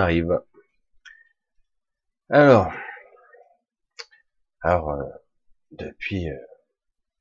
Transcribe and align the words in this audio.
arrive. 0.00 0.40
Alors, 2.28 2.72
alors 4.62 4.90
euh, 4.90 5.02
depuis 5.72 6.28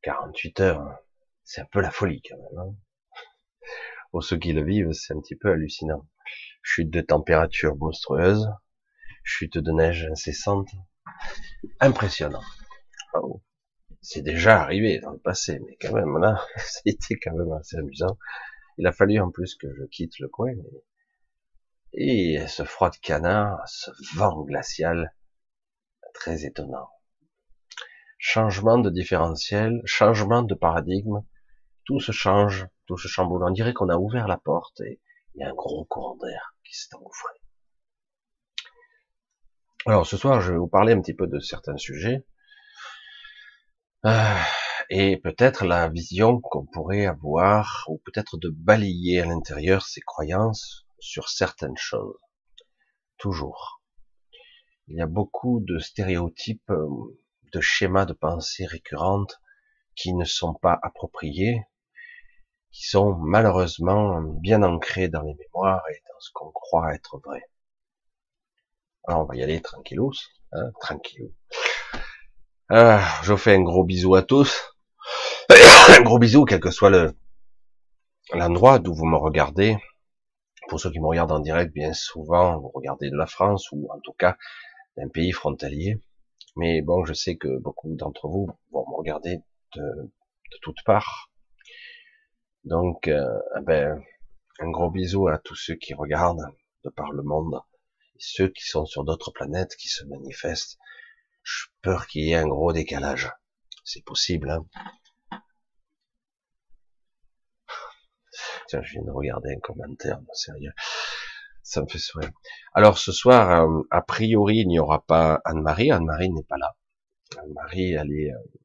48 0.04 0.60
euh, 0.60 0.64
heures, 0.64 0.82
hein, 0.82 0.98
c'est 1.44 1.62
un 1.62 1.68
peu 1.72 1.82
la 1.82 1.92
folie 1.92 2.22
quand 2.22 2.38
même. 2.38 2.60
Hein. 2.60 2.76
Pour 4.12 4.24
ceux 4.24 4.38
qui 4.38 4.54
le 4.54 4.64
vivent, 4.64 4.92
c'est 4.94 5.14
un 5.14 5.20
petit 5.20 5.36
peu 5.36 5.52
hallucinant. 5.52 6.08
Chute 6.62 6.90
de 6.90 7.02
température 7.02 7.76
monstrueuse, 7.76 8.50
chute 9.24 9.58
de 9.58 9.72
neige 9.72 10.08
incessante, 10.12 10.70
impressionnant. 11.80 12.44
Oh. 13.14 13.42
C'est 14.02 14.22
déjà 14.22 14.62
arrivé 14.62 15.00
dans 15.00 15.12
le 15.12 15.20
passé, 15.20 15.60
mais 15.66 15.78
quand 15.82 15.94
même 15.94 16.18
là, 16.20 16.42
été 16.86 17.20
quand 17.20 17.34
même 17.34 17.52
assez 17.54 17.78
amusant. 17.78 18.18
Il 18.78 18.88
a 18.88 18.94
fallu 18.94 19.20
en 19.20 19.30
plus 19.30 19.56
que 19.56 19.68
je 19.76 19.84
quitte 19.86 20.20
le 20.20 20.30
coin. 20.30 20.54
Et 21.94 22.40
ce 22.48 22.64
froid 22.64 22.90
de 22.90 22.98
canard, 22.98 23.68
ce 23.68 23.92
vent 24.16 24.44
glacial, 24.44 25.14
très 26.14 26.46
étonnant. 26.46 26.90
Changement 28.18 28.78
de 28.78 28.90
différentiel, 28.90 29.82
changement 29.86 30.44
de 30.44 30.54
paradigme, 30.54 31.24
tout 31.86 32.00
se 32.00 32.12
change, 32.12 32.68
tout 32.86 32.98
se 32.98 33.08
chamboule. 33.08 33.44
On 33.44 33.52
dirait 33.52 33.74
qu'on 33.74 33.90
a 33.90 33.98
ouvert 33.98 34.28
la 34.28 34.38
porte 34.38 34.82
et 34.82 35.00
il 35.34 35.42
y 35.42 35.44
a 35.44 35.50
un 35.50 35.54
gros 35.54 35.86
courant 35.86 36.18
d'air 36.18 36.54
qui 36.64 36.76
s'est 36.76 36.94
engouffré. 36.96 37.34
Alors 39.86 40.06
ce 40.06 40.18
soir, 40.18 40.42
je 40.42 40.52
vais 40.52 40.58
vous 40.58 40.68
parler 40.68 40.94
un 40.94 41.02
petit 41.02 41.14
peu 41.14 41.26
de 41.26 41.40
certains 41.40 41.78
sujets 41.78 42.26
euh, 44.06 44.36
et 44.90 45.18
peut-être 45.18 45.66
la 45.66 45.88
vision 45.88 46.40
qu'on 46.40 46.66
pourrait 46.66 47.06
avoir, 47.06 47.86
ou 47.88 47.98
peut-être 48.06 48.38
de 48.38 48.50
balayer 48.50 49.22
à 49.22 49.26
l'intérieur 49.26 49.84
ses 49.84 50.02
croyances 50.02 50.86
sur 51.00 51.30
certaines 51.30 51.78
choses. 51.78 52.20
Toujours. 53.18 53.82
Il 54.88 54.98
y 54.98 55.02
a 55.02 55.08
beaucoup 55.08 55.60
de 55.62 55.80
stéréotypes, 55.80 56.70
euh, 56.72 57.20
de 57.54 57.62
schémas 57.62 58.06
de 58.06 58.14
pensée 58.14 58.66
récurrentes 58.66 59.40
qui 59.96 60.14
ne 60.14 60.26
sont 60.26 60.54
pas 60.54 60.80
appropriés, 60.82 61.64
qui 62.72 62.88
sont 62.88 63.16
malheureusement 63.16 64.22
bien 64.22 64.64
ancrés 64.64 65.10
dans 65.10 65.22
les 65.22 65.36
mémoires 65.36 65.84
et 65.92 66.02
dans 66.08 66.20
ce 66.20 66.30
qu'on 66.34 66.52
croit 66.52 66.94
être 66.94 67.20
vrai. 67.20 67.44
Alors 69.08 69.22
on 69.22 69.26
va 69.26 69.36
y 69.36 69.44
aller 69.44 69.62
tranquillos, 69.62 70.14
hein, 70.52 70.72
tranquillou. 70.80 71.34
Ah, 72.70 73.20
je 73.24 73.36
fais 73.36 73.56
un 73.56 73.62
gros 73.62 73.84
bisou 73.84 74.16
à 74.16 74.22
tous. 74.22 74.76
un 75.50 76.02
gros 76.02 76.20
bisou, 76.20 76.46
quel 76.46 76.60
que 76.60 76.72
soit 76.72 76.92
le 76.92 77.16
l'endroit 78.34 78.78
d'où 78.78 78.94
vous 78.94 79.06
me 79.06 79.18
regardez. 79.18 79.78
Pour 80.68 80.80
ceux 80.80 80.92
qui 80.92 81.00
me 81.00 81.08
regardent 81.08 81.32
en 81.32 81.40
direct, 81.40 81.74
bien 81.74 81.94
souvent, 81.94 82.60
vous 82.60 82.70
regardez 82.70 83.10
de 83.10 83.16
la 83.16 83.26
France 83.26 83.72
ou 83.72 83.88
en 83.92 84.00
tout 84.00 84.14
cas 84.14 84.38
d'un 84.98 85.08
pays 85.08 85.32
frontalier. 85.32 86.02
Mais 86.56 86.82
bon, 86.82 87.06
je 87.06 87.14
sais 87.14 87.38
que 87.38 87.58
beaucoup 87.60 87.96
d'entre 87.96 88.28
vous 88.28 88.48
vont 88.72 88.86
me 88.90 88.96
regarder 88.96 89.42
de, 89.76 90.12
toutes 90.62 90.84
parts. 90.86 91.32
Donc, 92.66 93.08
euh, 93.08 93.40
eh 93.58 93.62
ben, 93.62 94.04
un 94.60 94.70
gros 94.70 94.92
bisou 94.92 95.28
à 95.28 95.38
tous 95.38 95.56
ceux 95.56 95.76
qui 95.76 95.94
regardent 95.94 96.52
de 96.84 96.90
par 96.90 97.12
le 97.12 97.24
monde 97.24 97.62
ceux 98.20 98.50
qui 98.50 98.66
sont 98.66 98.86
sur 98.86 99.04
d'autres 99.04 99.32
planètes 99.32 99.76
qui 99.76 99.88
se 99.88 100.04
manifestent. 100.06 100.78
Je 101.44 101.68
peur 101.82 102.08
qu'il 102.08 102.26
y 102.26 102.32
ait 102.32 102.36
un 102.36 102.48
gros 102.48 102.74
décalage. 102.74 103.32
C'est 103.86 104.04
possible, 104.04 104.50
hein. 104.50 104.66
Tiens, 108.70 108.84
je 108.84 108.92
viens 108.94 109.02
de 109.02 109.10
regarder 109.10 109.52
un 109.52 109.60
commentaire, 109.60 110.20
sérieux. 110.34 110.74
Ça 111.64 111.82
me 111.82 111.88
fait 111.88 111.98
sourire. 111.98 112.30
Alors 112.76 113.00
ce 113.00 113.12
soir, 113.12 113.66
euh, 113.68 113.82
a 113.90 114.04
priori, 114.04 114.58
il 114.58 114.68
n'y 114.68 114.78
aura 114.78 115.04
pas 115.08 115.42
Anne-Marie. 115.44 115.92
Anne-Marie 115.92 116.30
n'est 116.30 116.44
pas 116.44 116.58
là. 116.58 116.78
Anne-Marie, 117.40 117.94
elle 117.94 118.12
est, 118.12 118.32
euh, 118.32 118.60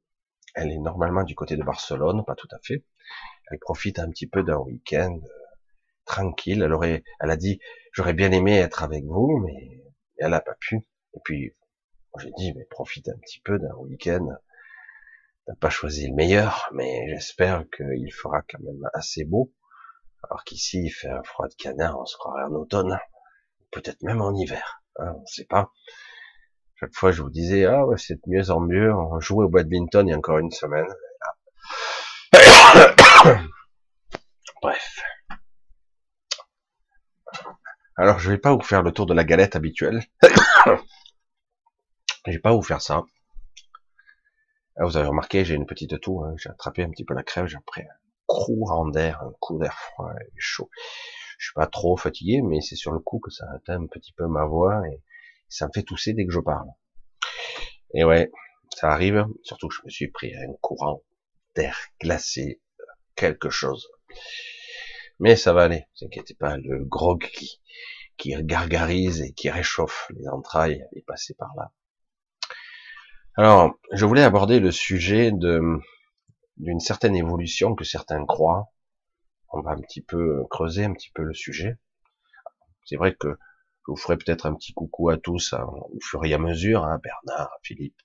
elle 0.54 0.72
est 0.72 0.78
normalement 0.78 1.25
du 1.25 1.34
côté 1.34 1.56
de 1.56 1.62
Barcelone, 1.62 2.22
pas 2.26 2.34
tout 2.34 2.48
à 2.53 2.59
fait. 2.62 2.84
Elle 3.50 3.59
profite 3.60 3.98
un 3.98 4.10
petit 4.10 4.26
peu 4.26 4.42
d'un 4.42 4.59
week-end 4.59 5.19
euh, 5.25 5.28
tranquille. 6.04 6.60
Elle 6.62 6.75
aurait, 6.75 7.03
elle 7.21 7.31
a 7.31 7.38
dit, 7.38 7.59
j'aurais 7.92 8.12
bien 8.12 8.31
aimé 8.31 8.59
être 8.59 8.82
avec 8.82 9.06
vous, 9.06 9.38
mais 9.38 9.84
elle 10.19 10.32
n'a 10.32 10.41
pas 10.42 10.56
pu. 10.60 10.86
Et 11.15 11.21
puis, 11.25 11.56
j'ai 12.21 12.31
dit, 12.36 12.53
mais 12.53 12.66
profite 12.66 13.09
un 13.09 13.16
petit 13.22 13.41
peu 13.41 13.59
d'un 13.59 13.75
week-end. 13.76 14.26
T'as 15.47 15.54
pas 15.54 15.71
choisi 15.71 16.09
le 16.09 16.15
meilleur, 16.15 16.68
mais 16.74 17.09
j'espère 17.09 17.65
qu'il 17.74 18.12
fera 18.12 18.42
quand 18.42 18.60
même 18.60 18.86
assez 18.92 19.24
beau. 19.24 19.51
Alors 20.30 20.44
qu'ici, 20.44 20.84
il 20.84 20.91
fait 20.91 21.10
un 21.10 21.22
froid 21.22 21.48
de 21.48 21.54
canard, 21.54 21.98
on 21.98 22.06
se 22.06 22.16
croirait 22.16 22.44
en 22.44 22.53
automne. 22.53 22.98
Peut-être 23.71 24.03
même 24.03 24.21
en 24.21 24.34
hiver. 24.34 24.82
Hein, 24.97 25.12
on 25.16 25.26
sait 25.26 25.44
pas. 25.44 25.72
Chaque 26.76 26.94
fois, 26.94 27.12
je 27.12 27.22
vous 27.22 27.30
disais, 27.30 27.65
ah 27.66 27.84
ouais, 27.84 27.98
c'est 27.98 28.15
de 28.15 28.22
mieux 28.26 28.50
en 28.50 28.60
mieux. 28.60 28.92
On 28.94 29.21
jouait 29.21 29.44
au 29.44 29.48
badminton 29.48 30.06
il 30.06 30.10
y 30.10 30.15
a 30.15 30.16
encore 30.16 30.38
une 30.38 30.50
semaine. 30.50 30.86
Bref. 34.62 35.00
Alors, 37.97 38.18
je 38.18 38.30
vais 38.30 38.38
pas 38.38 38.53
vous 38.53 38.62
faire 38.62 38.82
le 38.82 38.92
tour 38.92 39.06
de 39.06 39.15
la 39.15 39.24
galette 39.24 39.56
habituelle. 39.56 40.03
je 40.66 42.32
vais 42.32 42.38
pas 42.38 42.53
vous 42.53 42.62
faire 42.62 42.80
ça. 42.80 43.03
Ah, 44.77 44.84
vous 44.84 44.97
avez 44.97 45.06
remarqué, 45.06 45.44
j'ai 45.44 45.54
une 45.54 45.66
petite 45.66 46.00
toux. 46.00 46.24
Hein. 46.24 46.34
J'ai 46.36 46.50
attrapé 46.50 46.82
un 46.82 46.91
petit 46.91 47.04
peu 47.04 47.15
la 47.15 47.22
crève. 47.22 47.47
J'ai 47.47 47.59
pris 47.66 47.82
un 48.34 48.45
courant 48.45 48.89
d'air, 48.89 49.22
un 49.22 49.33
coup 49.41 49.59
d'air 49.59 49.75
froid 49.75 50.13
et 50.21 50.31
chaud. 50.36 50.71
Je 51.39 51.47
suis 51.47 51.54
pas 51.54 51.66
trop 51.66 51.97
fatigué, 51.97 52.42
mais 52.42 52.60
c'est 52.60 52.77
sur 52.77 52.92
le 52.92 53.01
coup 53.01 53.19
que 53.19 53.31
ça 53.31 53.45
atteint 53.54 53.83
un 53.83 53.86
petit 53.86 54.13
peu 54.13 54.27
ma 54.27 54.45
voix 54.45 54.83
et 54.89 55.03
ça 55.48 55.66
me 55.66 55.72
fait 55.72 55.83
tousser 55.83 56.15
dès 56.15 56.27
que 56.27 56.33
je 56.33 56.41
parle. 56.41 56.69
Et 57.95 58.04
ouais, 58.04 58.31
ça 58.75 58.91
arrive. 58.91 59.27
Surtout 59.42 59.69
que 59.69 59.75
je 59.75 59.83
me 59.84 59.91
suis 59.91 60.09
pris 60.09 60.34
un 60.34 60.53
courant 60.60 61.03
d'air 61.54 61.78
glacé, 62.01 62.60
quelque 63.15 63.51
chose. 63.51 63.89
Mais 65.21 65.37
ça 65.37 65.53
va 65.53 65.63
aller, 65.63 65.78
ne 65.78 66.01
vous 66.01 66.07
inquiétez 66.07 66.34
pas, 66.34 66.57
le 66.57 66.84
grog 66.84 67.25
qui, 67.34 67.60
qui 68.16 68.34
gargarise 68.42 69.22
et 69.22 69.33
qui 69.33 69.48
réchauffe 69.51 70.10
les 70.16 70.28
entrailles 70.28 70.84
est 70.97 71.07
passé 71.07 71.34
par 71.34 71.51
là. 71.57 71.72
Alors, 73.37 73.75
je 73.92 74.04
voulais 74.07 74.22
aborder 74.22 74.60
le 74.60 74.71
sujet 74.71 75.33
de 75.33 75.60
d'une 76.56 76.80
certaine 76.80 77.16
évolution 77.16 77.74
que 77.74 77.84
certains 77.84 78.24
croient. 78.24 78.72
On 79.51 79.60
va 79.60 79.72
un 79.72 79.80
petit 79.80 80.03
peu 80.03 80.45
creuser 80.51 80.84
un 80.84 80.92
petit 80.92 81.10
peu 81.10 81.22
le 81.22 81.34
sujet. 81.34 81.78
C'est 82.84 82.97
vrai 82.97 83.15
que 83.15 83.28
je 83.28 83.92
vous 83.92 83.97
ferai 83.97 84.16
peut-être 84.16 84.47
un 84.47 84.54
petit 84.54 84.72
coucou 84.72 85.10
à 85.10 85.18
tous 85.18 85.53
hein, 85.53 85.65
au 85.65 85.98
fur 86.01 86.24
et 86.24 86.33
à 86.34 86.39
mesure, 86.39 86.84
hein, 86.84 86.98
Bernard, 87.03 87.51
Philippe, 87.62 88.01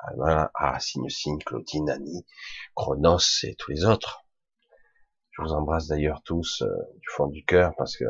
à, 0.00 0.50
à 0.54 0.80
Signe 0.80 1.08
Signe, 1.08 1.38
Claudine, 1.38 1.90
Annie, 1.90 2.26
Chronos 2.74 3.44
et 3.44 3.54
tous 3.54 3.70
les 3.70 3.84
autres. 3.84 4.24
Je 5.30 5.42
vous 5.42 5.52
embrasse 5.52 5.86
d'ailleurs 5.86 6.22
tous 6.24 6.62
euh, 6.62 6.68
du 6.98 7.08
fond 7.08 7.26
du 7.26 7.44
cœur 7.44 7.72
parce 7.78 7.96
que 7.96 8.04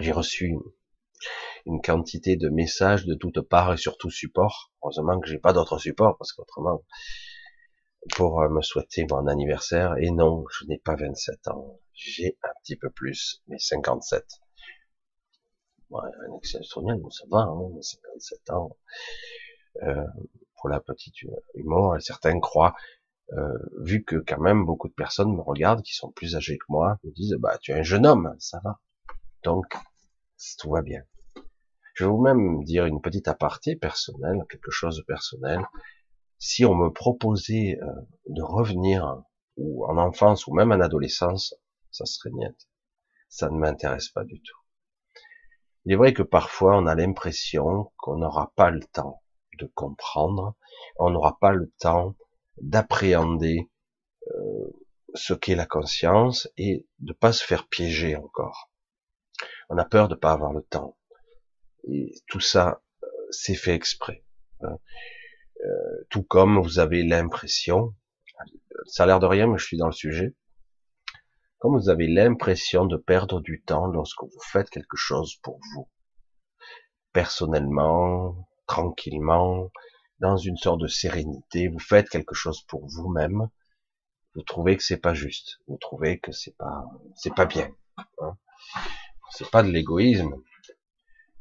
j'ai 0.00 0.12
reçu 0.12 0.54
une 1.64 1.80
quantité 1.80 2.36
de 2.36 2.48
messages 2.48 3.06
de 3.06 3.14
toutes 3.14 3.40
parts 3.40 3.72
et 3.72 3.76
surtout 3.76 4.10
support. 4.10 4.72
Heureusement 4.82 5.18
que 5.20 5.28
j'ai 5.28 5.38
pas 5.38 5.52
d'autres 5.52 5.78
supports 5.78 6.16
parce 6.18 6.32
qu'autrement, 6.32 6.84
pour 8.16 8.42
euh, 8.42 8.48
me 8.48 8.62
souhaiter 8.62 9.06
mon 9.10 9.26
anniversaire, 9.26 9.96
et 9.98 10.10
non, 10.10 10.44
je 10.50 10.66
n'ai 10.66 10.78
pas 10.78 10.96
27 10.96 11.48
ans, 11.48 11.78
j'ai 11.94 12.38
un 12.42 12.52
petit 12.62 12.76
peu 12.76 12.90
plus, 12.90 13.42
mais 13.48 13.58
57. 13.58 14.24
Ouais, 15.90 16.02
un 16.28 16.36
exceptionnel, 16.36 17.00
ça 17.10 17.24
va, 17.30 17.40
hein, 17.40 17.80
57 17.80 18.50
ans. 18.50 18.76
Euh, 19.82 20.04
pour 20.56 20.68
la 20.68 20.80
petite 20.80 21.14
humour, 21.54 21.96
certains 22.00 22.40
croient, 22.40 22.74
euh, 23.32 23.58
vu 23.80 24.04
que 24.04 24.16
quand 24.16 24.40
même 24.40 24.64
beaucoup 24.64 24.88
de 24.88 24.94
personnes 24.94 25.34
me 25.34 25.42
regardent 25.42 25.82
qui 25.82 25.94
sont 25.94 26.10
plus 26.10 26.34
âgées 26.36 26.58
que 26.58 26.64
moi, 26.68 26.98
me 27.04 27.12
disent, 27.12 27.36
bah 27.38 27.58
tu 27.60 27.72
es 27.72 27.74
un 27.74 27.82
jeune 27.82 28.06
homme, 28.06 28.34
ça 28.38 28.60
va. 28.64 28.80
Donc, 29.44 29.66
tout 30.58 30.70
va 30.70 30.82
bien. 30.82 31.02
Je 31.94 32.04
vais 32.04 32.10
vous 32.10 32.22
même 32.22 32.64
dire 32.64 32.86
une 32.86 33.00
petite 33.00 33.28
aparté 33.28 33.76
personnelle, 33.76 34.44
quelque 34.48 34.70
chose 34.70 34.96
de 34.96 35.02
personnel. 35.02 35.64
Si 36.38 36.64
on 36.64 36.74
me 36.74 36.90
proposait 36.90 37.78
euh, 37.82 37.86
de 38.28 38.42
revenir 38.42 39.22
ou 39.56 39.84
en 39.86 39.98
enfance 39.98 40.46
ou 40.46 40.54
même 40.54 40.70
en 40.70 40.80
adolescence, 40.80 41.54
ça 41.90 42.06
serait 42.06 42.30
niet. 42.32 42.68
Ça 43.28 43.50
ne 43.50 43.58
m'intéresse 43.58 44.08
pas 44.08 44.24
du 44.24 44.40
tout. 44.40 44.58
Il 45.84 45.92
est 45.92 45.96
vrai 45.96 46.12
que 46.12 46.22
parfois 46.22 46.76
on 46.76 46.86
a 46.86 46.94
l'impression 46.94 47.92
qu'on 47.96 48.18
n'aura 48.18 48.52
pas 48.54 48.70
le 48.70 48.84
temps 48.84 49.22
de 49.58 49.66
comprendre, 49.66 50.54
on 50.98 51.10
n'aura 51.10 51.38
pas 51.40 51.52
le 51.52 51.72
temps 51.80 52.14
d'appréhender 52.58 53.68
euh, 54.28 54.70
ce 55.14 55.34
qu'est 55.34 55.56
la 55.56 55.66
conscience 55.66 56.48
et 56.56 56.86
de 57.00 57.12
pas 57.12 57.32
se 57.32 57.44
faire 57.44 57.66
piéger 57.68 58.16
encore. 58.16 58.70
On 59.70 59.78
a 59.78 59.84
peur 59.84 60.08
de 60.08 60.14
pas 60.14 60.32
avoir 60.32 60.52
le 60.52 60.62
temps. 60.62 60.96
Et 61.84 62.12
tout 62.28 62.40
ça, 62.40 62.82
euh, 63.02 63.06
c'est 63.30 63.54
fait 63.54 63.74
exprès. 63.74 64.24
Hein. 64.60 64.78
Euh, 65.64 66.04
tout 66.10 66.22
comme 66.22 66.60
vous 66.60 66.78
avez 66.78 67.02
l'impression, 67.02 67.94
ça 68.86 69.04
a 69.04 69.06
l'air 69.06 69.20
de 69.20 69.26
rien, 69.26 69.46
mais 69.46 69.58
je 69.58 69.64
suis 69.64 69.76
dans 69.76 69.86
le 69.86 69.92
sujet, 69.92 70.34
comme 71.58 71.76
vous 71.76 71.88
avez 71.88 72.06
l'impression 72.06 72.86
de 72.86 72.96
perdre 72.96 73.40
du 73.40 73.62
temps 73.62 73.86
lorsque 73.86 74.22
vous 74.22 74.40
faites 74.50 74.70
quelque 74.70 74.96
chose 74.96 75.36
pour 75.42 75.58
vous, 75.74 75.88
personnellement, 77.12 78.48
tranquillement, 78.66 79.70
dans 80.20 80.36
une 80.36 80.56
sorte 80.56 80.80
de 80.80 80.86
sérénité, 80.86 81.68
vous 81.68 81.80
faites 81.80 82.08
quelque 82.08 82.34
chose 82.34 82.62
pour 82.62 82.86
vous-même, 82.86 83.48
vous 84.34 84.42
trouvez 84.42 84.76
que 84.76 84.84
c'est 84.84 85.00
pas 85.00 85.14
juste, 85.14 85.58
vous 85.66 85.78
trouvez 85.78 86.20
que 86.20 86.32
c'est 86.32 86.56
pas, 86.56 86.84
c'est 87.16 87.34
pas 87.34 87.46
bien. 87.46 87.70
Hein. 88.20 88.36
C'est 89.30 89.50
pas 89.50 89.62
de 89.62 89.70
l'égoïsme. 89.70 90.34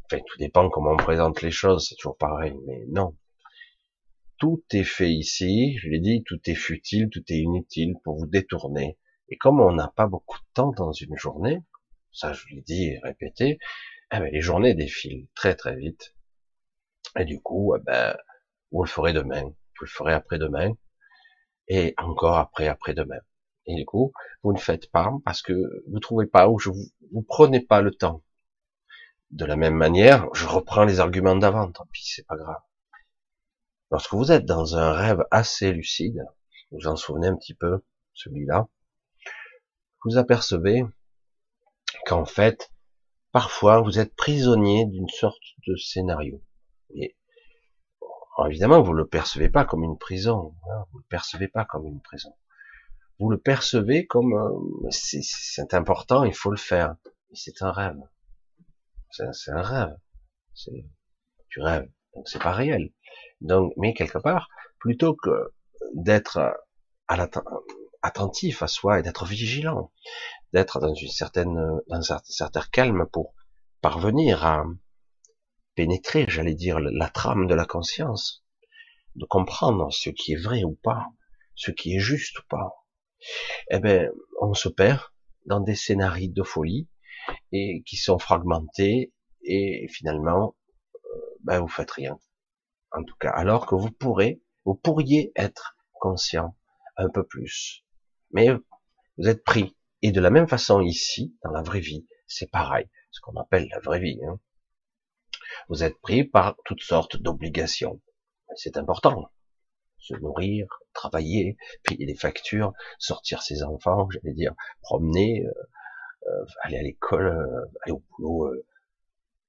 Enfin, 0.05 0.21
tout 0.25 0.37
dépend 0.37 0.69
comment 0.69 0.91
on 0.91 0.97
présente 0.97 1.41
les 1.41 1.51
choses, 1.51 1.87
c'est 1.87 1.95
toujours 1.95 2.17
pareil, 2.17 2.55
mais 2.65 2.85
non. 2.87 3.15
Tout 4.37 4.63
est 4.71 4.83
fait 4.83 5.11
ici, 5.11 5.77
je 5.79 5.89
l'ai 5.89 5.99
dit, 5.99 6.23
tout 6.23 6.39
est 6.45 6.55
futile, 6.55 7.09
tout 7.09 7.23
est 7.29 7.39
inutile 7.39 7.95
pour 8.03 8.17
vous 8.17 8.27
détourner. 8.27 8.99
Et 9.29 9.37
comme 9.37 9.59
on 9.59 9.73
n'a 9.73 9.87
pas 9.87 10.05
beaucoup 10.07 10.37
de 10.37 10.53
temps 10.53 10.71
dans 10.71 10.91
une 10.91 11.17
journée, 11.17 11.63
ça 12.11 12.33
je 12.33 12.45
l'ai 12.49 12.61
dit 12.61 12.85
et 12.85 12.99
répété, 12.99 13.57
eh 14.11 14.19
ben, 14.19 14.31
les 14.31 14.41
journées 14.41 14.75
défilent 14.75 15.27
très 15.33 15.55
très 15.55 15.75
vite. 15.75 16.15
Et 17.17 17.25
du 17.25 17.41
coup, 17.41 17.75
eh 17.75 17.83
ben, 17.83 18.15
vous 18.71 18.83
le 18.83 18.89
ferez 18.89 19.11
demain, 19.13 19.43
vous 19.43 19.81
le 19.81 19.87
ferez 19.87 20.13
après-demain, 20.13 20.73
et 21.67 21.95
encore 21.97 22.37
après 22.37 22.67
après-demain. 22.67 23.19
Et 23.65 23.75
du 23.75 23.85
coup, 23.85 24.13
vous 24.43 24.53
ne 24.53 24.59
faites 24.59 24.89
pas 24.91 25.11
parce 25.25 25.41
que 25.41 25.53
vous 25.89 25.99
trouvez 25.99 26.27
pas 26.27 26.47
ou 26.47 26.59
je 26.59 26.69
vous, 26.69 26.85
vous 27.11 27.23
prenez 27.23 27.59
pas 27.59 27.81
le 27.81 27.91
temps. 27.91 28.23
De 29.31 29.45
la 29.45 29.57
même 29.57 29.75
manière, 29.75 30.27
je 30.33 30.45
reprends 30.45 30.85
les 30.85 30.99
arguments 30.99 31.35
d'avant, 31.35 31.71
tant 31.71 31.87
pis, 31.91 32.07
c'est 32.07 32.25
pas 32.25 32.37
grave. 32.37 32.61
Lorsque 33.91 34.13
vous 34.13 34.31
êtes 34.31 34.45
dans 34.45 34.75
un 34.75 34.91
rêve 34.91 35.23
assez 35.31 35.71
lucide, 35.71 36.25
vous 36.71 36.87
en 36.87 36.95
souvenez 36.95 37.27
un 37.27 37.35
petit 37.35 37.53
peu, 37.53 37.83
celui-là, 38.13 38.67
vous 40.03 40.17
apercevez 40.17 40.83
qu'en 42.05 42.25
fait, 42.25 42.71
parfois, 43.31 43.81
vous 43.81 43.99
êtes 43.99 44.15
prisonnier 44.15 44.85
d'une 44.85 45.09
sorte 45.09 45.43
de 45.67 45.75
scénario. 45.75 46.41
Et 46.93 47.17
évidemment, 48.45 48.81
vous 48.81 48.93
le 48.93 49.07
percevez 49.07 49.49
pas 49.49 49.65
comme 49.65 49.83
une 49.83 49.97
prison. 49.97 50.55
Hein, 50.69 50.85
vous 50.91 50.99
le 50.99 51.05
percevez 51.09 51.47
pas 51.47 51.65
comme 51.65 51.85
une 51.87 52.01
prison 52.01 52.33
vous 53.19 53.29
le 53.29 53.37
percevez 53.37 54.05
comme 54.05 54.33
euh, 54.33 54.89
c'est 54.91 55.73
important, 55.73 56.23
il 56.23 56.35
faut 56.35 56.51
le 56.51 56.57
faire. 56.57 56.95
C'est 57.33 57.61
un 57.61 57.71
rêve. 57.71 57.99
C'est 59.11 59.51
un 59.51 59.61
rêve. 59.61 59.97
C'est 60.53 60.85
tu 61.49 61.61
rêves, 61.61 61.89
donc 62.13 62.27
c'est 62.27 62.41
pas 62.41 62.51
réel. 62.51 62.91
Donc, 63.41 63.73
mais 63.77 63.93
quelque 63.93 64.17
part, 64.17 64.49
plutôt 64.79 65.15
que 65.15 65.53
d'être 65.93 66.39
attentif 68.01 68.63
à 68.63 68.67
soi 68.67 68.99
et 68.99 69.03
d'être 69.03 69.25
vigilant, 69.25 69.91
d'être 70.53 70.79
dans 70.79 70.93
une 70.93 71.09
certaine, 71.09 71.81
dans 71.87 72.13
un 72.13 72.19
certain 72.23 72.63
calme 72.71 73.05
pour 73.11 73.33
parvenir 73.81 74.45
à 74.45 74.65
pénétrer, 75.75 76.25
j'allais 76.27 76.55
dire, 76.55 76.79
la 76.79 77.09
trame 77.09 77.47
de 77.47 77.53
la 77.53 77.65
conscience, 77.65 78.43
de 79.15 79.25
comprendre 79.25 79.91
ce 79.91 80.09
qui 80.09 80.33
est 80.33 80.41
vrai 80.41 80.63
ou 80.63 80.75
pas, 80.75 81.07
ce 81.55 81.71
qui 81.71 81.95
est 81.95 81.99
juste 81.99 82.39
ou 82.39 82.43
pas, 82.49 82.73
eh 83.71 83.79
ben, 83.79 84.11
on 84.41 84.53
se 84.53 84.69
perd 84.69 85.01
dans 85.45 85.59
des 85.59 85.75
scénarios 85.75 86.31
de 86.31 86.43
folie 86.43 86.87
et 87.51 87.83
qui 87.85 87.97
sont 87.97 88.19
fragmentés 88.19 89.13
et 89.43 89.87
finalement, 89.89 90.55
euh, 90.95 91.19
ben, 91.43 91.59
vous 91.59 91.67
faites 91.67 91.91
rien. 91.91 92.19
En 92.97 93.03
tout 93.03 93.15
cas, 93.19 93.29
alors 93.29 93.65
que 93.65 93.75
vous 93.75 93.91
pourrez, 93.91 94.41
vous 94.65 94.75
pourriez 94.75 95.31
être 95.35 95.77
conscient 95.93 96.55
un 96.97 97.09
peu 97.09 97.25
plus. 97.25 97.85
Mais 98.31 98.49
vous 99.17 99.27
êtes 99.27 99.43
pris. 99.43 99.75
Et 100.01 100.11
de 100.11 100.21
la 100.21 100.29
même 100.29 100.47
façon 100.47 100.81
ici, 100.81 101.37
dans 101.43 101.51
la 101.51 101.61
vraie 101.61 101.79
vie, 101.79 102.07
c'est 102.27 102.49
pareil. 102.49 102.89
Ce 103.11 103.21
qu'on 103.21 103.39
appelle 103.39 103.67
la 103.69 103.79
vraie 103.79 103.99
vie. 103.99 104.19
Hein. 104.27 104.39
Vous 105.69 105.83
êtes 105.83 105.99
pris 106.01 106.23
par 106.23 106.55
toutes 106.65 106.81
sortes 106.81 107.17
d'obligations. 107.17 108.01
C'est 108.55 108.77
important 108.77 109.29
se 109.99 110.15
nourrir, 110.15 110.67
travailler, 110.93 111.57
payer 111.83 112.05
des 112.05 112.15
factures, 112.15 112.73
sortir 112.99 113.41
ses 113.41 113.63
enfants, 113.63 114.07
j'allais 114.09 114.33
dire, 114.33 114.53
promener, 114.81 115.45
euh, 115.45 115.51
euh, 116.27 116.45
aller 116.63 116.77
à 116.77 116.83
l'école, 116.83 117.27
euh, 117.27 117.65
aller 117.83 117.93
au 117.93 118.03
boulot 118.11 118.53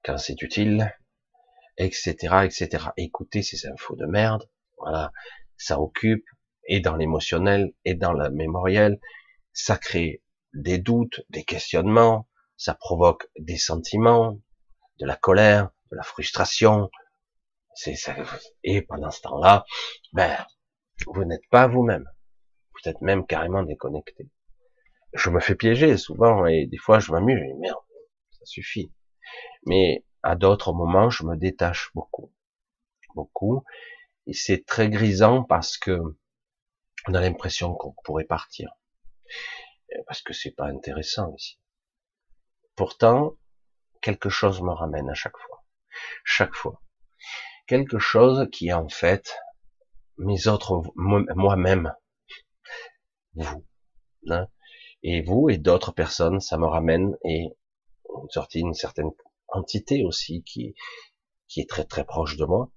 quand 0.04 0.18
c'est 0.18 0.40
utile, 0.42 0.92
etc., 1.78 2.44
etc. 2.44 2.88
Écouter 2.96 3.42
ces 3.42 3.66
infos 3.66 3.96
de 3.96 4.06
merde, 4.06 4.48
voilà, 4.76 5.12
ça 5.56 5.80
occupe, 5.80 6.24
et 6.66 6.80
dans 6.80 6.96
l'émotionnel, 6.96 7.72
et 7.84 7.94
dans 7.94 8.12
la 8.12 8.30
mémorielle, 8.30 9.00
ça 9.52 9.78
crée 9.78 10.22
des 10.52 10.78
doutes, 10.78 11.22
des 11.30 11.44
questionnements, 11.44 12.28
ça 12.56 12.74
provoque 12.74 13.28
des 13.38 13.56
sentiments, 13.56 14.38
de 15.00 15.06
la 15.06 15.16
colère, 15.16 15.70
de 15.90 15.96
la 15.96 16.02
frustration, 16.02 16.90
c'est 17.74 17.94
ça. 17.94 18.16
Et 18.64 18.82
pendant 18.82 19.10
ce 19.10 19.20
temps-là, 19.22 19.64
ben, 20.12 20.36
vous 21.06 21.24
n'êtes 21.24 21.46
pas 21.50 21.68
vous-même. 21.68 22.04
Vous 22.72 22.90
êtes 22.90 23.00
même 23.00 23.24
carrément 23.24 23.62
déconnecté. 23.62 24.28
Je 25.14 25.30
me 25.30 25.40
fais 25.40 25.54
piéger 25.54 25.96
souvent 25.96 26.44
et 26.46 26.66
des 26.66 26.76
fois 26.76 26.98
je 26.98 27.12
m'amuse, 27.12 27.40
dis 27.40 27.60
merde, 27.60 27.78
ça 28.32 28.44
suffit. 28.44 28.92
Mais 29.64 30.04
à 30.22 30.36
d'autres 30.36 30.72
moments, 30.72 31.10
je 31.10 31.24
me 31.24 31.36
détache 31.36 31.90
beaucoup, 31.94 32.32
beaucoup, 33.14 33.64
et 34.26 34.32
c'est 34.32 34.64
très 34.64 34.88
grisant 34.88 35.42
parce 35.42 35.78
que 35.78 36.00
on 37.06 37.14
a 37.14 37.20
l'impression 37.20 37.74
qu'on 37.74 37.94
pourrait 38.04 38.24
partir, 38.24 38.70
parce 40.06 40.22
que 40.22 40.32
c'est 40.32 40.50
pas 40.50 40.66
intéressant 40.66 41.34
ici. 41.36 41.58
Pourtant, 42.76 43.36
quelque 44.02 44.28
chose 44.28 44.60
me 44.62 44.72
ramène 44.72 45.08
à 45.08 45.14
chaque 45.14 45.36
fois, 45.36 45.64
chaque 46.24 46.54
fois. 46.54 46.82
Quelque 47.66 47.98
chose 47.98 48.48
qui 48.52 48.68
est 48.68 48.72
en 48.72 48.88
fait 48.88 49.36
mes 50.18 50.48
autres, 50.48 50.82
moi-même, 50.96 51.94
vous, 53.34 53.64
hein. 54.30 54.48
et 55.02 55.22
vous 55.22 55.48
et 55.48 55.58
d'autres 55.58 55.92
personnes, 55.92 56.40
ça 56.40 56.58
me 56.58 56.66
ramène 56.66 57.16
et 57.24 57.48
une 58.22 58.30
sortie, 58.30 58.60
une 58.60 58.74
certaine 58.74 59.10
entité 59.48 60.04
aussi 60.04 60.42
qui 60.44 60.74
qui 61.48 61.60
est 61.60 61.68
très 61.68 61.84
très 61.84 62.04
proche 62.04 62.36
de 62.36 62.44
moi 62.44 62.70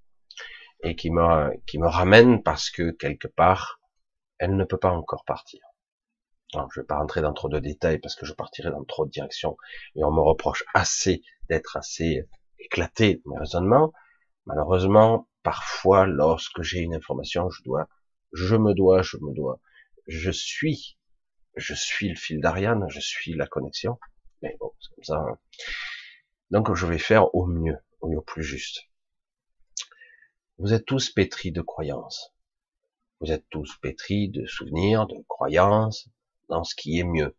et 0.83 0.95
qui 0.95 1.11
me 1.11 1.55
qui 1.65 1.79
me 1.79 1.87
ramène 1.87 2.43
parce 2.43 2.69
que 2.69 2.91
quelque 2.91 3.27
part 3.27 3.79
elle 4.37 4.55
ne 4.55 4.63
peut 4.63 4.79
pas 4.79 4.91
encore 4.91 5.23
partir. 5.25 5.61
Alors, 6.53 6.69
je 6.73 6.81
vais 6.81 6.85
pas 6.85 6.97
rentrer 6.97 7.21
dans 7.21 7.31
trop 7.31 7.47
de 7.47 7.59
détails 7.59 7.99
parce 7.99 8.15
que 8.15 8.25
je 8.25 8.33
partirai 8.33 8.71
dans 8.71 8.83
trop 8.83 9.05
de 9.05 9.11
directions 9.11 9.55
et 9.95 10.03
on 10.03 10.11
me 10.11 10.19
reproche 10.19 10.65
assez 10.73 11.21
d'être 11.47 11.77
assez 11.77 12.27
éclaté 12.59 13.21
dans 13.23 13.33
mes 13.33 13.39
raisonnements, 13.39 13.93
Malheureusement, 14.45 15.27
parfois, 15.43 16.07
lorsque 16.07 16.61
j'ai 16.61 16.79
une 16.79 16.95
information, 16.95 17.49
je 17.49 17.63
dois, 17.63 17.87
je 18.33 18.55
me 18.55 18.73
dois, 18.73 19.01
je 19.01 19.17
me 19.17 19.33
dois, 19.33 19.59
je 20.07 20.31
suis, 20.31 20.97
je 21.55 21.73
suis 21.73 22.09
le 22.09 22.15
fil 22.15 22.41
d'Ariane, 22.41 22.85
je 22.89 22.99
suis 22.99 23.33
la 23.33 23.45
connexion. 23.45 23.99
Mais 24.41 24.55
bon, 24.59 24.71
c'est 24.79 24.95
comme 24.95 25.03
ça. 25.03 25.17
Hein. 25.17 25.37
Donc, 26.51 26.73
je 26.75 26.85
vais 26.85 26.97
faire 26.97 27.33
au 27.33 27.45
mieux, 27.45 27.77
au 28.01 28.09
mieux 28.09 28.21
plus 28.21 28.43
juste. 28.43 28.81
Vous 30.57 30.73
êtes 30.73 30.85
tous 30.85 31.09
pétris 31.09 31.51
de 31.51 31.61
croyances. 31.61 32.33
Vous 33.19 33.31
êtes 33.31 33.47
tous 33.49 33.77
pétris 33.77 34.29
de 34.29 34.45
souvenirs, 34.45 35.07
de 35.07 35.23
croyances, 35.27 36.09
dans 36.49 36.63
ce 36.63 36.75
qui 36.75 36.99
est 36.99 37.03
mieux. 37.03 37.35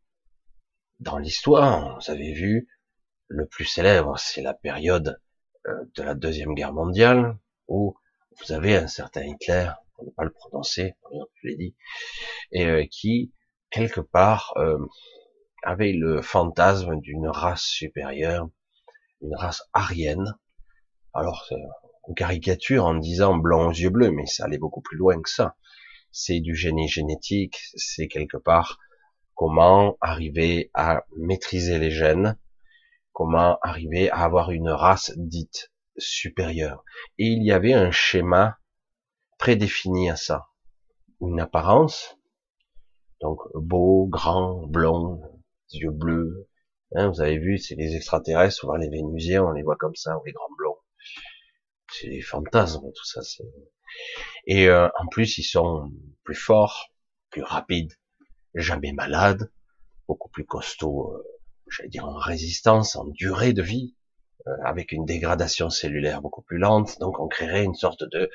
Dans 1.01 1.19
l'histoire, 1.19 1.99
vous 1.99 2.11
avez 2.11 2.33
vu, 2.33 2.69
le 3.29 3.47
plus 3.47 3.65
célèbre, 3.65 4.19
c'est 4.19 4.43
la 4.43 4.55
période 4.55 5.21
euh, 5.67 5.85
de 5.95 6.03
la 6.03 6.15
deuxième 6.15 6.55
guerre 6.55 6.73
mondiale, 6.73 7.39
où 7.69 7.97
vous 8.39 8.53
avez 8.53 8.77
un 8.77 8.89
certain 8.89 9.23
Hitler, 9.23 9.71
pour 9.95 10.07
ne 10.07 10.11
pas 10.11 10.25
le 10.25 10.33
prononcer, 10.33 10.95
je 11.35 11.49
l'ai 11.49 11.57
dit, 11.57 11.77
et 12.51 12.67
euh, 12.67 12.87
qui 12.91 13.33
quelque 13.71 14.01
part 14.01 14.55
euh, 14.57 14.79
avait 15.63 15.93
le 15.93 16.23
fantasme 16.23 17.01
d'une 17.01 17.29
race 17.29 17.65
supérieure, 17.65 18.49
une 19.23 19.37
race 19.37 19.63
arienne. 19.73 20.37
Alors, 21.15 21.49
on 22.05 22.15
caricature 22.15 22.85
en 22.85 22.95
disant 22.95 23.37
blanc 23.37 23.69
aux 23.69 23.73
yeux 23.73 23.91
bleus, 23.91 24.11
mais 24.11 24.27
ça 24.27 24.45
allait 24.45 24.59
beaucoup 24.59 24.81
plus 24.83 24.97
loin 24.97 25.21
que 25.21 25.31
ça. 25.31 25.57
C'est 26.11 26.41
du 26.41 26.55
génie 26.55 26.89
génétique, 26.89 27.61
c'est 27.75 28.09
quelque 28.09 28.37
part 28.37 28.79
comment 29.35 29.97
arriver 30.01 30.71
à 30.75 31.05
maîtriser 31.17 31.79
les 31.79 31.91
gènes, 31.91 32.39
comment 33.13 33.59
arriver 33.63 34.11
à 34.11 34.19
avoir 34.19 34.51
une 34.51 34.69
race 34.69 35.13
dite 35.17 35.73
supérieure. 35.97 36.85
Et 37.19 37.27
il 37.27 37.43
y 37.43 37.53
avait 37.53 37.73
un 37.73 37.91
schéma 37.91 38.59
prédéfini 39.39 40.11
à 40.11 40.17
ça. 40.17 40.47
Une 41.21 41.41
apparence, 41.41 42.19
donc 43.21 43.39
beau, 43.55 44.07
grand, 44.07 44.67
blond, 44.67 45.21
yeux 45.73 45.91
bleus. 45.91 46.49
Hein, 46.95 47.09
vous 47.09 47.21
avez 47.21 47.39
vu, 47.39 47.59
c'est 47.59 47.75
les 47.75 47.97
extraterrestres, 47.97 48.57
souvent 48.57 48.77
les 48.77 48.89
Vénusiens, 48.89 49.45
on 49.45 49.53
les 49.53 49.63
voit 49.63 49.77
comme 49.77 49.95
ça, 49.95 50.19
ou 50.19 50.25
les 50.25 50.33
grands 50.33 50.55
blonds. 50.59 50.79
c'est 51.91 52.09
des 52.09 52.21
fantasmes, 52.21 52.91
tout 52.95 53.05
ça. 53.05 53.21
Et 54.47 54.69
euh, 54.69 54.89
en 54.99 55.07
plus, 55.07 55.39
ils 55.39 55.45
sont 55.45 55.91
plus 56.25 56.35
forts, 56.35 56.91
plus 57.31 57.43
rapides, 57.43 57.93
jamais 58.55 58.93
malades, 58.93 59.51
beaucoup 60.07 60.29
plus 60.29 60.45
costauds, 60.45 61.15
euh, 61.15 61.25
j'allais 61.69 61.89
dire 61.89 62.05
en 62.07 62.17
résistance, 62.17 62.97
en 62.97 63.07
durée 63.07 63.53
de 63.53 63.63
vie, 63.63 63.97
euh, 64.47 64.51
avec 64.65 64.93
une 64.93 65.05
dégradation 65.05 65.71
cellulaire 65.71 66.21
beaucoup 66.21 66.43
plus 66.43 66.59
lente. 66.59 66.99
Donc, 66.99 67.21
on 67.21 67.29
créerait 67.29 67.65
une 67.65 67.75
sorte 67.75 68.05
de 68.05 68.31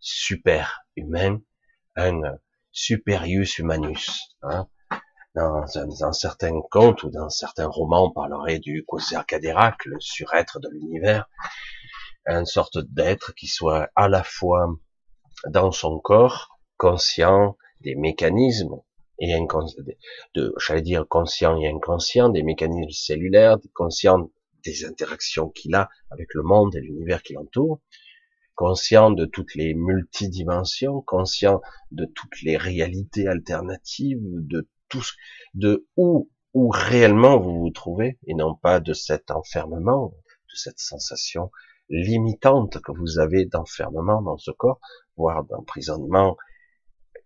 super 0.00 0.82
humain, 0.96 1.40
un 1.96 2.20
superius 2.72 3.58
humanus. 3.58 4.36
Hein. 4.42 4.68
Dans, 5.34 5.64
un, 6.04 6.12
certain 6.12 6.60
conte 6.70 7.04
ou 7.04 7.10
dans 7.10 7.30
certains 7.30 7.66
romans, 7.66 8.08
on 8.08 8.10
parlerait 8.10 8.58
du 8.58 8.84
Cadérac, 9.26 9.86
le 9.86 9.98
surêtre 9.98 10.60
de 10.60 10.68
l'univers, 10.68 11.26
une 12.26 12.44
sorte 12.44 12.76
d'être 12.78 13.34
qui 13.34 13.46
soit 13.46 13.88
à 13.96 14.08
la 14.08 14.22
fois 14.22 14.76
dans 15.48 15.72
son 15.72 15.98
corps, 15.98 16.58
conscient 16.76 17.56
des 17.80 17.94
mécanismes 17.94 18.76
et 19.18 19.34
de, 20.34 20.54
j'allais 20.58 20.82
dire 20.82 21.06
conscient 21.08 21.58
et 21.60 21.68
inconscient 21.68 22.28
des 22.28 22.42
mécanismes 22.42 22.90
cellulaires, 22.90 23.58
conscient 23.72 24.30
des 24.64 24.84
interactions 24.84 25.48
qu'il 25.48 25.74
a 25.74 25.88
avec 26.10 26.34
le 26.34 26.42
monde 26.42 26.74
et 26.74 26.80
l'univers 26.80 27.22
qui 27.22 27.34
l'entoure, 27.34 27.80
conscient 28.54 29.10
de 29.10 29.24
toutes 29.24 29.54
les 29.54 29.74
multidimensions, 29.74 31.00
conscient 31.02 31.60
de 31.90 32.04
toutes 32.04 32.42
les 32.42 32.56
réalités 32.56 33.26
alternatives, 33.26 34.20
de 34.22 34.68
de 35.54 35.86
où, 35.96 36.30
où 36.54 36.68
réellement 36.70 37.38
vous 37.38 37.60
vous 37.60 37.70
trouvez, 37.70 38.18
et 38.26 38.34
non 38.34 38.54
pas 38.54 38.80
de 38.80 38.92
cet 38.92 39.30
enfermement, 39.30 40.08
de 40.08 40.56
cette 40.56 40.78
sensation 40.78 41.50
limitante 41.88 42.80
que 42.80 42.92
vous 42.92 43.18
avez 43.18 43.44
d'enfermement 43.44 44.22
dans 44.22 44.38
ce 44.38 44.50
corps, 44.50 44.80
voire 45.16 45.44
d'emprisonnement 45.44 46.36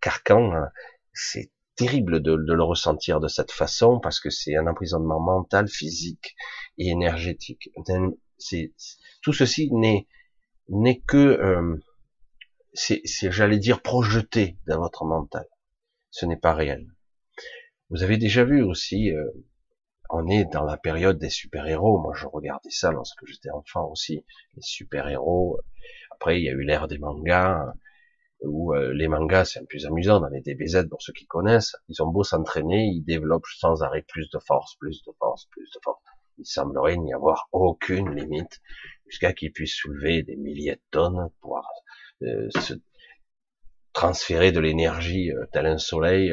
carcan, 0.00 0.52
hein. 0.52 0.70
c'est 1.12 1.50
terrible 1.76 2.20
de, 2.20 2.34
le 2.34 2.62
ressentir 2.62 3.20
de 3.20 3.28
cette 3.28 3.52
façon 3.52 4.00
parce 4.00 4.18
que 4.18 4.30
c'est 4.30 4.56
un 4.56 4.66
emprisonnement 4.66 5.20
mental, 5.20 5.68
physique 5.68 6.34
et 6.78 6.88
énergétique. 6.88 7.70
C'est 8.38 8.72
tout 9.22 9.32
ceci 9.32 9.70
n'est 9.72 10.06
n'est 10.68 11.00
que 11.00 11.16
euh, 11.16 11.76
c'est 12.72 13.02
j'allais 13.30 13.58
dire 13.58 13.82
projeté 13.82 14.58
dans 14.66 14.78
votre 14.78 15.04
mental. 15.04 15.46
Ce 16.10 16.26
n'est 16.26 16.38
pas 16.38 16.54
réel. 16.54 16.95
Vous 17.90 18.02
avez 18.02 18.16
déjà 18.16 18.44
vu 18.44 18.62
aussi 18.62 19.12
euh, 19.12 19.30
on 20.10 20.28
est 20.28 20.44
dans 20.44 20.64
la 20.64 20.76
période 20.76 21.18
des 21.18 21.30
super-héros. 21.30 21.98
Moi, 22.00 22.14
je 22.14 22.26
regardais 22.26 22.70
ça 22.70 22.92
lorsque 22.92 23.26
j'étais 23.26 23.50
enfant 23.50 23.90
aussi. 23.90 24.24
Les 24.54 24.62
super-héros. 24.62 25.60
Après, 26.12 26.40
il 26.40 26.44
y 26.44 26.48
a 26.48 26.52
eu 26.52 26.62
l'ère 26.62 26.88
des 26.88 26.98
mangas, 26.98 27.72
où 28.42 28.74
euh, 28.74 28.92
les 28.92 29.08
mangas, 29.08 29.46
c'est 29.46 29.60
un 29.60 29.64
plus 29.64 29.86
amusant 29.86 30.20
dans 30.20 30.28
les 30.28 30.40
DBZ 30.40 30.88
pour 30.88 31.02
ceux 31.02 31.12
qui 31.12 31.26
connaissent. 31.26 31.76
Ils 31.88 32.02
ont 32.02 32.08
beau 32.08 32.22
s'entraîner, 32.22 32.84
ils 32.84 33.02
développent 33.02 33.46
sans 33.58 33.82
arrêt 33.82 34.02
plus 34.02 34.30
de 34.30 34.38
force, 34.38 34.76
plus 34.76 35.02
de 35.04 35.12
force, 35.18 35.46
plus 35.50 35.70
de 35.74 35.80
force. 35.82 36.02
Il 36.38 36.46
semblerait 36.46 36.98
n'y 36.98 37.14
avoir 37.14 37.48
aucune 37.52 38.14
limite 38.14 38.60
jusqu'à 39.06 39.32
qu'ils 39.32 39.52
puissent 39.52 39.76
soulever 39.76 40.22
des 40.22 40.36
milliers 40.36 40.76
de 40.76 40.82
tonnes, 40.90 41.30
pouvoir 41.40 41.66
euh, 42.22 42.48
se 42.60 42.74
transférer 43.96 44.52
de 44.52 44.60
l'énergie 44.60 45.32
euh, 45.32 45.46
tel 45.52 45.64
un 45.64 45.78
soleil 45.78 46.30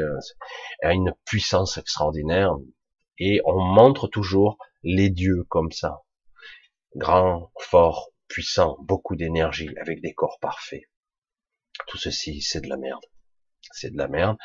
à 0.84 0.92
une 0.92 1.14
puissance 1.24 1.78
extraordinaire 1.78 2.58
et 3.18 3.40
on 3.46 3.58
montre 3.64 4.10
toujours 4.10 4.58
les 4.84 5.10
dieux 5.10 5.46
comme 5.48 5.72
ça. 5.72 6.02
Grands, 6.98 7.54
forts, 7.58 8.10
puissants, 8.28 8.76
beaucoup 8.82 9.16
d'énergie, 9.16 9.70
avec 9.80 10.02
des 10.02 10.14
corps 10.14 10.40
parfaits. 10.42 10.84
Tout 11.88 11.98
ceci, 11.98 12.42
c'est 12.42 12.60
de 12.60 12.68
la 12.68 12.76
merde. 12.76 13.06
C'est 13.72 13.92
de 13.92 13.98
la 13.98 14.10
merde. 14.10 14.38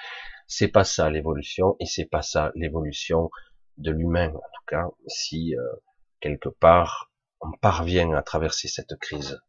C'est 0.46 0.68
pas 0.68 0.84
ça 0.84 1.10
l'évolution, 1.10 1.74
et 1.80 1.86
c'est 1.86 2.06
pas 2.06 2.22
ça 2.22 2.52
l'évolution 2.54 3.30
de 3.78 3.90
l'humain, 3.90 4.28
en 4.28 4.48
tout 4.54 4.64
cas, 4.68 4.86
si 5.08 5.56
euh, 5.56 5.62
quelque 6.20 6.48
part 6.48 7.10
on 7.40 7.50
parvient 7.60 8.12
à 8.12 8.22
traverser 8.22 8.68
cette 8.68 8.96
crise. 9.00 9.40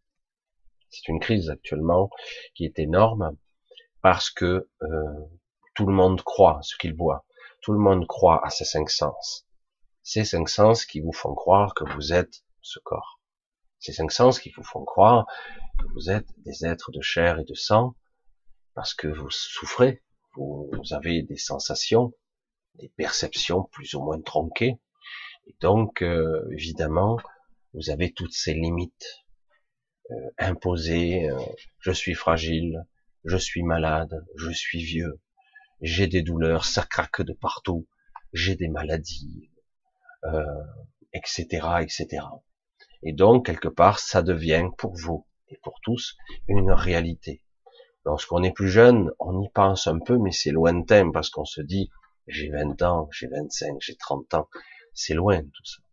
C'est 0.90 1.08
une 1.08 1.20
crise 1.20 1.52
actuellement 1.52 2.10
qui 2.56 2.66
est 2.66 2.80
énorme 2.80 3.38
parce 4.02 4.30
que 4.30 4.70
tout 5.76 5.86
le 5.86 5.94
monde 5.94 6.22
croit 6.22 6.60
ce 6.62 6.76
qu'il 6.78 6.96
voit. 6.96 7.26
Tout 7.62 7.74
le 7.74 7.80
monde 7.80 8.08
croit 8.08 8.46
à 8.46 8.50
ces 8.50 8.66
cinq 8.66 8.90
sens. 8.90 9.46
Ces 10.04 10.26
cinq 10.26 10.50
sens 10.50 10.86
qui 10.86 11.02
vous 11.02 11.14
font 11.14 11.34
croire 11.36 11.74
que 11.74 11.84
vous 11.94 12.14
êtes 12.14 12.44
ce 12.62 12.80
corps. 12.80 13.20
Ces 13.80 13.94
cinq 13.94 14.12
sens 14.12 14.40
qui 14.40 14.52
vous 14.52 14.64
font 14.64 14.84
croire 14.84 15.26
que 15.78 15.86
vous 15.94 16.10
êtes 16.10 16.28
des 16.40 16.66
êtres 16.66 16.92
de 16.92 17.02
chair 17.02 17.40
et 17.40 17.46
de 17.46 17.54
sang, 17.54 17.96
parce 18.74 18.94
que 18.94 19.08
vous 19.08 19.30
souffrez, 19.30 20.04
vous 20.36 20.72
avez 20.92 21.22
des 21.22 21.38
sensations, 21.38 22.14
des 22.76 22.90
perceptions 22.90 23.64
plus 23.64 23.94
ou 23.94 24.04
moins 24.04 24.22
tronquées, 24.22 24.80
et 25.48 25.56
donc 25.62 26.02
euh, 26.02 26.48
évidemment 26.52 27.18
vous 27.74 27.90
avez 27.90 28.12
toutes 28.12 28.34
ces 28.34 28.54
limites 28.54 29.24
euh, 30.12 30.30
imposées. 30.38 31.30
Euh, 31.30 31.40
je 31.80 31.92
suis 31.92 32.14
fragile, 32.14 32.86
je 33.30 33.38
suis 33.38 33.62
malade, 33.62 34.26
je 34.38 34.50
suis 34.50 34.84
vieux, 34.84 35.22
j'ai 35.82 36.08
des 36.08 36.24
douleurs, 36.24 36.66
ça 36.66 36.82
craque 36.82 37.22
de 37.22 37.34
partout, 37.34 37.88
j'ai 38.34 38.56
des 38.56 38.70
maladies, 38.70 39.52
euh, 40.24 40.44
etc., 41.14 41.46
etc. 41.82 42.26
Et 43.04 43.14
donc, 43.14 43.46
quelque 43.46 43.68
part, 43.68 44.00
ça 44.00 44.24
devient 44.24 44.70
pour 44.80 44.96
vous 44.96 45.28
et 45.50 45.60
pour 45.62 45.80
tous 45.84 46.18
une 46.48 46.72
réalité. 46.72 47.44
Lorsqu'on 48.04 48.42
est 48.42 48.52
plus 48.52 48.70
jeune, 48.70 49.12
on 49.20 49.40
y 49.44 49.50
pense 49.50 49.86
un 49.86 50.00
peu, 50.00 50.18
mais 50.18 50.32
c'est 50.32 50.52
lointain 50.52 51.12
parce 51.12 51.30
qu'on 51.30 51.46
se 51.46 51.62
dit, 51.62 51.92
j'ai 52.26 52.50
20 52.50 52.82
ans, 52.82 53.10
j'ai 53.12 53.28
25, 53.28 53.76
j'ai 53.80 53.96
30 53.96 54.34
ans. 54.34 54.50
C'est 54.94 55.14
loin 55.14 55.40
tout 55.44 55.66
ça. 55.66 55.84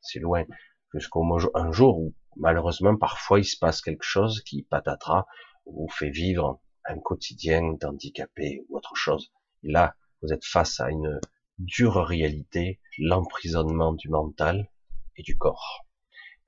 C'est 0.00 0.20
loin. 0.20 0.44
Jusqu'au 0.92 1.26
un 1.54 1.72
jour 1.72 1.98
où, 1.98 2.14
malheureusement, 2.36 2.96
parfois, 2.96 3.40
il 3.40 3.44
se 3.44 3.58
passe 3.58 3.80
quelque 3.80 4.04
chose 4.04 4.42
qui, 4.42 4.62
patatras, 4.62 5.26
vous 5.66 5.88
fait 5.88 6.10
vivre 6.10 6.60
un 6.86 6.98
quotidien 6.98 7.72
d'handicapé 7.74 8.64
ou 8.68 8.76
autre 8.76 8.94
chose. 8.94 9.32
Et 9.62 9.70
là, 9.70 9.96
vous 10.22 10.32
êtes 10.32 10.44
face 10.44 10.80
à 10.80 10.90
une 10.90 11.20
dure 11.58 12.04
réalité, 12.04 12.80
l'emprisonnement 12.98 13.92
du 13.92 14.08
mental 14.08 14.70
et 15.16 15.22
du 15.22 15.36
corps. 15.36 15.86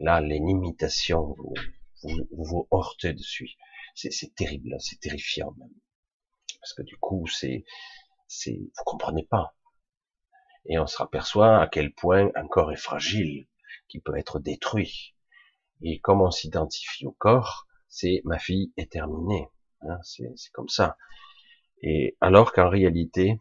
Là, 0.01 0.21
les 0.21 0.39
limitations 0.39 1.35
vous, 1.39 1.55
vous, 2.03 2.29
vous 2.31 2.69
heurtez 2.73 3.13
dessus. 3.13 3.51
C'est 3.95 4.35
terrible, 4.35 4.77
c'est 4.79 5.01
terrifiant 5.01 5.53
même. 5.59 5.73
Parce 6.61 6.75
que 6.75 6.83
du 6.83 6.97
coup, 6.99 7.27
c'est, 7.27 7.65
c'est, 8.27 8.59
vous 8.59 8.85
comprenez 8.85 9.25
pas. 9.25 9.57
Et 10.67 10.79
on 10.79 10.87
se 10.87 11.01
aperçoit 11.03 11.63
à 11.63 11.69
quel 11.69 11.95
point 11.95 12.31
un 12.35 12.47
corps 12.47 12.73
est 12.73 12.77
fragile, 12.77 13.47
qui 13.89 14.01
peut 14.01 14.17
être 14.17 14.41
détruit. 14.41 15.15
Et 15.83 16.01
comme 16.01 16.21
on 16.21 16.31
s'identifie 16.31 17.07
au 17.07 17.13
corps, 17.13 17.67
c'est 17.89 18.21
ma 18.25 18.39
fille 18.39 18.73
est 18.77 18.93
terminée. 18.93 19.49
Hein, 19.83 19.99
c'est 20.03 20.35
comme 20.53 20.69
ça. 20.69 20.97
Et 21.83 22.17
alors 22.21 22.53
qu'en 22.53 22.69
réalité, 22.69 23.39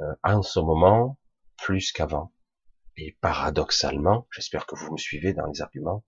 euh, 0.00 0.14
en 0.22 0.42
ce 0.42 0.58
moment, 0.60 1.18
plus 1.58 1.92
qu'avant, 1.92 2.32
et 2.96 3.16
paradoxalement, 3.20 4.26
j'espère 4.30 4.66
que 4.66 4.76
vous 4.76 4.92
me 4.92 4.98
suivez 4.98 5.32
dans 5.32 5.46
les 5.46 5.62
arguments, 5.62 6.04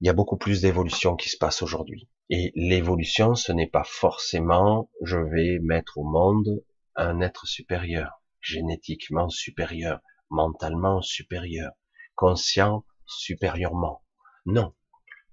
il 0.00 0.06
y 0.06 0.10
a 0.10 0.14
beaucoup 0.14 0.38
plus 0.38 0.62
d'évolution 0.62 1.16
qui 1.16 1.28
se 1.28 1.36
passe 1.36 1.62
aujourd'hui. 1.62 2.08
Et 2.30 2.52
l'évolution, 2.54 3.34
ce 3.34 3.52
n'est 3.52 3.66
pas 3.66 3.84
forcément 3.84 4.90
je 5.02 5.18
vais 5.18 5.58
mettre 5.60 5.98
au 5.98 6.04
monde 6.04 6.64
un 6.94 7.20
être 7.20 7.46
supérieur, 7.46 8.22
génétiquement 8.40 9.28
supérieur, 9.28 10.00
mentalement 10.30 11.02
supérieur, 11.02 11.72
conscient 12.14 12.84
supérieurement. 13.04 14.02
Non, 14.46 14.74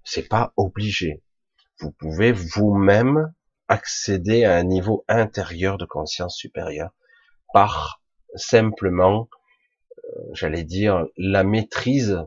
c'est 0.04 0.28
pas 0.28 0.52
obligé 0.56 1.22
vous 1.80 1.92
pouvez 1.92 2.32
vous-même 2.32 3.32
accéder 3.68 4.44
à 4.44 4.56
un 4.56 4.64
niveau 4.64 5.04
intérieur 5.08 5.78
de 5.78 5.84
conscience 5.84 6.36
supérieure 6.36 6.90
par 7.52 8.02
simplement, 8.34 9.28
euh, 10.04 10.22
j'allais 10.32 10.64
dire, 10.64 11.06
la 11.16 11.44
maîtrise, 11.44 12.24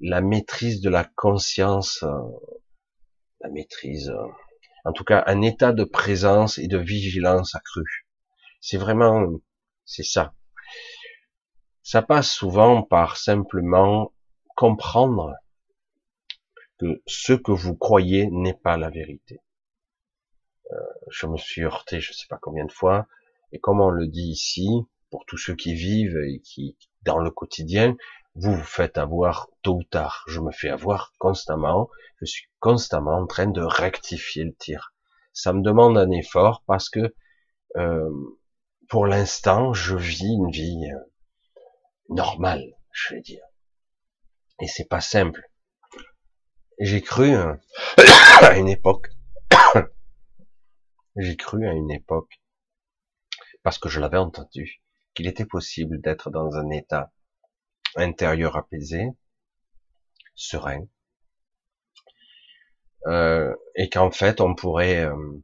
la 0.00 0.20
maîtrise 0.20 0.80
de 0.80 0.90
la 0.90 1.04
conscience, 1.04 2.02
euh, 2.02 2.18
la 3.40 3.50
maîtrise, 3.50 4.10
euh, 4.10 4.26
en 4.84 4.92
tout 4.92 5.04
cas 5.04 5.22
un 5.26 5.42
état 5.42 5.72
de 5.72 5.84
présence 5.84 6.58
et 6.58 6.66
de 6.66 6.78
vigilance 6.78 7.54
accrue. 7.54 8.06
C'est 8.60 8.78
vraiment, 8.78 9.26
c'est 9.84 10.04
ça. 10.04 10.34
Ça 11.82 12.02
passe 12.02 12.30
souvent 12.30 12.82
par 12.82 13.16
simplement 13.16 14.12
comprendre 14.56 15.34
ce 17.06 17.32
que 17.32 17.52
vous 17.52 17.76
croyez 17.76 18.28
n'est 18.30 18.54
pas 18.54 18.76
la 18.76 18.90
vérité. 18.90 19.40
Euh, 20.72 20.76
je 21.10 21.26
me 21.26 21.36
suis 21.36 21.62
heurté, 21.62 22.00
je 22.00 22.10
ne 22.10 22.14
sais 22.14 22.26
pas 22.28 22.38
combien 22.40 22.64
de 22.64 22.72
fois, 22.72 23.06
et 23.52 23.58
comme 23.58 23.80
on 23.80 23.90
le 23.90 24.06
dit 24.06 24.30
ici, 24.30 24.68
pour 25.10 25.26
tous 25.26 25.36
ceux 25.36 25.54
qui 25.54 25.74
vivent 25.74 26.18
et 26.26 26.40
qui, 26.40 26.76
dans 27.02 27.18
le 27.18 27.30
quotidien, 27.30 27.96
Vous 28.34 28.54
vous 28.54 28.64
faites 28.64 28.96
avoir 28.96 29.50
tôt 29.60 29.76
ou 29.76 29.84
tard. 29.84 30.24
Je 30.26 30.40
me 30.40 30.52
fais 30.52 30.70
avoir 30.70 31.12
constamment. 31.18 31.90
Je 32.20 32.24
suis 32.24 32.48
constamment 32.60 33.18
en 33.18 33.26
train 33.26 33.46
de 33.46 33.60
rectifier 33.60 34.44
le 34.44 34.54
tir. 34.54 34.94
Ça 35.34 35.52
me 35.52 35.60
demande 35.60 35.98
un 35.98 36.10
effort 36.10 36.62
parce 36.66 36.88
que 36.88 37.14
euh, 37.76 38.10
pour 38.88 39.06
l'instant, 39.06 39.74
je 39.74 39.96
vis 39.96 40.32
une 40.32 40.50
vie 40.50 40.90
euh, 40.90 40.98
normale, 42.08 42.64
je 42.92 43.14
vais 43.14 43.20
dire. 43.20 43.44
Et 44.60 44.66
c'est 44.66 44.88
pas 44.88 45.02
simple. 45.02 45.51
J'ai 46.78 47.02
cru 47.02 47.34
à 47.34 47.58
une 48.56 48.68
époque, 48.68 49.08
j'ai 51.16 51.36
cru 51.36 51.66
à 51.66 51.72
une 51.72 51.90
époque, 51.90 52.40
parce 53.62 53.78
que 53.78 53.88
je 53.88 54.00
l'avais 54.00 54.18
entendu, 54.18 54.82
qu'il 55.14 55.26
était 55.26 55.44
possible 55.44 56.00
d'être 56.00 56.30
dans 56.30 56.56
un 56.56 56.70
état 56.70 57.12
intérieur 57.96 58.56
apaisé, 58.56 59.06
serein, 60.34 60.86
euh, 63.06 63.54
et 63.74 63.90
qu'en 63.90 64.10
fait 64.10 64.40
on 64.40 64.54
pourrait 64.54 65.04
euh, 65.04 65.42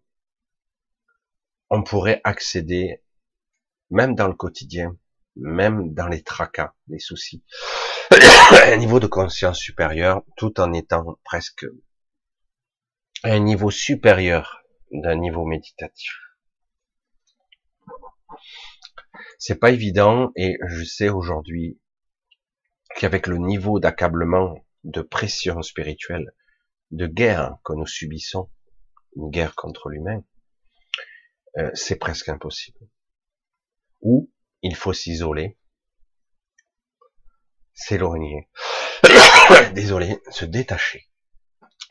on 1.70 1.82
pourrait 1.82 2.20
accéder 2.24 3.02
même 3.90 4.14
dans 4.14 4.28
le 4.28 4.34
quotidien, 4.34 4.96
même 5.36 5.92
dans 5.92 6.08
les 6.08 6.22
tracas, 6.22 6.74
les 6.88 6.98
soucis, 6.98 7.42
un 8.72 8.76
niveau 8.76 9.00
de 9.00 9.06
conscience 9.06 9.58
supérieur, 9.58 10.22
tout 10.36 10.60
en 10.60 10.72
étant 10.72 11.18
presque 11.24 11.66
à 13.22 13.32
un 13.32 13.38
niveau 13.38 13.70
supérieur 13.70 14.62
d'un 14.90 15.16
niveau 15.16 15.44
méditatif. 15.44 16.12
C'est 19.38 19.58
pas 19.58 19.70
évident 19.70 20.32
et 20.36 20.58
je 20.66 20.84
sais 20.84 21.08
aujourd'hui 21.08 21.80
qu'avec 22.96 23.26
le 23.26 23.38
niveau 23.38 23.78
d'accablement, 23.78 24.64
de 24.84 25.02
pression 25.02 25.62
spirituelle, 25.62 26.32
de 26.90 27.06
guerre 27.06 27.58
que 27.64 27.72
nous 27.74 27.86
subissons, 27.86 28.50
une 29.16 29.30
guerre 29.30 29.54
contre 29.54 29.90
l'humain, 29.90 30.24
euh, 31.58 31.70
c'est 31.74 31.96
presque 31.96 32.28
impossible. 32.28 32.78
Ou 34.00 34.30
il 34.62 34.74
faut 34.74 34.92
s'isoler, 34.92 35.57
s'éloigner, 37.78 38.48
désolé, 39.74 40.18
se 40.30 40.44
détacher, 40.44 41.08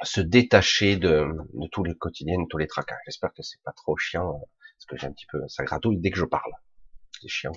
se 0.04 0.20
détacher 0.20 0.98
de, 0.98 1.28
de 1.54 1.68
tous 1.72 1.84
les 1.84 1.96
quotidiens, 1.96 2.40
de 2.40 2.48
tous 2.50 2.58
les 2.58 2.68
tracas. 2.68 2.98
J'espère 3.06 3.34
que 3.34 3.42
c'est 3.42 3.62
pas 3.64 3.72
trop 3.72 3.96
chiant, 3.96 4.30
euh, 4.30 4.46
parce 4.76 4.86
que 4.90 4.98
j'ai 4.98 5.08
un 5.08 5.14
petit 5.14 5.26
peu, 5.32 5.40
ça 5.48 5.64
gratouille 5.64 5.98
dès 6.00 6.12
que 6.12 6.18
je 6.18 6.26
parle. 6.26 6.52
C'est 7.22 7.30
chiant. 7.30 7.54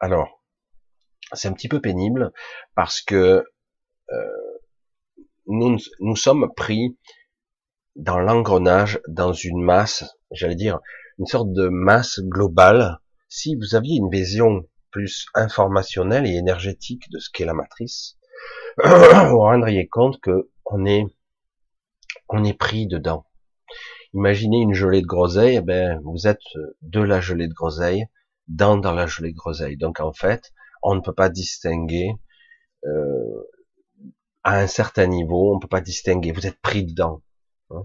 Alors, 0.00 0.42
c'est 1.34 1.48
un 1.48 1.52
petit 1.52 1.68
peu 1.68 1.80
pénible 1.80 2.32
parce 2.74 3.02
que 3.02 3.44
euh, 4.10 4.58
nous, 5.46 5.78
nous 6.00 6.16
sommes 6.16 6.52
pris 6.56 6.98
dans 7.96 8.18
l'engrenage, 8.18 8.98
dans 9.08 9.34
une 9.34 9.62
masse, 9.62 10.04
j'allais 10.30 10.56
dire, 10.56 10.80
une 11.18 11.26
sorte 11.26 11.52
de 11.52 11.68
masse 11.68 12.18
globale. 12.20 12.98
Si 13.28 13.56
vous 13.56 13.74
aviez 13.74 13.98
une 13.98 14.10
vision 14.10 14.66
plus 14.94 15.26
informationnelle 15.34 16.24
et 16.24 16.36
énergétique 16.36 17.10
de 17.10 17.18
ce 17.18 17.28
qu'est 17.28 17.44
la 17.44 17.52
matrice, 17.52 18.16
vous 18.78 18.84
vous 19.30 19.40
rendriez 19.40 19.88
compte 19.88 20.20
que 20.20 20.48
on 20.64 20.86
est, 20.86 21.04
on 22.28 22.44
est 22.44 22.56
pris 22.56 22.86
dedans. 22.86 23.26
Imaginez 24.12 24.58
une 24.58 24.72
gelée 24.72 25.02
de 25.02 25.06
groseille, 25.06 25.56
eh 25.56 25.60
ben, 25.62 26.00
vous 26.04 26.28
êtes 26.28 26.46
de 26.82 27.00
la 27.00 27.20
gelée 27.20 27.48
de 27.48 27.52
groseille 27.52 28.04
dans, 28.46 28.76
dans 28.76 28.92
la 28.92 29.06
gelée 29.06 29.32
de 29.32 29.36
groseille. 29.36 29.76
Donc 29.76 29.98
en 29.98 30.12
fait, 30.12 30.52
on 30.80 30.94
ne 30.94 31.00
peut 31.00 31.12
pas 31.12 31.28
distinguer 31.28 32.12
euh, 32.86 33.50
à 34.44 34.60
un 34.60 34.68
certain 34.68 35.08
niveau, 35.08 35.50
on 35.50 35.56
ne 35.56 35.60
peut 35.60 35.66
pas 35.66 35.80
distinguer. 35.80 36.30
Vous 36.30 36.46
êtes 36.46 36.60
pris 36.60 36.84
dedans. 36.84 37.20
Hein. 37.70 37.82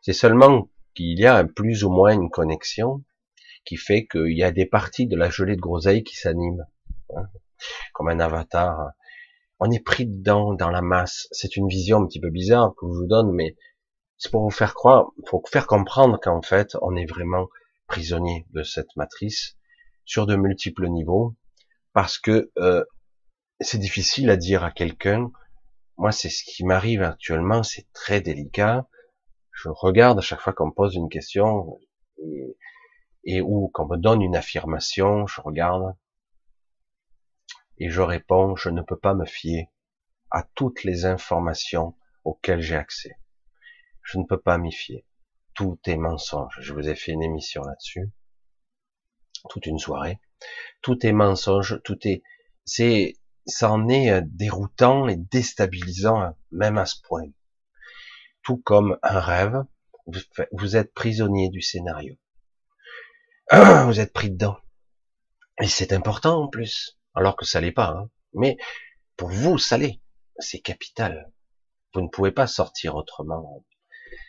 C'est 0.00 0.14
seulement 0.14 0.70
qu'il 0.94 1.18
y 1.18 1.26
a 1.26 1.44
plus 1.44 1.84
ou 1.84 1.90
moins 1.90 2.14
une 2.14 2.30
connexion 2.30 3.04
qui 3.64 3.76
fait 3.76 4.06
qu'il 4.06 4.36
y 4.36 4.42
a 4.42 4.50
des 4.50 4.66
parties 4.66 5.06
de 5.06 5.16
la 5.16 5.30
gelée 5.30 5.56
de 5.56 5.60
groseille 5.60 6.04
qui 6.04 6.16
s'animent, 6.16 6.66
hein, 7.14 7.28
comme 7.92 8.08
un 8.08 8.20
avatar. 8.20 8.92
On 9.58 9.70
est 9.70 9.84
pris 9.84 10.06
dedans, 10.06 10.54
dans 10.54 10.70
la 10.70 10.82
masse. 10.82 11.28
C'est 11.30 11.56
une 11.56 11.68
vision 11.68 11.98
un 11.98 12.06
petit 12.06 12.20
peu 12.20 12.30
bizarre 12.30 12.74
que 12.76 12.86
je 12.86 12.92
vous 12.92 13.06
donne, 13.06 13.32
mais 13.32 13.56
c'est 14.18 14.30
pour 14.30 14.42
vous 14.42 14.50
faire 14.50 14.74
croire, 14.74 15.12
pour 15.26 15.48
faire 15.48 15.66
comprendre 15.66 16.18
qu'en 16.20 16.42
fait, 16.42 16.76
on 16.82 16.96
est 16.96 17.06
vraiment 17.06 17.48
prisonnier 17.86 18.46
de 18.52 18.62
cette 18.62 18.94
matrice 18.96 19.56
sur 20.04 20.26
de 20.26 20.34
multiples 20.34 20.88
niveaux, 20.88 21.36
parce 21.92 22.18
que 22.18 22.50
euh, 22.58 22.84
c'est 23.60 23.78
difficile 23.78 24.30
à 24.30 24.36
dire 24.36 24.64
à 24.64 24.72
quelqu'un. 24.72 25.30
Moi, 25.96 26.10
c'est 26.10 26.30
ce 26.30 26.42
qui 26.42 26.64
m'arrive 26.64 27.02
actuellement, 27.02 27.62
c'est 27.62 27.86
très 27.92 28.20
délicat 28.20 28.88
je 29.52 29.68
regarde 29.68 30.18
à 30.18 30.22
chaque 30.22 30.40
fois 30.40 30.52
qu'on 30.52 30.66
me 30.66 30.72
pose 30.72 30.94
une 30.94 31.08
question 31.08 31.78
et, 32.18 32.56
et 33.24 33.40
ou 33.40 33.68
qu'on 33.68 33.86
me 33.86 33.96
donne 33.96 34.22
une 34.22 34.36
affirmation, 34.36 35.26
je 35.26 35.40
regarde 35.40 35.94
et 37.78 37.88
je 37.88 38.00
réponds, 38.00 38.56
je 38.56 38.68
ne 38.68 38.82
peux 38.82 38.98
pas 38.98 39.14
me 39.14 39.24
fier 39.24 39.68
à 40.30 40.44
toutes 40.54 40.84
les 40.84 41.06
informations 41.06 41.96
auxquelles 42.24 42.60
j'ai 42.60 42.76
accès. 42.76 43.16
Je 44.02 44.18
ne 44.18 44.24
peux 44.24 44.40
pas 44.40 44.58
m'y 44.58 44.72
fier. 44.72 45.04
Tout 45.54 45.78
est 45.86 45.96
mensonge. 45.96 46.58
Je 46.60 46.72
vous 46.72 46.88
ai 46.88 46.94
fait 46.94 47.12
une 47.12 47.22
émission 47.22 47.62
là-dessus. 47.62 48.10
Toute 49.48 49.66
une 49.66 49.78
soirée. 49.78 50.20
Tout 50.80 51.04
est 51.06 51.12
mensonge. 51.12 51.80
Tout 51.84 51.98
est, 52.06 52.22
c'est, 52.64 53.16
ça 53.46 53.70
en 53.70 53.88
est 53.88 54.10
euh, 54.10 54.22
déroutant 54.24 55.08
et 55.08 55.16
déstabilisant, 55.16 56.36
même 56.50 56.78
à 56.78 56.86
ce 56.86 56.96
point 57.02 57.26
tout 58.42 58.58
comme 58.58 58.98
un 59.02 59.20
rêve, 59.20 59.64
vous 60.52 60.76
êtes 60.76 60.92
prisonnier 60.92 61.48
du 61.48 61.62
scénario. 61.62 62.16
Vous 63.84 64.00
êtes 64.00 64.14
pris 64.14 64.30
dedans. 64.30 64.56
Et 65.60 65.68
c'est 65.68 65.92
important 65.92 66.44
en 66.44 66.48
plus, 66.48 66.98
alors 67.14 67.36
que 67.36 67.44
ça 67.44 67.60
l'est 67.60 67.70
pas. 67.70 67.90
Hein. 67.90 68.08
Mais 68.32 68.56
pour 69.18 69.28
vous, 69.28 69.58
ça 69.58 69.76
l'est. 69.76 70.00
C'est 70.38 70.60
capital. 70.60 71.30
Vous 71.92 72.00
ne 72.00 72.08
pouvez 72.08 72.32
pas 72.32 72.46
sortir 72.46 72.96
autrement. 72.96 73.62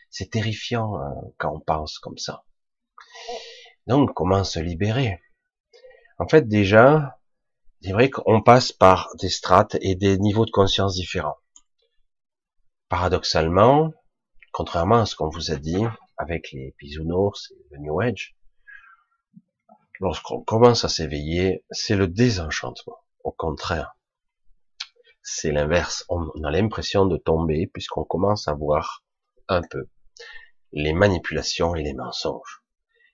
C'est 0.09 0.29
terrifiant 0.29 0.97
hein, 0.97 1.15
quand 1.37 1.53
on 1.55 1.61
pense 1.61 1.99
comme 1.99 2.17
ça. 2.17 2.43
Donc, 3.87 4.13
comment 4.13 4.43
se 4.43 4.59
libérer? 4.59 5.21
En 6.19 6.27
fait, 6.27 6.45
déjà, 6.45 7.17
c'est 7.81 7.93
vrai 7.93 8.09
qu'on 8.09 8.41
passe 8.41 8.73
par 8.73 9.07
des 9.21 9.29
strates 9.29 9.77
et 9.79 9.95
des 9.95 10.17
niveaux 10.17 10.45
de 10.45 10.51
conscience 10.51 10.95
différents. 10.95 11.37
Paradoxalement, 12.89 13.93
contrairement 14.51 14.99
à 14.99 15.05
ce 15.05 15.15
qu'on 15.15 15.29
vous 15.29 15.51
a 15.51 15.55
dit 15.55 15.85
avec 16.17 16.51
les 16.51 16.75
bisounours 16.77 17.51
et 17.51 17.67
le 17.71 17.77
New 17.79 18.01
Age, 18.01 18.35
lorsqu'on 19.99 20.41
commence 20.41 20.85
à 20.85 20.89
s'éveiller, 20.89 21.63
c'est 21.71 21.95
le 21.95 22.07
désenchantement. 22.07 22.97
Au 23.23 23.31
contraire, 23.31 23.95
c'est 25.21 25.51
l'inverse. 25.51 26.05
On 26.09 26.29
a 26.43 26.51
l'impression 26.51 27.05
de 27.05 27.17
tomber 27.17 27.67
puisqu'on 27.67 28.03
commence 28.03 28.47
à 28.47 28.53
voir 28.53 29.03
un 29.47 29.61
peu 29.61 29.87
les 30.71 30.93
manipulations 30.93 31.75
et 31.75 31.83
les 31.83 31.93
mensonges. 31.93 32.63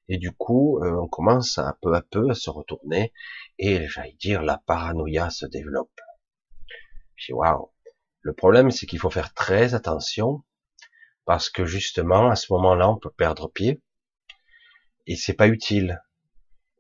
Et 0.08 0.18
du 0.18 0.32
coup, 0.32 0.80
euh, 0.84 0.92
on 1.04 1.08
commence 1.08 1.60
à 1.60 1.78
peu 1.82 1.94
à 1.94 2.02
peu 2.02 2.32
à 2.32 2.34
se 2.34 2.50
retourner 2.50 3.14
et 3.60 3.88
j'allais 3.88 4.18
dire 4.20 4.42
la 4.42 4.58
paranoïa 4.58 5.30
se 5.30 5.46
développe. 5.46 6.00
Dis 7.20 7.34
waouh. 7.34 7.72
Le 8.22 8.34
problème, 8.34 8.72
c'est 8.72 8.86
qu'il 8.86 9.00
faut 9.00 9.12
faire 9.12 9.34
très 9.34 9.76
attention 9.76 10.44
parce 11.26 11.50
que 11.52 11.66
justement 11.66 12.30
à 12.30 12.36
ce 12.36 12.52
moment-là 12.54 12.90
on 12.90 12.98
peut 12.98 13.12
perdre 13.12 13.52
pied 13.52 13.84
et 15.06 15.16
c'est 15.16 15.36
pas 15.36 15.48
utile 15.48 16.02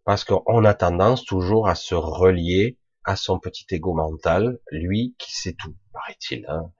parce 0.09 0.23
qu'on 0.23 0.65
a 0.65 0.73
tendance 0.73 1.23
toujours 1.23 1.67
à 1.67 1.75
se 1.75 1.93
relier 1.93 2.79
à 3.03 3.15
son 3.15 3.37
petit 3.37 3.67
ego 3.69 3.93
mental, 3.93 4.57
lui 4.71 5.15
qui 5.19 5.31
sait 5.35 5.53
tout, 5.53 5.75
paraît-il. 5.93 6.47
Hein. 6.47 6.71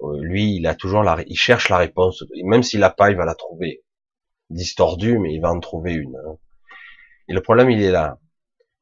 Euh, 0.00 0.18
lui, 0.20 0.56
il 0.56 0.66
a 0.66 0.74
toujours 0.74 1.04
la, 1.04 1.22
il 1.28 1.36
cherche 1.36 1.68
la 1.68 1.76
réponse, 1.76 2.24
même 2.42 2.64
s'il 2.64 2.80
l'a 2.80 2.90
pas, 2.90 3.12
il 3.12 3.16
va 3.16 3.24
la 3.24 3.36
trouver. 3.36 3.84
Distordu, 4.50 5.20
mais 5.20 5.32
il 5.32 5.40
va 5.40 5.52
en 5.52 5.60
trouver 5.60 5.92
une. 5.92 6.16
Hein. 6.16 6.38
Et 7.28 7.34
le 7.34 7.40
problème, 7.40 7.70
il 7.70 7.80
est 7.80 7.92
là. 7.92 8.18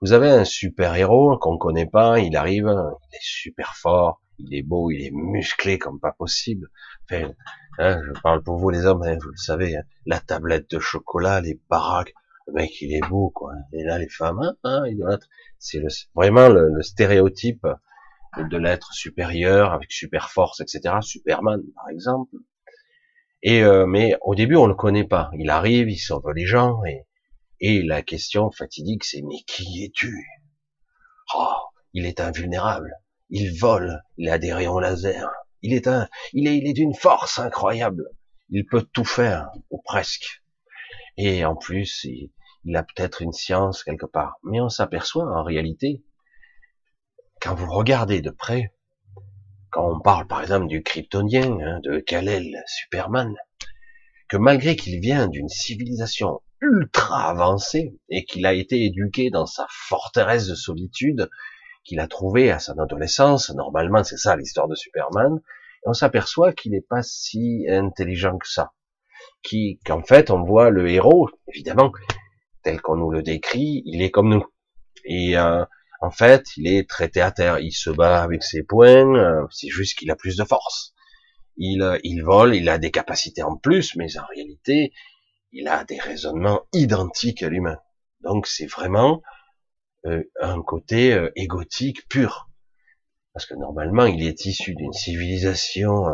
Vous 0.01 0.15
avez 0.15 0.31
un 0.31 0.47
super 0.47 0.95
héros 0.95 1.37
qu'on 1.37 1.59
connaît 1.59 1.85
pas, 1.85 2.21
il 2.21 2.39
arrive, 2.39 2.73
il 2.73 3.17
est 3.17 3.21
super 3.21 3.77
fort, 3.77 4.23
il 4.39 4.55
est 4.55 4.63
beau, 4.63 4.91
il 4.91 5.05
est 5.05 5.13
musclé 5.13 5.79
comme 5.79 6.01
pas 6.01 6.13
possible. 6.13 6.69
Enfin, 7.05 7.35
hein, 7.79 8.01
je 8.03 8.19
parle 8.23 8.43
pour 8.43 8.57
vous 8.57 8.71
les 8.71 8.87
hommes, 8.87 9.03
hein, 9.03 9.19
vous 9.21 9.29
le 9.29 9.37
savez, 9.37 9.77
la 10.07 10.21
tablette 10.21 10.71
de 10.71 10.79
chocolat, 10.79 11.43
les 11.43 11.61
baraques, 11.69 12.15
le 12.51 12.61
mec 12.61 12.81
il 12.83 12.95
est 12.95 13.09
beau 13.09 13.31
quoi. 13.31 13.55
Et 13.73 13.85
là 13.85 13.99
les 13.99 14.09
femmes, 14.09 14.41
hein, 14.41 14.57
hein 14.65 15.19
c'est 15.59 15.79
le, 15.79 15.89
vraiment 16.15 16.49
le, 16.49 16.83
stéréotype 16.83 17.67
de 18.39 18.57
l'être 18.57 18.93
supérieur 18.93 19.73
avec 19.73 19.91
super 19.93 20.31
force, 20.31 20.61
etc. 20.61 20.97
Superman 21.03 21.63
par 21.75 21.89
exemple. 21.89 22.37
Et 23.43 23.63
euh, 23.63 23.87
mais 23.87 24.17
au 24.23 24.35
début 24.35 24.57
on 24.57 24.67
le 24.67 24.75
connaît 24.75 25.07
pas. 25.07 25.31
Il 25.39 25.51
arrive, 25.51 25.89
il 25.89 25.99
sauve 25.99 26.33
les 26.35 26.47
gens 26.47 26.85
et 26.85 27.07
et 27.61 27.83
la 27.83 28.03
question 28.03 28.51
fatidique 28.51 29.05
c'est 29.05 29.23
mais 29.23 29.43
qui 29.47 29.85
es-tu? 29.85 30.27
Oh, 31.37 31.55
il 31.93 32.07
est 32.07 32.21
invulnérable, 32.21 32.93
il 33.29 33.57
vole, 33.59 34.03
il 34.17 34.29
a 34.29 34.39
des 34.39 34.53
rayons 34.53 34.79
laser, 34.79 35.31
il 35.63 35.75
est 35.75 35.87
un, 35.87 36.09
il 36.33 36.49
est, 36.49 36.57
il 36.57 36.69
est 36.69 36.73
d'une 36.73 36.95
force 36.95 37.39
incroyable, 37.39 38.05
il 38.49 38.67
peut 38.67 38.83
tout 38.93 39.05
faire, 39.05 39.51
ou 39.71 39.81
presque. 39.85 40.43
Et 41.17 41.45
en 41.45 41.55
plus, 41.55 42.05
il, 42.05 42.33
il 42.65 42.77
a 42.77 42.83
peut-être 42.83 43.23
une 43.23 43.33
science 43.33 43.85
quelque 43.85 44.07
part. 44.07 44.39
Mais 44.43 44.61
on 44.61 44.69
s'aperçoit 44.69 45.25
en 45.25 45.43
réalité, 45.43 46.05
quand 47.41 47.55
vous 47.55 47.71
regardez 47.71 48.21
de 48.21 48.31
près, 48.31 48.75
quand 49.71 49.89
on 49.89 50.01
parle 50.01 50.27
par 50.27 50.43
exemple 50.43 50.67
du 50.67 50.83
kryptonien, 50.83 51.59
hein, 51.61 51.81
de 51.83 52.01
Kal-El, 52.01 52.63
Superman, 52.67 53.35
que 54.29 54.37
malgré 54.37 54.77
qu'il 54.77 55.01
vient 55.01 55.29
d'une 55.29 55.49
civilisation 55.49 56.41
ultra 56.61 57.31
avancée 57.31 57.99
et 58.09 58.25
qu'il 58.25 58.47
a 58.47 58.53
été 58.53 58.85
éduqué 58.85 59.31
dans 59.31 59.47
sa 59.47 59.67
forteresse 59.71 60.47
de 60.47 60.55
solitude 60.55 61.31
qu'il 61.85 62.01
a 62.01 62.07
trouvé 62.07 62.51
à 62.51 62.59
son 62.59 62.79
adolescence, 62.79 63.51
normalement 63.51 64.05
c'est 64.05 64.19
ça 64.19 64.37
l'histoire 64.37 64.69
de 64.69 64.75
Superman, 64.75 65.41
on 65.87 65.95
s'aperçoit 65.95 66.53
qu'il 66.53 66.73
n'est 66.73 66.83
pas 66.83 67.03
si 67.03 67.65
intelligent 67.69 68.37
que 68.37 68.49
ça. 68.49 68.73
Qu'en 69.87 70.03
fait, 70.03 70.31
on 70.31 70.43
voit 70.43 70.69
le 70.69 70.91
héros, 70.91 71.31
évidemment, 71.49 71.93
tel 72.63 72.81
qu'on 72.81 72.97
nous 72.97 73.11
le 73.11 73.23
décrit, 73.23 73.83
il 73.87 74.03
est 74.03 74.11
comme 74.11 74.29
nous. 74.29 74.45
Et 75.05 75.37
euh, 75.37 75.65
en 76.01 76.11
fait, 76.11 76.57
il 76.57 76.67
est 76.67 76.87
à 77.21 77.31
terre. 77.31 77.59
Il 77.59 77.73
se 77.73 77.91
bat 77.91 78.23
avec 78.23 78.43
ses 78.43 78.63
poings. 78.63 79.15
Euh, 79.15 79.47
c'est 79.51 79.69
juste 79.69 79.99
qu'il 79.99 80.11
a 80.11 80.17
plus 80.17 80.37
de 80.37 80.45
force. 80.45 80.95
Il, 81.57 81.83
euh, 81.83 81.99
il 82.05 82.23
vole, 82.23 82.55
il 82.55 82.69
a 82.69 82.79
des 82.79 82.91
capacités 82.91 83.43
en 83.43 83.57
plus, 83.57 83.97
mais 83.97 84.17
en 84.19 84.27
réalité, 84.27 84.93
il 85.53 85.69
a 85.69 85.85
des 85.85 85.99
raisonnements 85.99 86.63
identiques 86.73 87.43
à 87.43 87.49
l'humain. 87.49 87.79
Donc 88.23 88.47
c'est 88.47 88.67
vraiment 88.67 89.23
un 90.41 90.63
côté 90.63 91.29
égotique 91.37 92.09
pur. 92.09 92.49
Parce 93.35 93.45
que 93.45 93.55
normalement, 93.55 94.07
il 94.07 94.27
est 94.27 94.47
issu 94.47 94.75
d'une 94.75 94.95
civilisation 94.95 96.07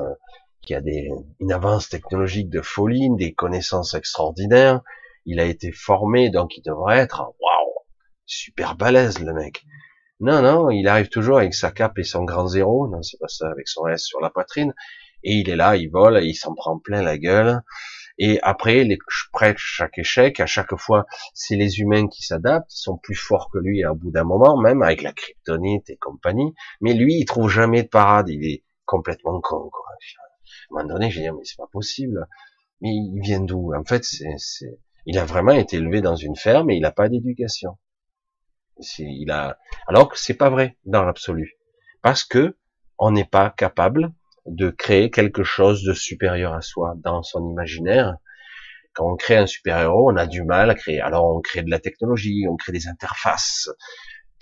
qui 0.62 0.74
a 0.74 0.80
des, 0.80 1.10
une 1.38 1.52
avance 1.52 1.88
technologique 1.88 2.50
de 2.50 2.60
folie, 2.60 3.08
des 3.16 3.32
connaissances 3.32 3.94
extraordinaires, 3.94 4.82
il 5.26 5.40
a 5.40 5.44
été 5.44 5.72
formé, 5.72 6.30
donc 6.30 6.56
il 6.56 6.62
devrait 6.62 6.98
être, 6.98 7.20
waouh, 7.20 7.74
super 8.24 8.76
balèze 8.76 9.18
le 9.18 9.32
mec. 9.34 9.64
Non, 10.20 10.40
non, 10.40 10.70
il 10.70 10.88
arrive 10.88 11.08
toujours 11.08 11.38
avec 11.38 11.54
sa 11.54 11.70
cape 11.70 11.98
et 11.98 12.04
son 12.04 12.24
grand 12.24 12.46
zéro, 12.46 12.88
non, 12.88 13.02
c'est 13.02 13.18
pas 13.18 13.28
ça, 13.28 13.50
avec 13.50 13.68
son 13.68 13.86
S 13.86 14.02
sur 14.02 14.20
la 14.20 14.30
poitrine, 14.30 14.74
et 15.22 15.34
il 15.34 15.50
est 15.50 15.56
là, 15.56 15.76
il 15.76 15.90
vole, 15.90 16.24
il 16.24 16.34
s'en 16.34 16.54
prend 16.54 16.78
plein 16.78 17.02
la 17.02 17.18
gueule, 17.18 17.60
et 18.18 18.40
après, 18.40 18.84
les, 18.84 18.96
près 19.32 19.54
chaque 19.58 19.98
échec, 19.98 20.40
à 20.40 20.46
chaque 20.46 20.74
fois, 20.76 21.04
c'est 21.34 21.56
les 21.56 21.80
humains 21.80 22.08
qui 22.08 22.22
s'adaptent, 22.22 22.72
ils 22.72 22.80
sont 22.80 22.96
plus 22.96 23.14
forts 23.14 23.50
que 23.52 23.58
lui 23.58 23.84
à 23.84 23.92
bout 23.92 24.10
d'un 24.10 24.24
moment, 24.24 24.56
même 24.58 24.82
avec 24.82 25.02
la 25.02 25.12
kryptonite 25.12 25.90
et 25.90 25.96
compagnie, 25.96 26.54
mais 26.80 26.94
lui, 26.94 27.16
il 27.18 27.26
trouve 27.26 27.50
jamais 27.50 27.82
de 27.82 27.88
parade, 27.88 28.30
il 28.30 28.42
est 28.46 28.64
complètement 28.86 29.40
con. 29.42 29.68
À 30.70 30.80
un 30.80 30.82
moment 30.82 30.94
donné, 30.94 31.10
j'ai 31.10 31.22
dit, 31.22 31.30
mais 31.30 31.44
c'est 31.44 31.56
pas 31.56 31.68
possible. 31.70 32.26
Mais 32.80 32.90
il 32.90 33.20
vient 33.20 33.40
d'où? 33.40 33.72
En 33.74 33.84
fait, 33.84 34.04
c'est, 34.04 34.78
il 35.06 35.18
a 35.18 35.24
vraiment 35.24 35.52
été 35.52 35.76
élevé 35.76 36.00
dans 36.00 36.16
une 36.16 36.36
ferme 36.36 36.70
et 36.70 36.76
il 36.76 36.82
n'a 36.82 36.90
pas 36.90 37.08
d'éducation. 37.08 37.78
Il 38.98 39.30
a, 39.30 39.56
alors 39.86 40.08
que 40.08 40.18
c'est 40.18 40.34
pas 40.34 40.50
vrai 40.50 40.76
dans 40.84 41.04
l'absolu, 41.04 41.54
parce 42.02 42.24
que 42.24 42.58
on 42.98 43.12
n'est 43.12 43.24
pas 43.24 43.50
capable 43.50 44.12
de 44.46 44.70
créer 44.70 45.10
quelque 45.10 45.44
chose 45.44 45.82
de 45.82 45.92
supérieur 45.92 46.52
à 46.52 46.60
soi 46.60 46.94
dans 46.98 47.22
son 47.22 47.48
imaginaire. 47.48 48.16
Quand 48.94 49.10
on 49.12 49.16
crée 49.16 49.36
un 49.36 49.46
super-héros, 49.46 50.10
on 50.10 50.16
a 50.16 50.26
du 50.26 50.42
mal 50.42 50.70
à 50.70 50.74
créer. 50.74 51.00
Alors 51.00 51.34
on 51.34 51.40
crée 51.40 51.62
de 51.62 51.70
la 51.70 51.78
technologie, 51.78 52.46
on 52.48 52.56
crée 52.56 52.72
des 52.72 52.88
interfaces. 52.88 53.68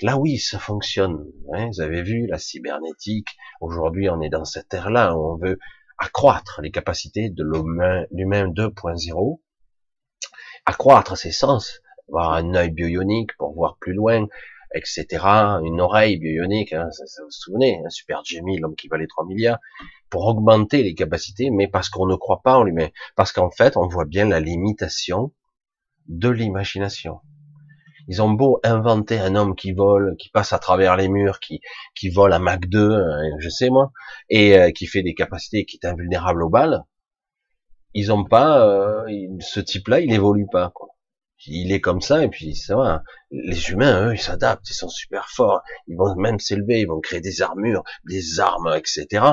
Là 0.02 0.16
oui, 0.16 0.38
ça 0.38 0.58
fonctionne. 0.58 1.24
Hein. 1.52 1.68
Vous 1.72 1.80
avez 1.80 2.02
vu 2.02 2.26
la 2.26 2.38
cybernétique. 2.38 3.28
Aujourd'hui, 3.60 4.08
on 4.08 4.20
est 4.20 4.30
dans 4.30 4.44
cette 4.44 4.72
ère-là 4.72 5.16
où 5.16 5.34
on 5.34 5.36
veut 5.36 5.58
accroître 5.98 6.60
les 6.62 6.70
capacités 6.70 7.30
de 7.30 7.44
l'humain 7.44 8.48
2.0 8.48 9.40
accroître 10.66 11.16
ses 11.16 11.32
sens, 11.32 11.80
avoir 12.08 12.32
un 12.32 12.54
œil 12.54 12.70
bionique 12.70 13.36
pour 13.36 13.54
voir 13.54 13.76
plus 13.80 13.92
loin, 13.92 14.26
etc. 14.74 15.06
Une 15.64 15.80
oreille 15.80 16.18
bionique, 16.18 16.72
hein, 16.72 16.88
ça, 16.90 17.04
vous 17.22 17.26
vous 17.26 17.30
souvenez, 17.30 17.80
un 17.84 17.90
super 17.90 18.22
Jamie, 18.24 18.58
l'homme 18.58 18.76
qui 18.76 18.88
valait 18.88 19.06
3 19.06 19.24
milliards, 19.26 19.58
pour 20.10 20.26
augmenter 20.26 20.82
les 20.82 20.94
capacités, 20.94 21.50
mais 21.50 21.68
parce 21.68 21.88
qu'on 21.88 22.06
ne 22.06 22.16
croit 22.16 22.42
pas 22.42 22.56
en 22.56 22.64
lui-même. 22.64 22.90
Parce 23.16 23.32
qu'en 23.32 23.50
fait, 23.50 23.76
on 23.76 23.86
voit 23.86 24.04
bien 24.04 24.28
la 24.28 24.40
limitation 24.40 25.32
de 26.08 26.28
l'imagination. 26.28 27.20
Ils 28.06 28.20
ont 28.20 28.30
beau 28.30 28.60
inventer 28.64 29.18
un 29.18 29.34
homme 29.34 29.54
qui 29.54 29.72
vole, 29.72 30.16
qui 30.18 30.28
passe 30.28 30.52
à 30.52 30.58
travers 30.58 30.96
les 30.96 31.08
murs, 31.08 31.40
qui, 31.40 31.60
qui 31.94 32.10
vole 32.10 32.34
à 32.34 32.38
Mach 32.38 32.60
2, 32.60 32.92
hein, 32.92 33.22
je 33.38 33.48
sais 33.48 33.70
moi, 33.70 33.92
et 34.28 34.58
euh, 34.58 34.70
qui 34.72 34.86
fait 34.86 35.02
des 35.02 35.14
capacités 35.14 35.64
qui 35.64 35.78
est 35.82 35.86
invulnérable 35.86 36.42
aux 36.42 36.50
balles, 36.50 36.84
ils 37.94 38.12
ont 38.12 38.24
pas 38.24 38.66
euh, 38.66 39.06
ce 39.40 39.60
type-là, 39.60 40.00
il 40.00 40.12
évolue 40.12 40.46
pas. 40.50 40.70
Quoi. 40.74 40.88
Il 41.46 41.72
est 41.72 41.80
comme 41.80 42.00
ça 42.00 42.24
et 42.24 42.28
puis 42.28 42.54
c'est 42.54 42.74
vrai. 42.74 42.90
Hein. 42.90 43.02
Les 43.30 43.70
humains, 43.70 44.08
eux, 44.08 44.14
ils 44.14 44.20
s'adaptent, 44.20 44.68
ils 44.68 44.74
sont 44.74 44.88
super 44.88 45.28
forts. 45.28 45.62
Ils 45.86 45.96
vont 45.96 46.14
même 46.16 46.38
s'élever, 46.38 46.80
ils 46.80 46.88
vont 46.88 47.00
créer 47.00 47.20
des 47.20 47.42
armures, 47.42 47.84
des 48.08 48.40
armes, 48.40 48.72
etc. 48.76 49.24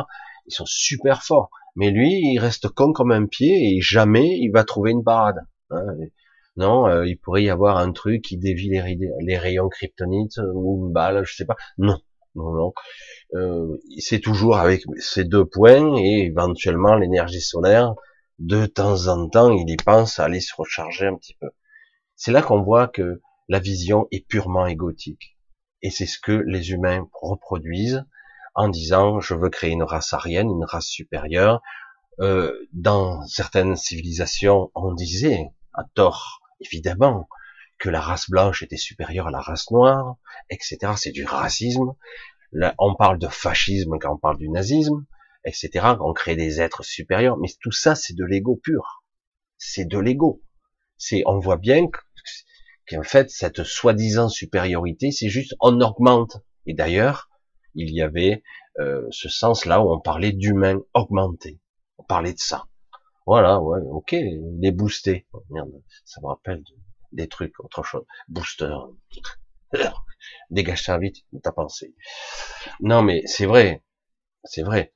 Ils 0.45 0.54
sont 0.54 0.65
super 0.65 1.24
forts. 1.24 1.50
Mais 1.76 1.89
lui, 1.89 2.34
il 2.34 2.39
reste 2.39 2.67
con 2.69 2.91
comme 2.93 3.12
un 3.12 3.26
pied 3.26 3.76
et 3.76 3.82
jamais 3.82 4.38
il 4.39 4.52
va 4.52 4.63
trouver 4.63 4.91
une 4.91 5.04
parade. 5.04 5.39
Hein. 5.69 5.86
Non, 6.58 6.88
euh, 6.88 7.08
il 7.08 7.17
pourrait 7.17 7.43
y 7.43 7.50
avoir 7.50 7.78
un 7.78 7.93
truc 7.93 8.24
qui 8.24 8.38
dévie 8.38 8.69
les, 8.69 8.97
les 9.21 9.38
rayons 9.38 9.69
kryptonite 9.69 10.38
ou 10.54 10.86
une 10.86 10.93
balle, 10.93 11.24
je 11.26 11.34
sais 11.34 11.45
pas. 11.45 11.56
Non, 11.78 11.97
non, 12.36 12.52
non. 12.54 12.74
Euh, 13.36 13.78
c'est 14.00 14.19
toujours 14.19 14.58
avec 14.58 14.84
ces 14.97 15.24
deux 15.24 15.45
points 15.45 15.97
et 15.97 16.26
éventuellement 16.26 16.95
l'énergie 16.95 17.41
solaire 17.41 17.95
de 18.42 18.66
temps 18.66 19.08
en 19.08 19.30
temps, 19.30 19.52
il 19.52 19.70
y 19.70 19.76
pense 19.78 20.18
à 20.18 20.26
aller 20.26 20.42
se 20.42 20.56
recharger 20.56 21.06
un 21.06 21.16
petit 21.16 21.36
peu. 21.40 21.52
C'est 22.16 22.32
là 22.32 22.42
qu'on 22.42 22.64
voit 22.64 22.88
que 22.88 23.22
la 23.48 23.60
vision 23.60 24.08
est 24.12 24.28
purement 24.28 24.66
égotique. 24.66 25.38
Et 25.84 25.92
c'est 25.92 26.08
ce 26.08 26.20
que 26.20 26.32
les 26.32 26.72
humains 26.72 27.08
reproduisent 27.14 28.04
en 28.56 28.68
disant 28.68 29.20
je 29.20 29.36
veux 29.36 29.50
créer 29.50 29.72
une 29.72 29.84
race 29.84 30.14
arienne, 30.14 30.50
une 30.50 30.66
race 30.66 30.88
supérieure. 30.88 31.62
Euh, 32.20 32.68
dans 32.74 33.24
certaines 33.28 33.76
civilisations, 33.76 34.72
on 34.74 34.94
disait, 34.94 35.52
à 35.74 35.84
tort 35.94 36.42
évidemment, 36.62 37.30
que 37.78 37.90
la 37.90 38.02
race 38.02 38.28
blanche 38.28 38.64
était 38.64 38.78
supérieure 38.78 39.28
à 39.28 39.32
la 39.32 39.40
race 39.40 39.70
noire, 39.70 40.18
etc. 40.50 40.94
C'est 40.96 41.12
du 41.12 41.26
racisme. 41.26 41.94
Là, 42.52 42.74
on 42.80 42.96
parle 42.96 43.20
de 43.20 43.28
fascisme 43.28 44.00
quand 44.00 44.16
on 44.16 44.18
parle 44.18 44.38
du 44.38 44.50
nazisme 44.50 45.06
etc. 45.46 45.96
On 46.00 46.14
crée 46.14 46.36
des 46.36 46.62
êtres 46.62 46.84
supérieurs, 46.84 47.38
mais 47.38 47.48
tout 47.62 47.72
ça, 47.72 47.96
c'est 47.96 48.16
de 48.16 48.26
l'ego 48.26 48.56
pur. 48.56 49.04
C'est 49.58 49.86
de 49.86 49.98
l'ego. 49.98 50.42
C'est, 50.98 51.24
on 51.26 51.40
voit 51.40 51.58
bien 51.58 51.88
qu'en 52.88 53.04
fait, 53.04 53.30
cette 53.30 53.64
soi-disant 53.64 54.30
supériorité, 54.30 55.12
c'est 55.12 55.30
juste, 55.30 55.56
on 55.60 55.80
augmente. 55.82 56.38
Et 56.66 56.74
d'ailleurs, 56.74 57.30
il 57.76 57.94
y 57.94 58.02
avait 58.02 58.44
euh, 58.80 59.08
ce 59.12 59.30
sens-là 59.30 59.82
où 59.82 59.92
on 59.92 60.00
parlait 60.00 60.32
d'humain 60.32 60.80
augmenté. 60.94 61.60
On 61.98 62.04
parlait 62.04 62.34
de 62.34 62.40
ça. 62.40 62.66
Voilà, 63.26 63.62
ouais, 63.62 63.80
ok, 63.92 64.14
il 64.14 64.60
est 64.64 64.72
boosté. 64.72 65.28
Oh, 65.34 65.44
ça 66.06 66.22
me 66.22 66.28
rappelle 66.28 66.64
des 67.12 67.28
trucs, 67.28 67.60
autre 67.60 67.84
chose. 67.84 68.06
Booster. 68.28 68.76
Dégage 70.50 70.84
ça 70.84 70.98
vite, 70.98 71.18
ta 71.42 71.52
pensée. 71.52 71.96
Non, 72.80 73.02
mais 73.02 73.24
c'est 73.26 73.46
vrai, 73.46 73.84
c'est 74.44 74.64
vrai 74.64 74.94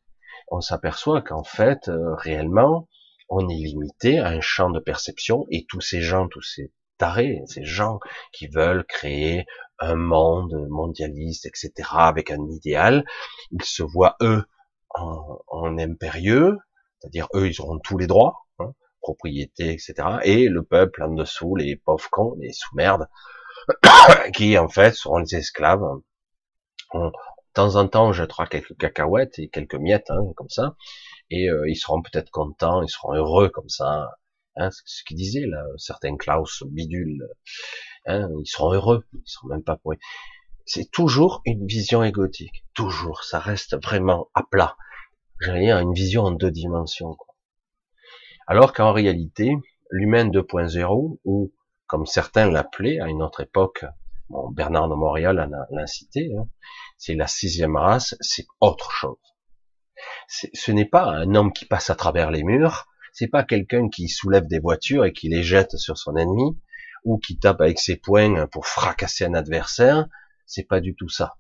on 0.48 0.62
s'aperçoit 0.62 1.22
qu'en 1.22 1.44
fait, 1.44 1.88
euh, 1.88 2.16
réellement, 2.16 2.88
on 3.30 3.48
est 3.50 3.56
limité 3.56 4.20
à 4.20 4.28
un 4.28 4.42
champ 4.42 4.70
de 4.70 4.80
perception 4.80 5.46
et 5.50 5.66
tous 5.68 5.82
ces 5.82 6.02
gens, 6.02 6.28
tous 6.28 6.42
ces 6.42 6.72
tarés, 6.98 7.42
ces 7.48 7.66
gens 7.66 8.00
qui 8.32 8.48
veulent 8.48 8.86
créer 8.86 9.46
un 9.80 9.96
monde 9.96 10.68
mondialiste, 10.70 11.46
etc., 11.46 11.72
avec 11.94 12.32
un 12.32 12.48
idéal, 12.50 13.04
ils 13.52 13.64
se 13.64 13.84
voient 13.84 14.16
eux 14.22 14.44
en, 14.90 15.78
impérieux, 15.78 16.58
c'est-à-dire 17.00 17.28
eux, 17.34 17.48
ils 17.48 17.62
auront 17.62 17.80
tous 17.80 17.98
les 17.98 18.08
droits, 18.08 18.46
hein, 18.60 18.72
propriété, 19.02 19.74
etc., 19.74 19.94
et 20.24 20.48
le 20.48 20.64
peuple 20.64 21.04
en 21.04 21.14
dessous, 21.14 21.56
les 21.56 21.76
pauvres 21.76 22.10
cons, 22.10 22.36
les 22.40 22.54
sous-merdes, 22.54 23.08
qui 24.34 24.58
en 24.58 24.70
fait 24.70 24.94
seront 24.94 25.18
les 25.18 25.36
esclaves. 25.36 25.84
Temps 27.56 27.76
en 27.76 27.88
temps, 27.88 28.12
jettera 28.14 28.46
quelques 28.48 28.78
cacahuètes 28.78 29.40
et 29.40 29.50
quelques 29.50 29.76
miettes, 29.76 30.12
hein, 30.12 30.22
comme 30.36 30.50
ça, 30.50 30.76
et 31.30 31.50
euh, 31.50 31.68
ils 31.70 31.76
seront 31.76 32.02
peut-être 32.02 32.30
contents, 32.30 32.84
ils 32.84 32.90
seront 32.90 33.14
heureux 33.14 33.50
comme 33.50 33.70
ça. 33.70 34.12
Hein, 34.58 34.70
ce 34.72 35.04
qu'il 35.04 35.18
disait 35.18 35.46
là, 35.48 35.64
certains 35.78 36.16
Klaus 36.16 36.64
bidule, 36.68 37.28
hein, 38.06 38.30
ils 38.42 38.48
seront 38.48 38.74
heureux, 38.74 39.06
ils 39.14 39.22
seront 39.26 39.50
même 39.50 39.64
pas 39.64 39.76
pourris. 39.78 39.98
C'est 40.66 40.90
toujours 40.92 41.42
une 41.46 41.68
vision 41.68 42.04
égotique, 42.04 42.66
toujours. 42.74 43.24
Ça 43.24 43.40
reste 43.40 43.76
vraiment 43.84 44.30
à 44.34 44.44
plat. 44.44 44.76
J'ai 45.42 45.60
dire 45.60 45.78
une 45.80 45.94
vision 45.94 46.24
en 46.24 46.32
deux 46.32 46.52
dimensions. 46.52 47.14
Quoi. 47.16 47.36
Alors 48.48 48.74
qu'en 48.74 48.94
réalité, 48.94 49.52
l'humain 49.92 50.28
2.0, 50.28 51.20
ou 51.26 51.54
comme 51.88 52.06
certains 52.06 52.50
l'appelaient 52.50 53.00
à 53.00 53.08
une 53.08 53.22
autre 53.22 53.42
époque, 53.42 53.86
bon, 54.30 54.50
Bernard 54.52 54.90
de 54.90 54.96
Montréal 54.96 55.50
l'a 55.72 55.88
cité, 55.88 56.32
hein, 56.36 56.48
c'est 56.98 57.16
la 57.16 57.28
sixième 57.28 57.76
race, 57.76 58.16
c'est 58.22 58.46
autre 58.60 58.92
chose. 58.92 59.18
Ce 60.28 60.72
n'est 60.72 60.90
pas 60.90 61.06
un 61.06 61.36
homme 61.36 61.54
qui 61.54 61.66
passe 61.66 61.90
à 61.90 61.96
travers 61.96 62.32
les 62.32 62.44
murs, 62.44 62.88
c'est 63.14 63.28
pas 63.28 63.44
quelqu'un 63.44 63.90
qui 63.90 64.10
soulève 64.10 64.48
des 64.48 64.60
voitures 64.60 65.06
et 65.06 65.14
qui 65.14 65.30
les 65.30 65.44
jette 65.44 65.78
sur 65.78 65.98
son 65.98 66.18
ennemi, 66.18 66.60
ou 67.06 67.18
qui 67.20 67.40
tape 67.40 67.62
avec 67.62 67.80
ses 67.80 67.96
poings 67.96 68.48
pour 68.48 68.68
fracasser 68.68 69.26
un 69.26 69.36
adversaire, 69.36 70.08
c'est 70.46 70.68
pas 70.68 70.82
du 70.82 70.96
tout 70.96 71.10
ça. 71.10 71.38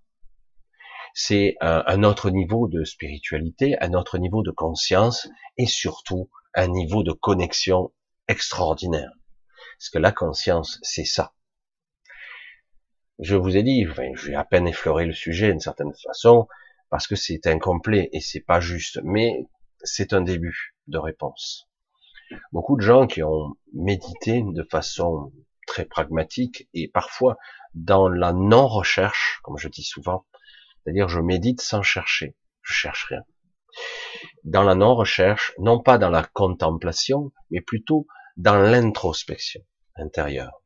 C'est 1.14 1.56
un, 1.62 2.04
autre 2.04 2.30
niveau 2.30 2.68
de 2.68 2.84
spiritualité, 2.84 3.78
un 3.82 3.94
autre 3.94 4.18
niveau 4.18 4.44
de 4.44 4.52
conscience, 4.52 5.30
et 5.58 5.66
surtout 5.66 6.30
un 6.54 6.68
niveau 6.68 7.04
de 7.04 7.14
connexion 7.14 7.92
extraordinaire. 8.28 9.12
Parce 9.78 9.90
que 9.90 9.98
la 9.98 10.12
conscience, 10.12 10.80
c'est 10.82 11.06
ça. 11.06 11.34
Je 13.20 13.36
vous 13.36 13.56
ai 13.56 13.64
dit, 13.64 13.86
enfin, 13.90 14.10
j'ai 14.16 14.36
à 14.36 14.44
peine 14.44 14.68
effleuré 14.68 15.06
le 15.06 15.14
sujet 15.14 15.50
d'une 15.50 15.60
certaine 15.60 15.94
façon, 16.06 16.48
parce 16.90 17.08
que 17.08 17.16
c'est 17.16 17.48
incomplet 17.48 18.10
et 18.12 18.20
c'est 18.20 18.42
pas 18.42 18.60
juste, 18.60 19.00
mais 19.04 19.48
c'est 19.84 20.14
un 20.14 20.22
début 20.22 20.76
de 20.88 20.98
réponse. 20.98 21.70
Beaucoup 22.52 22.76
de 22.76 22.82
gens 22.82 23.08
qui 23.08 23.24
ont 23.24 23.56
médité 23.74 24.44
de 24.46 24.64
façon 24.64 25.32
très 25.68 25.86
pragmatique 25.86 26.68
et 26.74 26.88
parfois 26.88 27.38
dans 27.74 28.10
la 28.10 28.34
non-recherche, 28.34 29.40
comme 29.44 29.58
je 29.58 29.68
dis 29.68 29.84
souvent, 29.84 30.26
c'est-à-dire 30.84 31.08
je 31.08 31.20
médite 31.20 31.62
sans 31.62 31.82
chercher, 31.82 32.36
je 32.62 32.74
cherche 32.74 33.06
rien. 33.06 33.22
Dans 34.44 34.64
la 34.64 34.76
non-recherche, 34.76 35.54
non 35.58 35.82
pas 35.82 35.98
dans 35.98 36.10
la 36.10 36.24
contemplation, 36.24 37.32
mais 37.50 37.62
plutôt 37.62 38.08
dans 38.38 38.58
l'introspection 38.58 39.62
intérieure. 39.96 40.62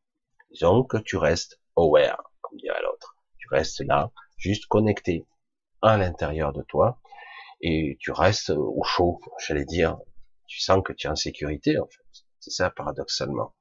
Disons 0.52 0.84
que 0.84 0.98
tu 0.98 1.18
restes 1.18 1.60
aware, 1.76 2.29
l'autre. 2.52 3.16
Tu 3.38 3.48
restes 3.50 3.82
là, 3.82 4.12
juste 4.38 4.66
connecté 4.68 5.26
à 5.82 5.98
l'intérieur 5.98 6.54
de 6.54 6.62
toi, 6.64 7.00
et 7.62 7.98
tu 8.00 8.12
restes 8.12 8.52
au 8.52 8.84
chaud, 8.84 9.20
j'allais 9.46 9.66
dire. 9.66 9.98
Tu 10.48 10.60
sens 10.60 10.82
que 10.84 10.94
tu 10.94 11.08
es 11.08 11.10
en 11.10 11.16
sécurité, 11.16 11.78
en 11.78 11.86
fait. 11.86 12.24
C'est 12.40 12.52
ça, 12.52 12.70
paradoxalement. 12.70 13.54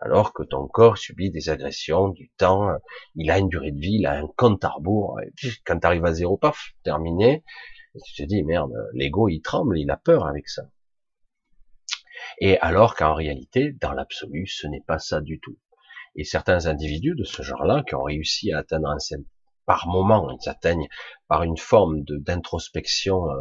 Alors 0.00 0.32
que 0.32 0.42
ton 0.42 0.66
corps 0.66 0.98
subit 0.98 1.30
des 1.30 1.50
agressions, 1.50 2.08
du 2.08 2.30
temps, 2.36 2.68
il 3.14 3.30
a 3.30 3.38
une 3.38 3.48
durée 3.48 3.72
de 3.72 3.78
vie, 3.78 3.96
il 4.00 4.06
a 4.06 4.12
un 4.14 4.26
compte 4.36 4.64
à 4.64 4.70
rebours. 4.70 5.20
quand 5.64 5.78
tu 5.78 5.86
à 5.86 6.12
zéro, 6.12 6.36
paf, 6.36 6.72
terminé. 6.82 7.44
Et 7.94 8.00
tu 8.00 8.22
te 8.22 8.22
dis, 8.28 8.42
merde, 8.42 8.72
l'ego, 8.92 9.28
il 9.28 9.40
tremble, 9.40 9.78
il 9.78 9.90
a 9.90 9.96
peur 9.96 10.26
avec 10.26 10.48
ça. 10.48 10.62
Et 12.38 12.58
alors 12.58 12.94
qu'en 12.94 13.14
réalité, 13.14 13.72
dans 13.72 13.92
l'absolu, 13.92 14.46
ce 14.46 14.66
n'est 14.66 14.82
pas 14.82 14.98
ça 14.98 15.20
du 15.20 15.40
tout. 15.40 15.58
Et 16.16 16.24
certains 16.24 16.66
individus 16.66 17.14
de 17.14 17.24
ce 17.24 17.42
genre-là, 17.42 17.84
qui 17.86 17.94
ont 17.94 18.02
réussi 18.02 18.52
à 18.52 18.58
atteindre 18.58 18.88
un 18.88 18.98
par 19.66 19.86
moment, 19.88 20.30
ils 20.30 20.48
atteignent 20.48 20.88
par 21.28 21.42
une 21.42 21.58
forme 21.58 22.02
d'introspection 22.04 23.30
euh, 23.30 23.40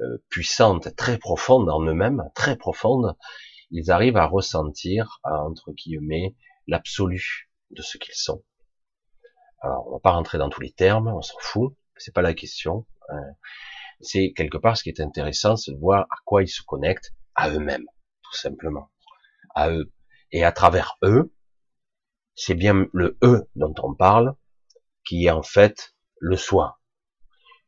euh, 0.00 0.24
puissante, 0.28 0.94
très 0.96 1.18
profonde 1.18 1.68
en 1.68 1.80
eux-mêmes, 1.82 2.22
très 2.34 2.56
profonde, 2.56 3.16
ils 3.70 3.90
arrivent 3.90 4.16
à 4.16 4.26
ressentir, 4.26 5.20
entre 5.24 5.72
guillemets, 5.72 6.36
l'absolu 6.66 7.50
de 7.70 7.82
ce 7.82 7.98
qu'ils 7.98 8.14
sont. 8.14 8.44
Alors, 9.60 9.88
on 9.88 9.92
va 9.92 9.98
pas 9.98 10.12
rentrer 10.12 10.38
dans 10.38 10.48
tous 10.48 10.60
les 10.60 10.72
termes, 10.72 11.08
on 11.08 11.22
s'en 11.22 11.38
fout, 11.40 11.74
c'est 11.96 12.14
pas 12.14 12.22
la 12.22 12.34
question. 12.34 12.86
Hein. 13.08 13.22
C'est 14.00 14.32
quelque 14.36 14.58
part 14.58 14.76
ce 14.76 14.82
qui 14.82 14.90
est 14.90 15.00
intéressant, 15.00 15.56
c'est 15.56 15.72
de 15.72 15.78
voir 15.78 16.02
à 16.02 16.16
quoi 16.24 16.42
ils 16.42 16.48
se 16.48 16.62
connectent, 16.62 17.12
à 17.34 17.50
eux-mêmes, 17.50 17.86
tout 18.22 18.36
simplement, 18.36 18.90
à 19.54 19.70
eux. 19.70 19.92
Et 20.30 20.44
à 20.44 20.52
travers 20.52 20.98
eux, 21.02 21.32
c'est 22.36 22.54
bien 22.54 22.86
le 22.92 23.18
eux 23.22 23.48
dont 23.56 23.74
on 23.82 23.94
parle, 23.94 24.36
qui 25.04 25.24
est 25.24 25.30
en 25.30 25.42
fait 25.42 25.94
le 26.20 26.36
soi. 26.36 26.78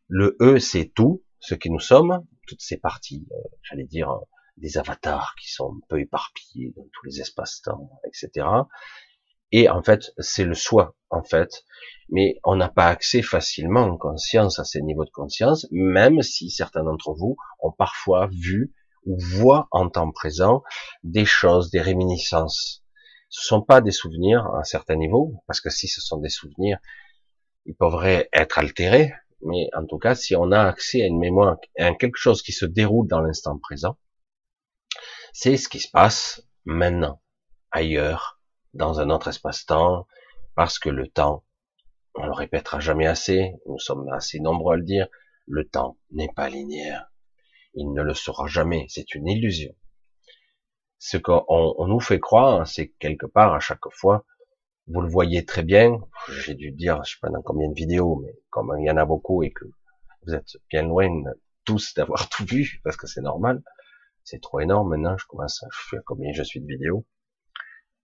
Le 0.06 0.36
eux, 0.40 0.58
c'est 0.58 0.92
tout 0.94 1.24
ce 1.40 1.54
que 1.54 1.68
nous 1.68 1.80
sommes, 1.80 2.24
toutes 2.46 2.60
ces 2.60 2.76
parties, 2.76 3.26
euh, 3.32 3.48
j'allais 3.62 3.86
dire, 3.86 4.14
des 4.58 4.76
avatars 4.76 5.34
qui 5.40 5.50
sont 5.50 5.72
un 5.72 5.86
peu 5.88 6.00
éparpillés 6.00 6.72
dans 6.76 6.84
tous 6.92 7.06
les 7.06 7.20
espaces-temps, 7.20 7.90
etc. 8.06 8.46
Et 9.52 9.68
en 9.68 9.82
fait, 9.82 10.12
c'est 10.18 10.44
le 10.44 10.54
soi, 10.54 10.96
en 11.10 11.22
fait. 11.22 11.64
Mais 12.10 12.38
on 12.44 12.56
n'a 12.56 12.68
pas 12.68 12.88
accès 12.88 13.22
facilement 13.22 13.82
en 13.82 13.96
conscience 13.96 14.58
à 14.58 14.64
ces 14.64 14.82
niveaux 14.82 15.04
de 15.04 15.10
conscience, 15.10 15.66
même 15.70 16.22
si 16.22 16.50
certains 16.50 16.84
d'entre 16.84 17.14
vous 17.14 17.36
ont 17.60 17.72
parfois 17.72 18.28
vu 18.28 18.74
ou 19.06 19.18
voient 19.18 19.68
en 19.70 19.88
temps 19.88 20.10
présent 20.10 20.62
des 21.02 21.24
choses, 21.24 21.70
des 21.70 21.80
réminiscences. 21.80 22.84
Ce 23.28 23.46
sont 23.46 23.62
pas 23.62 23.80
des 23.80 23.90
souvenirs 23.90 24.46
à 24.46 24.60
un 24.60 24.64
certain 24.64 24.96
niveau, 24.96 25.42
parce 25.46 25.60
que 25.60 25.70
si 25.70 25.88
ce 25.88 26.00
sont 26.00 26.18
des 26.18 26.30
souvenirs, 26.30 26.78
ils 27.66 27.74
pourraient 27.74 28.28
être 28.32 28.58
altérés, 28.58 29.12
mais 29.42 29.68
en 29.74 29.84
tout 29.84 29.98
cas, 29.98 30.14
si 30.14 30.34
on 30.34 30.50
a 30.52 30.62
accès 30.62 31.02
à 31.02 31.06
une 31.06 31.18
mémoire, 31.18 31.58
à 31.78 31.94
quelque 31.94 32.16
chose 32.16 32.42
qui 32.42 32.52
se 32.52 32.64
déroule 32.64 33.06
dans 33.06 33.20
l'instant 33.20 33.58
présent, 33.58 33.98
c'est 35.32 35.56
ce 35.56 35.68
qui 35.68 35.78
se 35.78 35.90
passe 35.90 36.42
maintenant, 36.64 37.20
ailleurs, 37.70 38.40
dans 38.74 39.00
un 39.00 39.10
autre 39.10 39.28
espace-temps, 39.28 40.06
parce 40.54 40.78
que 40.78 40.88
le 40.88 41.06
temps, 41.06 41.44
on 42.14 42.26
le 42.26 42.32
répétera 42.32 42.80
jamais 42.80 43.06
assez, 43.06 43.52
nous 43.66 43.78
sommes 43.78 44.08
assez 44.12 44.40
nombreux 44.40 44.74
à 44.74 44.76
le 44.76 44.84
dire, 44.84 45.08
le 45.46 45.68
temps 45.68 45.98
n'est 46.10 46.32
pas 46.34 46.48
linéaire. 46.48 47.10
Il 47.74 47.92
ne 47.92 48.02
le 48.02 48.14
sera 48.14 48.46
jamais, 48.48 48.86
c'est 48.88 49.14
une 49.14 49.28
illusion. 49.28 49.74
Ce 50.98 51.16
qu'on 51.16 51.86
nous 51.86 52.00
fait 52.00 52.20
croire, 52.20 52.66
c'est 52.66 52.88
quelque 52.98 53.26
part, 53.26 53.54
à 53.54 53.60
chaque 53.60 53.88
fois, 53.90 54.24
vous 54.88 55.00
le 55.00 55.08
voyez 55.08 55.44
très 55.44 55.62
bien, 55.62 56.00
j'ai 56.44 56.54
dû 56.54 56.72
dire, 56.72 57.04
je 57.04 57.12
sais 57.12 57.18
pas 57.20 57.28
dans 57.28 57.42
combien 57.42 57.68
de 57.68 57.74
vidéos, 57.74 58.16
mais 58.24 58.34
comme 58.50 58.74
il 58.78 58.86
y 58.86 58.90
en 58.90 58.96
a 58.96 59.04
beaucoup 59.04 59.42
et 59.42 59.52
que 59.52 59.64
vous 60.26 60.34
êtes 60.34 60.56
bien 60.70 60.82
loin 60.82 61.22
tous 61.64 61.94
d'avoir 61.94 62.28
tout 62.30 62.44
vu, 62.44 62.80
parce 62.82 62.96
que 62.96 63.06
c'est 63.06 63.20
normal, 63.20 63.62
c'est 64.24 64.40
trop 64.40 64.60
énorme 64.60 64.90
maintenant, 64.90 65.16
je 65.18 65.26
commence 65.26 65.62
à 65.62 65.68
faire 65.70 66.00
combien 66.04 66.32
je 66.32 66.42
suis 66.42 66.60
de 66.60 66.66
vidéos. 66.66 67.06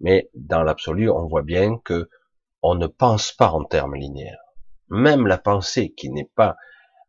Mais 0.01 0.31
dans 0.35 0.63
l'absolu, 0.63 1.09
on 1.11 1.27
voit 1.27 1.43
bien 1.43 1.79
que 1.79 2.09
on 2.63 2.75
ne 2.75 2.87
pense 2.87 3.33
pas 3.33 3.51
en 3.51 3.65
termes 3.65 3.95
linéaires. 3.95 4.41
Même 4.89 5.27
la 5.27 5.39
pensée 5.39 5.93
qui 5.93 6.11
n'est 6.11 6.31
pas, 6.35 6.57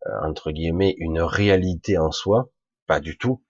euh, 0.06 0.12
entre 0.24 0.52
guillemets, 0.52 0.96
une 0.98 1.22
réalité 1.22 1.98
en 1.98 2.12
soi, 2.12 2.50
pas 2.88 3.00
du 3.00 3.18
tout, 3.18 3.44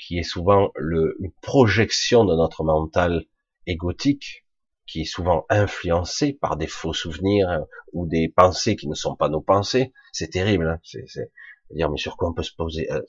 qui 0.00 0.18
est 0.18 0.24
souvent 0.24 0.72
le, 0.76 1.16
une 1.20 1.32
projection 1.42 2.24
de 2.24 2.34
notre 2.34 2.64
mental 2.64 3.24
égotique, 3.66 4.46
qui 4.86 5.02
est 5.02 5.04
souvent 5.04 5.46
influencé 5.48 6.32
par 6.32 6.56
des 6.56 6.66
faux 6.66 6.92
souvenirs 6.92 7.48
euh, 7.48 7.60
ou 7.92 8.06
des 8.06 8.28
pensées 8.28 8.76
qui 8.76 8.88
ne 8.88 8.94
sont 8.94 9.14
pas 9.14 9.28
nos 9.28 9.40
pensées. 9.40 9.92
C'est 10.12 10.30
terrible. 10.30 10.68
Hein 10.68 10.80
c'est, 10.82 11.30
dire 11.70 11.90
mais 11.90 11.98
sur 11.98 12.16
quoi 12.16 12.30
on 12.30 12.32
peut 12.32 12.42
se 12.42 12.54
poser 12.54 12.90
euh, 12.90 13.02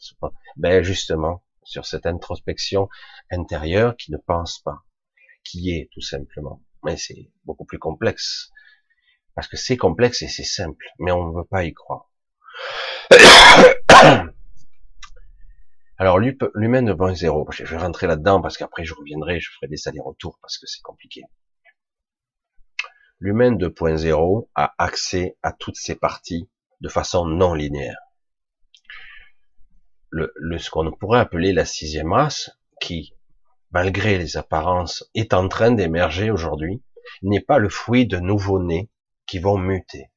Ben 0.57 0.83
justement, 0.83 1.43
sur 1.63 1.85
cette 1.85 2.05
introspection 2.05 2.87
intérieure 3.31 3.95
qui 3.97 4.11
ne 4.11 4.17
pense 4.17 4.59
pas, 4.59 4.83
qui 5.43 5.71
est 5.71 5.89
tout 5.93 6.01
simplement. 6.01 6.61
Mais 6.83 6.97
c'est 6.97 7.31
beaucoup 7.45 7.65
plus 7.65 7.79
complexe. 7.79 8.51
Parce 9.33 9.47
que 9.47 9.57
c'est 9.57 9.77
complexe 9.77 10.21
et 10.21 10.27
c'est 10.27 10.43
simple, 10.43 10.85
mais 10.99 11.11
on 11.11 11.29
ne 11.29 11.37
veut 11.37 11.47
pas 11.49 11.63
y 11.63 11.73
croire. 11.73 12.11
Alors 16.01 16.17
l'humain 16.17 16.81
de 16.81 16.93
point 16.93 17.13
zéro, 17.13 17.47
je 17.51 17.63
vais 17.63 17.77
rentrer 17.77 18.07
là-dedans 18.07 18.41
parce 18.41 18.57
qu'après 18.57 18.83
je 18.83 18.95
reviendrai, 18.95 19.39
je 19.39 19.51
ferai 19.51 19.67
des 19.67 19.87
allers-retours 19.87 20.39
parce 20.41 20.57
que 20.57 20.65
c'est 20.65 20.81
compliqué. 20.81 21.21
L'humain 23.19 23.51
2.0 23.51 24.49
a 24.55 24.73
accès 24.79 25.37
à 25.43 25.53
toutes 25.53 25.75
ces 25.75 25.93
parties 25.93 26.49
de 26.79 26.89
façon 26.89 27.27
non 27.27 27.53
linéaire. 27.53 27.99
Le, 30.09 30.33
ce 30.57 30.71
qu'on 30.71 30.91
pourrait 30.91 31.19
appeler 31.19 31.53
la 31.53 31.65
sixième 31.65 32.13
race, 32.13 32.49
qui, 32.81 33.13
malgré 33.69 34.17
les 34.17 34.37
apparences, 34.37 35.07
est 35.13 35.35
en 35.35 35.47
train 35.49 35.69
d'émerger 35.69 36.31
aujourd'hui, 36.31 36.81
n'est 37.21 37.41
pas 37.41 37.59
le 37.59 37.69
fruit 37.69 38.07
de 38.07 38.17
nouveaux-nés 38.17 38.89
qui 39.27 39.37
vont 39.37 39.59
muter 39.59 40.09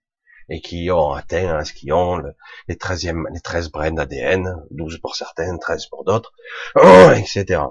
et 0.49 0.61
qui 0.61 0.91
ont 0.91 1.13
atteint, 1.13 1.57
hein, 1.57 1.65
ce 1.65 1.73
qui 1.73 1.93
ont 1.93 2.23
les 2.69 2.77
13 2.77 3.13
les 3.33 3.41
13 3.41 3.71
brins 3.71 3.93
d'ADN, 3.93 4.63
12 4.71 4.99
pour 4.99 5.17
certains, 5.17 5.57
13 5.57 5.87
pour 5.87 6.05
d'autres, 6.05 6.33
oh, 6.77 7.11
etc. 7.17 7.63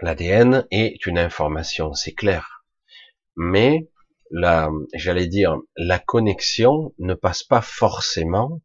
L'ADN 0.00 0.66
est 0.70 1.06
une 1.06 1.18
information, 1.18 1.92
c'est 1.94 2.14
clair. 2.14 2.64
Mais 3.36 3.88
la, 4.30 4.70
j'allais 4.94 5.28
dire, 5.28 5.56
la 5.76 5.98
connexion 5.98 6.92
ne 6.98 7.14
passe 7.14 7.44
pas 7.44 7.60
forcément 7.60 8.60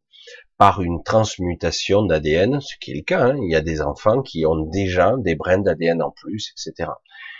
par 0.58 0.82
une 0.82 1.04
transmutation 1.04 2.04
d'ADN, 2.04 2.60
ce 2.60 2.76
qui 2.82 2.92
est 2.92 2.96
le 2.96 3.04
cas. 3.04 3.30
Hein. 3.30 3.38
Il 3.38 3.52
y 3.52 3.56
a 3.56 3.62
des 3.62 3.82
enfants 3.82 4.22
qui 4.22 4.46
ont 4.46 4.66
déjà 4.66 5.14
des 5.18 5.36
brins 5.36 5.60
d'ADN 5.60 6.02
en 6.02 6.12
plus, 6.12 6.52
etc. 6.52 6.92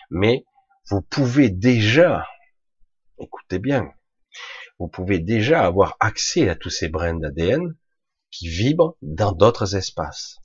Mais 0.10 0.46
vous 0.90 1.02
pouvez 1.02 1.50
déjà, 1.50 2.26
écoutez 3.20 3.60
bien, 3.60 3.92
vous 4.80 4.88
pouvez 4.88 5.20
déjà 5.20 5.66
avoir 5.66 5.98
accès 6.00 6.50
à 6.50 6.56
tous 6.56 6.70
ces 6.70 6.88
brins 6.88 7.20
d'ADN 7.20 7.76
qui 8.32 8.48
vibrent 8.48 8.96
dans 9.02 9.34
d'autres 9.34 9.76
espaces, 9.76 10.40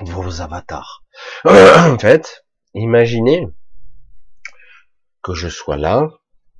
vos 0.00 0.40
avatars. 0.40 1.04
en 1.44 1.98
fait, 1.98 2.44
imaginez 2.74 3.46
que 5.22 5.34
je 5.34 5.48
sois 5.48 5.76
là, 5.76 6.08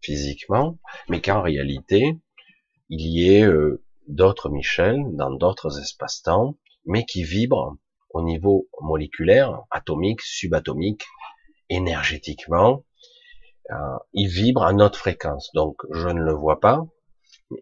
physiquement, 0.02 0.78
mais 1.08 1.20
qu'en 1.20 1.42
réalité, 1.42 2.18
il 2.88 3.00
y 3.00 3.34
ait 3.34 3.44
euh, 3.44 3.82
d'autres 4.06 4.48
Michel 4.48 5.02
dans 5.12 5.30
d'autres 5.30 5.80
espaces-temps, 5.80 6.56
mais 6.84 7.04
qui 7.04 7.24
vibrent 7.24 7.76
au 8.10 8.22
niveau 8.22 8.68
moléculaire, 8.80 9.62
atomique, 9.70 10.20
subatomique, 10.22 11.04
énergétiquement. 11.68 12.84
Euh, 13.70 13.98
il 14.12 14.28
vibre 14.28 14.64
à 14.64 14.72
notre 14.72 14.98
fréquence. 14.98 15.50
Donc, 15.54 15.76
je 15.92 16.08
ne 16.08 16.20
le 16.20 16.32
vois 16.32 16.60
pas. 16.60 16.86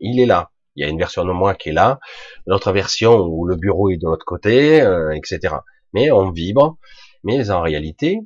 Il 0.00 0.20
est 0.20 0.26
là. 0.26 0.50
Il 0.76 0.82
y 0.82 0.84
a 0.84 0.88
une 0.88 0.98
version 0.98 1.24
de 1.24 1.32
moi 1.32 1.54
qui 1.54 1.70
est 1.70 1.72
là, 1.72 1.98
l'autre 2.46 2.70
version 2.72 3.18
où 3.18 3.46
le 3.46 3.56
bureau 3.56 3.90
est 3.90 3.96
de 3.96 4.06
l'autre 4.06 4.24
côté, 4.24 4.80
euh, 4.80 5.10
etc. 5.10 5.56
Mais 5.92 6.10
on 6.12 6.30
vibre. 6.30 6.78
Mais 7.24 7.50
en 7.50 7.62
réalité, 7.62 8.20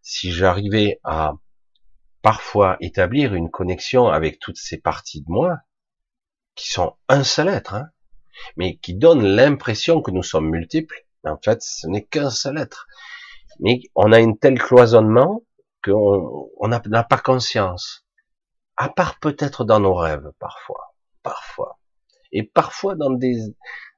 si 0.00 0.30
j'arrivais 0.30 1.00
à 1.02 1.34
parfois 2.22 2.76
établir 2.80 3.34
une 3.34 3.50
connexion 3.50 4.08
avec 4.08 4.38
toutes 4.38 4.58
ces 4.58 4.78
parties 4.78 5.22
de 5.22 5.30
moi, 5.30 5.58
qui 6.54 6.68
sont 6.68 6.96
un 7.08 7.24
seul 7.24 7.48
être, 7.48 7.74
hein, 7.74 7.88
mais 8.56 8.76
qui 8.76 8.94
donnent 8.94 9.26
l'impression 9.26 10.02
que 10.02 10.10
nous 10.10 10.22
sommes 10.22 10.50
multiples, 10.50 11.04
en 11.24 11.38
fait, 11.42 11.62
ce 11.62 11.86
n'est 11.86 12.04
qu'un 12.04 12.30
seul 12.30 12.58
être. 12.58 12.86
Mais 13.60 13.80
on 13.94 14.12
a 14.12 14.20
un 14.20 14.32
tel 14.34 14.58
cloisonnement 14.58 15.42
qu'on 15.84 16.68
n'a 16.68 17.04
pas 17.04 17.18
conscience. 17.18 18.04
À 18.76 18.88
part 18.88 19.18
peut-être 19.18 19.64
dans 19.64 19.80
nos 19.80 19.94
rêves, 19.94 20.30
parfois. 20.38 20.87
Parfois. 21.28 21.78
Et 22.32 22.42
parfois 22.42 22.94
dans 22.94 23.10
des, 23.10 23.36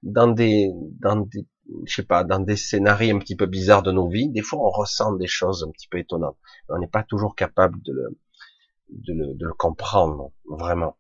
dans 0.03 0.27
des, 0.27 0.73
dans 1.01 1.17
des, 1.17 1.47
je 1.85 1.95
sais 1.95 2.03
pas, 2.05 2.25
dans 2.25 2.41
des 2.41 2.57
scénarios 2.57 3.15
un 3.15 3.21
petit 3.21 3.37
peu 3.37 3.47
bizarres 3.47 3.85
de 3.85 3.93
nos 3.93 4.09
vies, 4.09 4.29
des 4.31 4.43
fois 4.43 4.59
on 4.59 4.71
ressent 4.71 5.13
des 5.13 5.29
choses 5.29 5.63
un 5.63 5.71
petit 5.71 5.87
peu 5.87 5.99
étonnantes. 5.99 6.39
On 6.69 6.79
n'est 6.79 6.89
pas 6.89 7.05
toujours 7.05 7.37
capable 7.37 7.81
de 7.83 7.93
le, 7.93 8.19
de 8.89 9.13
le, 9.13 9.35
de 9.35 9.47
le 9.47 9.55
comprendre, 9.55 10.33
vraiment. 10.49 10.97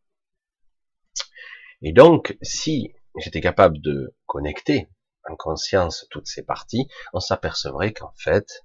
Et 1.82 1.92
donc, 1.92 2.36
si 2.42 2.94
j'étais 3.18 3.40
capable 3.40 3.80
de 3.80 4.14
connecter 4.26 4.88
en 5.28 5.34
conscience 5.34 6.06
toutes 6.10 6.28
ces 6.28 6.44
parties, 6.44 6.86
on 7.12 7.18
s'apercevrait 7.18 7.92
qu'en 7.92 8.12
fait, 8.16 8.64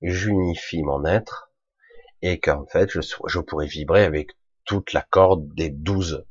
j'unifie 0.00 0.82
mon 0.84 1.04
être 1.04 1.50
et 2.22 2.38
qu'en 2.38 2.66
fait, 2.66 2.88
je, 2.90 3.00
je 3.00 3.40
pourrais 3.40 3.66
vibrer 3.66 4.04
avec 4.04 4.30
toute 4.64 4.92
la 4.92 5.02
corde 5.02 5.52
des 5.54 5.70
douze 5.70 6.24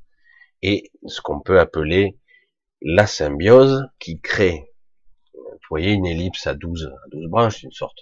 et 0.64 0.92
ce 1.06 1.22
qu'on 1.22 1.42
peut 1.42 1.60
appeler 1.60 2.18
la 2.82 3.06
symbiose 3.06 3.86
qui 4.00 4.20
crée, 4.20 4.72
vous 5.36 5.60
voyez, 5.70 5.92
une 5.92 6.08
ellipse 6.08 6.48
à 6.48 6.56
12, 6.56 6.92
à 7.06 7.10
12 7.12 7.30
branches, 7.30 7.64
une 7.64 7.72
sorte, 7.72 8.00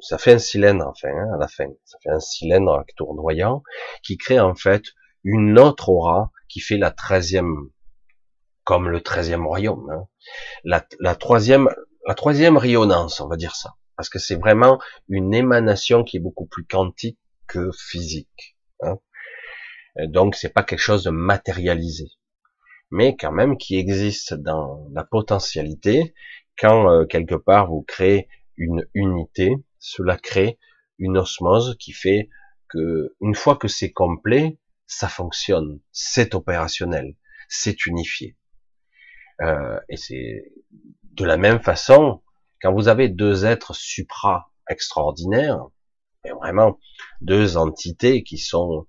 ça 0.00 0.18
fait 0.18 0.34
un 0.34 0.38
cylindre 0.38 0.86
enfin, 0.86 1.08
hein, 1.08 1.34
à 1.34 1.38
la 1.38 1.48
fin, 1.48 1.66
ça 1.84 1.98
fait 2.02 2.10
un 2.10 2.20
cylindre 2.20 2.84
tournoyant 2.96 3.62
qui 4.02 4.16
crée 4.16 4.40
en 4.40 4.54
fait 4.54 4.82
une 5.24 5.58
autre 5.58 5.88
aura 5.88 6.30
qui 6.48 6.60
fait 6.60 6.76
la 6.76 6.90
treizième 6.90 7.70
comme 8.64 8.88
le 8.88 9.00
treizième 9.00 9.46
royaume. 9.46 9.88
Hein. 9.90 10.08
La, 10.64 11.14
troisième, 11.14 11.68
la 12.06 12.14
troisième 12.14 12.56
rayonnance, 12.56 13.20
on 13.20 13.28
va 13.28 13.36
dire 13.36 13.54
ça, 13.54 13.74
parce 13.96 14.08
que 14.08 14.18
c'est 14.18 14.34
vraiment 14.34 14.80
une 15.08 15.32
émanation 15.32 16.02
qui 16.02 16.16
est 16.16 16.20
beaucoup 16.20 16.46
plus 16.46 16.66
quantique 16.66 17.18
que 17.46 17.70
physique. 17.72 18.56
Hein. 18.82 18.98
Donc 20.04 20.34
c'est 20.34 20.52
pas 20.52 20.62
quelque 20.62 20.80
chose 20.80 21.04
de 21.04 21.10
matérialisé, 21.10 22.10
mais 22.90 23.16
quand 23.16 23.32
même 23.32 23.56
qui 23.56 23.76
existe 23.76 24.34
dans 24.34 24.86
la 24.92 25.04
potentialité 25.04 26.14
quand 26.58 26.90
euh, 26.90 27.04
quelque 27.04 27.34
part 27.34 27.68
vous 27.68 27.82
créez 27.82 28.28
une 28.56 28.86
unité, 28.94 29.54
cela 29.78 30.16
crée 30.16 30.58
une 30.98 31.18
osmose 31.18 31.76
qui 31.78 31.92
fait 31.92 32.30
que 32.68 33.14
une 33.20 33.34
fois 33.34 33.56
que 33.56 33.68
c'est 33.68 33.92
complet, 33.92 34.58
ça 34.86 35.08
fonctionne, 35.08 35.80
c'est 35.92 36.34
opérationnel, 36.34 37.16
c'est 37.48 37.86
unifié. 37.86 38.36
Euh, 39.42 39.78
et 39.88 39.96
c'est 39.96 40.52
de 41.12 41.24
la 41.24 41.36
même 41.36 41.60
façon, 41.60 42.22
quand 42.62 42.72
vous 42.72 42.88
avez 42.88 43.08
deux 43.08 43.44
êtres 43.44 43.74
supra 43.74 44.50
extraordinaires, 44.68 45.66
et 46.24 46.32
vraiment 46.32 46.78
deux 47.20 47.56
entités 47.56 48.22
qui 48.22 48.38
sont 48.38 48.86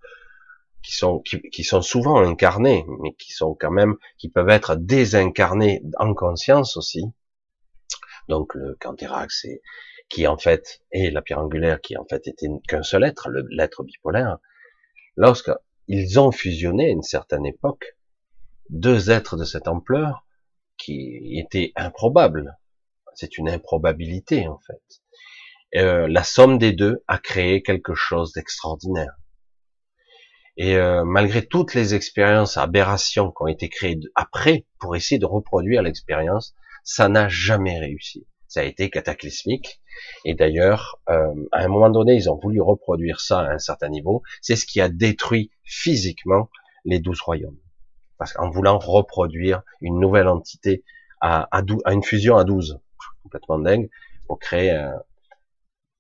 qui 0.90 1.64
sont 1.64 1.82
souvent 1.82 2.18
incarnées, 2.18 2.86
mais 3.02 3.14
qui 3.14 3.32
sont 3.34 3.54
quand 3.54 3.72
même 3.72 3.96
qui 4.18 4.30
peuvent 4.30 4.50
être 4.50 4.76
désincarnées 4.76 5.82
en 5.98 6.14
conscience 6.14 6.78
aussi. 6.78 7.04
Donc 8.28 8.56
le 8.56 8.76
Canthérax, 8.80 9.42
c'est 9.42 9.62
qui 10.10 10.28
en 10.28 10.38
fait 10.38 10.82
est 10.92 11.12
la 11.12 11.22
pierre 11.22 11.40
angulaire, 11.40 11.82
qui 11.82 11.98
en 11.98 12.06
fait 12.06 12.28
était 12.28 12.48
qu'un 12.68 12.84
seul 12.84 13.04
être, 13.04 13.30
l'être 13.50 13.84
bipolaire. 13.84 14.38
Lorsqu'ils 15.16 16.20
ont 16.20 16.32
fusionné 16.32 16.88
à 16.88 16.92
une 16.92 17.04
certaine 17.04 17.46
époque, 17.46 17.98
deux 18.70 19.10
êtres 19.10 19.38
de 19.38 19.46
cette 19.46 19.68
ampleur, 19.68 20.26
qui 20.78 21.40
était 21.40 21.72
improbable. 21.76 22.58
C'est 23.16 23.38
une 23.38 23.50
improbabilité 23.50 24.48
en 24.48 24.60
fait. 24.60 25.02
Euh, 25.76 26.08
la 26.08 26.24
somme 26.24 26.58
des 26.58 26.72
deux 26.72 27.04
a 27.08 27.18
créé 27.18 27.62
quelque 27.62 27.96
chose 27.96 28.32
d'extraordinaire. 28.32 29.18
Et 30.58 30.76
euh, 30.76 31.04
malgré 31.06 31.46
toutes 31.46 31.76
les 31.76 31.94
expériences, 31.94 32.58
aberrations 32.58 33.30
qui 33.30 33.44
ont 33.44 33.48
été 33.48 33.70
créées 33.70 34.00
après 34.16 34.66
pour 34.80 34.96
essayer 34.96 35.20
de 35.20 35.26
reproduire 35.26 35.84
l'expérience, 35.84 36.56
ça 36.84 37.10
n'a 37.10 37.30
jamais 37.30 37.80
réussi. 37.80 38.26
Ça 38.48 38.62
a 38.62 38.64
été 38.64 38.90
cataclysmique. 38.90 39.82
Et 40.26 40.34
d'ailleurs, 40.34 41.00
euh, 41.10 41.34
à 41.52 41.64
un 41.64 41.68
moment 41.68 41.92
donné, 41.92 42.16
ils 42.16 42.30
ont 42.30 42.40
voulu 42.42 42.60
reproduire 42.60 43.20
ça 43.20 43.42
à 43.42 43.54
un 43.54 43.60
certain 43.60 43.90
niveau. 43.90 44.24
C'est 44.42 44.56
ce 44.56 44.66
qui 44.66 44.82
a 44.82 44.90
détruit 44.90 45.52
physiquement 45.64 46.50
les 46.86 47.00
douze 47.00 47.22
royaumes 47.22 47.58
parce 48.18 48.34
qu'en 48.34 48.50
voulant 48.50 48.80
reproduire 48.80 49.62
une 49.80 50.00
nouvelle 50.00 50.28
entité 50.28 50.84
à, 51.22 51.48
une 51.88 52.04
fusion 52.04 52.38
à 52.38 52.44
12, 52.44 52.80
complètement 53.22 53.60
dingue, 53.60 53.90
pour 54.28 54.40
créer, 54.40 54.76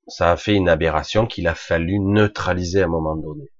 ça 0.07 0.31
a 0.31 0.37
fait 0.37 0.55
une 0.55 0.67
aberration 0.67 1.27
qu'il 1.27 1.47
a 1.47 1.53
fallu 1.53 1.99
neutraliser 1.99 2.81
à 2.81 2.85
un 2.85 2.89
moment 2.89 3.15
donné. 3.15 3.51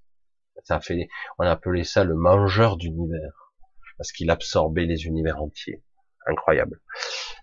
Ça 0.64 0.80
fait, 0.80 1.08
on 1.40 1.44
a 1.44 1.52
appelé 1.52 1.84
ça 1.84 2.04
le 2.04 2.16
mangeur 2.16 2.78
d'univers, 2.78 3.54
parce 3.98 4.12
qu'il 4.12 4.30
absorbait 4.30 4.86
les 4.86 5.06
univers 5.06 5.42
entiers. 5.42 5.84
Incroyable. 6.26 6.82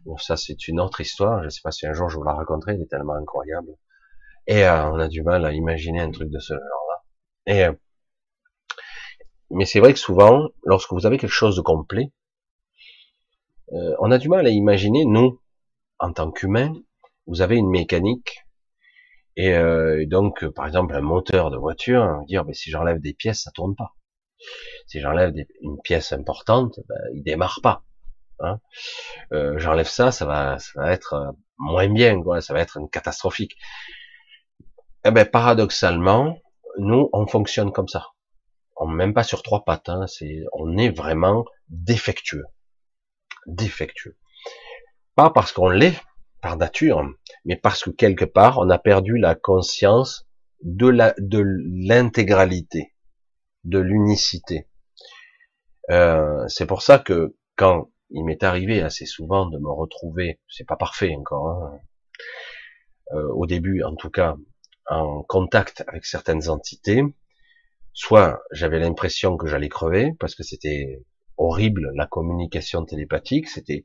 Bon, 0.04 0.18
ça 0.18 0.36
c'est 0.36 0.68
une 0.68 0.78
autre 0.80 1.00
histoire. 1.00 1.40
Je 1.40 1.46
ne 1.46 1.50
sais 1.50 1.62
pas 1.62 1.70
si 1.70 1.86
un 1.86 1.94
jour 1.94 2.10
je 2.10 2.18
vous 2.18 2.24
la 2.24 2.34
raconterai. 2.34 2.74
Elle 2.74 2.82
est 2.82 2.90
tellement 2.90 3.14
incroyable. 3.14 3.70
Et 4.46 4.64
euh, 4.66 4.90
on 4.90 4.98
a 4.98 5.08
du 5.08 5.22
mal 5.22 5.46
à 5.46 5.52
imaginer 5.52 6.02
un 6.02 6.10
truc 6.10 6.28
de 6.28 6.38
ce 6.38 6.52
genre-là. 6.52 7.02
Et 7.46 7.64
euh, 7.64 7.72
mais 9.50 9.66
c'est 9.66 9.80
vrai 9.80 9.92
que 9.92 9.98
souvent, 9.98 10.48
lorsque 10.64 10.92
vous 10.92 11.06
avez 11.06 11.16
quelque 11.16 11.30
chose 11.30 11.56
de 11.56 11.60
complet, 11.60 12.12
euh, 13.72 13.94
on 14.00 14.10
a 14.10 14.18
du 14.18 14.28
mal 14.28 14.46
à 14.46 14.50
imaginer, 14.50 15.04
nous, 15.04 15.40
en 15.98 16.12
tant 16.12 16.30
qu'humains, 16.30 16.72
vous 17.26 17.40
avez 17.40 17.56
une 17.56 17.70
mécanique, 17.70 18.43
et 19.36 19.54
euh, 19.54 20.04
donc, 20.06 20.46
par 20.48 20.66
exemple, 20.66 20.94
un 20.94 21.00
moteur 21.00 21.50
de 21.50 21.56
voiture, 21.56 22.22
dire, 22.26 22.44
mais 22.44 22.54
si 22.54 22.70
j'enlève 22.70 23.00
des 23.00 23.14
pièces, 23.14 23.42
ça 23.42 23.50
tourne 23.50 23.74
pas. 23.74 23.94
Si 24.86 25.00
j'enlève 25.00 25.34
une 25.62 25.80
pièce 25.82 26.12
importante, 26.12 26.80
ben, 26.88 26.98
il 27.14 27.22
démarre 27.22 27.60
pas. 27.62 27.82
Hein. 28.40 28.60
Euh, 29.32 29.58
j'enlève 29.58 29.86
ça, 29.86 30.12
ça 30.12 30.26
va, 30.26 30.58
ça 30.58 30.80
va 30.80 30.92
être 30.92 31.34
moins 31.58 31.88
bien, 31.88 32.22
quoi. 32.22 32.40
Ça 32.40 32.54
va 32.54 32.60
être 32.60 32.76
une 32.76 32.88
catastrophique. 32.88 33.56
Eh 35.04 35.10
ben, 35.10 35.24
paradoxalement, 35.24 36.38
nous, 36.78 37.08
on 37.12 37.26
fonctionne 37.26 37.72
comme 37.72 37.88
ça 37.88 38.08
on 38.76 38.86
même 38.86 39.14
pas 39.14 39.22
sur 39.22 39.42
trois 39.42 39.64
pattes, 39.64 39.88
hein, 39.88 40.06
c'est, 40.06 40.42
on 40.52 40.76
est 40.76 40.90
vraiment 40.90 41.44
défectueux, 41.68 42.44
défectueux. 43.46 44.16
Pas 45.14 45.30
parce 45.30 45.52
qu'on 45.52 45.68
l'est 45.68 46.00
par 46.44 46.58
nature, 46.58 47.02
mais 47.46 47.56
parce 47.56 47.82
que 47.82 47.90
quelque 47.90 48.26
part 48.26 48.58
on 48.58 48.68
a 48.68 48.78
perdu 48.78 49.16
la 49.16 49.34
conscience 49.34 50.28
de 50.62 50.86
la 50.86 51.14
de 51.16 51.42
l'intégralité, 51.88 52.92
de 53.64 53.78
l'unicité. 53.78 54.68
Euh, 55.90 56.46
c'est 56.48 56.66
pour 56.66 56.82
ça 56.82 56.98
que 56.98 57.34
quand 57.56 57.88
il 58.10 58.24
m'est 58.26 58.42
arrivé 58.42 58.82
assez 58.82 59.06
souvent 59.06 59.46
de 59.46 59.58
me 59.58 59.70
retrouver, 59.70 60.38
c'est 60.46 60.66
pas 60.66 60.76
parfait 60.76 61.14
encore, 61.16 61.48
hein, 61.48 61.80
euh, 63.12 63.28
au 63.32 63.46
début 63.46 63.82
en 63.82 63.96
tout 63.96 64.10
cas, 64.10 64.36
en 64.86 65.22
contact 65.22 65.82
avec 65.88 66.04
certaines 66.04 66.50
entités, 66.50 67.02
soit 67.94 68.42
j'avais 68.52 68.80
l'impression 68.80 69.38
que 69.38 69.46
j'allais 69.46 69.70
crever 69.70 70.12
parce 70.20 70.34
que 70.34 70.42
c'était 70.42 71.02
horrible 71.38 71.90
la 71.94 72.06
communication 72.06 72.84
télépathique, 72.84 73.48
c'était 73.48 73.82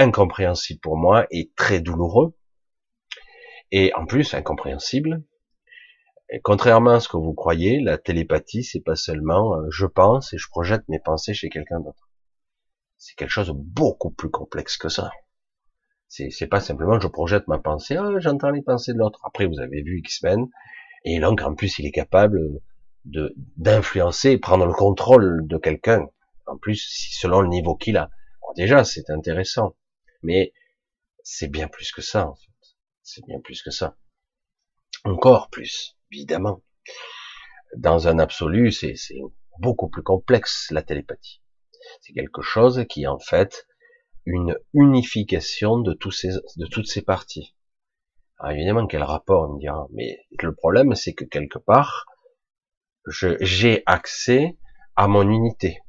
incompréhensible 0.00 0.80
pour 0.80 0.96
moi 0.96 1.26
et 1.30 1.52
très 1.56 1.80
douloureux. 1.80 2.34
Et 3.70 3.92
en 3.94 4.06
plus 4.06 4.34
incompréhensible. 4.34 5.22
Contrairement 6.42 6.92
à 6.92 7.00
ce 7.00 7.08
que 7.08 7.16
vous 7.16 7.34
croyez, 7.34 7.80
la 7.80 7.98
télépathie, 7.98 8.64
c'est 8.64 8.80
pas 8.80 8.96
seulement 8.96 9.56
euh, 9.56 9.66
je 9.70 9.86
pense 9.86 10.32
et 10.32 10.38
je 10.38 10.48
projette 10.48 10.88
mes 10.88 11.00
pensées 11.00 11.34
chez 11.34 11.48
quelqu'un 11.48 11.80
d'autre. 11.80 12.08
C'est 12.98 13.16
quelque 13.16 13.30
chose 13.30 13.48
de 13.48 13.54
beaucoup 13.54 14.10
plus 14.10 14.30
complexe 14.30 14.76
que 14.76 14.88
ça. 14.88 15.10
C'est 16.08 16.48
pas 16.48 16.60
simplement 16.60 16.98
je 16.98 17.06
projette 17.06 17.46
ma 17.46 17.58
pensée, 17.58 17.96
ah, 17.96 18.10
j'entends 18.18 18.50
les 18.50 18.62
pensées 18.62 18.92
de 18.92 18.98
l'autre. 18.98 19.20
Après, 19.24 19.46
vous 19.46 19.60
avez 19.60 19.82
vu 19.82 19.98
X-Men, 20.00 20.48
et 21.04 21.20
donc 21.20 21.40
en 21.42 21.54
plus 21.54 21.78
il 21.78 21.86
est 21.86 21.92
capable 21.92 22.40
de 23.04 23.34
d'influencer, 23.56 24.38
prendre 24.38 24.66
le 24.66 24.72
contrôle 24.72 25.46
de 25.46 25.56
quelqu'un. 25.56 26.06
En 26.46 26.58
plus, 26.58 26.84
selon 27.20 27.40
le 27.40 27.48
niveau 27.48 27.76
qu'il 27.76 27.96
a. 27.96 28.10
déjà, 28.56 28.82
c'est 28.84 29.08
intéressant. 29.10 29.76
Mais 30.22 30.52
c'est 31.22 31.48
bien 31.48 31.68
plus 31.68 31.92
que 31.92 32.02
ça, 32.02 32.28
en 32.28 32.34
fait. 32.34 32.50
C'est 33.02 33.24
bien 33.26 33.40
plus 33.40 33.62
que 33.62 33.70
ça. 33.70 33.96
Encore 35.04 35.50
plus, 35.50 35.96
évidemment. 36.12 36.62
Dans 37.76 38.08
un 38.08 38.18
absolu, 38.18 38.72
c'est 38.72 38.94
beaucoup 39.58 39.88
plus 39.88 40.02
complexe, 40.02 40.70
la 40.70 40.82
télépathie. 40.82 41.40
C'est 42.00 42.12
quelque 42.12 42.42
chose 42.42 42.84
qui 42.88 43.02
est 43.02 43.06
en 43.06 43.18
fait 43.18 43.66
une 44.26 44.56
unification 44.74 45.78
de, 45.78 45.92
tous 45.92 46.10
ces, 46.10 46.30
de 46.56 46.66
toutes 46.66 46.86
ces 46.86 47.02
parties. 47.02 47.54
Alors 48.38 48.52
évidemment, 48.52 48.86
quel 48.86 49.02
rapport, 49.02 49.48
on 49.48 49.54
me 49.54 49.60
dira. 49.60 49.86
Mais 49.92 50.18
le 50.42 50.54
problème, 50.54 50.94
c'est 50.94 51.14
que 51.14 51.24
quelque 51.24 51.58
part, 51.58 52.06
j'ai 53.06 53.82
accès 53.86 54.56
à 54.96 55.08
mon 55.08 55.28
unité. 55.28 55.80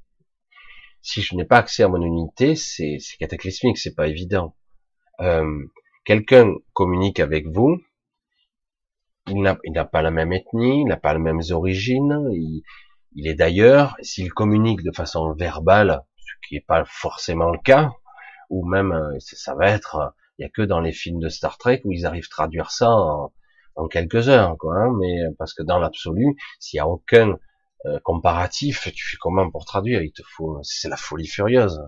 Si 1.02 1.22
je 1.22 1.36
n'ai 1.36 1.45
pas 1.45 1.58
accès 1.58 1.84
à 1.84 1.88
mon 1.88 2.02
unité, 2.02 2.56
c'est 2.56 2.97
cataclysmique, 3.20 3.78
c'est 3.78 3.95
pas 3.95 4.08
évident. 4.08 4.56
Euh, 5.20 5.66
Quelqu'un 6.04 6.56
communique 6.74 7.20
avec 7.20 7.47
vous, 7.47 7.80
il 9.28 9.41
n'a 9.41 9.86
pas 9.86 10.02
la 10.02 10.10
même 10.10 10.34
ethnie, 10.34 10.82
il 10.82 10.86
n'a 10.86 10.97
pas 10.97 11.14
les 11.14 11.20
mêmes 11.20 11.41
origines, 11.52 12.28
il, 12.32 12.64
il 13.14 13.28
est 13.28 13.36
d'ailleurs, 13.36 13.95
s'il 14.02 14.34
communique 14.34 14.82
de 14.82 14.91
façon 14.91 15.34
verbale, 15.34 16.02
ce 16.18 16.47
qui 16.47 16.56
n'est 16.56 16.62
pas 16.68 16.84
forcément 16.86 17.52
le 17.52 17.60
cas, 17.60 17.91
ou 18.49 18.66
même 18.66 18.91
euh, 18.93 19.16
ça 19.20 19.54
va 19.54 19.70
être, 19.70 20.16
il 20.39 20.41
y 20.43 20.45
a 20.45 20.49
que 20.49 20.64
dans 20.64 20.80
les 20.80 20.91
films 20.91 21.20
de 21.20 21.30
Star 21.30 21.60
Trek 21.60 21.82
où 21.86 21.91
ils 21.91 22.08
arrivent 22.08 22.28
à 22.32 22.36
traduire 22.36 22.72
ça 22.72 22.89
en, 22.89 23.32
en 23.76 23.88
quelques 23.88 24.28
heures, 24.28 24.58
quoi. 24.58 24.76
Hein, 24.78 24.95
mais 24.99 25.18
parce 25.38 25.54
que 25.54 25.62
dans 25.62 25.78
l'absolu, 25.78 26.36
s'il 26.60 26.78
y 26.78 26.80
a 26.80 26.88
aucun 26.88 27.38
euh, 27.86 28.00
comparatif, 28.04 28.92
tu 28.94 29.08
fais 29.08 29.18
comment 29.20 29.50
pour 29.50 29.66
traduire? 29.66 30.02
Il 30.02 30.12
te 30.12 30.22
faut, 30.24 30.60
c'est 30.64 30.90
la 30.90 30.98
folie 30.98 31.28
furieuse. 31.28 31.82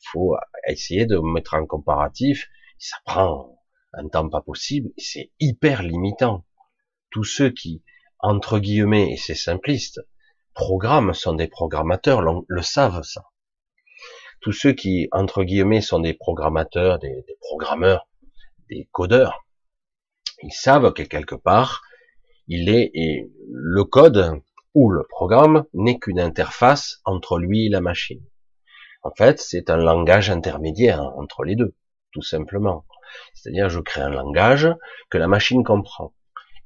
Il 0.00 0.08
faut 0.12 0.36
essayer 0.66 1.06
de 1.06 1.18
mettre 1.18 1.54
un 1.54 1.66
comparatif. 1.66 2.48
Ça 2.78 2.96
prend 3.04 3.58
un 3.92 4.08
temps 4.08 4.28
pas 4.28 4.40
possible 4.40 4.90
c'est 4.96 5.32
hyper 5.40 5.82
limitant. 5.82 6.44
Tous 7.10 7.24
ceux 7.24 7.50
qui, 7.50 7.82
entre 8.20 8.58
guillemets, 8.60 9.12
et 9.12 9.16
c'est 9.16 9.34
simpliste, 9.34 10.00
programment 10.54 11.12
sont 11.12 11.34
des 11.34 11.48
programmateurs, 11.48 12.22
le 12.46 12.62
savent 12.62 13.02
ça. 13.02 13.24
Tous 14.40 14.52
ceux 14.52 14.72
qui, 14.72 15.08
entre 15.10 15.42
guillemets, 15.42 15.80
sont 15.80 15.98
des 15.98 16.14
programmateurs, 16.14 16.98
des, 16.98 17.24
des 17.26 17.36
programmeurs, 17.40 18.08
des 18.68 18.88
codeurs, 18.92 19.44
ils 20.42 20.52
savent 20.52 20.92
que 20.92 21.02
quelque 21.02 21.34
part, 21.34 21.82
il 22.46 22.68
est, 22.68 22.90
et 22.94 23.30
le 23.50 23.84
code 23.84 24.40
ou 24.74 24.90
le 24.90 25.04
programme 25.08 25.64
n'est 25.74 25.98
qu'une 25.98 26.20
interface 26.20 27.00
entre 27.04 27.38
lui 27.38 27.66
et 27.66 27.70
la 27.70 27.80
machine. 27.80 28.22
En 29.02 29.10
fait, 29.16 29.40
c'est 29.40 29.70
un 29.70 29.76
langage 29.76 30.30
intermédiaire 30.30 31.02
entre 31.16 31.44
les 31.44 31.56
deux, 31.56 31.74
tout 32.12 32.22
simplement. 32.22 32.84
C'est-à-dire, 33.34 33.68
je 33.68 33.80
crée 33.80 34.02
un 34.02 34.10
langage 34.10 34.68
que 35.10 35.18
la 35.18 35.26
machine 35.26 35.64
comprend. 35.64 36.14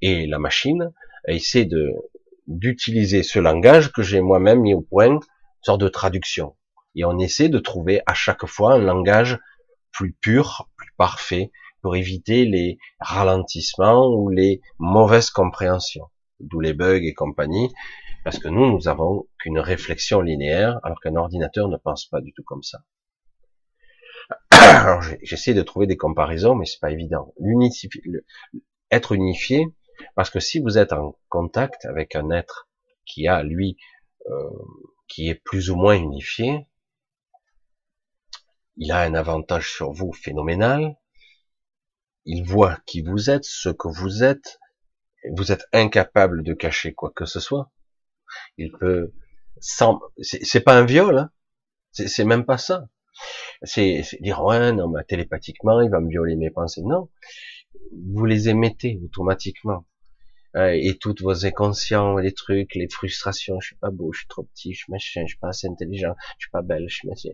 Et 0.02 0.26
la 0.26 0.38
machine 0.38 0.92
essaie 1.26 1.68
d'utiliser 2.46 3.22
ce 3.22 3.38
langage 3.38 3.92
que 3.92 4.02
j'ai 4.02 4.20
moi-même 4.20 4.60
mis 4.60 4.74
au 4.74 4.82
point, 4.82 5.06
une 5.06 5.20
sorte 5.62 5.80
de 5.80 5.88
traduction. 5.88 6.56
Et 6.96 7.04
on 7.04 7.18
essaie 7.18 7.48
de 7.48 7.58
trouver 7.58 8.02
à 8.06 8.14
chaque 8.14 8.46
fois 8.46 8.74
un 8.74 8.78
langage 8.78 9.38
plus 9.92 10.12
pur, 10.12 10.68
plus 10.76 10.92
parfait, 10.96 11.52
pour 11.80 11.96
éviter 11.96 12.44
les 12.46 12.78
ralentissements 12.98 14.08
ou 14.08 14.30
les 14.30 14.60
mauvaises 14.78 15.30
compréhensions, 15.30 16.08
d'où 16.40 16.60
les 16.60 16.74
bugs 16.74 17.02
et 17.02 17.14
compagnie, 17.14 17.72
parce 18.24 18.38
que 18.38 18.48
nous, 18.48 18.70
nous 18.70 18.88
avons 18.88 19.28
qu'une 19.38 19.58
réflexion 19.58 20.20
linéaire, 20.20 20.80
alors 20.82 21.00
qu'un 21.00 21.16
ordinateur 21.16 21.68
ne 21.68 21.76
pense 21.76 22.06
pas 22.06 22.20
du 22.20 22.32
tout 22.32 22.42
comme 22.42 22.62
ça. 22.62 22.84
Alors 24.50 25.02
j'essaie 25.22 25.54
de 25.54 25.62
trouver 25.62 25.86
des 25.86 25.96
comparaisons, 25.96 26.54
mais 26.54 26.64
c'est 26.64 26.80
pas 26.80 26.90
évident. 26.90 27.34
être 28.90 29.12
unifié, 29.12 29.66
parce 30.14 30.30
que 30.30 30.40
si 30.40 30.58
vous 30.58 30.78
êtes 30.78 30.92
en 30.92 31.18
contact 31.28 31.84
avec 31.84 32.16
un 32.16 32.30
être 32.30 32.68
qui 33.04 33.28
a 33.28 33.42
lui, 33.42 33.76
euh, 34.30 34.50
qui 35.08 35.28
est 35.28 35.34
plus 35.34 35.70
ou 35.70 35.76
moins 35.76 35.94
unifié, 35.94 36.66
il 38.76 38.90
a 38.90 39.00
un 39.00 39.14
avantage 39.14 39.72
sur 39.72 39.92
vous 39.92 40.12
phénoménal, 40.12 40.96
il 42.24 42.42
voit 42.42 42.78
qui 42.86 43.02
vous 43.02 43.30
êtes, 43.30 43.44
ce 43.44 43.68
que 43.68 43.88
vous 43.88 44.24
êtes, 44.24 44.58
vous 45.32 45.52
êtes 45.52 45.66
incapable 45.72 46.42
de 46.42 46.54
cacher 46.54 46.94
quoi 46.94 47.12
que 47.14 47.24
ce 47.24 47.40
soit. 47.40 47.70
Il 48.58 48.72
peut, 48.72 49.12
sans, 49.58 50.00
c'est 50.20 50.60
pas 50.60 50.78
un 50.78 50.84
viol, 50.84 51.18
hein. 51.18 51.30
c'est 51.92 52.24
même 52.24 52.44
pas 52.44 52.58
ça. 52.58 52.88
C'est 53.62 54.02
dire 54.20 54.42
ouais 54.42 54.72
non 54.72 54.88
mais 54.88 55.04
télépathiquement 55.04 55.80
il 55.80 55.90
va 55.90 56.00
me 56.00 56.08
violer 56.08 56.36
mes 56.36 56.50
pensées. 56.50 56.82
Non, 56.82 57.10
vous 57.92 58.24
les 58.24 58.48
émettez 58.48 59.00
automatiquement 59.04 59.86
et 60.56 60.96
toutes 61.00 61.20
vos 61.22 61.46
inconscients, 61.46 62.16
les 62.16 62.32
trucs, 62.32 62.74
les 62.74 62.88
frustrations, 62.88 63.58
je 63.60 63.68
suis 63.68 63.76
pas 63.76 63.90
beau, 63.90 64.12
je 64.12 64.20
suis 64.20 64.28
trop 64.28 64.44
petit, 64.44 64.72
je 64.72 64.78
suis 64.78 64.92
machin, 64.92 65.22
je 65.22 65.28
suis 65.28 65.38
pas 65.38 65.48
assez 65.48 65.66
intelligent, 65.66 66.14
je 66.38 66.44
suis 66.44 66.50
pas 66.50 66.62
belle, 66.62 66.84
je 66.88 66.94
suis 66.94 67.08
machin, 67.08 67.30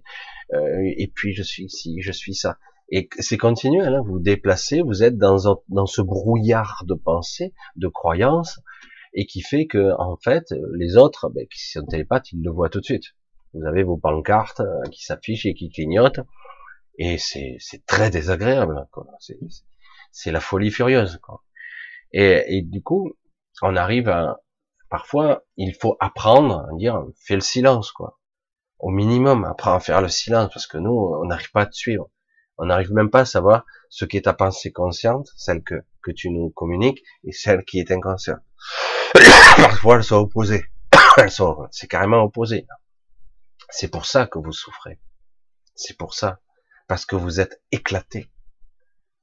euh, 0.54 0.92
et 0.96 1.06
puis 1.14 1.34
je 1.34 1.42
suis 1.42 1.64
ici, 1.64 2.00
je 2.00 2.12
suis 2.12 2.34
ça. 2.34 2.58
Et 2.90 3.08
c'est 3.18 3.38
continuel, 3.38 3.94
hein, 3.94 4.02
vous 4.04 4.14
vous 4.14 4.20
déplacez, 4.20 4.82
vous 4.82 5.02
êtes 5.04 5.16
dans, 5.16 5.62
dans 5.68 5.86
ce 5.86 6.02
brouillard 6.02 6.82
de 6.86 6.94
pensées, 6.94 7.54
de 7.76 7.86
croyances, 7.86 8.60
et 9.14 9.26
qui 9.26 9.42
fait 9.42 9.66
que, 9.66 9.92
en 9.98 10.16
fait, 10.16 10.52
les 10.74 10.96
autres, 10.96 11.30
ben, 11.30 11.46
qui 11.46 11.70
sont 11.70 11.84
télépathes, 11.84 12.32
ils 12.32 12.42
le 12.42 12.50
voient 12.50 12.68
tout 12.68 12.80
de 12.80 12.84
suite. 12.84 13.14
Vous 13.54 13.64
avez 13.64 13.82
vos 13.84 13.96
pancartes 13.96 14.60
euh, 14.60 14.82
qui 14.90 15.04
s'affichent 15.04 15.46
et 15.46 15.54
qui 15.54 15.70
clignotent, 15.70 16.20
et 16.98 17.16
c'est 17.18 17.58
très 17.86 18.10
désagréable. 18.10 18.86
C'est 20.10 20.32
la 20.32 20.40
folie 20.40 20.70
furieuse. 20.70 21.18
Quoi. 21.22 21.42
Et, 22.12 22.56
et, 22.56 22.62
du 22.62 22.82
coup, 22.82 23.12
on 23.62 23.76
arrive 23.76 24.08
à, 24.08 24.40
parfois, 24.90 25.44
il 25.56 25.74
faut 25.74 25.96
apprendre 26.00 26.66
à 26.70 26.76
dire, 26.76 27.04
fais 27.24 27.36
le 27.36 27.40
silence, 27.40 27.92
quoi. 27.92 28.18
Au 28.78 28.90
minimum, 28.90 29.44
apprends 29.44 29.74
à 29.74 29.80
faire 29.80 30.00
le 30.00 30.08
silence, 30.08 30.50
parce 30.52 30.66
que 30.66 30.78
nous, 30.78 30.90
on 30.90 31.26
n'arrive 31.26 31.50
pas 31.52 31.62
à 31.62 31.66
te 31.66 31.74
suivre. 31.74 32.10
On 32.62 32.66
n'arrive 32.66 32.92
même 32.92 33.08
pas 33.08 33.20
à 33.20 33.24
savoir 33.24 33.64
ce 33.88 34.04
qui 34.04 34.18
est 34.18 34.26
ta 34.26 34.34
pensée 34.34 34.70
consciente, 34.70 35.30
celle 35.34 35.62
que, 35.62 35.82
tu 36.14 36.28
nous 36.28 36.50
communiques, 36.50 37.02
et 37.24 37.32
celle 37.32 37.64
qui 37.64 37.78
est 37.80 37.90
inconsciente. 37.90 38.42
Parfois, 39.56 39.96
elles 39.96 40.04
sont 40.04 40.16
opposées. 40.16 40.66
Elles 41.16 41.30
sont, 41.30 41.66
c'est 41.70 41.88
carrément 41.88 42.22
opposé. 42.22 42.66
C'est 43.70 43.88
pour 43.88 44.04
ça 44.04 44.26
que 44.26 44.38
vous 44.38 44.52
souffrez. 44.52 45.00
C'est 45.74 45.96
pour 45.96 46.12
ça. 46.12 46.40
Parce 46.86 47.06
que 47.06 47.16
vous 47.16 47.40
êtes 47.40 47.62
éclaté. 47.72 48.30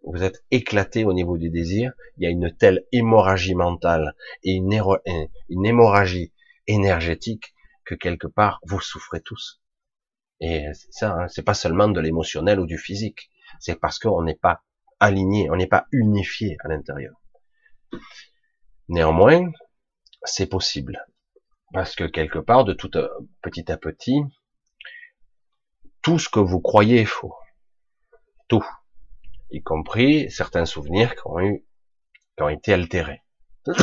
Vous 0.04 0.24
êtes 0.24 0.44
éclaté 0.50 1.06
au 1.06 1.14
niveau 1.14 1.38
du 1.38 1.52
désir. 1.52 1.94
Il 2.18 2.24
y 2.24 2.28
a 2.28 2.32
une 2.32 2.52
telle 2.58 2.88
hémorragie 2.92 3.56
mentale 3.56 4.16
et 4.44 4.54
une 4.54 5.66
hémorragie 5.66 6.34
énergétique 6.66 7.54
que 7.86 7.94
quelque 7.94 8.28
part, 8.28 8.60
vous 8.66 8.82
souffrez 8.82 9.22
tous. 9.22 9.62
Et 10.40 10.68
ça, 10.92 11.14
hein, 11.14 11.28
c'est 11.28 11.44
pas 11.44 11.54
seulement 11.54 11.88
de 11.88 12.00
l'émotionnel 12.00 12.60
ou 12.60 12.66
du 12.66 12.78
physique, 12.78 13.32
c'est 13.60 13.80
parce 13.80 13.98
qu'on 14.00 14.24
n'est 14.24 14.36
pas 14.36 14.64
aligné, 15.00 15.50
on 15.50 15.56
n'est 15.56 15.68
pas 15.68 15.88
unifié 15.92 16.58
à 16.64 16.68
l'intérieur. 16.68 17.16
Néanmoins, 18.88 19.52
c'est 20.24 20.48
possible. 20.48 21.06
Parce 21.74 21.96
que 21.96 22.06
quelque 22.06 22.40
part, 22.40 22.64
de 22.66 22.74
tout 22.74 22.96
euh, 22.98 23.10
petit 23.42 23.72
à 23.72 23.78
petit, 23.78 24.22
tout 26.02 26.20
ce 26.20 26.30
que 26.30 26.40
vous 26.40 26.62
croyez 26.62 27.02
est 27.02 27.06
faux. 27.06 27.36
Tout. 28.48 28.66
Y 29.52 29.62
compris 29.62 30.32
certains 30.32 30.66
souvenirs 30.66 31.16
qui 31.16 31.22
ont 31.26 31.40
eu, 31.40 31.66
qui 32.38 32.44
ont 32.44 32.50
été 32.50 32.74
altérés. 32.74 33.22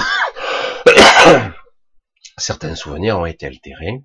certains 2.39 2.75
souvenirs 2.75 3.19
ont 3.19 3.27
été 3.27 3.47
altérés. 3.47 4.03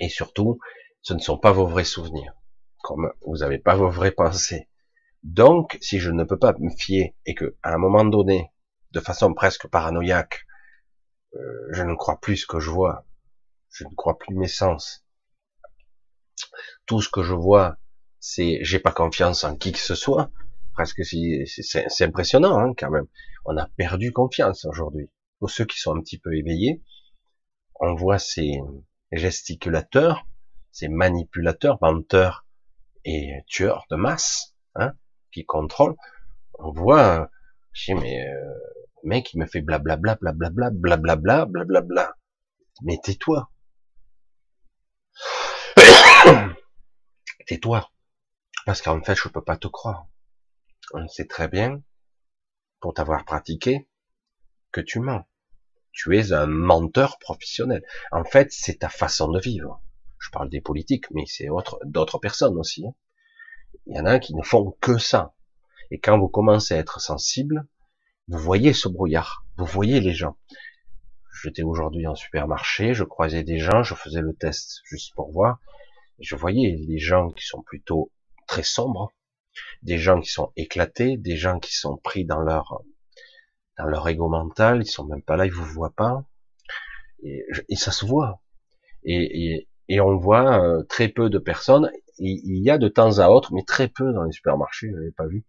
Et 0.00 0.08
surtout, 0.08 0.58
ce 1.04 1.12
ne 1.12 1.18
sont 1.18 1.36
pas 1.36 1.52
vos 1.52 1.66
vrais 1.66 1.84
souvenirs, 1.84 2.32
comme 2.82 3.12
vous 3.26 3.36
n'avez 3.36 3.58
pas 3.58 3.76
vos 3.76 3.90
vraies 3.90 4.10
pensées. 4.10 4.68
Donc, 5.22 5.76
si 5.82 6.00
je 6.00 6.10
ne 6.10 6.24
peux 6.24 6.38
pas 6.38 6.54
me 6.58 6.70
fier 6.70 7.14
et 7.26 7.34
que, 7.34 7.56
à 7.62 7.74
un 7.74 7.78
moment 7.78 8.06
donné, 8.06 8.50
de 8.92 9.00
façon 9.00 9.34
presque 9.34 9.68
paranoïaque, 9.68 10.46
euh, 11.34 11.68
je 11.72 11.82
ne 11.82 11.94
crois 11.94 12.20
plus 12.20 12.38
ce 12.38 12.46
que 12.46 12.58
je 12.58 12.70
vois, 12.70 13.06
je 13.68 13.84
ne 13.84 13.94
crois 13.94 14.18
plus 14.18 14.34
mes 14.34 14.48
sens. 14.48 15.04
Tout 16.86 17.02
ce 17.02 17.10
que 17.10 17.22
je 17.22 17.34
vois, 17.34 17.76
c'est 18.18 18.60
j'ai 18.62 18.78
pas 18.78 18.92
confiance 18.92 19.44
en 19.44 19.56
qui 19.56 19.72
que 19.72 19.78
ce 19.78 19.94
soit. 19.94 20.30
Presque 20.72 21.04
si 21.04 21.44
c'est 21.46 22.04
impressionnant 22.04 22.58
hein, 22.58 22.72
quand 22.76 22.90
même. 22.90 23.06
On 23.44 23.58
a 23.58 23.68
perdu 23.76 24.10
confiance 24.10 24.64
aujourd'hui. 24.64 25.10
Pour 25.38 25.50
ceux 25.50 25.66
qui 25.66 25.78
sont 25.78 25.94
un 25.94 26.00
petit 26.00 26.18
peu 26.18 26.34
éveillés, 26.34 26.82
on 27.74 27.94
voit 27.94 28.18
ces 28.18 28.58
gesticulateurs 29.12 30.26
ces 30.74 30.88
manipulateurs, 30.88 31.78
menteurs 31.80 32.44
et 33.04 33.30
tueurs 33.46 33.86
de 33.90 33.96
masse, 33.96 34.56
hein, 34.74 34.92
qui 35.32 35.44
contrôlent, 35.44 35.94
on 36.54 36.72
voit, 36.72 37.30
je 37.72 37.92
dis, 37.92 38.00
mais 38.00 38.28
euh, 38.28 38.54
mec 39.04 39.32
il 39.32 39.38
me 39.38 39.46
fait 39.46 39.60
blablabla, 39.60 40.16
blablabla, 40.16 40.70
blablabla, 40.70 41.46
blablabla. 41.46 42.16
Mais 42.82 42.98
tais-toi. 43.00 43.52
tais-toi. 47.46 47.88
Parce 48.66 48.82
qu'en 48.82 49.00
fait, 49.00 49.14
je 49.14 49.28
peux 49.28 49.44
pas 49.44 49.56
te 49.56 49.68
croire. 49.68 50.08
On 50.92 51.06
sait 51.06 51.28
très 51.28 51.46
bien, 51.46 51.82
pour 52.80 52.94
t'avoir 52.94 53.24
pratiqué, 53.24 53.88
que 54.72 54.80
tu 54.80 54.98
mens. 54.98 55.24
Tu 55.92 56.18
es 56.18 56.32
un 56.32 56.46
menteur 56.46 57.20
professionnel. 57.20 57.84
En 58.10 58.24
fait, 58.24 58.50
c'est 58.50 58.80
ta 58.80 58.88
façon 58.88 59.28
de 59.30 59.38
vivre. 59.38 59.83
Je 60.24 60.30
parle 60.30 60.48
des 60.48 60.62
politiques, 60.62 61.10
mais 61.10 61.24
c'est 61.26 61.48
d'autres 61.84 62.18
personnes 62.18 62.56
aussi. 62.56 62.86
Hein. 62.86 62.94
Il 63.86 63.94
y 63.94 64.00
en 64.00 64.06
a 64.06 64.18
qui 64.18 64.34
ne 64.34 64.42
font 64.42 64.74
que 64.80 64.96
ça. 64.96 65.34
Et 65.90 66.00
quand 66.00 66.18
vous 66.18 66.28
commencez 66.28 66.72
à 66.72 66.78
être 66.78 66.98
sensible, 66.98 67.66
vous 68.28 68.38
voyez 68.38 68.72
ce 68.72 68.88
brouillard, 68.88 69.44
vous 69.58 69.66
voyez 69.66 70.00
les 70.00 70.14
gens. 70.14 70.38
J'étais 71.42 71.62
aujourd'hui 71.62 72.06
en 72.06 72.14
supermarché, 72.14 72.94
je 72.94 73.04
croisais 73.04 73.42
des 73.44 73.58
gens, 73.58 73.82
je 73.82 73.94
faisais 73.94 74.22
le 74.22 74.34
test 74.34 74.80
juste 74.84 75.14
pour 75.14 75.30
voir, 75.30 75.58
et 76.18 76.24
je 76.24 76.36
voyais 76.36 76.74
les 76.88 76.98
gens 76.98 77.30
qui 77.30 77.44
sont 77.44 77.62
plutôt 77.62 78.10
très 78.46 78.62
sombres, 78.62 79.12
des 79.82 79.98
gens 79.98 80.22
qui 80.22 80.30
sont 80.30 80.52
éclatés, 80.56 81.18
des 81.18 81.36
gens 81.36 81.58
qui 81.58 81.74
sont 81.74 81.98
pris 81.98 82.24
dans 82.24 82.40
leur 82.40 82.80
dans 83.76 83.84
leur 83.84 84.08
ego 84.08 84.28
mental, 84.28 84.82
ils 84.82 84.90
sont 84.90 85.04
même 85.04 85.22
pas 85.22 85.36
là, 85.36 85.44
ils 85.44 85.52
vous 85.52 85.66
voient 85.66 85.94
pas, 85.94 86.24
et, 87.22 87.76
ça 87.76 87.90
se 87.90 88.06
voit. 88.06 88.40
Et, 89.02 89.54
et, 89.54 89.68
on 89.90 90.16
voit 90.16 90.62
euh, 90.62 90.82
très 90.84 91.08
peu 91.08 91.30
de 91.30 91.38
personnes. 91.38 91.90
Il, 92.18 92.62
y 92.62 92.70
a 92.70 92.78
de 92.78 92.88
temps 92.88 93.18
à 93.18 93.28
autre, 93.28 93.52
mais 93.52 93.64
très 93.64 93.88
peu 93.88 94.12
dans 94.12 94.22
les 94.22 94.32
supermarchés, 94.32 94.88
je 94.90 94.96
l'avais 94.96 95.10
pas 95.10 95.26
vu, 95.26 95.44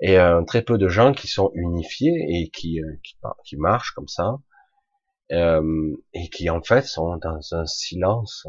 et 0.00 0.18
euh, 0.18 0.42
très 0.42 0.62
peu 0.62 0.76
de 0.76 0.88
gens 0.88 1.12
qui 1.12 1.28
sont 1.28 1.52
unifiés 1.54 2.26
et 2.28 2.48
qui, 2.48 2.82
euh, 2.82 2.96
qui, 3.44 3.56
marchent 3.56 3.92
comme 3.92 4.08
ça, 4.08 4.38
euh, 5.30 5.96
et 6.12 6.28
qui 6.28 6.50
en 6.50 6.62
fait 6.62 6.82
sont 6.82 7.16
dans 7.18 7.38
un 7.52 7.66
silence, 7.66 8.46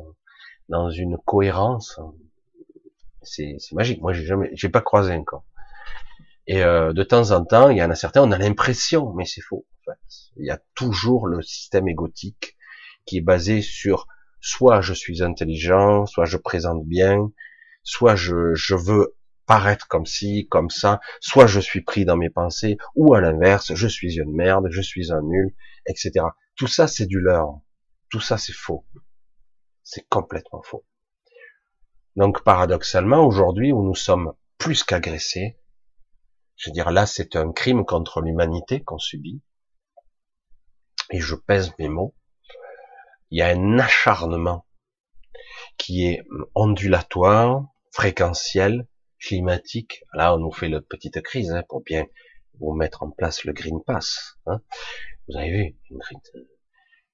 dans 0.70 0.90
une 0.90 1.18
cohérence. 1.18 2.00
C'est 3.22 3.58
magique. 3.74 4.02
Moi, 4.02 4.14
j'ai 4.14 4.26
jamais, 4.26 4.50
j'ai 4.54 4.70
pas 4.70 4.82
croisé 4.82 5.14
encore. 5.14 5.44
Et 6.48 6.64
euh, 6.64 6.92
de 6.94 7.04
temps 7.04 7.32
en 7.32 7.46
temps, 7.46 7.70
il 7.70 7.78
y 7.78 7.84
en 7.84 7.92
a 7.92 7.96
certains, 7.96 8.24
on 8.24 8.32
a 8.32 8.38
l'impression, 8.38 9.14
mais 9.14 9.26
c'est 9.26 9.42
faux. 9.42 9.66
En 9.82 9.92
fait. 9.92 10.00
Il 10.38 10.46
y 10.46 10.52
a 10.52 10.60
toujours 10.76 11.28
le 11.28 11.42
système 11.42 11.88
égotique 11.88 12.58
qui 13.06 13.18
est 13.18 13.22
basé 13.22 13.62
sur 13.62 14.08
soit 14.42 14.82
je 14.82 14.94
suis 14.94 15.24
intelligent, 15.24 16.06
soit 16.06 16.26
je 16.26 16.38
présente 16.38 16.86
bien, 16.86 17.32
soit 17.84 18.16
je, 18.16 18.76
veux 18.76 19.16
paraître 19.46 19.88
comme 19.88 20.06
ci, 20.06 20.48
comme 20.50 20.70
ça, 20.70 21.00
soit 21.20 21.48
je 21.48 21.60
suis 21.60 21.82
pris 21.82 22.06
dans 22.06 22.18
mes 22.18 22.30
pensées, 22.30 22.78
ou 22.96 23.14
à 23.14 23.22
l'inverse, 23.22 23.74
je 23.74 23.88
suis 23.88 24.18
une 24.18 24.34
merde, 24.34 24.68
je 24.70 24.82
suis 24.82 25.12
un 25.12 25.22
nul, 25.22 25.56
etc. 25.86 26.26
Tout 26.56 26.68
ça, 26.68 26.88
c'est 26.88 27.06
du 27.06 27.20
leurre. 27.20 27.62
Tout 28.10 28.20
ça, 28.20 28.38
c'est 28.38 28.54
faux. 28.54 28.86
C'est 29.84 30.08
complètement 30.10 30.62
faux. 30.64 30.86
Donc, 32.16 32.44
paradoxalement, 32.44 33.26
aujourd'hui, 33.26 33.72
où 33.72 33.84
nous 33.84 33.96
sommes 33.96 34.34
plus 34.58 34.84
qu'agressés, 34.84 35.58
je 36.58 36.70
veux 36.70 36.74
dire, 36.74 36.92
là, 36.92 37.06
c'est 37.06 37.36
un 37.36 37.52
crime 37.52 37.86
contre 37.86 38.22
l'humanité 38.22 38.84
qu'on 38.84 39.00
subit, 39.00 39.42
et 41.10 41.20
je 41.20 41.36
pèse 41.36 41.72
mes 41.80 41.89
mots, 41.89 42.16
il 43.32 43.40
y 43.40 43.42
a 43.42 43.48
un 43.48 43.80
acharnement 43.80 44.66
qui 45.78 46.06
est 46.06 46.22
ondulatoire, 46.54 47.66
fréquentiel, 47.92 48.88
climatique. 49.20 50.04
Là, 50.14 50.36
on 50.36 50.40
nous 50.40 50.52
fait 50.52 50.70
la 50.70 50.82
petite 50.82 51.22
crise 51.22 51.52
hein, 51.52 51.64
pour 51.68 51.82
bien 51.82 52.06
vous 52.60 52.74
mettre 52.74 53.04
en 53.04 53.10
place 53.10 53.46
le 53.46 53.54
Green 53.54 53.82
Pass. 53.84 54.38
Hein. 54.46 54.62
Vous 55.28 55.38
avez 55.38 55.50
vu 55.50 55.78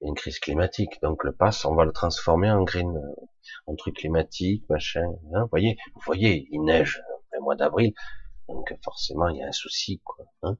une, 0.00 0.14
crise 0.14 0.38
climatique. 0.40 1.00
Donc 1.02 1.24
le 1.24 1.32
pass, 1.32 1.64
on 1.64 1.74
va 1.74 1.84
le 1.84 1.92
transformer 1.92 2.50
en 2.50 2.62
green, 2.64 2.92
en 3.66 3.76
truc 3.76 3.96
climatique, 3.96 4.64
machin. 4.68 5.08
Hein. 5.32 5.42
Vous 5.42 5.48
voyez, 5.50 5.76
vous 5.94 6.02
voyez, 6.04 6.48
il 6.50 6.62
neige 6.62 7.00
le 7.32 7.40
mois 7.40 7.56
d'avril, 7.56 7.92
donc 8.48 8.74
forcément 8.82 9.28
il 9.28 9.38
y 9.38 9.42
a 9.42 9.46
un 9.46 9.52
souci, 9.52 10.00
quoi. 10.04 10.24
Hein. 10.42 10.56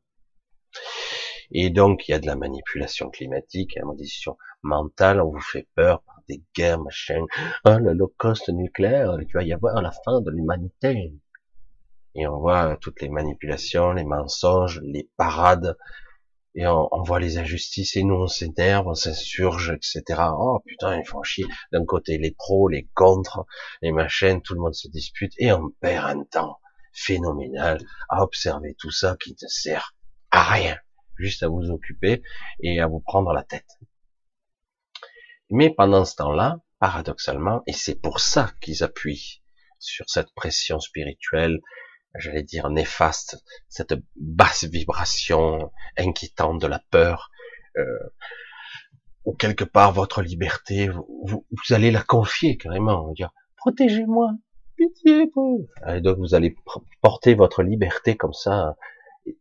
Et 1.51 1.71
donc 1.71 2.09
il 2.09 2.13
y 2.13 2.15
a 2.15 2.19
de 2.19 2.27
la 2.27 2.37
manipulation 2.37 3.11
climatique, 3.11 3.75
la 3.77 3.85
modification 3.85 4.37
mentale, 4.63 5.21
on 5.21 5.31
vous 5.31 5.41
fait 5.41 5.67
peur 5.75 6.03
par 6.03 6.21
des 6.29 6.43
guerres, 6.55 6.81
machin. 6.81 7.25
Ah, 7.65 7.79
le 7.79 7.93
low 7.95 8.13
cost 8.19 8.49
nucléaire, 8.51 9.17
il 9.21 9.33
va 9.33 9.43
y 9.43 9.53
avoir 9.53 9.81
la 9.81 9.93
fin 10.05 10.21
de 10.21 10.31
l'humanité 10.31 11.15
et 12.15 12.27
on 12.27 12.39
voit 12.39 12.77
toutes 12.81 13.01
les 13.01 13.09
manipulations, 13.09 13.93
les 13.93 14.05
mensonges, 14.05 14.81
les 14.83 15.09
parades, 15.17 15.77
et 16.55 16.67
on, 16.67 16.89
voit 17.05 17.21
les 17.21 17.39
injustices, 17.39 17.97
et 17.97 18.03
nous 18.03 18.17
on 18.17 18.27
s'énerve, 18.27 18.89
on 18.89 18.95
s'insurge, 18.95 19.71
etc. 19.71 20.21
Oh 20.37 20.61
putain, 20.67 20.99
ils 20.99 21.07
font 21.07 21.23
chier. 21.23 21.45
D'un 21.73 21.85
côté 21.85 22.19
les 22.19 22.33
pros, 22.33 22.67
les 22.69 22.89
contre, 22.95 23.47
les 23.83 23.93
machines, 23.93 24.43
tout 24.43 24.55
le 24.55 24.61
monde 24.61 24.75
se 24.75 24.89
dispute, 24.89 25.33
et 25.39 25.53
on 25.53 25.71
perd 25.81 26.07
un 26.19 26.25
temps 26.25 26.59
phénoménal 26.93 27.79
à 28.09 28.25
observer 28.25 28.75
tout 28.77 28.91
ça 28.91 29.17
qui 29.23 29.37
ne 29.41 29.49
sert 29.49 29.95
à 30.31 30.45
rien, 30.45 30.77
juste 31.17 31.43
à 31.43 31.49
vous 31.49 31.71
occuper 31.71 32.23
et 32.61 32.81
à 32.81 32.87
vous 32.87 33.01
prendre 33.01 33.33
la 33.33 33.43
tête. 33.43 33.79
Mais 35.51 35.71
pendant 35.71 36.05
ce 36.05 36.17
temps-là, 36.17 36.61
paradoxalement, 36.79 37.63
et 37.67 37.73
c'est 37.73 38.01
pour 38.01 38.21
ça 38.21 38.53
qu'ils 38.61 38.85
appuient 38.85 39.43
sur 39.79 40.09
cette 40.09 40.33
pression 40.35 40.81
spirituelle, 40.81 41.61
j'allais 42.15 42.43
dire 42.43 42.69
néfaste, 42.71 43.43
cette 43.69 43.95
basse 44.17 44.65
vibration 44.65 45.71
inquiétante 45.97 46.61
de 46.61 46.67
la 46.67 46.81
peur, 46.91 47.31
euh, 47.77 48.13
ou 49.25 49.35
quelque 49.35 49.65
part 49.65 49.93
votre 49.93 50.23
liberté, 50.23 50.89
vous, 50.89 51.45
allez 51.71 51.91
la 51.91 52.03
confier 52.03 52.57
carrément, 52.57 53.07
vous 53.07 53.15
dire 53.15 53.31
protégez-moi, 53.57 54.33
pitié. 54.77 55.31
Et 55.89 56.01
donc 56.01 56.19
vous 56.19 56.35
allez 56.35 56.57
porter 57.03 57.35
votre 57.35 57.63
liberté 57.63 58.17
comme 58.17 58.33
ça, 58.33 58.77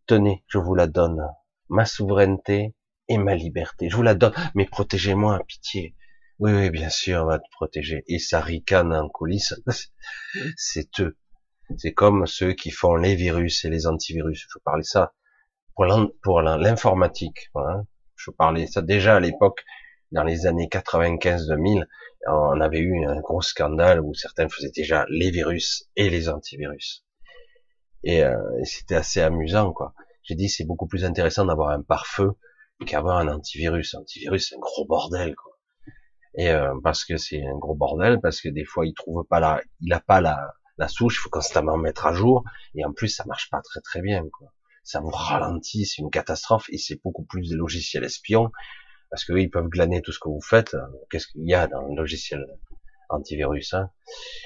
tenez, 0.05 0.43
je 0.47 0.57
vous 0.57 0.75
la 0.75 0.87
donne, 0.87 1.27
ma 1.69 1.85
souveraineté 1.85 2.75
et 3.07 3.17
ma 3.17 3.35
liberté, 3.35 3.89
je 3.89 3.95
vous 3.95 4.03
la 4.03 4.15
donne, 4.15 4.33
mais 4.55 4.65
protégez-moi, 4.65 5.39
pitié. 5.47 5.95
Oui, 6.39 6.51
oui, 6.53 6.69
bien 6.69 6.89
sûr, 6.89 7.23
on 7.23 7.25
va 7.25 7.39
te 7.39 7.49
protéger. 7.51 8.03
Et 8.07 8.19
ça 8.19 8.41
ricane 8.41 8.93
en 8.93 9.09
coulisses. 9.09 9.55
C'est 10.55 10.99
eux. 10.99 11.17
C'est 11.77 11.93
comme 11.93 12.27
ceux 12.27 12.53
qui 12.53 12.69
font 12.69 12.95
les 12.95 13.15
virus 13.15 13.65
et 13.65 13.69
les 13.69 13.87
antivirus. 13.87 14.47
Je 14.53 14.59
parlais 14.59 14.83
ça 14.83 15.13
pour 15.75 16.41
l'informatique. 16.41 17.49
Je 18.15 18.31
parlais 18.31 18.67
ça 18.67 18.81
déjà 18.81 19.15
à 19.15 19.19
l'époque, 19.19 19.63
dans 20.11 20.23
les 20.23 20.45
années 20.45 20.67
95-2000, 20.71 21.85
on 22.27 22.61
avait 22.61 22.79
eu 22.79 23.05
un 23.05 23.19
gros 23.19 23.41
scandale 23.41 24.01
où 24.01 24.13
certains 24.13 24.47
faisaient 24.47 24.71
déjà 24.73 25.05
les 25.09 25.31
virus 25.31 25.89
et 25.95 26.09
les 26.09 26.29
antivirus. 26.29 27.05
Et, 28.03 28.23
euh, 28.23 28.37
c'était 28.63 28.95
assez 28.95 29.21
amusant, 29.21 29.73
quoi. 29.73 29.93
J'ai 30.23 30.35
dit 30.35 30.49
c'est 30.49 30.65
beaucoup 30.65 30.87
plus 30.87 31.05
intéressant 31.05 31.45
d'avoir 31.45 31.69
un 31.69 31.81
pare-feu 31.81 32.33
qu'avoir 32.85 33.17
un 33.17 33.27
antivirus. 33.27 33.95
Antivirus, 33.95 34.49
c'est 34.49 34.55
un 34.55 34.59
gros 34.59 34.85
bordel, 34.85 35.35
quoi. 35.35 35.53
Et 36.37 36.51
euh, 36.51 36.75
parce 36.83 37.05
que 37.05 37.17
c'est 37.17 37.43
un 37.45 37.57
gros 37.57 37.75
bordel, 37.75 38.19
parce 38.21 38.41
que 38.41 38.49
des 38.49 38.65
fois 38.65 38.85
il 38.85 38.93
trouve 38.93 39.25
pas 39.25 39.39
la, 39.39 39.61
il 39.81 39.91
a 39.91 39.99
pas 39.99 40.21
la, 40.21 40.37
la 40.77 40.87
souche, 40.87 41.17
il 41.17 41.21
faut 41.21 41.29
constamment 41.29 41.77
mettre 41.77 42.05
à 42.05 42.13
jour, 42.13 42.43
et 42.75 42.85
en 42.85 42.93
plus 42.93 43.07
ça 43.07 43.25
marche 43.25 43.49
pas 43.49 43.61
très 43.61 43.81
très 43.81 44.01
bien. 44.01 44.23
Quoi. 44.31 44.53
Ça 44.83 44.99
vous 44.99 45.09
ralentit, 45.09 45.85
c'est 45.85 46.01
une 46.01 46.11
catastrophe, 46.11 46.67
et 46.69 46.77
c'est 46.77 47.01
beaucoup 47.03 47.23
plus 47.23 47.49
des 47.49 47.55
logiciels 47.55 48.03
espions, 48.03 48.51
parce 49.09 49.25
que 49.25 49.33
ils 49.33 49.49
peuvent 49.49 49.69
glaner 49.69 50.01
tout 50.01 50.11
ce 50.11 50.19
que 50.19 50.29
vous 50.29 50.41
faites. 50.41 50.75
Qu'est-ce 51.09 51.27
qu'il 51.27 51.47
y 51.47 51.55
a 51.55 51.67
dans 51.67 51.81
le 51.81 51.95
logiciel? 51.95 52.45
Antivirus 53.09 53.73
hein 53.73 53.89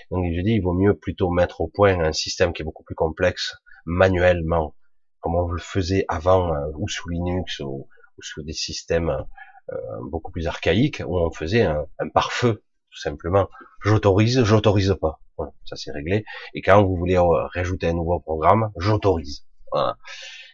Donc 0.09 0.26
je 0.26 0.41
dis, 0.41 0.53
il 0.53 0.62
vaut 0.62 0.74
mieux 0.74 0.95
plutôt 0.97 1.30
mettre 1.30 1.62
au 1.62 1.68
point 1.68 1.99
un 1.99 2.14
système 2.14 2.53
qui 2.53 2.62
est 2.62 2.66
beaucoup 2.66 2.84
plus 2.84 2.95
complexe 2.95 3.55
manuellement, 3.86 4.76
comme 5.20 5.36
on 5.36 5.47
le 5.47 5.59
faisait 5.59 6.05
avant, 6.07 6.53
euh, 6.53 6.72
ou 6.78 6.88
sous 6.88 7.09
Linux, 7.09 7.59
ou, 7.59 7.88
sous 8.20 8.43
des 8.43 8.53
systèmes 8.53 9.09
euh, 9.09 9.76
beaucoup 10.03 10.32
plus 10.32 10.47
archaïques, 10.47 11.01
où 11.05 11.18
on 11.18 11.32
faisait 11.32 11.64
un, 11.64 11.86
un 11.97 12.09
pare-feu, 12.09 12.64
tout 12.91 12.99
simplement. 12.99 13.49
J'autorise, 13.84 14.43
j'autorise 14.43 14.95
pas 15.01 15.20
ça 15.66 15.76
c'est 15.76 15.91
réglé. 15.91 16.26
Et 16.53 16.62
quand 16.62 16.84
vous 16.84 16.95
voulez 16.95 17.18
rajouter 17.18 17.88
un 17.88 17.93
nouveau 17.93 18.20
programme, 18.20 18.72
j'autorise. 18.78 19.45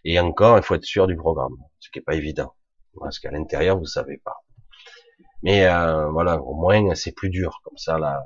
Et 0.03 0.19
encore, 0.19 0.57
il 0.57 0.63
faut 0.63 0.75
être 0.75 0.85
sûr 0.85 1.07
du 1.07 1.15
programme, 1.15 1.55
ce 1.79 1.89
qui 1.89 1.99
est 1.99 2.03
pas 2.03 2.15
évident, 2.15 2.55
parce 2.99 3.19
qu'à 3.19 3.31
l'intérieur 3.31 3.77
vous 3.77 3.85
savez 3.85 4.17
pas. 4.17 4.43
Mais 5.43 5.65
euh, 5.67 6.09
voilà, 6.09 6.41
au 6.41 6.55
moins 6.55 6.95
c'est 6.95 7.11
plus 7.11 7.29
dur 7.29 7.61
comme 7.63 7.77
ça 7.77 7.97
là. 7.97 8.23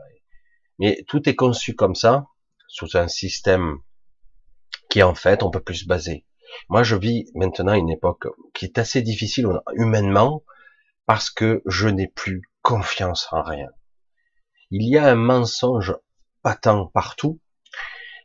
Mais 0.80 1.04
tout 1.08 1.28
est 1.30 1.36
conçu 1.36 1.76
comme 1.76 1.96
ça, 1.96 2.26
sous 2.68 2.98
un 2.98 3.08
système 3.08 3.78
qui 4.90 5.04
en 5.04 5.16
fait 5.16 5.44
on 5.44 5.52
peut 5.52 5.60
plus 5.60 5.84
se 5.84 5.88
baser. 5.88 6.26
Moi 6.70 6.84
je 6.84 6.96
vis 6.96 7.26
maintenant 7.36 7.74
une 7.74 7.90
époque 7.90 8.28
qui 8.54 8.66
est 8.66 8.78
assez 8.78 9.02
difficile 9.02 9.48
humainement 9.76 10.44
parce 11.06 11.30
que 11.30 11.62
je 11.66 11.88
n'ai 11.88 12.08
plus 12.08 12.42
confiance 12.62 13.28
en 13.32 13.42
rien. 13.42 13.70
Il 14.70 14.88
y 14.88 14.98
a 14.98 15.06
un 15.08 15.16
mensonge 15.16 15.96
tant 16.62 16.88
partout, 16.88 17.40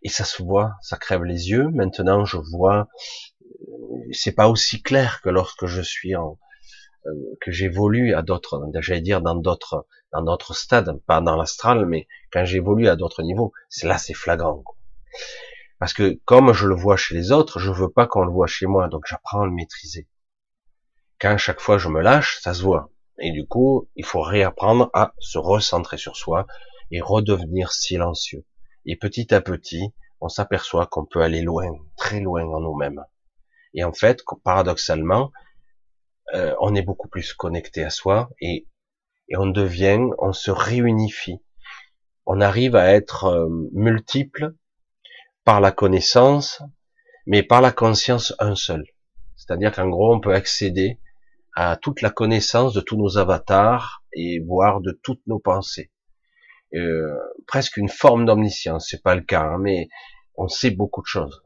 et 0.02 0.08
ça 0.08 0.24
se 0.24 0.42
voit, 0.42 0.74
ça 0.80 0.96
crève 0.96 1.24
les 1.24 1.50
yeux. 1.50 1.68
Maintenant, 1.72 2.24
je 2.24 2.36
vois, 2.36 2.88
euh, 3.68 4.12
c'est 4.12 4.32
pas 4.32 4.48
aussi 4.48 4.82
clair 4.82 5.20
que 5.22 5.28
lorsque 5.28 5.66
je 5.66 5.82
suis 5.82 6.14
en, 6.14 6.38
que 7.40 7.50
j'évolue 7.50 8.14
à 8.14 8.22
d'autres, 8.22 8.62
j'allais 8.80 9.00
dire 9.00 9.20
dans 9.20 9.34
d'autres, 9.34 9.86
dans 10.12 10.22
d'autres 10.22 10.54
stades, 10.54 11.00
pas 11.06 11.20
dans 11.20 11.36
l'astral, 11.36 11.86
mais 11.86 12.06
quand 12.32 12.44
j'évolue 12.44 12.88
à 12.88 12.96
d'autres 12.96 13.22
niveaux, 13.22 13.52
c'est 13.68 13.86
là 13.86 13.98
c'est 13.98 14.14
flagrant. 14.14 14.64
Parce 15.78 15.92
que 15.92 16.20
comme 16.24 16.52
je 16.52 16.66
le 16.66 16.74
vois 16.74 16.96
chez 16.96 17.14
les 17.14 17.32
autres, 17.32 17.58
je 17.58 17.70
veux 17.70 17.90
pas 17.90 18.06
qu'on 18.06 18.24
le 18.24 18.32
voit 18.32 18.46
chez 18.46 18.66
moi, 18.66 18.88
donc 18.88 19.04
j'apprends 19.06 19.42
à 19.42 19.46
le 19.46 19.52
maîtriser. 19.52 20.08
Quand 21.20 21.36
chaque 21.36 21.60
fois 21.60 21.78
je 21.78 21.88
me 21.88 22.00
lâche, 22.00 22.40
ça 22.40 22.54
se 22.54 22.62
voit. 22.62 22.90
Et 23.18 23.32
du 23.32 23.46
coup, 23.46 23.88
il 23.96 24.04
faut 24.04 24.20
réapprendre 24.20 24.90
à 24.92 25.14
se 25.18 25.38
recentrer 25.38 25.96
sur 25.96 26.16
soi 26.16 26.46
et 26.90 27.00
redevenir 27.00 27.72
silencieux. 27.72 28.44
Et 28.84 28.96
petit 28.96 29.34
à 29.34 29.40
petit, 29.40 29.92
on 30.20 30.28
s'aperçoit 30.28 30.86
qu'on 30.86 31.04
peut 31.04 31.22
aller 31.22 31.42
loin, 31.42 31.70
très 31.96 32.20
loin 32.20 32.44
en 32.44 32.60
nous-mêmes. 32.60 33.04
Et 33.74 33.84
en 33.84 33.92
fait, 33.92 34.22
paradoxalement, 34.44 35.32
euh, 36.34 36.54
on 36.60 36.74
est 36.74 36.82
beaucoup 36.82 37.08
plus 37.08 37.32
connecté 37.34 37.84
à 37.84 37.90
soi 37.90 38.30
et, 38.40 38.66
et 39.28 39.36
on 39.36 39.46
devient, 39.46 40.00
on 40.18 40.32
se 40.32 40.50
réunifie. 40.50 41.40
On 42.26 42.40
arrive 42.40 42.74
à 42.74 42.92
être 42.92 43.24
euh, 43.24 43.48
multiple 43.72 44.54
par 45.44 45.60
la 45.60 45.70
connaissance, 45.70 46.62
mais 47.26 47.42
par 47.42 47.60
la 47.60 47.70
conscience 47.70 48.34
un 48.40 48.56
seul. 48.56 48.84
C'est-à-dire 49.36 49.72
qu'en 49.72 49.88
gros, 49.88 50.14
on 50.14 50.20
peut 50.20 50.34
accéder 50.34 50.98
à 51.54 51.76
toute 51.76 52.02
la 52.02 52.10
connaissance 52.10 52.74
de 52.74 52.80
tous 52.80 52.96
nos 52.96 53.16
avatars 53.18 54.02
et 54.12 54.40
voir 54.40 54.80
de 54.80 54.98
toutes 55.02 55.24
nos 55.26 55.38
pensées. 55.38 55.92
Euh, 56.74 57.16
presque 57.46 57.76
une 57.76 57.88
forme 57.88 58.26
d'omniscience, 58.26 58.88
c'est 58.90 59.02
pas 59.02 59.14
le 59.14 59.22
cas, 59.22 59.42
hein, 59.42 59.58
mais 59.58 59.88
on 60.34 60.48
sait 60.48 60.70
beaucoup 60.70 61.00
de 61.00 61.06
choses. 61.06 61.42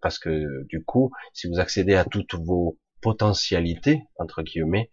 Parce 0.00 0.18
que 0.18 0.64
du 0.68 0.84
coup, 0.84 1.10
si 1.32 1.48
vous 1.48 1.58
accédez 1.58 1.94
à 1.96 2.04
toutes 2.04 2.34
vos 2.34 2.78
potentialités, 3.00 4.04
entre 4.18 4.42
guillemets, 4.42 4.90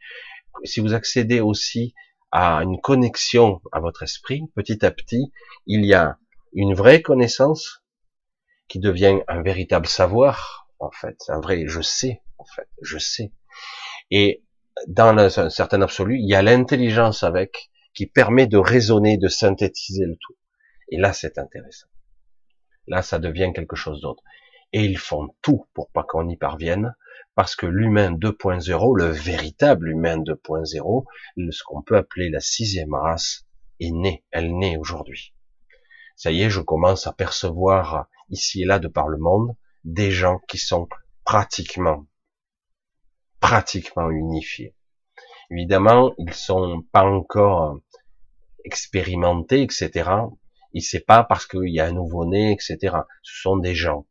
si 0.64 0.80
vous 0.80 0.94
accédez 0.94 1.40
aussi 1.40 1.94
à 2.32 2.64
une 2.64 2.80
connexion 2.80 3.62
à 3.72 3.80
votre 3.80 4.04
esprit, 4.04 4.42
petit 4.56 4.86
à 4.86 4.92
petit, 4.92 5.32
il 5.66 5.86
y 5.86 5.94
a 5.94 6.18
une 6.54 6.74
vraie 6.74 7.02
connaissance 7.02 7.84
qui 8.68 8.80
devient 8.80 9.20
un 9.28 9.42
véritable 9.42 9.88
savoir, 9.88 10.68
en 10.80 10.92
fait, 10.92 11.18
un 11.30 11.40
vrai 11.40 11.66
je 11.68 11.82
sais, 11.82 12.22
en 12.38 12.46
fait, 12.46 12.68
je 12.82 12.98
sais. 12.98 13.32
Et 14.12 14.44
dans 14.88 15.18
un 15.18 15.50
certain 15.50 15.82
absolu, 15.82 16.18
il 16.20 16.28
y 16.28 16.36
a 16.36 16.42
l'intelligence 16.42 17.24
avec 17.24 17.70
qui 17.94 18.08
permet 18.08 18.48
de 18.48 18.58
raisonner, 18.58 19.18
de 19.18 19.28
synthétiser 19.28 20.06
le 20.06 20.16
tout. 20.16 20.36
Et 20.90 20.98
là, 20.98 21.14
c'est 21.14 21.38
intéressant. 21.38 21.88
Là, 22.88 23.02
ça 23.02 23.20
devient 23.20 23.52
quelque 23.56 23.76
chose 23.76 24.02
d'autre. 24.02 24.24
Et 24.74 24.84
ils 24.84 24.98
font 24.98 25.30
tout 25.42 25.68
pour 25.74 25.90
pas 25.92 26.04
qu'on 26.04 26.28
y 26.28 26.36
parvienne, 26.36 26.96
parce 27.36 27.56
que 27.56 27.66
l'humain 27.66 28.12
2.0, 28.12 28.98
le 28.98 29.06
véritable 29.06 29.90
humain 29.90 30.18
2.0, 30.18 31.06
ce 31.52 31.64
qu'on 31.64 31.82
peut 31.82 31.98
appeler 31.98 32.30
la 32.30 32.40
sixième 32.40 32.94
race, 32.94 33.46
est 33.80 33.92
né. 33.92 34.24
Elle 34.32 34.56
naît 34.58 34.78
aujourd'hui. 34.78 35.34
Ça 36.16 36.32
y 36.32 36.44
est, 36.44 36.50
je 36.50 36.62
commence 36.62 37.08
à 37.08 37.14
percevoir 37.14 38.08
ici 38.30 38.62
et 38.62 38.66
là 38.66 38.80
de 38.80 38.88
par 38.88 39.08
le 39.08 39.18
monde 39.18 39.56
des 39.84 40.12
gens 40.12 40.40
qui 40.48 40.58
sont 40.58 40.88
pratiquement 41.26 42.06
pratiquement 43.40 44.10
unifiés. 44.10 44.74
Évidemment, 45.52 46.14
ils 46.18 46.34
sont 46.34 46.82
pas 46.94 47.04
encore 47.04 47.78
expérimentés, 48.64 49.62
etc. 49.62 50.10
Et 50.74 50.80
c'est 50.80 51.06
pas 51.06 51.26
parce 51.26 51.46
qu'il 51.46 51.68
y 51.68 51.82
a 51.82 51.86
un 51.86 51.92
nouveau-né, 51.92 52.54
etc. 52.54 52.96
Ce 53.22 53.42
sont 53.42 53.58
des 53.58 53.76
gens 53.76 54.08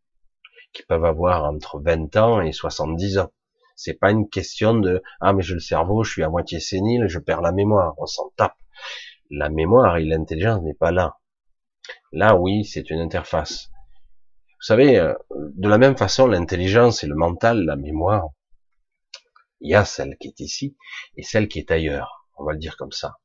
qui 0.72 0.82
peuvent 0.84 1.04
avoir 1.04 1.44
entre 1.44 1.80
20 1.80 2.16
ans 2.16 2.40
et 2.40 2.52
70 2.52 3.18
ans. 3.18 3.32
C'est 3.76 3.94
pas 3.94 4.10
une 4.10 4.28
question 4.28 4.74
de 4.74 5.02
ah 5.20 5.32
mais 5.32 5.42
j'ai 5.42 5.54
le 5.54 5.60
cerveau, 5.60 6.04
je 6.04 6.12
suis 6.12 6.22
à 6.22 6.28
moitié 6.28 6.60
sénile, 6.60 7.06
je 7.08 7.18
perds 7.18 7.40
la 7.40 7.52
mémoire. 7.52 7.94
On 7.98 8.06
s'en 8.06 8.30
tape. 8.36 8.56
La 9.30 9.48
mémoire 9.48 9.96
et 9.96 10.04
l'intelligence 10.04 10.62
n'est 10.62 10.74
pas 10.74 10.92
là. 10.92 11.18
Là, 12.12 12.36
oui, 12.36 12.64
c'est 12.64 12.90
une 12.90 13.00
interface. 13.00 13.70
Vous 14.60 14.66
savez, 14.66 14.98
euh, 14.98 15.14
de 15.30 15.68
la 15.68 15.78
même 15.78 15.96
façon, 15.96 16.26
l'intelligence 16.26 17.02
et 17.02 17.06
le 17.06 17.16
mental, 17.16 17.64
la 17.64 17.76
mémoire, 17.76 18.28
il 19.60 19.70
y 19.70 19.74
a 19.74 19.84
celle 19.84 20.16
qui 20.18 20.28
est 20.28 20.40
ici 20.40 20.76
et 21.16 21.22
celle 21.22 21.48
qui 21.48 21.58
est 21.58 21.70
ailleurs. 21.70 22.26
On 22.36 22.44
va 22.44 22.52
le 22.52 22.58
dire 22.58 22.76
comme 22.76 22.92
ça. 22.92 23.16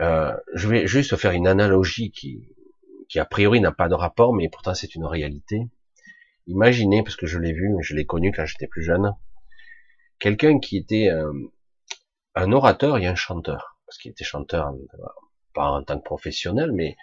Euh, 0.00 0.36
je 0.54 0.68
vais 0.68 0.86
juste 0.86 1.16
faire 1.16 1.32
une 1.32 1.46
analogie 1.46 2.10
qui, 2.10 2.48
qui 3.08 3.18
a 3.18 3.24
priori 3.24 3.60
n'a 3.60 3.72
pas 3.72 3.88
de 3.88 3.94
rapport, 3.94 4.34
mais 4.34 4.48
pourtant 4.48 4.74
c'est 4.74 4.94
une 4.94 5.06
réalité. 5.06 5.68
Imaginez, 6.46 7.02
parce 7.02 7.16
que 7.16 7.26
je 7.26 7.38
l'ai 7.38 7.52
vu, 7.52 7.74
je 7.80 7.94
l'ai 7.94 8.06
connu 8.06 8.32
quand 8.32 8.46
j'étais 8.46 8.66
plus 8.66 8.82
jeune, 8.82 9.14
quelqu'un 10.18 10.58
qui 10.58 10.76
était 10.76 11.08
euh, 11.08 11.32
un 12.34 12.52
orateur 12.52 12.98
et 12.98 13.06
un 13.06 13.14
chanteur, 13.14 13.78
parce 13.86 13.98
qu'il 13.98 14.10
était 14.10 14.24
chanteur, 14.24 14.72
pas 15.54 15.70
en 15.70 15.82
tant 15.82 15.98
que 15.98 16.04
professionnel, 16.04 16.72
mais 16.72 16.96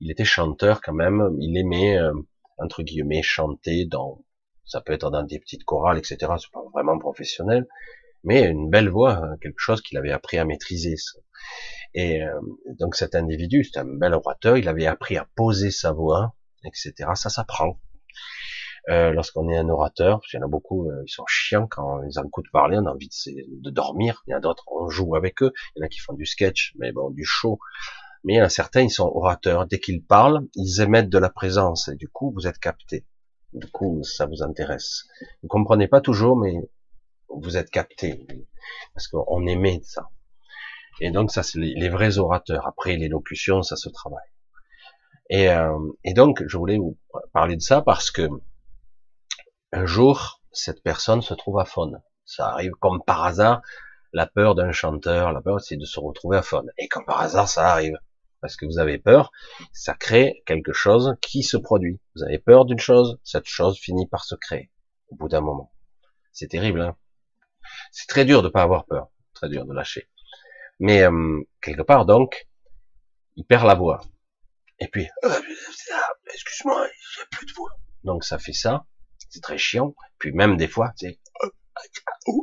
il 0.00 0.10
était 0.10 0.24
chanteur 0.24 0.80
quand 0.80 0.92
même. 0.92 1.36
Il 1.40 1.56
aimait 1.58 1.98
euh, 1.98 2.12
entre 2.58 2.82
guillemets 2.82 3.22
chanter 3.22 3.84
dans 3.84 4.22
ça 4.64 4.80
peut 4.80 4.92
être 4.92 5.10
dans 5.10 5.22
des 5.22 5.38
petites 5.38 5.64
chorales, 5.64 5.98
etc. 5.98 6.16
C'est 6.38 6.50
pas 6.50 6.64
vraiment 6.74 6.98
professionnel, 6.98 7.66
mais 8.24 8.42
une 8.44 8.68
belle 8.68 8.88
voix, 8.88 9.14
hein, 9.14 9.36
quelque 9.40 9.58
chose 9.58 9.80
qu'il 9.80 9.96
avait 9.96 10.10
appris 10.10 10.38
à 10.38 10.44
maîtriser. 10.44 10.96
Et 11.94 12.22
euh, 12.22 12.40
donc 12.78 12.96
cet 12.96 13.14
individu, 13.14 13.64
c'est 13.64 13.78
un 13.78 13.84
bel 13.84 14.12
orateur, 14.12 14.56
il 14.58 14.68
avait 14.68 14.86
appris 14.86 15.16
à 15.16 15.28
poser 15.36 15.70
sa 15.70 15.92
voix, 15.92 16.34
etc. 16.64 17.10
Ça 17.14 17.30
s'apprend. 17.30 17.78
Euh, 18.88 19.10
lorsqu'on 19.10 19.48
est 19.48 19.56
un 19.56 19.68
orateur, 19.68 20.20
parce 20.20 20.30
qu'il 20.30 20.38
y 20.38 20.42
en 20.42 20.46
a 20.46 20.48
beaucoup, 20.48 20.88
euh, 20.88 21.02
ils 21.04 21.10
sont 21.10 21.26
chiants 21.26 21.66
quand 21.66 22.02
ils 22.04 22.20
en 22.20 22.24
écoutent 22.24 22.50
parler, 22.52 22.78
on 22.80 22.86
a 22.86 22.92
envie 22.92 23.08
de, 23.08 23.60
de 23.60 23.70
dormir. 23.70 24.22
Il 24.26 24.30
y 24.30 24.34
en 24.34 24.38
a 24.38 24.40
d'autres, 24.40 24.64
on 24.70 24.88
joue 24.88 25.16
avec 25.16 25.42
eux. 25.42 25.52
Il 25.74 25.80
y 25.80 25.82
en 25.82 25.86
a 25.86 25.88
qui 25.88 25.98
font 25.98 26.12
du 26.12 26.24
sketch, 26.24 26.72
mais 26.78 26.92
bon, 26.92 27.10
du 27.10 27.24
show. 27.24 27.58
Mais 28.22 28.34
il 28.34 28.36
y 28.36 28.40
en 28.40 28.44
a 28.44 28.48
certains, 28.48 28.82
ils 28.82 28.90
sont 28.90 29.10
orateurs. 29.12 29.66
Dès 29.66 29.80
qu'ils 29.80 30.04
parlent, 30.04 30.40
ils 30.54 30.80
émettent 30.80 31.08
de 31.08 31.18
la 31.18 31.30
présence, 31.30 31.88
et 31.88 31.96
du 31.96 32.08
coup, 32.08 32.32
vous 32.32 32.46
êtes 32.46 32.58
capté. 32.58 33.04
Du 33.52 33.66
coup, 33.68 34.02
ça 34.04 34.26
vous 34.26 34.42
intéresse. 34.42 35.04
Vous 35.42 35.48
comprenez 35.48 35.88
pas 35.88 36.00
toujours, 36.00 36.36
mais 36.36 36.54
vous 37.28 37.56
êtes 37.56 37.70
capté. 37.70 38.26
Parce 38.94 39.08
qu'on 39.08 39.46
émet 39.46 39.80
ça. 39.82 40.10
Et 41.00 41.10
donc, 41.10 41.30
ça, 41.32 41.42
c'est 41.42 41.58
les, 41.58 41.88
vrais 41.88 42.18
orateurs. 42.18 42.66
Après, 42.66 42.96
l'élocution, 42.96 43.62
ça 43.62 43.76
se 43.76 43.88
travaille. 43.88 44.28
Et, 45.28 45.48
euh, 45.50 45.76
et 46.04 46.14
donc, 46.14 46.42
je 46.46 46.56
voulais 46.56 46.78
vous 46.78 46.96
parler 47.32 47.56
de 47.56 47.62
ça 47.62 47.82
parce 47.82 48.10
que 48.10 48.28
un 49.76 49.84
jour, 49.84 50.40
cette 50.52 50.82
personne 50.82 51.20
se 51.20 51.34
trouve 51.34 51.58
à 51.58 51.66
faune. 51.66 52.00
Ça 52.24 52.48
arrive 52.48 52.72
comme 52.80 53.02
par 53.04 53.24
hasard. 53.24 53.60
La 54.14 54.26
peur 54.26 54.54
d'un 54.54 54.72
chanteur, 54.72 55.32
la 55.32 55.42
peur, 55.42 55.60
c'est 55.60 55.76
de 55.76 55.84
se 55.84 56.00
retrouver 56.00 56.38
à 56.38 56.42
faune. 56.42 56.72
Et 56.78 56.88
comme 56.88 57.04
par 57.04 57.20
hasard, 57.20 57.46
ça 57.46 57.72
arrive 57.72 57.98
parce 58.40 58.56
que 58.56 58.64
vous 58.64 58.78
avez 58.78 58.96
peur, 58.96 59.32
ça 59.72 59.92
crée 59.92 60.42
quelque 60.46 60.72
chose 60.72 61.16
qui 61.20 61.42
se 61.42 61.58
produit. 61.58 62.00
Vous 62.14 62.22
avez 62.22 62.38
peur 62.38 62.64
d'une 62.64 62.78
chose, 62.78 63.18
cette 63.22 63.46
chose 63.46 63.78
finit 63.78 64.06
par 64.06 64.24
se 64.24 64.34
créer 64.34 64.70
au 65.08 65.16
bout 65.16 65.28
d'un 65.28 65.42
moment. 65.42 65.72
C'est 66.32 66.48
terrible, 66.48 66.80
hein 66.80 66.96
C'est 67.92 68.06
très 68.06 68.24
dur 68.24 68.42
de 68.42 68.48
pas 68.48 68.62
avoir 68.62 68.86
peur, 68.86 69.08
très 69.34 69.50
dur 69.50 69.66
de 69.66 69.74
lâcher. 69.74 70.08
Mais 70.78 71.02
euh, 71.02 71.42
quelque 71.60 71.82
part 71.82 72.06
donc, 72.06 72.48
il 73.34 73.44
perd 73.44 73.66
la 73.66 73.74
voix. 73.74 74.00
Et 74.78 74.88
puis, 74.88 75.06
euh, 75.24 75.40
excuse-moi, 76.32 76.86
j'ai 77.14 77.24
plus 77.30 77.46
de 77.46 77.52
voix. 77.52 77.72
Donc 78.04 78.24
ça 78.24 78.38
fait 78.38 78.52
ça, 78.52 78.86
c'est 79.36 79.42
très 79.42 79.58
chiant. 79.58 79.94
Puis 80.18 80.32
même 80.32 80.56
des 80.56 80.68
fois, 80.68 80.92
c'est, 80.96 81.18
il 82.26 82.34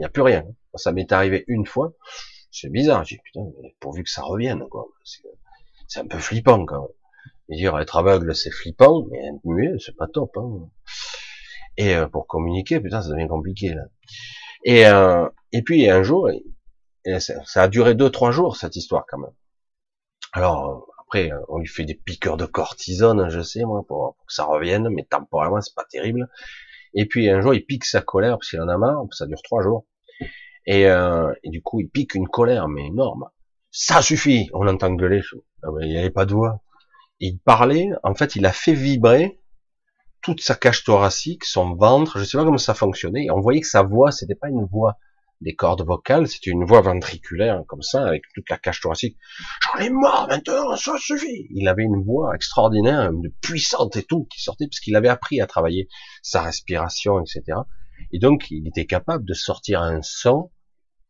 n'y 0.00 0.06
a 0.06 0.08
plus 0.08 0.22
rien. 0.22 0.44
Ça 0.74 0.92
m'est 0.92 1.10
arrivé 1.12 1.44
une 1.48 1.66
fois 1.66 1.92
c'est 2.50 2.70
bizarre. 2.70 3.04
J'ai 3.04 3.18
putain, 3.18 3.46
pourvu 3.80 4.02
que 4.04 4.10
ça 4.10 4.22
revienne, 4.22 4.66
quoi. 4.68 4.86
C'est 5.86 6.00
un 6.00 6.06
peu 6.06 6.18
flippant, 6.18 6.64
quand 6.64 6.80
même. 6.80 7.56
Dire 7.56 7.78
être 7.78 7.96
aveugle, 7.96 8.34
c'est 8.34 8.50
flippant, 8.50 9.06
mais 9.10 9.18
être 9.18 9.44
muet, 9.44 9.72
c'est 9.78 9.96
pas 9.96 10.06
top. 10.06 10.36
Hein. 10.36 10.68
Et 11.78 11.94
euh, 11.94 12.06
pour 12.06 12.26
communiquer, 12.26 12.80
putain, 12.80 13.00
ça 13.00 13.08
devient 13.08 13.28
compliqué 13.28 13.72
là. 13.72 13.84
Et 14.64 14.86
euh, 14.86 15.28
et 15.52 15.62
puis 15.62 15.88
un 15.88 16.02
jour, 16.02 16.28
ça, 17.20 17.62
a 17.62 17.68
duré 17.68 17.94
deux 17.94 18.10
trois 18.10 18.32
jours 18.32 18.56
cette 18.56 18.76
histoire 18.76 19.04
quand 19.08 19.18
même. 19.18 19.32
Alors 20.32 20.86
après, 21.08 21.30
on 21.48 21.58
lui 21.58 21.66
fait 21.66 21.84
des 21.84 21.94
piqueurs 21.94 22.36
de 22.36 22.44
cortisone, 22.44 23.30
je 23.30 23.40
sais 23.40 23.64
moi, 23.64 23.82
pour, 23.88 24.14
pour 24.16 24.26
que 24.26 24.32
ça 24.34 24.44
revienne, 24.44 24.90
mais 24.90 25.04
temporairement 25.04 25.60
c'est 25.62 25.74
pas 25.74 25.86
terrible. 25.90 26.28
Et 26.92 27.06
puis 27.06 27.30
un 27.30 27.40
jour, 27.40 27.54
il 27.54 27.64
pique 27.64 27.86
sa 27.86 28.02
colère 28.02 28.36
parce 28.36 28.50
qu'il 28.50 28.60
en 28.60 28.68
a 28.68 28.76
marre. 28.76 29.04
Ça 29.12 29.26
dure 29.26 29.40
trois 29.42 29.62
jours. 29.62 29.86
Et, 30.66 30.86
euh, 30.86 31.32
et, 31.42 31.48
du 31.48 31.62
coup, 31.62 31.80
il 31.80 31.88
pique 31.88 32.14
une 32.14 32.28
colère, 32.28 32.68
mais 32.68 32.86
énorme. 32.86 33.30
Ça 33.70 34.02
suffit 34.02 34.50
On 34.52 34.66
entend 34.68 34.92
gueuler. 34.92 35.22
Ah 35.62 35.68
ben, 35.72 35.80
il 35.82 35.88
n'y 35.88 35.98
avait 35.98 36.10
pas 36.10 36.26
de 36.26 36.34
voix. 36.34 36.60
Il 37.20 37.38
parlait, 37.38 37.88
en 38.02 38.14
fait, 38.14 38.36
il 38.36 38.44
a 38.44 38.52
fait 38.52 38.74
vibrer 38.74 39.40
toute 40.20 40.42
sa 40.42 40.56
cage 40.56 40.84
thoracique, 40.84 41.44
son 41.44 41.74
ventre, 41.74 42.18
je 42.18 42.24
sais 42.24 42.36
pas 42.36 42.44
comment 42.44 42.58
ça 42.58 42.74
fonctionnait. 42.74 43.24
Et 43.24 43.30
on 43.30 43.40
voyait 43.40 43.62
que 43.62 43.66
sa 43.66 43.82
voix, 43.82 44.10
c'était 44.12 44.34
pas 44.34 44.48
une 44.48 44.66
voix 44.66 44.98
des 45.40 45.54
cordes 45.54 45.86
vocales, 45.86 46.26
c'était 46.26 46.50
une 46.50 46.64
voix 46.64 46.80
ventriculaire, 46.80 47.62
comme 47.66 47.82
ça, 47.82 48.06
avec 48.06 48.24
toute 48.34 48.48
la 48.50 48.58
cage 48.58 48.80
thoracique. 48.80 49.16
J'en 49.62 49.78
ai 49.80 49.90
marre 49.90 50.26
maintenant, 50.28 50.76
ça 50.76 50.96
suffit. 50.98 51.46
Il 51.50 51.68
avait 51.68 51.84
une 51.84 52.02
voix 52.04 52.34
extraordinaire, 52.34 53.10
puissante 53.40 53.96
et 53.96 54.02
tout, 54.02 54.24
qui 54.24 54.42
sortait, 54.42 54.66
parce 54.66 54.80
qu'il 54.80 54.96
avait 54.96 55.08
appris 55.08 55.40
à 55.40 55.46
travailler 55.46 55.88
sa 56.22 56.42
respiration, 56.42 57.20
etc. 57.20 57.58
Et 58.12 58.18
donc, 58.18 58.50
il 58.50 58.66
était 58.66 58.86
capable 58.86 59.24
de 59.24 59.34
sortir 59.34 59.82
un 59.82 60.02
son 60.02 60.50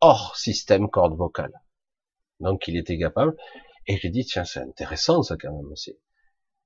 hors 0.00 0.36
système 0.36 0.88
corde 0.90 1.16
vocale. 1.16 1.52
Donc, 2.40 2.68
il 2.68 2.76
était 2.76 2.98
capable. 2.98 3.34
Et 3.86 3.96
j'ai 3.96 4.10
dit, 4.10 4.24
tiens, 4.24 4.44
c'est 4.44 4.60
intéressant 4.60 5.22
ça 5.22 5.36
quand 5.40 5.52
même 5.52 5.72
aussi. 5.72 5.98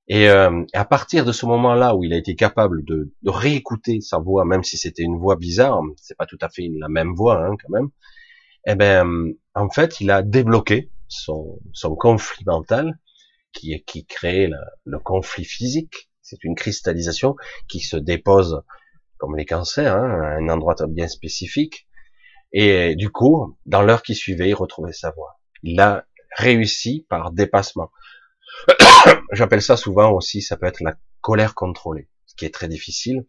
Et 0.08 0.28
euh, 0.28 0.64
à 0.72 0.84
partir 0.84 1.24
de 1.24 1.32
ce 1.32 1.46
moment-là 1.46 1.94
où 1.94 2.04
il 2.04 2.12
a 2.12 2.16
été 2.16 2.34
capable 2.34 2.84
de, 2.84 3.12
de 3.22 3.30
réécouter 3.30 4.00
sa 4.00 4.18
voix, 4.18 4.44
même 4.44 4.64
si 4.64 4.76
c'était 4.76 5.02
une 5.02 5.16
voix 5.16 5.36
bizarre, 5.36 5.80
c'est 5.96 6.16
pas 6.16 6.26
tout 6.26 6.38
à 6.40 6.48
fait 6.48 6.68
la 6.78 6.88
même 6.88 7.14
voix 7.14 7.44
hein, 7.44 7.54
quand 7.62 7.72
même. 7.72 7.88
Eh 8.66 8.74
ben, 8.74 9.32
en 9.54 9.70
fait, 9.70 10.00
il 10.00 10.10
a 10.10 10.22
débloqué 10.22 10.90
son, 11.08 11.60
son 11.72 11.94
conflit 11.94 12.44
mental 12.46 12.98
qui, 13.52 13.82
qui 13.84 14.04
crée 14.06 14.48
le, 14.48 14.58
le 14.84 14.98
conflit 14.98 15.44
physique. 15.44 16.10
C'est 16.20 16.44
une 16.44 16.54
cristallisation 16.54 17.36
qui 17.68 17.80
se 17.80 17.96
dépose 17.96 18.62
comme 19.18 19.36
les 19.36 19.44
cancers, 19.46 19.94
hein, 19.94 20.20
à 20.22 20.36
un 20.36 20.48
endroit 20.48 20.74
bien 20.88 21.08
spécifique. 21.08 21.86
Et 22.52 22.96
du 22.96 23.10
coup, 23.10 23.56
dans 23.66 23.82
l'heure 23.82 24.02
qui 24.02 24.14
suivait, 24.14 24.48
il 24.48 24.54
retrouvait 24.54 24.92
sa 24.92 25.10
voix. 25.10 25.38
Il 25.62 25.80
a 25.80 26.04
réussi 26.36 27.06
par 27.08 27.30
dépassement. 27.30 27.90
J'appelle 29.32 29.62
ça 29.62 29.76
souvent 29.76 30.12
aussi, 30.12 30.42
ça 30.42 30.56
peut 30.56 30.66
être 30.66 30.80
la 30.80 30.94
colère 31.20 31.54
contrôlée, 31.54 32.08
ce 32.26 32.34
qui 32.34 32.44
est 32.44 32.54
très 32.54 32.68
difficile, 32.68 33.24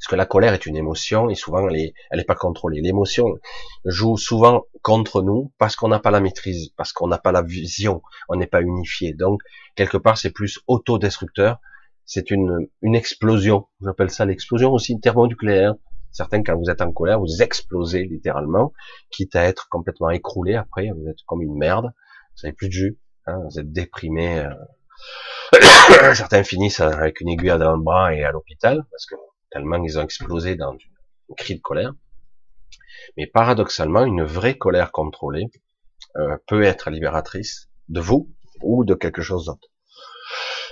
parce 0.00 0.08
que 0.08 0.16
la 0.16 0.24
colère 0.24 0.54
est 0.54 0.64
une 0.64 0.76
émotion 0.76 1.28
et 1.28 1.34
souvent 1.34 1.68
elle 1.68 1.76
est, 1.76 1.94
elle 2.10 2.20
est 2.20 2.24
pas 2.24 2.34
contrôlée. 2.34 2.80
L'émotion 2.80 3.38
joue 3.84 4.16
souvent 4.16 4.64
contre 4.80 5.20
nous 5.20 5.52
parce 5.58 5.76
qu'on 5.76 5.88
n'a 5.88 5.98
pas 5.98 6.10
la 6.10 6.20
maîtrise, 6.20 6.70
parce 6.76 6.94
qu'on 6.94 7.06
n'a 7.06 7.18
pas 7.18 7.32
la 7.32 7.42
vision, 7.42 8.00
on 8.30 8.36
n'est 8.36 8.46
pas 8.46 8.62
unifié. 8.62 9.12
Donc 9.12 9.42
quelque 9.76 9.98
part 9.98 10.16
c'est 10.16 10.30
plus 10.30 10.58
autodestructeur. 10.66 11.58
C'est 12.06 12.30
une, 12.30 12.66
une 12.80 12.94
explosion. 12.94 13.68
J'appelle 13.84 14.10
ça 14.10 14.24
l'explosion 14.24 14.72
aussi 14.72 14.98
thermonucléaire. 14.98 15.74
Certains, 16.12 16.42
quand 16.42 16.56
vous 16.56 16.70
êtes 16.70 16.80
en 16.80 16.92
colère, 16.92 17.20
vous 17.20 17.42
explosez 17.42 18.04
littéralement, 18.04 18.72
quitte 19.10 19.36
à 19.36 19.44
être 19.44 19.68
complètement 19.68 20.10
écroulé 20.10 20.56
après, 20.56 20.90
vous 20.90 21.08
êtes 21.08 21.22
comme 21.26 21.42
une 21.42 21.56
merde, 21.56 21.92
vous 22.34 22.42
n'avez 22.42 22.54
plus 22.54 22.66
de 22.68 22.72
jus, 22.72 22.98
hein, 23.26 23.40
vous 23.44 23.58
êtes 23.58 23.72
déprimé. 23.72 24.40
Euh. 24.40 24.54
Certains 26.14 26.44
finissent 26.44 26.80
avec 26.80 27.20
une 27.20 27.28
aiguille 27.28 27.58
dans 27.58 27.76
le 27.76 27.82
bras 27.82 28.14
et 28.14 28.24
à 28.24 28.32
l'hôpital, 28.32 28.84
parce 28.90 29.06
que 29.06 29.14
tellement 29.50 29.82
ils 29.82 29.98
ont 29.98 30.02
explosé 30.02 30.56
dans 30.56 30.72
une 30.72 31.34
cri 31.36 31.56
de 31.56 31.60
colère. 31.60 31.92
Mais 33.16 33.26
paradoxalement, 33.26 34.04
une 34.04 34.22
vraie 34.22 34.56
colère 34.56 34.92
contrôlée 34.92 35.46
euh, 36.16 36.36
peut 36.46 36.62
être 36.62 36.90
libératrice 36.90 37.68
de 37.88 38.00
vous 38.00 38.30
ou 38.62 38.84
de 38.84 38.94
quelque 38.94 39.22
chose 39.22 39.46
d'autre. 39.46 39.68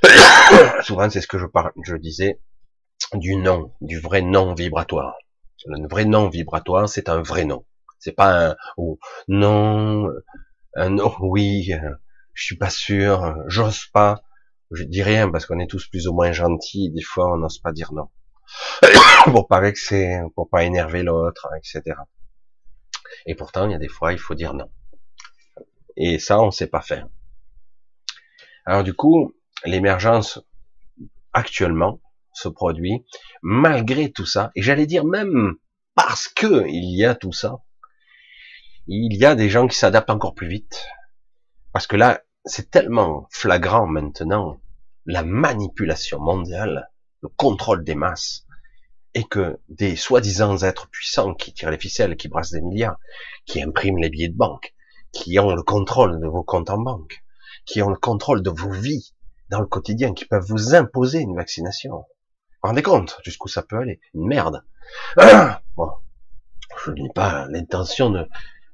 Souvent, 0.83 1.11
c'est 1.11 1.21
ce 1.21 1.27
que 1.27 1.39
je, 1.39 1.97
disais 1.97 2.41
du 3.15 3.37
non, 3.37 3.73
du 3.81 3.99
vrai 3.99 4.23
non 4.23 4.55
vibratoire. 4.55 5.17
Le 5.67 5.89
vrai 5.89 6.05
non 6.05 6.29
vibratoire, 6.29 6.89
c'est 6.89 7.09
un 7.09 7.23
vrai 7.23 7.45
non. 7.45 7.65
C'est 7.99 8.13
pas 8.13 8.51
un 8.51 8.57
oh, 8.77 8.99
non, 9.27 10.09
un 10.77 10.91
non, 10.91 11.13
oui, 11.21 11.73
je 12.39 12.45
suis 12.45 12.57
pas 12.57 12.71
sûr, 12.71 13.35
j'ose 13.49 13.87
pas. 13.87 14.23
Je 14.71 14.85
dis 14.85 15.03
rien 15.03 15.29
parce 15.29 15.45
qu'on 15.45 15.59
est 15.59 15.67
tous 15.67 15.89
plus 15.89 16.07
ou 16.07 16.13
moins 16.13 16.31
gentils. 16.31 16.89
Des 16.91 17.03
fois, 17.03 17.33
on 17.33 17.37
n'ose 17.37 17.59
pas 17.59 17.73
dire 17.73 17.93
non 17.93 18.11
pour 19.25 19.49
pas 19.49 19.61
vexer, 19.61 20.21
pour 20.37 20.49
pas 20.49 20.63
énerver 20.63 21.03
l'autre, 21.03 21.49
etc. 21.57 21.97
Et 23.27 23.35
pourtant, 23.35 23.67
il 23.67 23.73
y 23.73 23.75
a 23.75 23.79
des 23.79 23.89
fois, 23.89 24.13
il 24.13 24.21
faut 24.21 24.37
dire 24.37 24.55
non. 24.55 24.71
Et 25.97 26.21
ça, 26.21 26.41
on 26.41 26.53
sait 26.53 26.69
pas 26.69 26.81
faire. 26.81 27.09
Alors 28.65 28.85
du 28.85 28.95
coup, 28.95 29.35
l'émergence 29.65 30.41
actuellement 31.33 32.01
se 32.33 32.49
produit 32.49 33.05
malgré 33.43 34.13
tout 34.13 34.27
ça, 34.27 34.53
et 34.55 34.63
j'allais 34.63 34.87
dire 34.87 35.05
même 35.05 35.57
parce 35.97 36.29
que 36.29 36.69
il 36.69 36.97
y 36.97 37.05
a 37.05 37.17
tout 37.17 37.33
ça, 37.33 37.59
il 38.87 39.17
y 39.17 39.25
a 39.25 39.35
des 39.35 39.49
gens 39.49 39.67
qui 39.67 39.77
s'adaptent 39.77 40.11
encore 40.11 40.37
plus 40.37 40.49
vite. 40.49 40.87
Parce 41.73 41.89
que 41.89 41.97
là, 41.97 42.23
c'est 42.49 42.71
tellement 42.71 43.27
flagrant 43.31 43.87
maintenant, 43.87 44.61
la 45.07 45.23
manipulation 45.23 46.19
mondiale, 46.19 46.91
le 47.23 47.29
contrôle 47.29 47.85
des 47.85 47.95
masses, 47.95 48.47
et 49.15 49.25
que 49.25 49.59
des 49.69 49.97
soi-disant 49.97 50.59
êtres 50.59 50.89
puissants 50.89 51.35
qui 51.35 51.53
tirent 51.53 51.71
les 51.71 51.79
ficelles, 51.79 52.17
qui 52.17 52.29
brassent 52.29 52.53
des 52.53 52.61
milliards, 52.61 52.99
qui 53.47 53.63
impriment 53.63 53.99
les 53.99 54.11
billets 54.11 54.29
de 54.29 54.37
banque, 54.37 54.75
qui 55.13 55.39
ont 55.39 55.55
le 55.55 55.63
contrôle 55.63 56.21
de 56.21 56.27
vos 56.27 56.43
comptes 56.43 56.71
en 56.71 56.79
banque, 56.79 57.23
qui 57.65 57.83
ont 57.83 57.91
le 57.91 57.97
contrôle 57.97 58.43
de 58.43 58.51
vos 58.51 58.71
vies 58.71 59.15
dans 59.51 59.61
le 59.61 59.67
quotidien, 59.67 60.15
qui 60.15 60.25
peuvent 60.25 60.47
vous 60.47 60.75
imposer 60.75 61.21
une 61.21 61.37
vaccination. 61.37 61.91
Vous 61.93 62.05
vous 62.63 62.69
rendez 62.69 62.83
compte 62.83 63.19
jusqu'où 63.25 63.49
ça 63.49 63.63
peut 63.63 63.79
aller? 63.79 64.01
Une 64.15 64.27
merde. 64.27 64.65
je 65.17 66.91
n'ai 66.93 67.11
pas 67.15 67.47
l'intention 67.49 68.27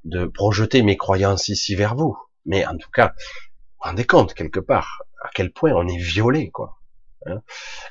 de 0.04 0.26
projeter 0.26 0.82
mes 0.82 0.96
croyances 0.96 1.48
ici 1.48 1.74
vers 1.74 1.94
vous, 1.94 2.16
mais 2.44 2.66
en 2.66 2.76
tout 2.76 2.90
cas, 2.90 3.14
rendez 3.84 4.04
compte 4.04 4.34
quelque 4.34 4.60
part 4.60 5.02
à 5.22 5.30
quel 5.34 5.52
point 5.52 5.72
on 5.72 5.86
est 5.86 5.98
violé, 5.98 6.50
quoi. 6.50 6.78
Hein. 7.26 7.42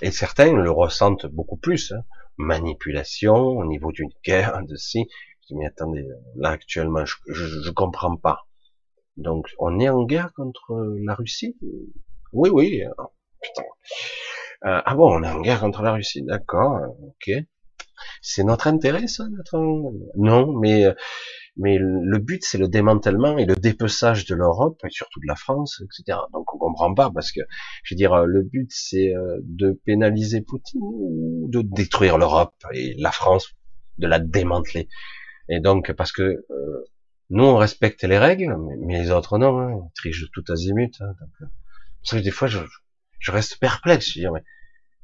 Et 0.01 0.11
certains 0.11 0.53
le 0.53 0.69
ressentent 0.69 1.25
beaucoup 1.25 1.57
plus. 1.57 1.91
Hein. 1.91 2.03
Manipulation 2.37 3.35
au 3.35 3.65
niveau 3.65 3.91
d'une 3.91 4.11
guerre, 4.25 4.63
de 4.63 4.75
si. 4.75 5.07
Je 5.49 5.55
mais 5.55 5.65
attendez, 5.67 6.07
là 6.35 6.49
actuellement, 6.49 7.05
je, 7.05 7.15
je, 7.27 7.69
comprends 7.69 8.15
pas. 8.15 8.47
Donc, 9.17 9.47
on 9.59 9.79
est 9.79 9.89
en 9.89 10.03
guerre 10.03 10.33
contre 10.33 10.73
la 11.03 11.13
Russie? 11.13 11.57
Oui, 12.31 12.49
oui. 12.49 12.83
Oh, 12.97 13.11
putain. 13.41 13.63
Euh, 14.65 14.81
ah 14.85 14.95
bon, 14.95 15.19
on 15.19 15.23
est 15.23 15.29
en 15.29 15.41
guerre 15.41 15.59
contre 15.59 15.81
la 15.83 15.91
Russie, 15.91 16.23
d'accord, 16.23 16.79
ok. 17.01 17.35
C'est 18.21 18.43
notre 18.43 18.67
intérêt, 18.67 19.07
ça, 19.07 19.25
d'être 19.29 19.57
Non, 20.15 20.57
mais 20.57 20.85
euh, 20.85 20.93
mais 21.55 21.77
le 21.79 22.17
but 22.17 22.43
c'est 22.43 22.57
le 22.57 22.67
démantèlement 22.67 23.37
et 23.37 23.45
le 23.45 23.55
dépeçage 23.55 24.25
de 24.25 24.35
l'Europe 24.35 24.81
et 24.85 24.89
surtout 24.89 25.19
de 25.19 25.27
la 25.27 25.35
France, 25.35 25.81
etc. 25.83 26.19
Donc 26.33 26.53
on 26.53 26.57
comprend 26.57 26.93
pas 26.93 27.11
parce 27.11 27.31
que, 27.31 27.41
je 27.83 27.93
veux 27.93 27.97
dire, 27.97 28.25
le 28.25 28.41
but 28.41 28.69
c'est 28.71 29.15
euh, 29.15 29.39
de 29.43 29.79
pénaliser 29.85 30.41
Poutine 30.41 30.81
ou 30.81 31.47
de 31.49 31.61
détruire 31.61 32.17
l'Europe 32.17 32.55
et 32.73 32.95
la 32.97 33.11
France, 33.11 33.55
de 33.99 34.07
la 34.07 34.19
démanteler. 34.19 34.89
Et 35.49 35.59
donc 35.59 35.91
parce 35.93 36.11
que 36.11 36.23
euh, 36.23 36.83
nous 37.29 37.43
on 37.43 37.57
respecte 37.57 38.03
les 38.03 38.17
règles, 38.17 38.57
mais 38.79 39.01
les 39.01 39.11
autres 39.11 39.37
non, 39.37 39.59
hein, 39.59 39.71
ils 39.71 39.93
trichent 39.95 40.31
tout 40.31 40.43
azimut. 40.49 40.95
Hein, 41.01 41.13
donc, 41.19 41.29
euh, 41.41 41.45
parce 42.01 42.19
que 42.19 42.23
des 42.23 42.31
fois 42.31 42.47
je, 42.47 42.59
je 43.19 43.31
reste 43.31 43.59
perplexe. 43.59 44.07
Je 44.07 44.19
dis, 44.21 44.27
mais 44.33 44.43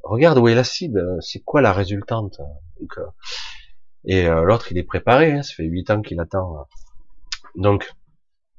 regarde 0.04 0.39
où 0.39 0.47
est 0.47 0.56
la 0.56 0.64
cible, 0.64 1.18
c'est 1.22 1.41
quoi 1.41 1.62
la 1.62 1.74
résultante. 1.74 2.39
Donc, 2.80 2.97
et 4.06 4.28
euh, 4.28 4.43
l'autre, 4.43 4.72
il 4.72 4.78
est 4.78 4.84
préparé, 4.84 5.32
hein, 5.32 5.43
ça 5.43 5.54
fait 5.54 5.64
huit 5.64 5.89
ans 5.89 6.02
qu'il 6.02 6.20
attend. 6.20 6.68
Donc, 7.56 7.93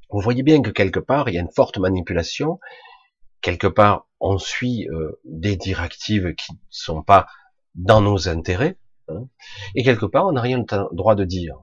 vous 0.09 0.19
voyez 0.19 0.43
bien 0.43 0.61
que 0.61 0.69
quelque 0.69 0.99
part, 0.99 1.29
il 1.29 1.35
y 1.35 1.37
a 1.37 1.41
une 1.41 1.51
forte 1.51 1.77
manipulation. 1.77 2.59
Quelque 3.41 3.67
part, 3.67 4.07
on 4.19 4.37
suit 4.37 4.87
euh, 4.89 5.19
des 5.25 5.55
directives 5.55 6.35
qui 6.35 6.53
ne 6.53 6.57
sont 6.69 7.01
pas 7.01 7.27
dans 7.75 8.01
nos 8.01 8.29
intérêts. 8.29 8.77
Hein, 9.07 9.27
et 9.75 9.83
quelque 9.83 10.05
part, 10.05 10.27
on 10.27 10.33
n'a 10.33 10.41
rien 10.41 10.57
le 10.57 10.95
droit 10.95 11.15
de 11.15 11.23
dire. 11.23 11.55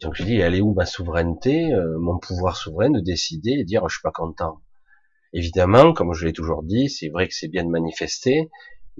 Donc 0.00 0.14
je 0.14 0.24
dis, 0.24 0.36
elle 0.36 0.54
est 0.54 0.60
où 0.60 0.74
ma 0.74 0.86
souveraineté, 0.86 1.72
euh, 1.72 1.98
mon 1.98 2.18
pouvoir 2.18 2.56
souverain 2.56 2.90
de 2.90 3.00
décider 3.00 3.52
et 3.52 3.64
dire, 3.64 3.88
je 3.88 3.96
suis 3.96 4.02
pas 4.02 4.10
content. 4.10 4.60
Évidemment, 5.32 5.92
comme 5.92 6.12
je 6.14 6.24
l'ai 6.24 6.32
toujours 6.32 6.62
dit, 6.62 6.88
c'est 6.88 7.08
vrai 7.08 7.28
que 7.28 7.34
c'est 7.34 7.48
bien 7.48 7.64
de 7.64 7.70
manifester, 7.70 8.50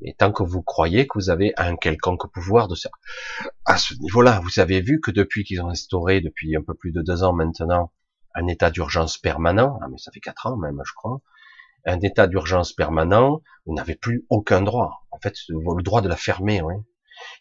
mais 0.03 0.15
tant 0.19 0.33
que 0.33 0.43
vous 0.43 0.63
croyez 0.63 1.07
que 1.07 1.15
vous 1.15 1.31
avez 1.31 1.53
un 1.57 1.77
quelconque 1.77 2.31
pouvoir 2.33 2.69
de 2.69 2.75
ça, 2.75 2.91
à 3.65 3.77
ce 3.77 3.95
niveau-là, 3.95 4.41
vous 4.43 4.61
avez 4.61 4.81
vu 4.81 5.01
que 5.01 5.11
depuis 5.11 5.45
qu'ils 5.45 5.63
ont 5.63 5.69
instauré, 5.69 6.21
depuis 6.21 6.57
un 6.57 6.63
peu 6.63 6.75
plus 6.75 6.93
de 6.93 7.03
deux 7.03 7.23
ans 7.23 7.33
maintenant, 7.33 7.93
un 8.35 8.47
état 8.49 8.71
d'urgence 8.71 9.19
permanent, 9.19 9.79
ah 9.83 9.87
mais 9.91 9.99
ça 9.99 10.11
fait 10.13 10.21
quatre 10.21 10.47
ans 10.47 10.57
même, 10.57 10.81
je 10.85 10.93
crois, 10.95 11.21
un 11.87 12.01
état 12.01 12.27
d'urgence 12.27 12.73
permanent, 12.73 13.43
vous 13.67 13.75
n'avez 13.75 13.95
plus 13.95 14.25
aucun 14.31 14.63
droit. 14.63 15.07
En 15.11 15.19
fait, 15.19 15.35
le 15.49 15.83
droit 15.83 16.01
de 16.01 16.09
la 16.09 16.17
fermer, 16.17 16.63
oui. 16.63 16.75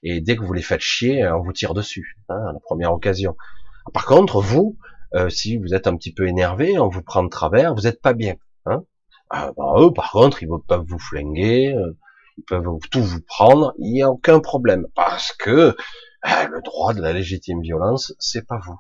Et 0.04 0.22
dès 0.22 0.36
que 0.36 0.44
vous 0.44 0.54
les 0.54 0.62
faites 0.62 0.82
chier, 0.82 1.28
on 1.28 1.42
vous 1.42 1.54
tire 1.54 1.74
dessus, 1.74 2.18
hein, 2.30 2.40
à 2.50 2.54
la 2.54 2.60
première 2.60 2.94
occasion. 2.94 3.36
Par 3.94 4.06
contre, 4.06 4.42
vous, 4.42 4.78
euh, 5.16 5.30
si 5.30 5.58
vous 5.58 5.74
êtes 5.74 5.88
un 5.88 5.96
petit 5.96 6.14
peu 6.14 6.28
énervé, 6.28 6.78
on 6.78 6.90
vous 6.90 7.02
prend 7.02 7.24
de 7.24 7.30
travers, 7.30 7.74
vous 7.74 7.82
n'êtes 7.82 8.02
pas 8.02 8.14
bien. 8.14 8.36
Hein. 8.66 8.84
Bah, 9.32 9.52
eux, 9.78 9.92
par 9.92 10.12
contre, 10.12 10.44
ils 10.44 10.50
peuvent 10.68 10.86
vous 10.86 11.00
flinguer, 11.00 11.74
euh, 11.74 11.98
ils 12.38 12.44
peuvent 12.44 12.66
tout 12.92 13.04
vous 13.04 13.22
prendre, 13.22 13.74
il 13.78 13.94
n'y 13.94 14.02
a 14.02 14.10
aucun 14.10 14.40
problème, 14.40 14.88
parce 14.96 15.32
que 15.34 15.76
eh, 16.26 16.48
le 16.48 16.62
droit 16.62 16.94
de 16.94 17.02
la 17.02 17.14
légitime 17.14 17.62
violence, 17.62 18.14
c'est 18.20 18.48
pas 18.48 18.60
vous. 18.66 18.80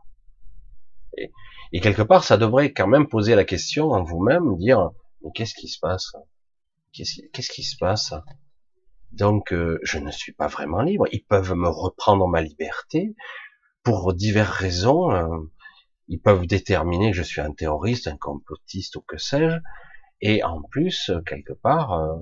Et, 1.71 1.81
quelque 1.81 2.01
part, 2.01 2.23
ça 2.23 2.37
devrait 2.37 2.71
quand 2.73 2.87
même 2.87 3.07
poser 3.07 3.35
la 3.35 3.43
question 3.43 3.91
en 3.91 4.03
vous-même, 4.03 4.57
dire, 4.57 4.91
mais 5.21 5.31
qu'est-ce 5.33 5.55
qui 5.55 5.67
se 5.67 5.79
passe? 5.79 6.13
Qu'est-ce 6.93 7.51
qui 7.51 7.63
se 7.63 7.77
passe? 7.77 8.13
Donc, 9.11 9.53
euh, 9.53 9.79
je 9.83 9.99
ne 9.99 10.11
suis 10.11 10.33
pas 10.33 10.47
vraiment 10.47 10.81
libre. 10.81 11.07
Ils 11.11 11.23
peuvent 11.23 11.53
me 11.53 11.69
reprendre 11.69 12.27
ma 12.27 12.41
liberté 12.41 13.15
pour 13.83 14.13
diverses 14.13 14.57
raisons. 14.57 15.11
Euh, 15.11 15.51
ils 16.07 16.19
peuvent 16.19 16.45
déterminer 16.47 17.11
que 17.11 17.17
je 17.17 17.23
suis 17.23 17.41
un 17.41 17.51
terroriste, 17.51 18.07
un 18.07 18.17
complotiste 18.17 18.95
ou 18.95 19.01
que 19.01 19.17
sais-je. 19.17 19.57
Et 20.21 20.43
en 20.43 20.61
plus, 20.61 21.11
quelque 21.27 21.53
part, 21.53 21.93
euh, 21.93 22.15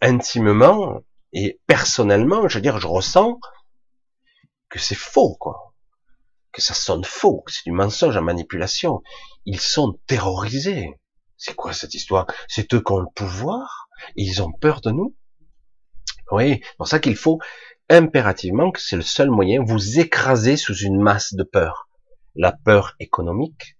intimement, 0.00 1.02
Et 1.32 1.60
personnellement, 1.66 2.48
je 2.48 2.58
veux 2.58 2.62
dire, 2.62 2.78
je 2.78 2.86
ressens 2.86 3.38
que 4.68 4.78
c'est 4.78 4.96
faux, 4.96 5.36
quoi. 5.36 5.74
Que 6.52 6.60
ça 6.60 6.74
sonne 6.74 7.04
faux, 7.04 7.42
que 7.42 7.52
c'est 7.52 7.64
du 7.64 7.72
mensonge 7.72 8.16
en 8.16 8.22
manipulation. 8.22 9.02
Ils 9.44 9.60
sont 9.60 9.98
terrorisés. 10.06 10.98
C'est 11.36 11.54
quoi 11.54 11.72
cette 11.72 11.94
histoire? 11.94 12.26
C'est 12.48 12.74
eux 12.74 12.82
qui 12.82 12.92
ont 12.92 12.98
le 12.98 13.10
pouvoir 13.14 13.88
ils 14.16 14.42
ont 14.42 14.52
peur 14.52 14.80
de 14.80 14.90
nous? 14.90 15.16
Oui, 16.30 16.60
c'est 16.62 16.76
pour 16.76 16.88
ça 16.88 16.98
qu'il 17.00 17.16
faut 17.16 17.38
impérativement 17.88 18.70
que 18.70 18.80
c'est 18.80 18.96
le 18.96 19.02
seul 19.02 19.30
moyen, 19.30 19.62
vous 19.62 19.98
écraser 19.98 20.56
sous 20.56 20.76
une 20.76 21.00
masse 21.00 21.34
de 21.34 21.42
peur. 21.42 21.88
La 22.36 22.52
peur 22.52 22.94
économique, 23.00 23.76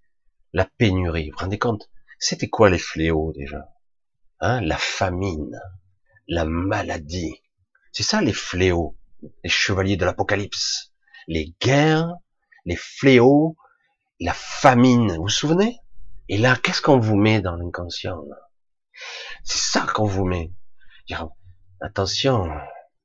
la 0.53 0.65
pénurie. 0.79 1.31
Vous 1.31 1.37
vous 1.39 1.45
rendez 1.45 1.59
compte? 1.59 1.89
C'était 2.19 2.49
quoi 2.49 2.71
les 2.71 2.79
fléaux 2.79 3.33
déjà? 3.33 3.69
Hein 4.41 4.61
La 4.61 4.79
famine, 4.79 5.61
la 6.29 6.45
maladie. 6.45 7.43
C'est 7.93 8.03
ça 8.03 8.21
les 8.21 8.33
fléaux, 8.33 8.97
les 9.45 9.51
chevaliers 9.51 9.97
de 9.97 10.05
l'apocalypse. 10.05 10.93
Les 11.27 11.55
guerres, 11.61 12.15
les 12.65 12.77
fléaux, 12.77 13.57
la 14.21 14.33
famine. 14.33 15.17
Vous 15.17 15.23
vous 15.23 15.29
souvenez? 15.29 15.79
Et 16.29 16.39
là, 16.39 16.57
qu'est-ce 16.57 16.83
qu'on 16.83 16.99
vous 16.99 17.17
met 17.17 17.41
dans 17.41 17.57
l'inconscient 17.57 18.23
C'est 19.45 19.59
ça 19.59 19.87
qu'on 19.93 20.07
vous 20.07 20.25
met. 20.25 20.53
Attention, 21.81 22.49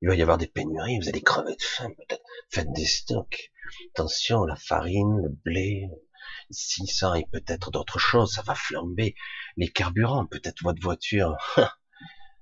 il 0.02 0.10
va 0.10 0.16
y 0.16 0.22
avoir 0.22 0.38
des 0.38 0.48
pénuries, 0.48 1.00
vous 1.00 1.10
allez 1.10 1.22
crever 1.22 1.56
de 1.56 1.64
faim 1.64 1.90
peut-être. 1.98 2.24
Faites 2.50 2.72
des 2.74 2.86
stocks. 2.86 3.52
Attention, 3.94 4.44
la 4.44 4.56
farine, 4.56 5.22
le 5.24 5.30
blé, 5.30 5.90
si 6.50 6.88
ça 6.88 7.18
et 7.18 7.26
peut-être 7.32 7.72
d'autres 7.72 8.00
choses, 8.00 8.34
ça 8.34 8.42
va 8.44 8.56
flamber. 8.56 9.16
Les 9.58 9.70
carburants, 9.70 10.26
peut-être 10.26 10.64
votre 10.64 10.82
voiture. 10.82 11.36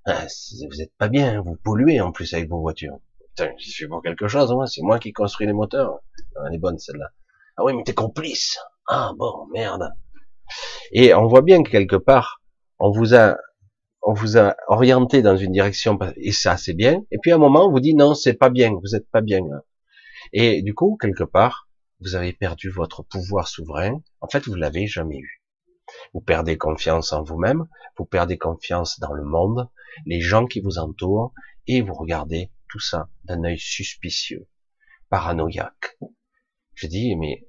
Ah, 0.06 0.28
vous 0.70 0.82
êtes 0.82 0.92
pas 0.98 1.08
bien, 1.08 1.40
vous 1.40 1.56
polluez 1.56 2.02
en 2.02 2.12
plus 2.12 2.34
avec 2.34 2.50
vos 2.50 2.60
voitures. 2.60 3.00
Putain, 3.30 3.54
je 3.58 3.70
suis 3.70 3.88
pour 3.88 4.04
quelque 4.04 4.28
chose, 4.28 4.52
moi, 4.52 4.68
c'est 4.68 4.82
moi 4.82 5.00
qui 5.00 5.14
construis 5.14 5.48
les 5.48 5.54
moteurs. 5.54 6.00
Ah, 6.36 6.42
elle 6.46 6.56
est 6.56 6.58
bonne 6.58 6.78
celle-là. 6.78 7.06
Ah 7.56 7.64
oui, 7.64 7.74
mais 7.74 7.84
t'es 7.86 7.94
complice. 7.94 8.60
Ah 8.90 9.14
bon, 9.18 9.48
merde. 9.54 9.94
Et 10.92 11.14
on 11.14 11.28
voit 11.28 11.42
bien 11.42 11.64
que 11.64 11.70
quelque 11.70 11.96
part, 11.96 12.42
on 12.80 12.92
vous 12.92 13.16
a, 13.16 13.38
on 14.02 14.14
vous 14.14 14.38
a 14.38 14.56
orienté 14.68 15.22
dans 15.22 15.38
une 15.38 15.54
direction 15.54 15.98
et 16.18 16.34
ça 16.34 16.58
c'est 16.58 16.74
bien. 16.74 17.04
Et 17.12 17.18
puis 17.22 17.32
à 17.32 17.36
un 17.36 17.40
moment, 17.40 17.68
on 17.68 17.72
vous 17.72 17.80
dit 17.80 17.96
non, 17.96 18.14
c'est 18.14 18.34
pas 18.34 18.50
bien, 18.50 18.74
vous 18.74 18.96
êtes 18.96 19.10
pas 19.10 19.22
bien. 19.22 19.42
Et 20.34 20.62
du 20.62 20.74
coup, 20.74 20.98
quelque 21.00 21.24
part, 21.24 21.70
vous 22.04 22.16
avez 22.16 22.34
perdu 22.34 22.70
votre 22.70 23.02
pouvoir 23.04 23.48
souverain. 23.48 24.02
En 24.20 24.28
fait, 24.28 24.46
vous 24.48 24.56
l'avez 24.56 24.88
jamais 24.88 25.18
eu. 25.18 25.42
Vous 26.14 26.22
perdez 26.22 26.58
confiance 26.58 27.14
en 27.14 27.24
vous-même, 27.24 27.68
vous 27.98 28.06
perdez 28.06 28.38
confiance 28.38 29.00
dans 29.00 29.14
le 29.14 29.24
monde, 29.24 29.70
les 30.06 30.22
gens 30.22 30.46
qui 30.46 30.60
vous 30.60 30.78
entourent, 30.80 31.34
et 31.68 31.82
vous 31.82 31.94
regardez 31.94 32.52
tout 32.70 32.80
ça 32.80 33.10
d'un 33.24 33.44
œil 33.44 33.60
suspicieux, 33.60 34.48
paranoïaque. 35.10 35.98
Je 36.76 36.88
dis, 36.88 37.16
mais 37.16 37.46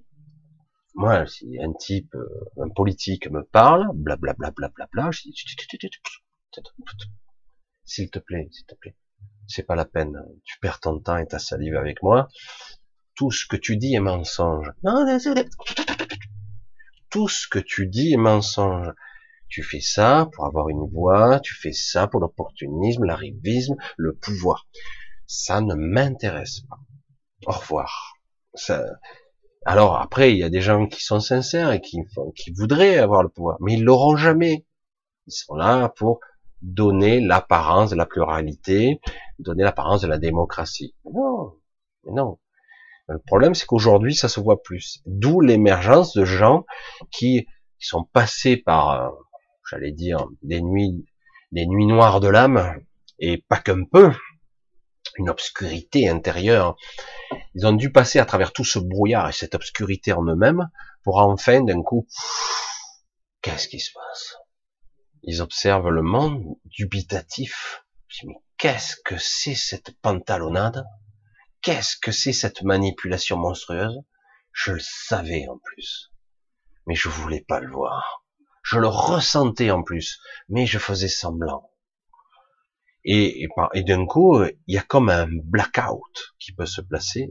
moi, 0.95 1.27
si 1.27 1.59
un 1.61 1.73
type, 1.73 2.15
euh, 2.15 2.63
un 2.63 2.69
politique 2.69 3.31
me 3.31 3.43
parle, 3.43 3.89
blablabla, 3.95 4.53
bla, 4.93 5.11
je 5.11 5.23
dis, 5.23 5.35
s'il 7.85 8.11
te 8.11 8.19
plaît, 8.19 8.49
s'il 8.53 8.67
te 8.67 8.75
plaît, 8.75 8.97
c'est 9.49 9.65
pas 9.65 9.75
la 9.75 9.85
peine, 9.85 10.17
tu 10.45 10.59
perds 10.61 10.81
ton 10.81 11.01
temps 11.01 11.17
et 11.17 11.27
ta 11.27 11.39
salive 11.39 11.77
avec 11.77 12.03
moi, 12.03 12.29
tout 13.15 13.31
ce 13.31 13.47
que 13.47 13.57
tu 13.57 13.77
dis 13.77 13.95
est 13.95 14.01
mensonge. 14.01 14.73
Tout 17.11 17.29
ce 17.29 17.47
que 17.49 17.59
tu 17.59 17.87
dis 17.87 18.13
est 18.13 18.19
mensonge. 18.19 18.93
Tu 19.49 19.63
fais 19.63 19.81
ça 19.81 20.29
pour 20.33 20.47
avoir 20.47 20.69
une 20.69 20.89
voix, 20.91 21.39
tu 21.41 21.55
fais 21.55 21.73
ça 21.73 22.09
pour 22.09 22.21
l'opportunisme, 22.21 23.05
l'arrivisme, 23.05 23.77
le 23.97 24.15
pouvoir. 24.15 24.67
Ça 25.27 25.61
ne 25.61 25.75
m'intéresse 25.75 26.63
pas. 26.69 26.79
Au 27.47 27.53
revoir. 27.53 28.15
Alors 29.65 29.97
après, 30.01 30.33
il 30.33 30.39
y 30.39 30.43
a 30.43 30.51
des 30.51 30.61
gens 30.61 30.87
qui 30.87 31.03
sont 31.03 31.21
sincères 31.21 31.73
et 31.73 31.81
qui, 31.81 31.99
qui 32.37 32.53
voudraient 32.53 32.99
avoir 32.99 33.23
le 33.23 33.29
pouvoir, 33.29 33.57
mais 33.61 33.75
ils 33.75 33.85
l'auront 33.85 34.17
jamais. 34.17 34.67
Ils 35.27 35.33
sont 35.33 35.55
là 35.55 35.89
pour 35.89 36.21
donner 36.63 37.21
l'apparence 37.21 37.91
de 37.91 37.97
la 37.97 38.07
pluralité, 38.07 39.01
donner 39.39 39.63
l'apparence 39.63 40.01
de 40.03 40.07
la 40.07 40.19
démocratie. 40.19 40.95
Non, 41.05 41.55
non. 42.07 42.39
Le 43.09 43.19
problème, 43.19 43.55
c'est 43.55 43.67
qu'aujourd'hui, 43.67 44.15
ça 44.15 44.29
se 44.29 44.41
voit 44.41 44.63
plus. 44.63 45.01
D'où 45.07 45.41
l'émergence 45.41 46.15
de 46.15 46.25
gens 46.25 46.65
qui, 47.11 47.47
sont 47.79 48.05
passés 48.05 48.57
par, 48.57 48.91
euh, 48.93 49.11
j'allais 49.71 49.93
dire, 49.93 50.27
des 50.43 50.63
nuits, 50.63 51.05
des 51.53 51.67
nuits 51.67 51.87
noires 51.87 52.21
de 52.21 52.29
l'âme, 52.29 52.81
et 53.19 53.45
pas 53.47 53.59
qu'un 53.59 53.85
peu, 53.85 54.11
une 55.19 55.29
obscurité 55.29 56.09
intérieure. 56.09 56.77
Ils 57.55 57.67
ont 57.67 57.73
dû 57.73 57.93
passer 57.93 58.19
à 58.19 58.25
travers 58.25 58.53
tout 58.53 58.65
ce 58.65 58.79
brouillard 58.79 59.29
et 59.29 59.33
cette 59.33 59.55
obscurité 59.55 60.13
en 60.13 60.25
eux-mêmes 60.25 60.69
pour 61.03 61.19
enfin, 61.19 61.63
d'un 61.63 61.83
coup, 61.83 62.07
qu'est-ce 63.43 63.69
qui 63.69 63.81
se 63.81 63.93
passe? 63.93 64.37
Ils 65.23 65.43
observent 65.43 65.91
le 65.91 66.03
monde 66.03 66.57
dubitatif. 66.65 67.85
Mais 68.25 68.35
qu'est-ce 68.57 68.97
que 69.05 69.17
c'est 69.19 69.55
cette 69.55 69.99
pantalonnade? 70.01 70.85
Qu'est-ce 71.65 71.97
que 71.97 72.13
c'est 72.13 72.35
cette 72.35 72.63
manipulation 72.63 73.39
monstrueuse? 73.39 73.99
Je 74.53 74.73
le 74.73 74.81
savais 74.81 75.49
en 75.49 75.59
plus, 75.59 76.13
mais 76.87 76.95
je 76.95 77.09
voulais 77.09 77.41
pas 77.41 77.59
le 77.59 77.71
voir. 77.73 78.25
Je 78.63 78.79
le 78.79 78.87
ressentais 78.87 79.71
en 79.71 79.83
plus, 79.83 80.21
mais 80.49 80.67
je 80.67 80.79
faisais 80.79 81.09
semblant. 81.09 81.71
Et, 83.05 83.49
d'un 83.75 84.07
coup, 84.07 84.43
il 84.45 84.75
y 84.75 84.79
a 84.79 84.83
comme 84.83 85.11
un 85.11 85.27
blackout 85.29 86.35
qui 86.39 86.53
peut 86.53 86.67
se 86.67 86.81
placer, 86.81 87.31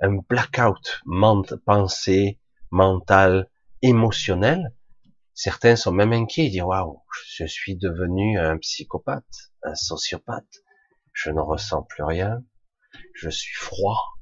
un 0.00 0.16
blackout 0.28 1.00
ment 1.06 1.44
pensée, 1.64 2.40
mental, 2.70 3.48
émotionnel. 3.80 4.74
Certains 5.34 5.76
sont 5.76 5.92
même 5.92 6.12
inquiets, 6.12 6.46
ils 6.46 6.50
disent 6.50 6.62
waouh, 6.62 7.02
je 7.30 7.46
suis 7.46 7.76
devenu 7.76 8.38
un 8.38 8.58
psychopathe, 8.58 9.52
un 9.62 9.74
sociopathe, 9.74 10.62
je 11.14 11.30
ne 11.30 11.40
ressens 11.40 11.84
plus 11.84 12.04
rien, 12.04 12.42
je 13.14 13.30
suis 13.30 13.54
froid, 13.54 14.18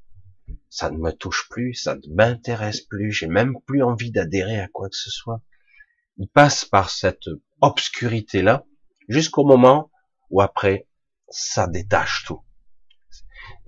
ça 0.69 0.91
ne 0.91 0.99
me 0.99 1.13
touche 1.13 1.49
plus, 1.49 1.75
ça 1.75 1.97
ne 1.97 2.15
m'intéresse 2.15 2.81
plus, 2.81 3.13
j'ai 3.13 3.27
même 3.27 3.61
plus 3.67 3.83
envie 3.83 4.11
d'adhérer 4.11 4.61
à 4.61 4.69
quoi 4.69 4.89
que 4.89 4.97
ce 4.97 5.11
soit. 5.11 5.43
Il 6.17 6.29
passe 6.29 6.65
par 6.65 6.91
cette 6.91 7.29
obscurité-là 7.61 8.65
jusqu'au 9.09 9.45
moment 9.45 9.91
où 10.31 10.41
après, 10.41 10.87
ça 11.29 11.67
détache 11.67 12.25
tout. 12.27 12.43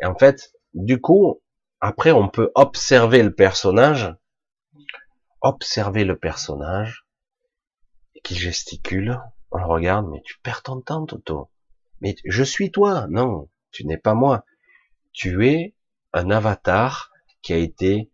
Et 0.01 0.07
en 0.07 0.17
fait, 0.17 0.53
du 0.75 1.01
coup, 1.01 1.43
après, 1.81 2.13
on 2.13 2.29
peut 2.29 2.51
observer 2.55 3.23
le 3.23 3.35
personnage, 3.35 4.15
observer 5.41 6.05
le 6.05 6.17
personnage, 6.17 7.05
qui 8.23 8.37
gesticule, 8.37 9.21
on 9.51 9.59
le 9.59 9.67
regarde, 9.67 10.09
mais 10.09 10.23
tu 10.25 10.39
perds 10.43 10.63
ton 10.63 10.81
temps, 10.81 11.07
Toto. 11.07 11.51
Mais 12.01 12.15
je 12.25 12.45
suis 12.45 12.71
toi, 12.71 13.07
non, 13.11 13.49
tu 13.71 13.85
n'es 13.87 13.99
pas 13.99 14.15
moi 14.15 14.45
tu 15.13 15.47
es 15.47 15.75
un 16.13 16.31
avatar 16.31 17.11
qui 17.43 17.53
a 17.53 17.57
été 17.57 18.11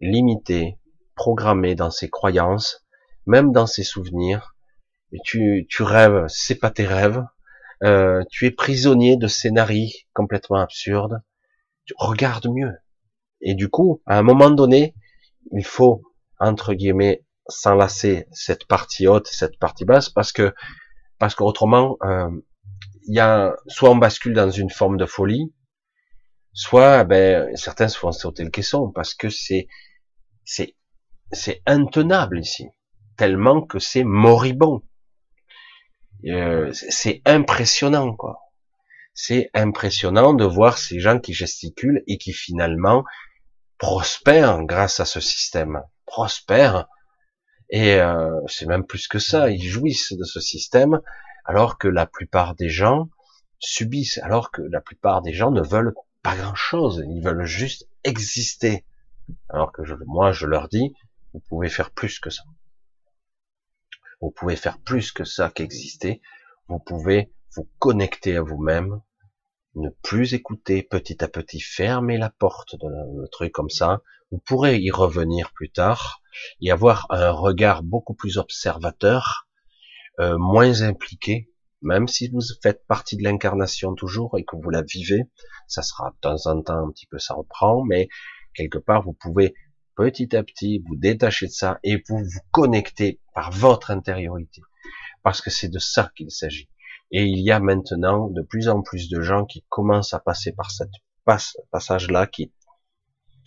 limité, 0.00 0.78
programmé 1.14 1.74
dans 1.74 1.90
ses 1.90 2.08
croyances, 2.08 2.84
même 3.26 3.52
dans 3.52 3.66
ses 3.66 3.84
souvenirs. 3.84 4.54
Et 5.12 5.18
tu, 5.24 5.66
tu 5.68 5.82
rêves, 5.82 6.26
c'est 6.28 6.58
pas 6.58 6.70
tes 6.70 6.86
rêves. 6.86 7.24
Euh, 7.82 8.22
tu 8.30 8.46
es 8.46 8.50
prisonnier 8.50 9.16
de 9.16 9.26
scénarios 9.26 9.90
complètement 10.12 10.60
absurdes. 10.60 11.22
Tu 11.84 11.94
regardes 11.98 12.48
mieux. 12.48 12.72
Et 13.40 13.54
du 13.54 13.68
coup, 13.68 14.02
à 14.06 14.18
un 14.18 14.22
moment 14.22 14.50
donné, 14.50 14.94
il 15.52 15.64
faut 15.64 16.02
entre 16.38 16.74
guillemets 16.74 17.24
s'enlacer 17.48 18.26
cette 18.32 18.66
partie 18.66 19.06
haute, 19.06 19.26
cette 19.26 19.58
partie 19.58 19.84
basse, 19.84 20.08
parce 20.08 20.32
que 20.32 20.54
parce 21.18 21.34
qu'autrement, 21.34 21.96
euh, 22.02 22.30
il 23.06 23.14
y 23.14 23.20
a 23.20 23.54
soit 23.66 23.90
on 23.90 23.96
bascule 23.96 24.34
dans 24.34 24.50
une 24.50 24.70
forme 24.70 24.96
de 24.96 25.06
folie, 25.06 25.52
soit 26.52 27.04
ben, 27.04 27.54
certains 27.56 27.88
se 27.88 27.98
font 27.98 28.12
sauter 28.12 28.44
le 28.44 28.50
caisson 28.50 28.90
parce 28.90 29.14
que 29.14 29.28
c'est 29.28 29.68
c'est 30.44 30.76
c'est 31.32 31.62
intenable 31.66 32.40
ici, 32.40 32.68
tellement 33.16 33.62
que 33.62 33.78
c'est 33.78 34.04
moribond. 34.04 34.82
Euh, 36.26 36.72
c'est 36.72 37.22
impressionnant 37.24 38.14
quoi. 38.14 38.40
C'est 39.14 39.50
impressionnant 39.54 40.34
de 40.34 40.44
voir 40.44 40.78
ces 40.78 41.00
gens 41.00 41.18
qui 41.18 41.32
gesticulent 41.32 42.02
et 42.06 42.18
qui 42.18 42.32
finalement 42.32 43.04
prospèrent 43.78 44.62
grâce 44.64 45.00
à 45.00 45.04
ce 45.04 45.20
système, 45.20 45.82
prospèrent 46.06 46.86
et 47.70 47.94
euh, 47.94 48.40
c'est 48.48 48.66
même 48.66 48.84
plus 48.84 49.06
que 49.06 49.18
ça, 49.18 49.50
ils 49.50 49.62
jouissent 49.62 50.12
de 50.12 50.24
ce 50.24 50.40
système 50.40 51.00
alors 51.44 51.78
que 51.78 51.88
la 51.88 52.06
plupart 52.06 52.54
des 52.54 52.68
gens 52.68 53.08
subissent, 53.60 54.18
alors 54.18 54.50
que 54.50 54.62
la 54.62 54.80
plupart 54.80 55.22
des 55.22 55.32
gens 55.32 55.50
ne 55.50 55.62
veulent 55.62 55.94
pas 56.22 56.36
grand 56.36 56.54
chose, 56.54 57.04
ils 57.08 57.22
veulent 57.22 57.44
juste 57.44 57.88
exister. 58.04 58.84
Alors 59.48 59.72
que 59.72 59.84
je, 59.84 59.94
moi, 60.06 60.32
je 60.32 60.46
leur 60.46 60.68
dis, 60.68 60.94
vous 61.32 61.40
pouvez 61.40 61.68
faire 61.68 61.90
plus 61.90 62.18
que 62.18 62.30
ça. 62.30 62.42
Vous 64.20 64.30
pouvez 64.30 64.56
faire 64.56 64.78
plus 64.78 65.12
que 65.12 65.24
ça 65.24 65.50
qu'exister. 65.50 66.20
Vous 66.68 66.78
pouvez 66.78 67.32
vous 67.56 67.68
connecter 67.78 68.36
à 68.36 68.42
vous-même 68.42 69.00
ne 69.76 69.88
plus 70.02 70.34
écouter 70.34 70.82
petit 70.82 71.22
à 71.22 71.28
petit, 71.28 71.60
fermer 71.60 72.18
la 72.18 72.30
porte 72.30 72.76
de 72.76 72.88
le 72.88 73.28
truc 73.28 73.52
comme 73.52 73.70
ça. 73.70 74.02
Vous 74.30 74.38
pourrez 74.38 74.78
y 74.78 74.90
revenir 74.90 75.52
plus 75.52 75.70
tard 75.70 76.22
et 76.60 76.70
avoir 76.70 77.06
un 77.10 77.30
regard 77.30 77.82
beaucoup 77.82 78.14
plus 78.14 78.38
observateur, 78.38 79.48
euh, 80.18 80.36
moins 80.38 80.82
impliqué, 80.82 81.49
même 81.82 82.08
si 82.08 82.28
vous 82.28 82.40
faites 82.62 82.86
partie 82.86 83.16
de 83.16 83.22
l'incarnation 83.22 83.94
toujours 83.94 84.38
et 84.38 84.44
que 84.44 84.56
vous 84.56 84.70
la 84.70 84.82
vivez, 84.82 85.22
ça 85.66 85.82
sera 85.82 86.10
de 86.10 86.16
temps 86.20 86.46
en 86.46 86.62
temps 86.62 86.86
un 86.86 86.90
petit 86.90 87.06
peu 87.06 87.18
ça 87.18 87.34
reprend, 87.34 87.84
mais 87.84 88.08
quelque 88.54 88.78
part 88.78 89.02
vous 89.02 89.14
pouvez 89.14 89.54
petit 89.96 90.34
à 90.36 90.42
petit 90.42 90.82
vous 90.86 90.96
détacher 90.96 91.46
de 91.46 91.52
ça 91.52 91.78
et 91.82 92.02
vous 92.08 92.18
vous 92.18 92.40
connecter 92.50 93.20
par 93.34 93.50
votre 93.50 93.90
intériorité, 93.90 94.62
parce 95.22 95.40
que 95.40 95.50
c'est 95.50 95.68
de 95.68 95.78
ça 95.78 96.10
qu'il 96.16 96.30
s'agit. 96.30 96.68
Et 97.10 97.24
il 97.24 97.40
y 97.40 97.50
a 97.50 97.58
maintenant 97.58 98.28
de 98.28 98.42
plus 98.42 98.68
en 98.68 98.82
plus 98.82 99.08
de 99.08 99.20
gens 99.20 99.44
qui 99.44 99.64
commencent 99.68 100.14
à 100.14 100.20
passer 100.20 100.52
par 100.52 100.70
cette 100.70 100.92
passage-là, 101.70 102.26
qui, 102.26 102.52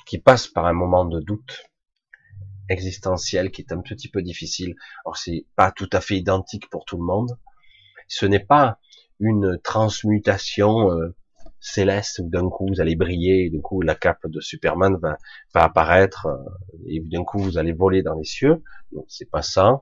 qui 0.05 0.17
passent 0.17 0.47
par 0.47 0.65
un 0.65 0.73
moment 0.73 1.05
de 1.05 1.21
doute 1.21 1.63
existentiel 2.69 3.51
qui 3.51 3.61
est 3.61 3.71
un 3.71 3.81
petit 3.81 4.09
peu 4.09 4.21
difficile. 4.21 4.75
Alors 5.05 5.17
c'est 5.17 5.45
pas 5.55 5.71
tout 5.71 5.89
à 5.91 6.01
fait 6.01 6.17
identique 6.17 6.69
pour 6.69 6.85
tout 6.85 6.97
le 6.97 7.03
monde. 7.03 7.37
Ce 8.13 8.27
n'est 8.27 8.45
pas 8.45 8.77
une 9.19 9.59
transmutation 9.63 10.91
euh, 10.91 11.15
céleste 11.59 12.19
où 12.19 12.29
d'un 12.29 12.47
coup 12.47 12.67
vous 12.67 12.79
allez 12.79 12.95
briller, 12.95 13.49
d'un 13.49 13.61
coup 13.61 13.81
la 13.81 13.95
cape 13.95 14.27
de 14.27 14.39
Superman 14.39 14.97
va, 15.01 15.17
va 15.55 15.63
apparaître 15.63 16.27
euh, 16.27 16.37
et 16.87 16.99
d'un 16.99 17.23
coup 17.23 17.39
vous 17.39 17.57
allez 17.57 17.73
voler 17.73 18.03
dans 18.03 18.13
les 18.13 18.23
cieux. 18.23 18.61
Donc 18.91 19.05
c'est 19.07 19.29
pas 19.29 19.41
ça. 19.41 19.81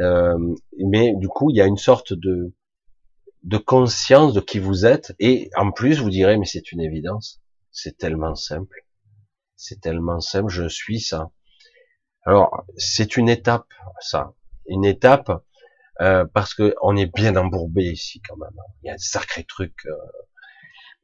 Euh, 0.00 0.36
mais 0.84 1.14
du 1.14 1.28
coup 1.28 1.50
il 1.50 1.56
y 1.56 1.60
a 1.60 1.66
une 1.66 1.76
sorte 1.76 2.12
de 2.12 2.52
de 3.44 3.58
conscience 3.58 4.34
de 4.34 4.40
qui 4.40 4.58
vous 4.58 4.84
êtes 4.84 5.14
et 5.20 5.50
en 5.56 5.70
plus 5.70 6.00
vous 6.00 6.10
direz 6.10 6.36
mais 6.36 6.46
c'est 6.46 6.72
une 6.72 6.80
évidence, 6.80 7.40
c'est 7.70 7.96
tellement 7.96 8.34
simple, 8.34 8.84
c'est 9.54 9.80
tellement 9.80 10.18
simple, 10.18 10.50
je 10.50 10.68
suis 10.68 10.98
ça. 10.98 11.30
Alors 12.24 12.64
c'est 12.76 13.16
une 13.16 13.28
étape 13.28 13.68
ça, 14.00 14.34
une 14.66 14.84
étape 14.84 15.30
euh, 16.00 16.24
parce 16.32 16.54
que 16.54 16.74
on 16.82 16.96
est 16.96 17.12
bien 17.14 17.36
embourbé 17.36 17.84
ici 17.84 18.20
quand 18.28 18.36
même. 18.36 18.56
Il 18.82 18.88
y 18.88 18.90
a 18.90 18.94
un 18.94 18.98
sacré 18.98 19.44
truc. 19.44 19.74
Euh. 19.86 19.94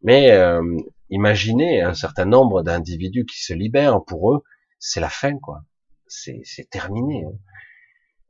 Mais 0.03 0.32
euh, 0.32 0.62
imaginez 1.11 1.82
un 1.82 1.95
certain 1.95 2.24
nombre 2.24 2.62
d'individus 2.62 3.26
qui 3.26 3.43
se 3.43 3.53
libèrent 3.53 4.05
pour 4.05 4.32
eux, 4.32 4.43
c'est 4.78 5.01
la 5.01 5.11
fin 5.11 5.38
quoi. 5.38 5.62
C'est 6.07 6.70
terminé. 6.70 7.24
Hein. 7.24 7.38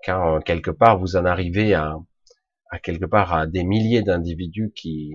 Quand 0.04 0.40
quelque 0.40 0.70
part 0.70 0.98
vous 0.98 1.16
en 1.16 1.24
arrivez 1.24 1.74
à 1.74 1.96
à 2.70 2.78
quelque 2.78 3.06
part 3.06 3.32
à 3.34 3.46
des 3.46 3.64
milliers 3.64 4.02
d'individus 4.02 4.72
qui, 4.74 5.14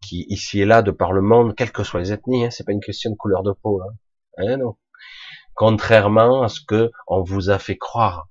qui 0.00 0.24
ici 0.28 0.60
et 0.60 0.64
là 0.64 0.82
de 0.82 0.90
par 0.90 1.12
le 1.12 1.20
monde, 1.20 1.54
quelles 1.54 1.72
que 1.72 1.84
soient 1.84 2.00
les 2.00 2.12
ethnies, 2.12 2.46
hein, 2.46 2.50
c'est 2.50 2.64
pas 2.64 2.72
une 2.72 2.80
question 2.80 3.10
de 3.10 3.16
couleur 3.16 3.42
de 3.42 3.52
peau, 3.52 3.82
hein. 3.82 3.94
hein 4.38 4.56
non. 4.56 4.76
Contrairement 5.54 6.42
à 6.42 6.48
ce 6.48 6.60
que 6.60 6.90
on 7.06 7.22
vous 7.22 7.50
a 7.50 7.58
fait 7.58 7.76
croire, 7.76 8.28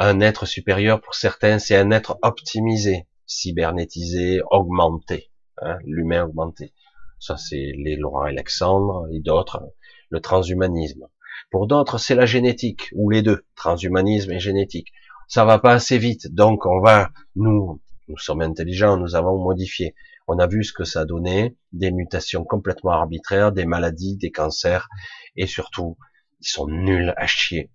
un 0.00 0.20
être 0.20 0.46
supérieur 0.46 1.00
pour 1.00 1.14
certains, 1.14 1.58
c'est 1.58 1.76
un 1.76 1.90
être 1.92 2.18
optimisé, 2.22 3.06
cybernétisé, 3.26 4.40
augmenté, 4.50 5.30
hein, 5.58 5.78
l'humain 5.84 6.24
augmenté. 6.24 6.72
Ça, 7.18 7.36
c'est 7.36 7.72
les 7.76 7.96
Laurent 7.96 8.22
Alexandre 8.22 9.06
et 9.12 9.20
d'autres, 9.20 9.62
le 10.08 10.20
transhumanisme. 10.20 11.06
Pour 11.50 11.66
d'autres, 11.66 11.98
c'est 11.98 12.14
la 12.14 12.26
génétique, 12.26 12.88
ou 12.94 13.10
les 13.10 13.22
deux, 13.22 13.44
transhumanisme 13.54 14.32
et 14.32 14.40
génétique 14.40 14.92
ça 15.30 15.44
va 15.44 15.60
pas 15.60 15.72
assez 15.72 15.96
vite. 15.96 16.34
Donc 16.34 16.66
on 16.66 16.80
va, 16.80 17.12
nous, 17.36 17.80
nous 18.08 18.18
sommes 18.18 18.42
intelligents, 18.42 18.96
nous 18.96 19.14
avons 19.14 19.38
modifié. 19.38 19.94
On 20.26 20.38
a 20.40 20.48
vu 20.48 20.64
ce 20.64 20.72
que 20.72 20.84
ça 20.84 21.04
donnait, 21.04 21.56
des 21.72 21.92
mutations 21.92 22.44
complètement 22.44 22.90
arbitraires, 22.90 23.52
des 23.52 23.64
maladies, 23.64 24.16
des 24.16 24.32
cancers, 24.32 24.88
et 25.36 25.46
surtout, 25.46 25.96
ils 26.40 26.48
sont 26.48 26.66
nuls 26.66 27.14
à 27.16 27.26
chier. 27.28 27.70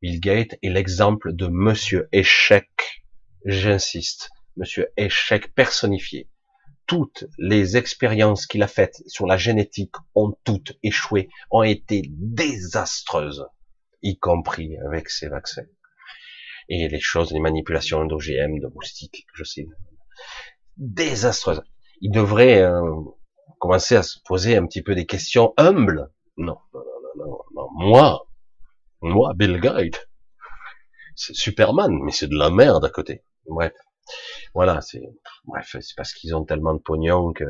Bill 0.00 0.20
Gates 0.20 0.58
est 0.62 0.68
l'exemple 0.68 1.32
de 1.34 1.48
Monsieur 1.48 2.08
Échec. 2.12 2.68
J'insiste, 3.44 4.30
Monsieur 4.56 4.88
Échec 4.96 5.54
personnifié. 5.54 6.28
Toutes 6.86 7.24
les 7.38 7.76
expériences 7.76 8.46
qu'il 8.46 8.62
a 8.62 8.68
faites 8.68 9.02
sur 9.06 9.26
la 9.26 9.36
génétique 9.36 9.94
ont 10.14 10.34
toutes 10.44 10.78
échoué, 10.82 11.28
ont 11.50 11.62
été 11.62 12.02
désastreuses, 12.08 13.46
y 14.02 14.18
compris 14.18 14.76
avec 14.78 15.10
ses 15.10 15.28
vaccins 15.28 15.66
et 16.68 16.88
les 16.88 17.00
choses, 17.00 17.32
les 17.32 17.40
manipulations 17.40 18.04
d'OGM, 18.04 18.60
de 18.60 18.68
moustiques, 18.74 19.26
je 19.34 19.44
sais, 19.44 19.66
désastreuses. 20.76 21.62
Il 22.00 22.12
devrait 22.12 22.62
euh, 22.62 22.82
commencer 23.58 23.96
à 23.96 24.02
se 24.02 24.18
poser 24.24 24.56
un 24.56 24.66
petit 24.66 24.82
peu 24.82 24.94
des 24.94 25.06
questions 25.06 25.54
humbles. 25.56 26.10
Non, 26.36 26.58
non, 26.72 26.80
non, 27.16 27.26
non, 27.26 27.38
non. 27.54 27.68
moi, 27.74 28.27
moi, 29.00 29.32
Bill 29.34 29.60
Gates, 29.60 30.08
Superman, 31.14 31.98
mais 32.02 32.12
c'est 32.12 32.28
de 32.28 32.36
la 32.36 32.50
merde 32.50 32.84
à 32.84 32.90
côté. 32.90 33.24
Bref, 33.46 33.72
voilà, 34.54 34.80
c'est 34.80 35.02
bref, 35.44 35.76
c'est 35.80 35.96
parce 35.96 36.12
qu'ils 36.12 36.34
ont 36.34 36.44
tellement 36.44 36.74
de 36.74 36.80
pognon 36.80 37.32
que 37.32 37.44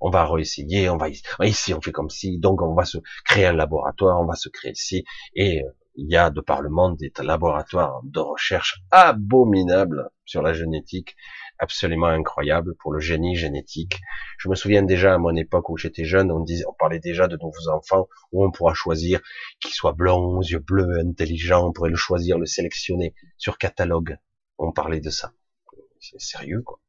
on 0.00 0.10
va 0.10 0.24
réessayer, 0.24 0.88
on 0.88 0.96
va 0.96 1.08
ici, 1.44 1.74
on 1.74 1.80
fait 1.80 1.92
comme 1.92 2.10
si, 2.10 2.38
donc 2.38 2.62
on 2.62 2.74
va 2.74 2.84
se 2.84 2.98
créer 3.24 3.46
un 3.46 3.52
laboratoire, 3.52 4.20
on 4.20 4.26
va 4.26 4.34
se 4.34 4.48
créer 4.48 4.72
ici, 4.72 5.04
et 5.34 5.62
euh, 5.62 5.70
il 6.00 6.10
y 6.10 6.16
a 6.16 6.30
de 6.30 6.40
par 6.40 6.62
le 6.62 6.70
monde 6.70 6.96
des 6.96 7.12
laboratoires 7.22 8.00
de 8.04 8.20
recherche 8.20 8.82
abominables 8.90 10.08
sur 10.24 10.40
la 10.40 10.54
génétique, 10.54 11.14
absolument 11.58 12.06
incroyables 12.06 12.74
pour 12.76 12.90
le 12.90 13.00
génie 13.00 13.36
génétique. 13.36 14.00
Je 14.38 14.48
me 14.48 14.54
souviens 14.54 14.82
déjà 14.82 15.12
à 15.12 15.18
mon 15.18 15.36
époque 15.36 15.68
où 15.68 15.76
j'étais 15.76 16.06
jeune, 16.06 16.32
on 16.32 16.40
disait, 16.40 16.64
on 16.66 16.72
parlait 16.72 17.00
déjà 17.00 17.28
de 17.28 17.36
nouveaux 17.36 17.68
enfants 17.68 18.08
où 18.32 18.42
on 18.42 18.50
pourra 18.50 18.72
choisir 18.72 19.20
qu'il 19.60 19.72
soit 19.72 19.92
blond, 19.92 20.38
aux 20.38 20.42
yeux 20.42 20.60
bleus, 20.60 21.00
intelligent, 21.00 21.68
on 21.68 21.72
pourrait 21.72 21.90
le 21.90 21.96
choisir, 21.96 22.38
le 22.38 22.46
sélectionner 22.46 23.14
sur 23.36 23.58
catalogue. 23.58 24.16
On 24.56 24.72
parlait 24.72 25.00
de 25.00 25.10
ça. 25.10 25.34
C'est 26.00 26.18
sérieux, 26.18 26.62
quoi. 26.62 26.80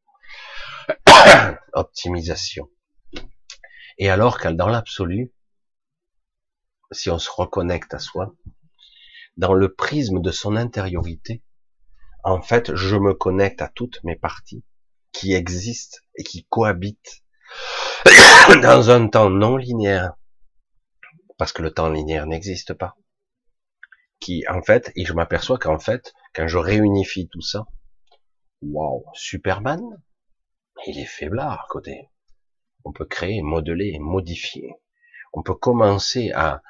Optimisation. 1.74 2.70
Et 3.98 4.10
alors 4.10 4.40
qu'à 4.40 4.54
dans 4.54 4.70
l'absolu, 4.70 5.34
si 6.92 7.10
on 7.10 7.20
se 7.20 7.30
reconnecte 7.30 7.94
à 7.94 8.00
soi, 8.00 8.34
dans 9.38 9.54
le 9.54 9.74
prisme 9.74 10.22
de 10.22 10.32
son 10.32 10.56
intériorité, 10.56 11.44
en 12.24 12.42
fait, 12.42 12.76
je 12.76 12.96
me 12.96 13.14
connecte 13.14 13.62
à 13.62 13.68
toutes 13.68 14.04
mes 14.04 14.16
parties 14.16 14.64
qui 15.12 15.34
existent 15.34 15.98
et 16.16 16.24
qui 16.24 16.46
cohabitent 16.50 17.24
dans 18.62 18.90
un 18.90 19.08
temps 19.08 19.30
non 19.30 19.58
linéaire, 19.58 20.14
parce 21.38 21.52
que 21.52 21.62
le 21.62 21.74
temps 21.74 21.90
linéaire 21.90 22.28
n'existe 22.28 22.74
pas. 22.74 22.96
Qui, 24.20 24.44
en 24.48 24.62
fait, 24.62 24.92
et 24.96 25.06
je 25.06 25.14
m'aperçois 25.14 25.58
qu'en 25.58 25.80
fait, 25.80 26.14
quand 26.34 26.48
je 26.48 26.58
réunifie 26.58 27.28
tout 27.28 27.42
ça, 27.42 27.66
waouh, 28.62 29.04
Superman, 29.14 29.82
il 30.86 31.00
est 31.00 31.06
faiblard 31.06 31.54
à 31.54 31.66
côté. 31.70 32.10
On 32.84 32.92
peut 32.92 33.06
créer, 33.06 33.42
modeler, 33.42 33.98
modifier. 34.00 34.74
On 35.34 35.44
peut 35.44 35.56
commencer 35.56 36.32
à 36.32 36.62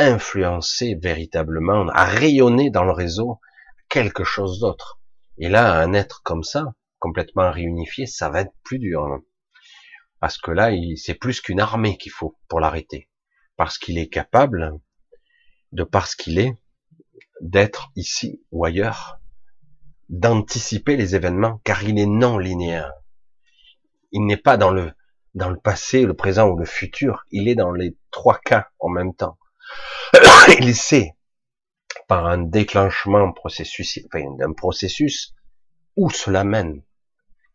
influencer 0.00 0.96
véritablement, 1.00 1.88
à 1.88 2.04
rayonner 2.04 2.70
dans 2.70 2.84
le 2.84 2.92
réseau 2.92 3.40
quelque 3.88 4.24
chose 4.24 4.60
d'autre. 4.60 5.00
Et 5.38 5.48
là, 5.48 5.80
un 5.80 5.92
être 5.92 6.22
comme 6.22 6.42
ça, 6.42 6.74
complètement 6.98 7.50
réunifié, 7.50 8.06
ça 8.06 8.28
va 8.28 8.42
être 8.42 8.54
plus 8.62 8.78
dur. 8.78 9.04
Hein. 9.04 9.22
Parce 10.20 10.38
que 10.38 10.50
là, 10.50 10.70
c'est 10.96 11.14
plus 11.14 11.40
qu'une 11.40 11.60
armée 11.60 11.96
qu'il 11.96 12.12
faut 12.12 12.38
pour 12.48 12.60
l'arrêter. 12.60 13.08
Parce 13.56 13.78
qu'il 13.78 13.98
est 13.98 14.08
capable, 14.08 14.72
de 15.72 15.82
parce 15.82 16.14
qu'il 16.14 16.38
est, 16.38 16.54
d'être 17.40 17.90
ici 17.96 18.42
ou 18.52 18.64
ailleurs, 18.64 19.18
d'anticiper 20.08 20.96
les 20.96 21.14
événements, 21.14 21.60
car 21.64 21.82
il 21.84 21.98
est 21.98 22.06
non 22.06 22.38
linéaire. 22.38 22.92
Il 24.12 24.26
n'est 24.26 24.36
pas 24.36 24.56
dans 24.56 24.70
le, 24.70 24.92
dans 25.34 25.48
le 25.48 25.58
passé, 25.58 26.04
le 26.04 26.14
présent 26.14 26.48
ou 26.48 26.56
le 26.56 26.64
futur, 26.64 27.24
il 27.30 27.48
est 27.48 27.54
dans 27.54 27.72
les 27.72 27.96
trois 28.10 28.38
cas 28.38 28.68
en 28.78 28.88
même 28.88 29.14
temps. 29.14 29.38
il 30.60 30.74
sait 30.74 31.14
par 32.08 32.26
un 32.26 32.38
déclenchement 32.38 33.32
processus, 33.32 33.98
enfin, 34.06 34.24
d'un 34.38 34.52
processus 34.52 35.34
où 35.96 36.10
cela 36.10 36.44
mène. 36.44 36.82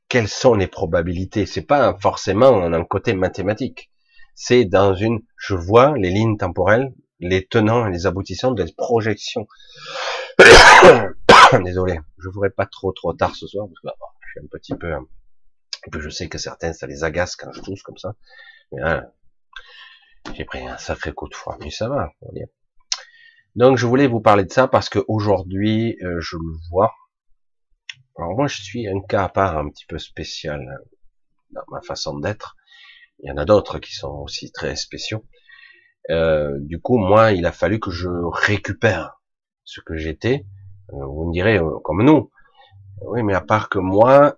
Quelles 0.07 0.28
sont 0.28 0.53
les 0.53 0.68
probabilités? 0.68 1.45
C'est 1.45 1.66
pas 1.66 1.97
forcément 1.99 2.63
un 2.63 2.84
côté 2.86 3.13
mathématique. 3.13 3.91
C'est 4.36 4.66
dans 4.66 4.93
une, 4.93 5.20
je 5.38 5.55
vois 5.55 5.97
les 5.97 6.09
lignes 6.09 6.38
temporelles, 6.38 6.93
les 7.20 7.45
tenants 7.45 7.88
et 7.88 7.91
les 7.91 8.05
aboutissants 8.05 8.51
des 8.51 8.72
projections. 8.78 9.47
Désolé, 11.63 11.99
je 12.18 12.30
voudrais 12.30 12.49
pas 12.49 12.66
trop 12.66 12.91
trop 12.91 13.13
tard 13.13 13.36
ce 13.36 13.47
soir 13.47 13.68
parce 13.68 13.80
que 13.80 13.99
oh, 13.99 14.05
je 14.22 14.30
suis 14.32 14.39
un 14.39 14.47
petit 14.49 14.76
peu, 14.76 14.91
et 14.91 15.89
puis 15.91 16.01
je 16.01 16.09
sais 16.09 16.28
que 16.28 16.38
certains 16.38 16.74
ça 16.74 16.88
les 16.88 17.03
agace 17.03 17.36
quand 17.36 17.51
je 17.51 17.61
tousse 17.61 17.82
comme 17.82 17.97
ça. 17.97 18.13
Mais 18.72 18.82
hein, 18.82 19.05
j'ai 20.34 20.45
pris 20.45 20.65
un 20.65 20.78
sacré 20.78 21.13
coup 21.13 21.28
de 21.30 21.36
froid, 21.36 21.57
mais 21.59 21.69
ça 21.69 21.88
va. 21.89 22.11
Donc 23.55 23.78
je 23.78 23.86
voulais 23.86 24.07
vous 24.07 24.21
parler 24.21 24.45
de 24.45 24.51
ça 24.51 24.67
parce 24.67 24.89
que 24.89 24.99
aujourd'hui, 25.07 25.97
euh, 26.03 26.19
je 26.19 26.36
le 26.38 26.69
vois. 26.69 26.93
Alors 28.17 28.36
moi, 28.36 28.47
je 28.47 28.61
suis 28.61 28.88
un 28.88 29.01
cas 29.01 29.26
à 29.26 29.30
part 29.30 29.57
un 29.57 29.69
petit 29.69 29.86
peu 29.86 29.97
spécial 29.97 30.61
hein, 30.61 30.84
dans 31.51 31.63
ma 31.69 31.82
façon 31.82 32.19
d'être. 32.19 32.55
Il 33.19 33.30
y 33.30 33.32
en 33.32 33.38
a 33.38 33.45
d'autres 33.45 33.80
qui 33.80 33.93
sont 33.93 34.11
aussi 34.23 34.51
très 34.51 34.76
spéciaux. 34.76 35.26
Euh, 36.09 36.57
du 36.59 36.80
coup, 36.80 36.97
moi, 36.97 37.32
il 37.32 37.45
a 37.45 37.51
fallu 37.51 37.80
que 37.80 37.91
je 37.91 38.09
récupère 38.09 39.21
ce 39.63 39.82
que 39.82 39.95
j'étais. 39.95 40.45
Euh, 40.93 41.05
vous 41.05 41.28
me 41.28 41.34
direz, 41.34 41.57
euh, 41.57 41.80
comme 41.84 42.03
nous. 42.03 42.32
Oui, 43.01 43.23
mais 43.23 43.34
à 43.34 43.41
part 43.41 43.69
que 43.69 43.80
moi, 43.80 44.38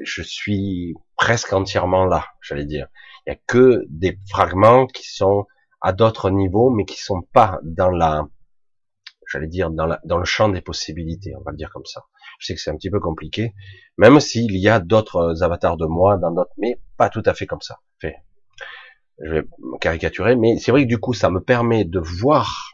je 0.00 0.22
suis 0.22 0.94
presque 1.16 1.52
entièrement 1.52 2.04
là, 2.04 2.26
j'allais 2.40 2.64
dire. 2.64 2.86
Il 3.26 3.30
y 3.30 3.32
a 3.32 3.38
que 3.46 3.84
des 3.88 4.18
fragments 4.28 4.86
qui 4.86 5.08
sont 5.08 5.46
à 5.80 5.92
d'autres 5.92 6.30
niveaux, 6.30 6.70
mais 6.70 6.84
qui 6.84 7.00
sont 7.00 7.22
pas 7.32 7.60
dans 7.62 7.90
la, 7.90 8.26
j'allais 9.30 9.48
dire, 9.48 9.70
dans, 9.70 9.86
le 9.86 10.24
champ 10.24 10.48
des 10.48 10.60
possibilités, 10.60 11.34
on 11.36 11.42
va 11.42 11.50
le 11.50 11.56
dire 11.56 11.70
comme 11.70 11.86
ça. 11.86 12.04
Je 12.38 12.46
sais 12.46 12.54
que 12.54 12.60
c'est 12.60 12.70
un 12.70 12.76
petit 12.76 12.90
peu 12.90 13.00
compliqué, 13.00 13.54
même 13.98 14.20
s'il 14.20 14.56
y 14.56 14.68
a 14.68 14.80
d'autres 14.80 15.42
avatars 15.42 15.76
de 15.76 15.86
moi 15.86 16.18
dans 16.18 16.30
d'autres, 16.30 16.52
mais 16.58 16.80
pas 16.96 17.08
tout 17.08 17.22
à 17.26 17.34
fait 17.34 17.46
comme 17.46 17.60
ça. 17.60 17.78
Je 18.00 19.30
vais 19.34 19.46
caricaturer, 19.80 20.34
mais 20.34 20.58
c'est 20.58 20.72
vrai 20.72 20.82
que 20.82 20.88
du 20.88 20.98
coup, 20.98 21.14
ça 21.14 21.30
me 21.30 21.40
permet 21.40 21.84
de 21.84 22.00
voir 22.00 22.72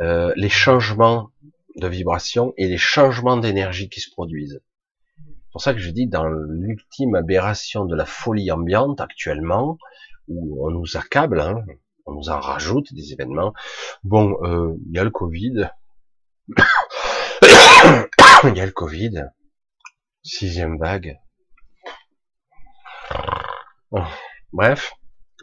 euh, 0.00 0.32
les 0.34 0.48
changements 0.48 1.30
de 1.76 1.86
vibration 1.86 2.52
et 2.56 2.66
les 2.66 2.78
changements 2.78 3.36
d'énergie 3.36 3.88
qui 3.88 4.00
se 4.00 4.10
produisent. 4.10 4.60
C'est 5.52 5.56
pour 5.56 5.62
ça 5.64 5.74
que 5.74 5.80
je 5.80 5.90
dis 5.90 6.06
dans 6.06 6.28
l'ultime 6.28 7.14
aberration 7.14 7.84
de 7.84 7.94
la 7.94 8.06
folie 8.06 8.50
ambiante 8.50 9.02
actuellement, 9.02 9.76
où 10.26 10.66
on 10.66 10.70
nous 10.70 10.96
accable, 10.96 11.42
hein, 11.42 11.62
on 12.06 12.14
nous 12.14 12.30
en 12.30 12.40
rajoute 12.40 12.94
des 12.94 13.12
événements. 13.12 13.52
Bon, 14.02 14.34
euh, 14.44 14.74
il 14.86 14.96
y 14.96 14.98
a 14.98 15.04
le 15.04 15.10
Covid, 15.10 15.68
il 16.56 18.56
y 18.56 18.60
a 18.62 18.64
le 18.64 18.72
Covid, 18.72 19.26
sixième 20.22 20.78
vague. 20.78 21.18
Bref, 24.54 24.94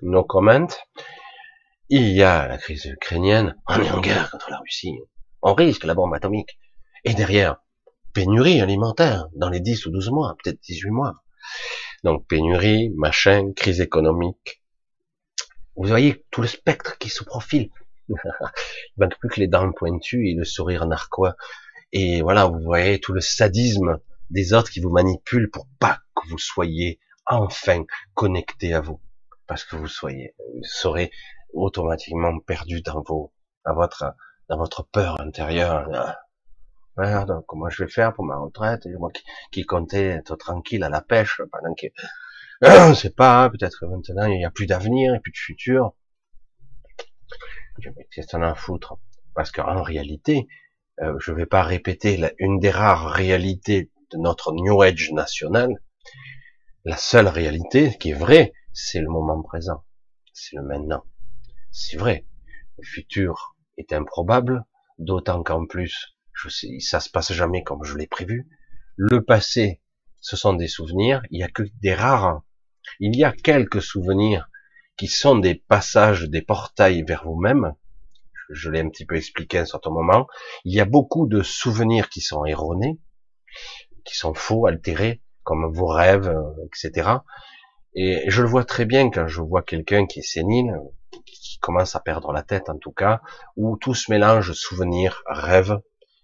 no 0.02 0.24
comment. 0.24 0.70
Il 1.90 2.08
y 2.08 2.24
a 2.24 2.48
la 2.48 2.58
crise 2.58 2.86
ukrainienne. 2.86 3.56
On 3.68 3.80
est 3.80 3.92
en 3.92 4.02
guerre 4.02 4.32
contre 4.32 4.50
la 4.50 4.58
Russie. 4.58 4.98
On 5.44 5.54
risque 5.54 5.84
la 5.84 5.94
bombe 5.94 6.16
atomique. 6.16 6.58
Et 7.04 7.14
derrière, 7.14 7.58
pénurie 8.14 8.62
alimentaire 8.62 9.28
dans 9.36 9.50
les 9.50 9.60
10 9.60 9.86
ou 9.86 9.92
12 9.92 10.10
mois, 10.12 10.36
peut-être 10.42 10.60
18 10.62 10.90
mois. 10.92 11.24
Donc 12.04 12.28
pénurie, 12.28 12.90
machin, 12.96 13.52
crise 13.56 13.82
économique. 13.82 14.62
Vous 15.76 15.88
voyez 15.88 16.26
tout 16.32 16.42
le 16.42 16.48
spectre 16.48 16.98
qui 16.98 17.10
se 17.10 17.24
profile. 17.24 17.70
Il 18.10 18.16
manque 18.98 19.18
plus 19.20 19.30
que 19.30 19.40
les 19.40 19.48
dents 19.48 19.72
pointues 19.72 20.30
et 20.30 20.34
le 20.34 20.44
sourire 20.44 20.86
narquois. 20.86 21.36
Et 21.92 22.22
voilà, 22.22 22.46
vous 22.46 22.60
voyez 22.60 23.00
tout 23.00 23.14
le 23.14 23.22
sadisme 23.22 24.00
des 24.30 24.54
autres 24.54 24.70
qui 24.70 24.80
vous 24.80 24.92
manipulent 24.92 25.50
pour 25.50 25.68
pas 25.80 26.00
que 26.16 26.28
vous 26.30 26.38
soyez 26.38 27.00
enfin 27.26 27.84
connecté 28.14 28.74
à 28.74 28.82
vous. 28.82 29.02
Parce 29.48 29.64
que 29.64 29.76
vous 29.76 29.88
soyez, 29.88 30.36
vous 30.54 30.64
serez 30.64 31.12
automatiquement 31.54 32.40
perdu 32.40 32.82
dans 32.82 33.02
vos, 33.02 33.34
dans 33.66 33.74
votre, 33.74 34.14
dans 34.48 34.58
votre 34.58 34.84
peur 34.84 35.20
intérieure. 35.20 35.88
Comment 37.48 37.70
je 37.70 37.84
vais 37.84 37.90
faire 37.90 38.14
pour 38.14 38.26
ma 38.26 38.38
retraite? 38.38 38.86
Et 38.86 38.92
Moi 38.98 39.12
qui, 39.12 39.24
qui, 39.52 39.66
comptais 39.66 40.08
être 40.08 40.36
tranquille 40.36 40.84
à 40.84 40.90
la 40.90 41.02
pêche 41.02 41.42
pendant 41.52 41.74
que, 41.74 41.88
je 42.62 42.94
sais 42.94 43.10
pas, 43.10 43.50
peut-être 43.50 43.80
que 43.80 43.86
maintenant 43.86 44.26
il 44.26 44.38
n'y 44.38 44.46
a 44.46 44.52
plus 44.52 44.66
d'avenir 44.66 45.16
et 45.16 45.20
plus 45.20 45.32
de 45.32 45.38
futur. 45.38 45.94
Qu'est-ce 48.12 48.28
que 48.28 48.32
t'en 48.32 48.42
as 48.42 48.52
à 48.52 48.56
foutre? 48.56 48.98
Parce 49.34 49.52
qu'en 49.52 49.82
réalité, 49.82 50.48
euh, 51.02 51.16
je 51.20 51.32
vais 51.32 51.46
pas 51.46 51.64
répéter 51.64 52.22
une 52.40 52.60
des 52.60 52.72
rares 52.72 53.12
réalités 53.12 53.90
de 54.12 54.18
notre 54.18 54.52
New 54.52 54.82
Age 54.82 55.12
national. 55.14 55.82
La 56.84 56.98
seule 56.98 57.28
réalité 57.28 57.98
qui 57.98 58.10
est 58.10 58.14
vraie, 58.14 58.52
c'est 58.74 59.00
le 59.00 59.08
moment 59.08 59.42
présent, 59.42 59.86
c'est 60.34 60.58
le 60.58 60.64
maintenant. 60.64 61.04
C'est 61.72 61.98
vrai. 61.98 62.26
Le 62.78 62.84
futur 62.84 63.56
est 63.78 63.94
improbable, 63.94 64.66
d'autant 64.98 65.44
qu'en 65.44 65.66
plus, 65.66 66.19
je 66.42 66.50
sais, 66.50 66.80
ça 66.80 67.00
se 67.00 67.10
passe 67.10 67.34
jamais 67.34 67.64
comme 67.64 67.84
je 67.84 67.98
l'ai 67.98 68.08
prévu. 68.08 68.48
Le 68.96 69.24
passé, 69.24 69.82
ce 70.22 70.38
sont 70.38 70.54
des 70.54 70.68
souvenirs. 70.68 71.22
Il 71.32 71.40
y 71.40 71.44
a 71.44 71.50
que 71.50 71.64
des 71.82 71.94
rares. 71.94 72.44
Il 73.00 73.16
y 73.16 73.24
a 73.24 73.32
quelques 73.32 73.82
souvenirs 73.82 74.50
qui 74.98 75.08
sont 75.08 75.38
des 75.38 75.56
passages, 75.56 76.30
des 76.30 76.42
portails 76.42 77.04
vers 77.04 77.24
vous-même. 77.26 77.74
Je 78.50 78.70
l'ai 78.70 78.80
un 78.80 78.90
petit 78.90 79.06
peu 79.06 79.16
expliqué 79.16 79.60
à 79.60 79.62
un 79.62 79.66
certain 79.66 79.92
moment. 79.92 80.28
Il 80.64 80.74
y 80.74 80.80
a 80.80 80.86
beaucoup 80.86 81.28
de 81.28 81.42
souvenirs 81.42 82.10
qui 82.10 82.22
sont 82.22 82.46
erronés, 82.46 83.00
qui 84.06 84.16
sont 84.16 84.34
faux, 84.34 84.66
altérés, 84.66 85.22
comme 85.44 85.72
vos 85.74 85.88
rêves, 85.88 86.34
etc. 86.66 87.10
Et 87.96 88.30
je 88.30 88.42
le 88.42 88.48
vois 88.48 88.66
très 88.66 88.86
bien 88.86 89.10
quand 89.10 89.28
je 89.28 89.42
vois 89.42 89.62
quelqu'un 89.62 90.06
qui 90.06 90.20
est 90.20 90.24
sénile, 90.24 90.74
qui 91.26 91.60
commence 91.60 91.96
à 91.96 92.00
perdre 92.00 92.32
la 92.32 92.44
tête 92.44 92.70
en 92.70 92.78
tout 92.78 92.92
cas, 92.92 93.22
où 93.56 93.78
tout 93.78 93.94
se 93.94 94.12
mélange 94.12 94.54
souvenirs, 94.54 95.22
rêves, 95.28 95.80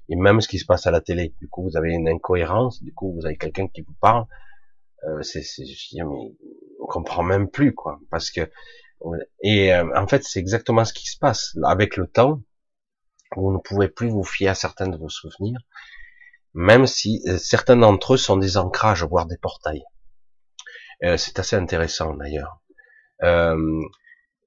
et 0.10 0.15
même 0.15 0.41
ce 0.41 0.48
qui 0.48 0.60
se 0.60 0.65
passe 0.65 0.88
à 0.88 0.91
la 0.91 1.02
télé. 1.02 1.34
Du 1.40 1.48
coup, 1.48 1.64
vous 1.64 1.77
avez 1.77 1.94
une 1.94 2.07
incohérence, 2.07 2.82
du 2.84 2.94
coup, 2.94 3.14
vous 3.14 3.26
avez 3.26 3.38
quelqu'un 3.38 3.68
qui 3.68 3.82
vous 3.82 3.95
parle, 3.99 4.26
euh, 5.07 5.22
c'est, 5.22 5.41
je 5.41 6.03
mais 6.03 6.34
on 6.80 6.86
comprend 6.88 7.23
même 7.23 7.49
plus, 7.49 7.73
quoi, 7.73 7.99
parce 8.10 8.32
que, 8.32 8.49
et 9.41 9.73
euh, 9.73 9.86
en 9.95 10.07
fait, 10.07 10.23
c'est 10.23 10.40
exactement 10.40 10.86
ce 10.86 10.94
qui 10.94 11.07
se 11.07 11.18
passe. 11.18 11.56
Avec 11.64 11.98
le 11.98 12.07
temps, 12.07 12.41
vous 13.36 13.52
ne 13.52 13.57
pouvez 13.57 13.90
plus 13.90 14.10
vous 14.10 14.23
fier 14.23 14.49
à 14.49 14.56
certains 14.56 14.88
de 14.88 14.98
vos 14.98 15.10
souvenirs, 15.10 15.60
même 16.53 16.88
si 16.88 17.22
euh, 17.27 17.38
certains 17.38 17.77
d'entre 17.77 18.14
eux 18.14 18.18
sont 18.18 18.38
des 18.38 18.57
ancrages, 18.57 19.03
voire 19.03 19.26
des 19.26 19.38
portails. 19.38 19.84
Euh, 21.03 21.18
c'est 21.18 21.40
assez 21.40 21.56
intéressant 21.56 22.14
d'ailleurs. 22.15 22.61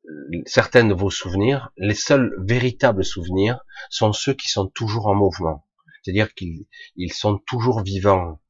Euh, 0.08 0.42
certains 0.46 0.84
de 0.84 0.94
vos 0.94 1.10
souvenirs, 1.10 1.70
les 1.76 1.94
seuls 1.94 2.34
véritables 2.38 3.04
souvenirs 3.04 3.60
sont 3.90 4.12
ceux 4.12 4.34
qui 4.34 4.48
sont 4.48 4.66
toujours 4.66 5.06
en 5.06 5.14
mouvement. 5.14 5.66
C'est-à-dire 6.02 6.34
qu'ils 6.34 6.66
sont 7.12 7.38
toujours 7.38 7.82
vivants, 7.82 8.40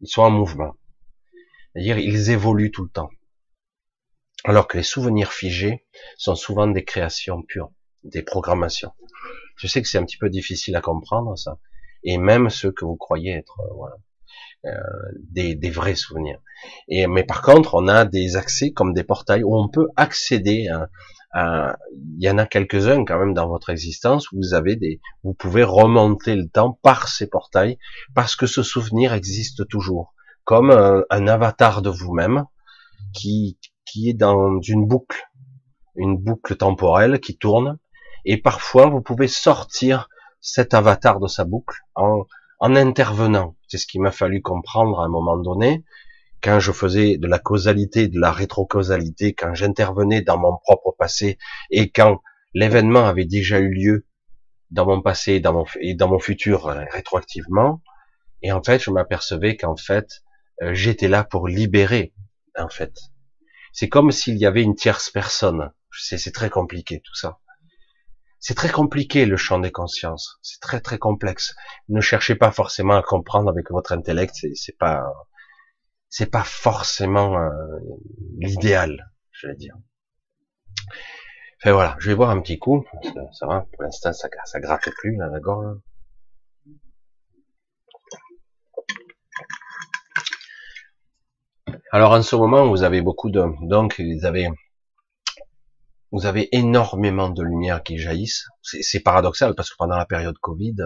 ils 0.00 0.08
sont 0.08 0.22
en 0.22 0.30
mouvement. 0.30 0.74
C'est-à-dire 1.72 1.98
ils 1.98 2.30
évoluent 2.30 2.70
tout 2.70 2.84
le 2.84 2.90
temps. 2.90 3.10
Alors 4.44 4.66
que 4.66 4.76
les 4.76 4.82
souvenirs 4.82 5.32
figés 5.32 5.86
sont 6.16 6.34
souvent 6.34 6.66
des 6.66 6.84
créations 6.84 7.42
pures, 7.42 7.70
des 8.02 8.22
programmations. 8.22 8.92
Je 9.56 9.66
sais 9.66 9.82
que 9.82 9.88
c'est 9.88 9.98
un 9.98 10.04
petit 10.04 10.16
peu 10.16 10.30
difficile 10.30 10.74
à 10.76 10.80
comprendre 10.80 11.36
ça, 11.36 11.58
et 12.02 12.18
même 12.18 12.50
ceux 12.50 12.72
que 12.72 12.84
vous 12.84 12.96
croyez 12.96 13.32
être 13.32 13.60
euh, 13.60 13.86
euh, 14.64 14.70
des, 15.18 15.56
des, 15.56 15.70
vrais 15.70 15.96
souvenirs. 15.96 16.38
Et 16.86 17.06
mais 17.08 17.24
par 17.24 17.42
contre, 17.42 17.74
on 17.74 17.88
a 17.88 18.04
des 18.04 18.36
accès 18.36 18.70
comme 18.70 18.94
des 18.94 19.02
portails 19.02 19.42
où 19.42 19.56
on 19.56 19.68
peut 19.68 19.88
accéder 19.96 20.68
à, 20.68 20.88
il 21.34 22.24
y 22.24 22.30
en 22.30 22.38
a 22.38 22.46
quelques-uns 22.46 23.04
quand 23.04 23.18
même 23.18 23.34
dans 23.34 23.48
votre 23.48 23.70
existence. 23.70 24.30
Où 24.30 24.36
vous 24.36 24.54
avez 24.54 24.76
des, 24.76 25.00
vous 25.24 25.34
pouvez 25.34 25.64
remonter 25.64 26.36
le 26.36 26.48
temps 26.48 26.78
par 26.82 27.08
ces 27.08 27.26
portails 27.26 27.76
parce 28.14 28.36
que 28.36 28.46
ce 28.46 28.62
souvenir 28.62 29.14
existe 29.14 29.66
toujours, 29.66 30.14
comme 30.44 30.70
un, 30.70 31.02
un 31.10 31.26
avatar 31.26 31.82
de 31.82 31.90
vous-même 31.90 32.44
qui 33.12 33.58
qui 33.84 34.10
est 34.10 34.14
dans 34.14 34.60
une 34.60 34.86
boucle, 34.86 35.28
une 35.96 36.16
boucle 36.16 36.56
temporelle 36.56 37.18
qui 37.18 37.36
tourne. 37.36 37.78
Et 38.24 38.36
parfois 38.36 38.86
vous 38.86 39.00
pouvez 39.00 39.26
sortir 39.26 40.08
cet 40.40 40.72
avatar 40.72 41.18
de 41.18 41.26
sa 41.26 41.44
boucle 41.44 41.78
en, 41.94 42.26
en 42.62 42.76
intervenant. 42.76 43.56
C'est 43.66 43.76
ce 43.76 43.88
qu'il 43.88 44.00
m'a 44.00 44.12
fallu 44.12 44.40
comprendre 44.40 45.00
à 45.00 45.04
un 45.04 45.08
moment 45.08 45.36
donné 45.36 45.84
quand 46.44 46.60
je 46.60 46.70
faisais 46.70 47.18
de 47.18 47.26
la 47.26 47.40
causalité, 47.40 48.06
de 48.06 48.20
la 48.20 48.30
rétrocausalité, 48.30 49.34
quand 49.34 49.52
j'intervenais 49.52 50.22
dans 50.22 50.38
mon 50.38 50.56
propre 50.56 50.94
passé 50.96 51.38
et 51.70 51.90
quand 51.90 52.22
l'événement 52.54 53.04
avait 53.04 53.24
déjà 53.24 53.58
eu 53.58 53.68
lieu 53.74 54.06
dans 54.70 54.86
mon 54.86 55.02
passé 55.02 55.40
dans 55.40 55.52
mon, 55.52 55.64
et 55.80 55.94
dans 55.94 56.08
mon 56.08 56.20
futur 56.20 56.68
euh, 56.68 56.84
rétroactivement, 56.92 57.82
et 58.42 58.52
en 58.52 58.62
fait, 58.62 58.80
je 58.80 58.90
m'apercevais 58.90 59.56
qu'en 59.56 59.76
fait, 59.76 60.22
euh, 60.62 60.72
j'étais 60.72 61.08
là 61.08 61.24
pour 61.24 61.48
libérer, 61.48 62.14
en 62.56 62.68
fait. 62.68 62.94
C'est 63.72 63.88
comme 63.88 64.12
s'il 64.12 64.36
y 64.38 64.46
avait 64.46 64.62
une 64.62 64.76
tierce 64.76 65.10
personne. 65.10 65.72
C'est 65.90 66.32
très 66.32 66.48
compliqué 66.48 67.00
tout 67.00 67.14
ça. 67.14 67.38
C'est 68.42 68.54
très 68.54 68.70
compliqué 68.70 69.24
le 69.24 69.36
champ 69.36 69.60
des 69.60 69.70
consciences. 69.70 70.38
C'est 70.42 70.60
très 70.60 70.80
très 70.80 70.98
complexe. 70.98 71.54
Ne 71.88 72.00
cherchez 72.00 72.34
pas 72.34 72.50
forcément 72.50 72.96
à 72.96 73.02
comprendre 73.02 73.48
avec 73.48 73.70
votre 73.70 73.92
intellect. 73.92 74.34
C'est 74.54 74.76
pas 74.76 75.04
c'est 76.10 76.30
pas 76.30 76.44
forcément 76.44 77.38
euh, 77.38 77.50
l'idéal, 78.38 79.12
je 79.30 79.46
vais 79.46 79.54
dire. 79.54 79.76
Enfin 81.58 81.72
voilà, 81.72 81.96
je 82.00 82.10
vais 82.10 82.16
boire 82.16 82.30
un 82.30 82.40
petit 82.40 82.58
coup, 82.58 82.84
ça 83.32 83.46
va, 83.46 83.66
pour 83.72 83.84
l'instant 83.84 84.12
ça, 84.12 84.28
ça 84.44 84.60
gratte 84.60 84.90
plus 84.98 85.16
là, 85.16 85.28
la 85.28 85.38
gorge. 85.38 85.78
Alors 91.92 92.12
en 92.12 92.22
ce 92.22 92.34
moment, 92.36 92.68
vous 92.68 92.82
avez 92.82 93.00
beaucoup 93.00 93.30
de, 93.30 93.44
donc 93.68 94.00
vous 94.00 94.26
avez, 94.26 94.48
vous 96.12 96.26
avez 96.26 96.54
énormément 96.54 97.30
de 97.30 97.42
lumière 97.42 97.82
qui 97.82 97.98
jaillissent. 97.98 98.46
C'est 98.62 99.00
paradoxal 99.00 99.54
parce 99.54 99.70
que 99.70 99.76
pendant 99.78 99.96
la 99.96 100.06
période 100.06 100.38
Covid, 100.38 100.76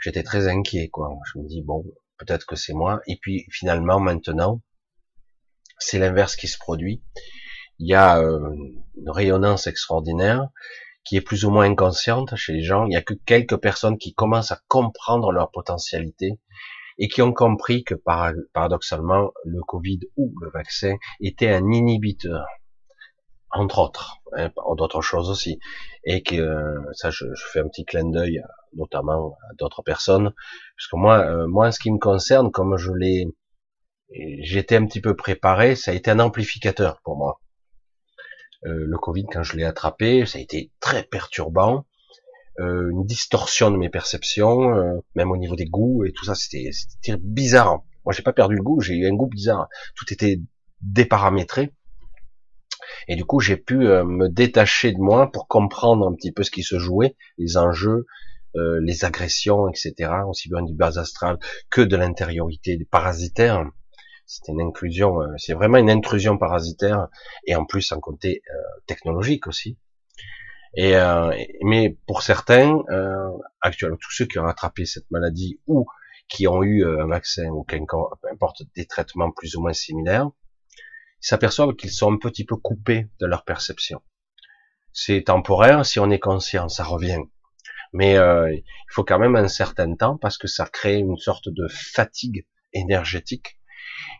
j'étais 0.00 0.22
très 0.22 0.48
inquiet, 0.48 0.88
quoi. 0.88 1.10
Je 1.32 1.38
me 1.38 1.46
dis 1.46 1.62
bon, 1.62 1.84
peut-être 2.18 2.46
que 2.46 2.56
c'est 2.56 2.72
moi. 2.72 3.00
Et 3.06 3.18
puis 3.20 3.46
finalement, 3.50 4.00
maintenant, 4.00 4.62
c'est 5.78 5.98
l'inverse 5.98 6.34
qui 6.34 6.48
se 6.48 6.58
produit. 6.58 7.02
Il 7.78 7.88
y 7.88 7.94
a 7.94 8.18
euh, 8.18 8.54
une 8.96 9.10
rayonnance 9.10 9.66
extraordinaire 9.66 10.48
qui 11.04 11.16
est 11.16 11.20
plus 11.20 11.44
ou 11.44 11.50
moins 11.50 11.64
inconsciente 11.64 12.34
chez 12.34 12.52
les 12.52 12.62
gens. 12.62 12.84
Il 12.84 12.90
n'y 12.90 12.96
a 12.96 13.02
que 13.02 13.14
quelques 13.14 13.58
personnes 13.58 13.98
qui 13.98 14.14
commencent 14.14 14.52
à 14.52 14.60
comprendre 14.68 15.30
leur 15.30 15.50
potentialité 15.50 16.38
et 16.98 17.08
qui 17.08 17.22
ont 17.22 17.32
compris 17.32 17.84
que 17.84 17.94
paradoxalement, 17.94 19.30
le 19.44 19.62
Covid 19.62 20.00
ou 20.16 20.34
le 20.40 20.50
vaccin 20.50 20.96
était 21.20 21.50
un 21.50 21.70
inhibiteur, 21.70 22.44
entre 23.50 23.78
autres, 23.78 24.17
hein, 24.36 24.50
d'autres 24.76 25.00
choses 25.00 25.30
aussi, 25.30 25.58
et 26.04 26.22
que 26.22 26.76
ça, 26.92 27.10
je, 27.10 27.26
fais 27.52 27.60
un 27.60 27.68
petit 27.68 27.84
clin 27.84 28.10
d'œil, 28.10 28.42
notamment 28.74 29.36
à 29.50 29.54
d'autres 29.54 29.82
personnes, 29.82 30.32
parce 30.76 30.88
que 30.90 30.96
moi, 30.96 31.18
euh, 31.20 31.46
moi, 31.46 31.68
en 31.68 31.72
ce 31.72 31.78
qui 31.78 31.90
me 31.90 31.98
concerne, 31.98 32.50
comme 32.50 32.76
je 32.76 32.92
l'ai, 32.92 33.26
j'étais 34.10 34.76
un 34.76 34.86
petit 34.86 35.00
peu 35.00 35.16
préparé, 35.16 35.74
ça 35.74 35.90
a 35.90 35.94
été 35.94 36.10
un 36.10 36.20
amplificateur 36.20 37.00
pour 37.02 37.16
moi. 37.16 37.40
Euh, 38.66 38.84
le 38.86 38.98
Covid, 38.98 39.26
quand 39.30 39.42
je 39.42 39.56
l'ai 39.56 39.64
attrapé, 39.64 40.26
ça 40.26 40.38
a 40.38 40.40
été 40.42 40.72
très 40.80 41.04
perturbant. 41.04 41.86
Euh, 42.60 42.90
une 42.90 43.04
distorsion 43.04 43.70
de 43.70 43.76
mes 43.76 43.88
perceptions, 43.88 44.74
euh, 44.74 44.98
même 45.14 45.30
au 45.30 45.36
niveau 45.36 45.54
des 45.54 45.66
goûts 45.66 46.04
et 46.04 46.12
tout 46.12 46.24
ça, 46.24 46.34
c'était 46.34 46.70
bizarre. 47.18 47.82
Moi, 48.04 48.12
j'ai 48.12 48.22
pas 48.22 48.32
perdu 48.32 48.56
le 48.56 48.62
goût, 48.62 48.80
j'ai 48.80 48.94
eu 48.94 49.06
un 49.06 49.14
goût 49.14 49.28
bizarre. 49.28 49.68
Tout 49.94 50.12
était 50.12 50.40
déparamétré. 50.80 51.72
Et 53.08 53.16
du 53.16 53.24
coup, 53.24 53.40
j'ai 53.40 53.56
pu 53.56 53.86
euh, 53.86 54.04
me 54.04 54.28
détacher 54.28 54.92
de 54.92 54.98
moi 54.98 55.30
pour 55.30 55.48
comprendre 55.48 56.08
un 56.08 56.14
petit 56.14 56.32
peu 56.32 56.42
ce 56.42 56.50
qui 56.50 56.62
se 56.62 56.78
jouait, 56.78 57.16
les 57.38 57.56
enjeux, 57.56 58.06
les 58.80 59.04
agressions, 59.04 59.68
etc. 59.68 60.10
Aussi 60.26 60.48
bien 60.48 60.62
du 60.62 60.74
bas 60.74 60.98
astral 60.98 61.38
que 61.70 61.80
de 61.80 61.96
l'intériorité 61.96 62.76
parasitaire. 62.90 63.64
C'était 64.26 64.50
une 64.50 64.60
inclusion, 64.60 65.20
c'est 65.36 65.52
vraiment 65.52 65.78
une 65.78 65.90
intrusion 65.90 66.36
parasitaire 66.36 67.06
et 67.46 67.54
en 67.54 67.64
plus 67.64 67.92
en 67.92 68.00
côté 68.00 68.42
technologique 68.86 69.46
aussi. 69.46 69.78
Et, 70.74 70.96
euh, 70.96 71.34
mais 71.62 71.98
pour 72.06 72.22
certains, 72.22 72.82
euh, 72.90 73.30
actuellement, 73.60 73.96
tous 74.00 74.12
ceux 74.12 74.26
qui 74.26 74.38
ont 74.38 74.46
attrapé 74.46 74.84
cette 74.84 75.10
maladie 75.10 75.60
ou 75.66 75.86
qui 76.28 76.46
ont 76.46 76.62
eu 76.62 76.84
euh, 76.84 77.02
un 77.02 77.08
vaccin 77.08 77.48
ou 77.48 77.64
peu 77.64 77.78
importe 78.30 78.62
des 78.76 78.86
traitements 78.86 79.30
plus 79.30 79.56
ou 79.56 79.62
moins 79.62 79.72
similaires, 79.72 80.30
ils 81.22 81.26
s'aperçoivent 81.26 81.74
qu'ils 81.74 81.90
sont 81.90 82.12
un 82.12 82.18
petit 82.18 82.44
peu 82.44 82.56
coupés 82.56 83.08
de 83.20 83.26
leur 83.26 83.44
perception. 83.44 84.02
C'est 84.92 85.24
temporaire, 85.24 85.84
si 85.84 86.00
on 86.00 86.10
est 86.10 86.18
conscient, 86.18 86.68
ça 86.68 86.84
revient. 86.84 87.20
Mais 87.92 88.16
euh, 88.16 88.52
il 88.52 88.64
faut 88.90 89.04
quand 89.04 89.18
même 89.18 89.36
un 89.36 89.48
certain 89.48 89.94
temps 89.94 90.16
parce 90.16 90.38
que 90.38 90.48
ça 90.48 90.66
crée 90.66 90.96
une 90.96 91.16
sorte 91.16 91.48
de 91.48 91.66
fatigue 91.68 92.46
énergétique 92.72 93.58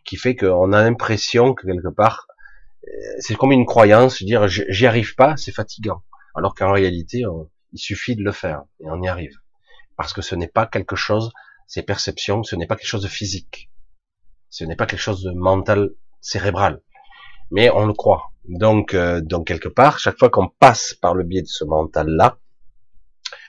qui 0.05 0.16
fait 0.16 0.37
qu'on 0.37 0.73
a 0.73 0.83
l'impression 0.83 1.55
que 1.55 1.66
quelque 1.66 1.95
part, 1.95 2.27
euh, 2.87 2.91
c'est 3.19 3.35
comme 3.35 3.53
une 3.53 3.66
croyance, 3.66 4.23
dire 4.23 4.49
j'y 4.49 4.87
arrive 4.87 5.15
pas, 5.15 5.37
c'est 5.37 5.53
fatigant 5.53 6.03
alors 6.39 6.55
qu'en 6.55 6.73
réalité, 6.73 7.25
il 7.73 7.79
suffit 7.79 8.16
de 8.16 8.23
le 8.23 8.33
faire 8.33 8.62
et 8.81 8.89
on 8.89 9.03
y 9.03 9.09
arrive. 9.09 9.37
Parce 9.97 10.12
que 10.12 10.23
ce 10.23 10.37
n'est 10.37 10.49
pas 10.49 10.66
quelque 10.66 10.97
chose, 10.97 11.33
ces 11.66 11.83
perceptions, 11.83 12.45
ce 12.45 12.55
n'est 12.55 12.66
pas 12.66 12.77
quelque 12.77 12.87
chose 12.87 13.03
de 13.03 13.09
physique. 13.09 13.70
Ce 14.49 14.65
n'est 14.65 14.77
pas 14.77 14.87
quelque 14.87 15.01
chose 15.01 15.23
de 15.23 15.33
mental, 15.33 15.91
cérébral. 16.20 16.81
Mais 17.51 17.70
on 17.70 17.87
le 17.87 17.95
croit. 17.95 18.33
Donc, 18.45 18.95
euh, 18.95 19.20
donc 19.20 19.47
quelque 19.47 19.69
part, 19.69 19.99
chaque 19.99 20.19
fois 20.19 20.31
qu'on 20.31 20.49
passe 20.49 20.95
par 20.95 21.15
le 21.15 21.25
biais 21.25 21.43
de 21.43 21.49
ce 21.49 21.65
mental-là, 21.65 22.39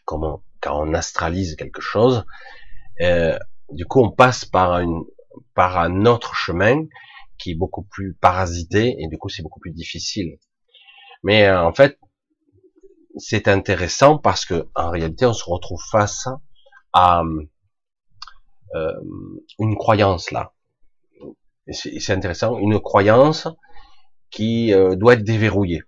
quand 0.06 0.42
on 0.66 0.94
astralise 0.94 1.56
quelque 1.56 1.82
chose, 1.82 2.26
euh, 3.02 3.38
du 3.72 3.86
coup, 3.86 4.02
on 4.02 4.12
passe 4.12 4.46
par 4.46 4.80
une, 4.80 5.04
par 5.54 5.78
un 5.78 6.06
autre 6.06 6.34
chemin 6.36 6.86
qui 7.38 7.52
est 7.52 7.56
beaucoup 7.56 7.84
plus 7.84 8.14
parasité 8.14 8.96
et 9.00 9.08
du 9.08 9.18
coup, 9.18 9.30
c'est 9.30 9.44
beaucoup 9.44 9.60
plus 9.60 9.72
difficile. 9.72 10.38
Mais 11.24 11.46
euh, 11.46 11.64
en 11.64 11.74
fait, 11.74 12.00
c'est 13.18 13.48
intéressant 13.48 14.18
parce 14.18 14.46
que 14.46 14.68
en 14.76 14.90
réalité, 14.90 15.26
on 15.26 15.34
se 15.34 15.44
retrouve 15.46 15.82
face 15.92 16.28
à 16.94 17.24
euh, 18.76 18.94
une 19.60 19.76
croyance 19.78 20.32
là. 20.32 20.54
C'est 21.72 22.14
intéressant, 22.14 22.58
une 22.58 22.80
croyance 22.80 23.48
qui 24.32 24.74
euh, 24.74 24.96
doit 24.96 25.14
être 25.14 25.24
déverrouillée. 25.24 25.84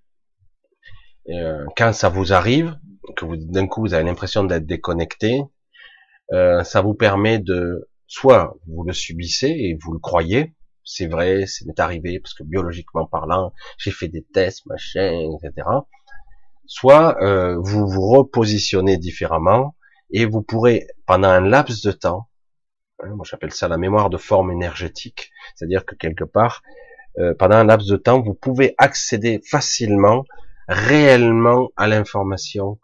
Euh, 1.30 1.65
quand 1.77 1.93
ça 1.93 2.09
vous 2.09 2.34
arrive, 2.34 2.77
que 3.15 3.26
vous 3.26 3.35
d'un 3.38 3.68
coup 3.68 3.81
vous 3.81 3.93
avez 3.93 4.03
l'impression 4.03 4.43
d'être 4.43 4.65
déconnecté, 4.65 5.41
ça 6.31 6.81
vous 6.81 6.93
permet 6.93 7.39
de 7.39 7.89
soit 8.07 8.55
vous 8.65 8.84
le 8.85 8.93
subissez 8.93 9.49
et 9.49 9.77
vous 9.81 9.91
le 9.91 9.99
croyez, 9.99 10.55
c'est 10.85 11.07
vrai, 11.07 11.45
c'est 11.45 11.77
arrivé 11.77 12.22
parce 12.22 12.34
que 12.34 12.43
biologiquement 12.43 13.05
parlant, 13.05 13.51
j'ai 13.77 13.91
fait 13.91 14.07
des 14.07 14.23
tests, 14.23 14.65
machin, 14.65 15.11
etc 15.43 15.65
soit 16.72 17.22
euh, 17.22 17.57
vous 17.59 17.85
vous 17.85 18.07
repositionnez 18.07 18.97
différemment 18.97 19.76
et 20.13 20.26
vous 20.26 20.41
pourrez, 20.41 20.88
pendant 21.05 21.27
un 21.27 21.41
laps 21.41 21.84
de 21.84 21.91
temps, 21.91 22.30
hein, 23.03 23.09
moi 23.09 23.26
j'appelle 23.30 23.51
ça 23.51 23.68
la 23.68 23.77
mémoire 23.77 24.09
de 24.09 24.15
forme 24.15 24.51
énergétique, 24.51 25.31
c'est-à-dire 25.53 25.85
que 25.85 25.95
quelque 25.95 26.23
part, 26.23 26.61
euh, 27.20 27.34
pendant 27.34 27.58
un 27.58 27.66
laps 27.66 27.90
de 27.90 27.98
temps, 27.98 28.22
vous 28.22 28.34
pouvez 28.34 28.76
accéder 28.78 29.42
facilement, 29.46 30.26
réellement 30.68 31.70
à 31.76 31.88
l'information, 31.88 32.80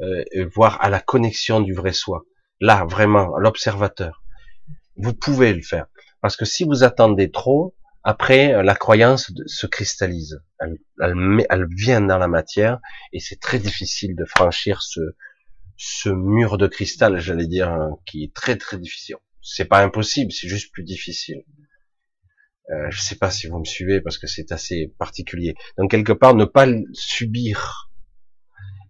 euh, 0.00 0.24
voire 0.54 0.82
à 0.82 0.88
la 0.90 1.00
connexion 1.00 1.60
du 1.60 1.74
vrai 1.74 1.92
soi. 1.92 2.24
Là, 2.60 2.84
vraiment, 2.84 3.36
l'observateur. 3.38 4.22
Vous 4.96 5.12
pouvez 5.12 5.52
le 5.52 5.62
faire. 5.62 5.86
Parce 6.20 6.36
que 6.36 6.44
si 6.44 6.64
vous 6.64 6.84
attendez 6.84 7.30
trop, 7.30 7.74
après, 8.02 8.54
euh, 8.54 8.62
la 8.62 8.74
croyance 8.74 9.32
se 9.46 9.66
cristallise, 9.66 10.40
elle, 10.60 10.78
elle, 11.50 11.66
vient 11.70 12.00
dans 12.00 12.18
la 12.18 12.28
matière, 12.28 12.78
et 13.12 13.20
c'est 13.20 13.40
très 13.40 13.58
difficile 13.58 14.14
de 14.14 14.24
franchir 14.24 14.80
ce, 14.82 15.00
ce 15.76 16.08
mur 16.08 16.56
de 16.56 16.66
cristal, 16.66 17.18
j'allais 17.18 17.46
dire, 17.46 17.68
hein, 17.68 17.98
qui 18.06 18.24
est 18.24 18.32
très 18.32 18.56
très 18.56 18.78
difficile. 18.78 19.16
C'est 19.42 19.64
pas 19.64 19.82
impossible, 19.82 20.32
c'est 20.32 20.48
juste 20.48 20.72
plus 20.72 20.84
difficile. 20.84 21.44
Euh, 22.70 22.90
je 22.90 23.00
sais 23.00 23.16
pas 23.16 23.30
si 23.30 23.46
vous 23.46 23.58
me 23.58 23.64
suivez 23.64 24.00
parce 24.00 24.18
que 24.18 24.26
c'est 24.26 24.52
assez 24.52 24.92
particulier. 24.98 25.54
Donc 25.78 25.90
quelque 25.90 26.12
part, 26.12 26.34
ne 26.34 26.44
pas 26.44 26.66
subir 26.92 27.90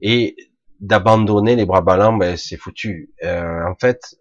et 0.00 0.36
d'abandonner 0.80 1.56
les 1.56 1.66
bras 1.66 1.82
ballants, 1.82 2.16
ben 2.16 2.36
c'est 2.36 2.56
foutu. 2.56 3.12
Euh, 3.22 3.64
en 3.66 3.74
fait, 3.74 4.16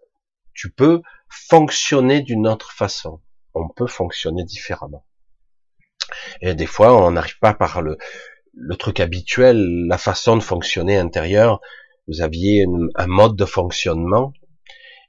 tu 0.53 0.72
peux 0.72 1.02
fonctionner 1.30 2.22
d'une 2.22 2.48
autre 2.48 2.72
façon 2.72 3.22
on 3.56 3.69
peut 3.69 3.88
fonctionner 3.88 4.44
différemment. 4.44 5.06
Et 6.41 6.53
des 6.53 6.65
fois, 6.65 6.95
on 7.03 7.11
n'arrive 7.11 7.40
pas 7.40 7.53
par 7.53 7.82
le, 7.82 7.98
le 8.53 8.76
truc 8.76 8.99
habituel, 8.99 9.88
la 9.88 9.98
façon 9.98 10.36
de 10.38 10.44
fonctionner 10.44 10.98
intérieur. 10.98 11.61
Vous 12.07 12.22
aviez 12.22 12.65
un 12.95 13.07
mode 13.07 13.36
de 13.36 13.45
fonctionnement 13.45 14.34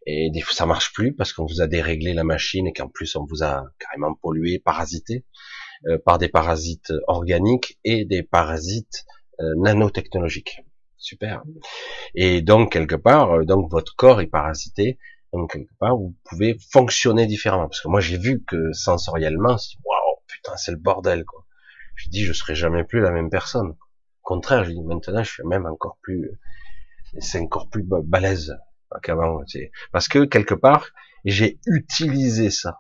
et 0.06 0.30
des 0.30 0.40
fois 0.40 0.54
ça 0.54 0.66
marche 0.66 0.92
plus 0.92 1.14
parce 1.14 1.32
qu'on 1.32 1.46
vous 1.46 1.60
a 1.60 1.66
déréglé 1.66 2.14
la 2.14 2.24
machine 2.24 2.66
et 2.66 2.72
qu'en 2.72 2.88
plus 2.88 3.16
on 3.16 3.24
vous 3.24 3.42
a 3.42 3.64
carrément 3.78 4.14
pollué, 4.14 4.58
parasité 4.58 5.24
euh, 5.86 5.98
par 6.04 6.18
des 6.18 6.28
parasites 6.28 6.92
organiques 7.06 7.78
et 7.84 8.04
des 8.04 8.22
parasites 8.22 9.04
euh, 9.40 9.52
nanotechnologiques. 9.56 10.62
Super. 10.96 11.42
Et 12.14 12.40
donc 12.40 12.72
quelque 12.72 12.96
part, 12.96 13.32
euh, 13.32 13.44
donc 13.44 13.70
votre 13.70 13.94
corps 13.96 14.20
est 14.20 14.26
parasité 14.26 14.98
donc 15.32 15.52
quelque 15.52 15.74
part, 15.78 15.96
vous 15.96 16.14
pouvez 16.24 16.56
fonctionner 16.72 17.26
différemment. 17.26 17.68
Parce 17.68 17.80
que 17.80 17.88
moi, 17.88 18.00
j'ai 18.00 18.18
vu 18.18 18.42
que 18.44 18.72
sensoriellement, 18.72 19.56
waouh, 19.84 20.16
putain, 20.26 20.56
c'est 20.56 20.70
le 20.70 20.78
bordel, 20.78 21.24
quoi. 21.24 21.44
Je 21.94 22.08
dis, 22.08 22.24
je 22.24 22.32
serai 22.32 22.54
jamais 22.54 22.84
plus 22.84 23.00
la 23.00 23.10
même 23.10 23.30
personne. 23.30 23.70
Au 23.70 23.76
contraire, 24.22 24.64
je 24.64 24.70
dis, 24.70 24.82
maintenant, 24.82 25.22
je 25.22 25.30
suis 25.30 25.44
même 25.44 25.66
encore 25.66 25.98
plus, 26.02 26.30
c'est 27.18 27.40
encore 27.40 27.68
plus 27.68 27.84
balèze 27.84 28.56
Parce 29.92 30.08
que 30.08 30.24
quelque 30.24 30.54
part, 30.54 30.88
j'ai 31.24 31.58
utilisé 31.66 32.50
ça. 32.50 32.78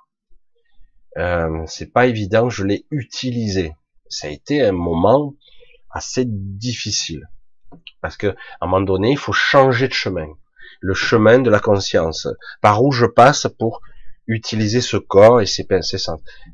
Euh, 1.18 1.64
c'est 1.66 1.92
pas 1.92 2.06
évident, 2.06 2.50
je 2.50 2.64
l'ai 2.64 2.86
utilisé. 2.90 3.72
Ça 4.08 4.28
a 4.28 4.30
été 4.30 4.62
un 4.62 4.72
moment 4.72 5.34
assez 5.90 6.24
difficile. 6.26 7.28
Parce 8.02 8.16
que, 8.16 8.28
à 8.28 8.34
un 8.60 8.66
moment 8.66 8.84
donné, 8.84 9.12
il 9.12 9.18
faut 9.18 9.32
changer 9.32 9.88
de 9.88 9.94
chemin 9.94 10.28
le 10.80 10.94
chemin 10.94 11.38
de 11.38 11.50
la 11.50 11.60
conscience, 11.60 12.28
par 12.60 12.82
où 12.82 12.92
je 12.92 13.06
passe 13.06 13.46
pour 13.58 13.80
utiliser 14.26 14.80
ce 14.80 14.96
corps 14.96 15.40
et 15.40 15.46
ses 15.46 15.64
pensées 15.64 15.98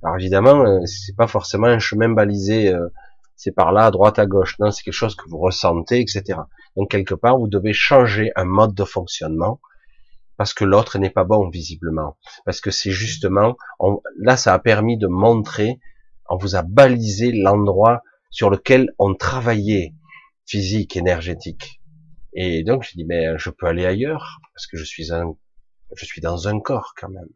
Alors 0.02 0.16
évidemment, 0.16 0.64
euh, 0.64 0.84
c'est 0.86 1.16
pas 1.16 1.26
forcément 1.26 1.66
un 1.66 1.78
chemin 1.78 2.08
balisé, 2.08 2.72
euh, 2.72 2.88
c'est 3.36 3.52
par 3.52 3.72
là, 3.72 3.86
à 3.86 3.90
droite, 3.90 4.18
à 4.18 4.26
gauche. 4.26 4.58
Non, 4.58 4.70
c'est 4.70 4.82
quelque 4.82 4.94
chose 4.94 5.16
que 5.16 5.28
vous 5.28 5.38
ressentez, 5.38 6.00
etc. 6.00 6.38
Donc 6.76 6.90
quelque 6.90 7.14
part, 7.14 7.38
vous 7.38 7.48
devez 7.48 7.72
changer 7.72 8.32
un 8.36 8.44
mode 8.44 8.74
de 8.74 8.84
fonctionnement 8.84 9.60
parce 10.36 10.54
que 10.54 10.64
l'autre 10.64 10.98
n'est 10.98 11.10
pas 11.10 11.24
bon 11.24 11.48
visiblement. 11.48 12.16
Parce 12.44 12.60
que 12.60 12.70
c'est 12.70 12.90
justement, 12.90 13.56
là, 14.18 14.36
ça 14.36 14.54
a 14.54 14.58
permis 14.58 14.96
de 14.96 15.06
montrer, 15.06 15.78
on 16.28 16.36
vous 16.36 16.56
a 16.56 16.62
balisé 16.62 17.32
l'endroit 17.32 18.02
sur 18.30 18.50
lequel 18.50 18.92
on 18.98 19.14
travaillait 19.14 19.94
physique, 20.46 20.96
énergétique. 20.96 21.80
Et 22.34 22.64
donc 22.64 22.82
je 22.82 22.92
dis 22.94 23.04
mais 23.04 23.36
je 23.36 23.50
peux 23.50 23.66
aller 23.66 23.84
ailleurs 23.84 24.38
parce 24.54 24.66
que 24.66 24.78
je 24.78 24.84
suis 24.84 25.12
un, 25.12 25.36
je 25.94 26.06
suis 26.06 26.22
dans 26.22 26.48
un 26.48 26.58
corps 26.60 26.94
quand 26.96 27.10
même. 27.10 27.28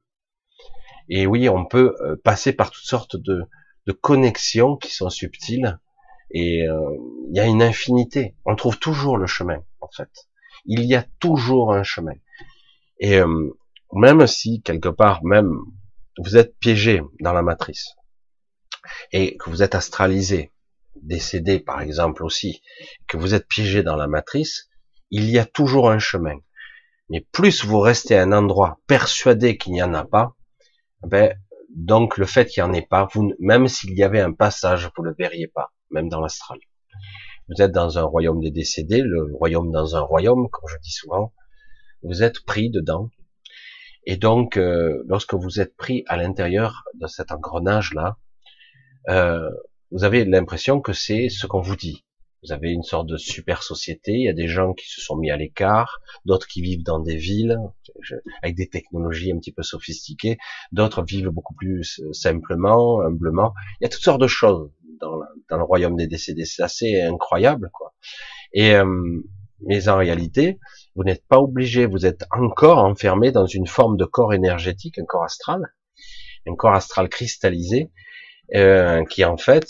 Et 1.10 1.26
oui, 1.26 1.48
on 1.50 1.66
peut 1.66 1.94
euh, 2.00 2.16
passer 2.24 2.54
par 2.54 2.70
toutes 2.70 2.86
sortes 2.86 3.16
de 3.16 3.46
connexions 3.92 4.76
qui 4.76 4.90
sont 4.90 5.10
subtiles 5.10 5.78
et 6.30 6.68
euh, 6.68 6.96
il 7.28 7.36
y 7.36 7.40
a 7.40 7.46
une 7.46 7.62
infinité. 7.62 8.36
On 8.44 8.56
trouve 8.56 8.78
toujours 8.78 9.16
le 9.16 9.26
chemin, 9.26 9.62
en 9.80 9.88
fait. 9.96 10.10
Il 10.64 10.84
y 10.84 10.94
a 10.94 11.04
toujours 11.20 11.72
un 11.72 11.82
chemin. 11.82 12.14
Et 12.98 13.18
euh, 13.18 13.50
même 13.92 14.26
si 14.26 14.62
quelque 14.62 14.88
part, 14.88 15.24
même 15.24 15.52
vous 16.18 16.36
êtes 16.36 16.58
piégé 16.58 17.02
dans 17.20 17.32
la 17.32 17.42
matrice 17.42 17.94
et 19.12 19.36
que 19.36 19.50
vous 19.50 19.62
êtes 19.62 19.74
astralisé, 19.74 20.52
décédé 21.02 21.60
par 21.60 21.80
exemple 21.80 22.24
aussi, 22.24 22.62
que 23.06 23.16
vous 23.16 23.34
êtes 23.34 23.46
piégé 23.46 23.82
dans 23.82 23.96
la 23.96 24.06
matrice, 24.06 24.68
il 25.10 25.30
y 25.30 25.38
a 25.38 25.44
toujours 25.44 25.90
un 25.90 25.98
chemin. 25.98 26.36
Mais 27.08 27.26
plus 27.32 27.64
vous 27.64 27.80
restez 27.80 28.16
à 28.16 28.22
un 28.22 28.32
endroit 28.32 28.80
persuadé 28.86 29.56
qu'il 29.56 29.72
n'y 29.72 29.82
en 29.82 29.94
a 29.94 30.04
pas, 30.04 30.34
ben, 31.02 31.36
donc 31.70 32.16
le 32.16 32.26
fait 32.26 32.46
qu'il 32.46 32.64
n'y 32.64 32.70
en 32.70 32.72
ait 32.72 32.86
pas, 32.86 33.08
vous, 33.12 33.32
même 33.38 33.68
s'il 33.68 33.92
y 33.94 34.02
avait 34.02 34.20
un 34.20 34.32
passage, 34.32 34.90
vous 34.96 35.04
ne 35.04 35.10
le 35.10 35.14
verriez 35.16 35.46
pas, 35.46 35.72
même 35.90 36.08
dans 36.08 36.20
l'astral. 36.20 36.58
Vous 37.48 37.62
êtes 37.62 37.72
dans 37.72 37.98
un 37.98 38.02
royaume 38.02 38.40
des 38.40 38.50
décédés, 38.50 39.02
le 39.02 39.32
royaume 39.34 39.70
dans 39.70 39.94
un 39.94 40.00
royaume, 40.00 40.48
comme 40.50 40.68
je 40.68 40.78
dis 40.82 40.90
souvent, 40.90 41.32
vous 42.02 42.22
êtes 42.22 42.44
pris 42.44 42.70
dedans. 42.70 43.10
Et 44.04 44.16
donc, 44.16 44.56
euh, 44.56 45.02
lorsque 45.06 45.34
vous 45.34 45.60
êtes 45.60 45.76
pris 45.76 46.04
à 46.06 46.16
l'intérieur 46.16 46.84
de 46.94 47.06
cet 47.06 47.32
engrenage-là, 47.32 48.16
euh, 49.08 49.50
vous 49.90 50.04
avez 50.04 50.24
l'impression 50.24 50.80
que 50.80 50.92
c'est 50.92 51.28
ce 51.28 51.46
qu'on 51.46 51.60
vous 51.60 51.76
dit. 51.76 52.04
Vous 52.42 52.52
avez 52.52 52.70
une 52.70 52.82
sorte 52.82 53.08
de 53.08 53.16
super 53.16 53.62
société. 53.62 54.12
Il 54.12 54.24
y 54.24 54.28
a 54.28 54.32
des 54.32 54.46
gens 54.46 54.72
qui 54.72 54.88
se 54.88 55.00
sont 55.00 55.16
mis 55.16 55.30
à 55.30 55.36
l'écart, 55.36 56.00
d'autres 56.24 56.46
qui 56.46 56.62
vivent 56.62 56.84
dans 56.84 57.00
des 57.00 57.16
villes 57.16 57.58
avec 58.42 58.56
des 58.56 58.68
technologies 58.68 59.32
un 59.32 59.38
petit 59.38 59.52
peu 59.52 59.62
sophistiquées, 59.62 60.38
d'autres 60.70 61.02
vivent 61.02 61.30
beaucoup 61.30 61.54
plus 61.54 62.00
euh, 62.00 62.12
simplement, 62.12 63.00
humblement. 63.00 63.52
Il 63.80 63.84
y 63.84 63.86
a 63.86 63.88
toutes 63.88 64.02
sortes 64.02 64.20
de 64.20 64.26
choses 64.26 64.70
dans, 65.00 65.20
dans 65.48 65.56
le 65.56 65.64
royaume 65.64 65.96
des 65.96 66.06
décédés. 66.06 66.44
C'est 66.44 66.62
assez 66.62 67.00
incroyable, 67.00 67.70
quoi. 67.72 67.94
Et 68.52 68.74
euh, 68.74 69.22
mais 69.60 69.88
en 69.88 69.96
réalité, 69.96 70.58
vous 70.94 71.04
n'êtes 71.04 71.26
pas 71.26 71.40
obligé. 71.40 71.86
Vous 71.86 72.06
êtes 72.06 72.24
encore 72.30 72.78
enfermé 72.78 73.32
dans 73.32 73.46
une 73.46 73.66
forme 73.66 73.96
de 73.96 74.04
corps 74.04 74.34
énergétique, 74.34 74.98
un 74.98 75.04
corps 75.04 75.24
astral, 75.24 75.74
un 76.46 76.54
corps 76.54 76.74
astral 76.74 77.08
cristallisé, 77.08 77.90
euh, 78.54 79.04
qui 79.04 79.22
est 79.22 79.26
en 79.26 79.36
fait 79.36 79.66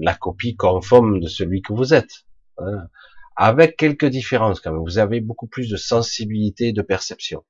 la 0.00 0.14
copie 0.14 0.56
conforme 0.56 1.20
de 1.20 1.26
celui 1.26 1.62
que 1.62 1.72
vous 1.72 1.94
êtes. 1.94 2.24
Hein. 2.58 2.88
Avec 3.36 3.76
quelques 3.76 4.06
différences 4.06 4.60
quand 4.60 4.72
même. 4.72 4.82
Vous 4.82 4.98
avez 4.98 5.20
beaucoup 5.20 5.48
plus 5.48 5.68
de 5.68 5.76
sensibilité 5.76 6.68
et 6.68 6.72
de 6.72 6.82
perception. 6.82 7.44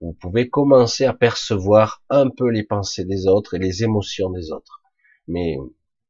Vous 0.00 0.12
pouvez 0.12 0.48
commencer 0.48 1.04
à 1.06 1.12
percevoir 1.12 2.04
un 2.08 2.28
peu 2.30 2.48
les 2.50 2.62
pensées 2.62 3.04
des 3.04 3.26
autres 3.26 3.54
et 3.54 3.58
les 3.58 3.82
émotions 3.82 4.30
des 4.30 4.52
autres. 4.52 4.80
Mais 5.26 5.56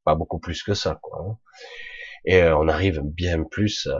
pas 0.08 0.14
beaucoup 0.14 0.38
plus 0.38 0.62
que 0.62 0.72
ça, 0.72 0.98
quoi. 1.02 1.18
Hein. 1.20 1.36
Et 2.24 2.42
euh, 2.42 2.56
on 2.56 2.66
arrive 2.66 3.02
bien 3.04 3.44
plus 3.44 3.86
euh, 3.88 3.98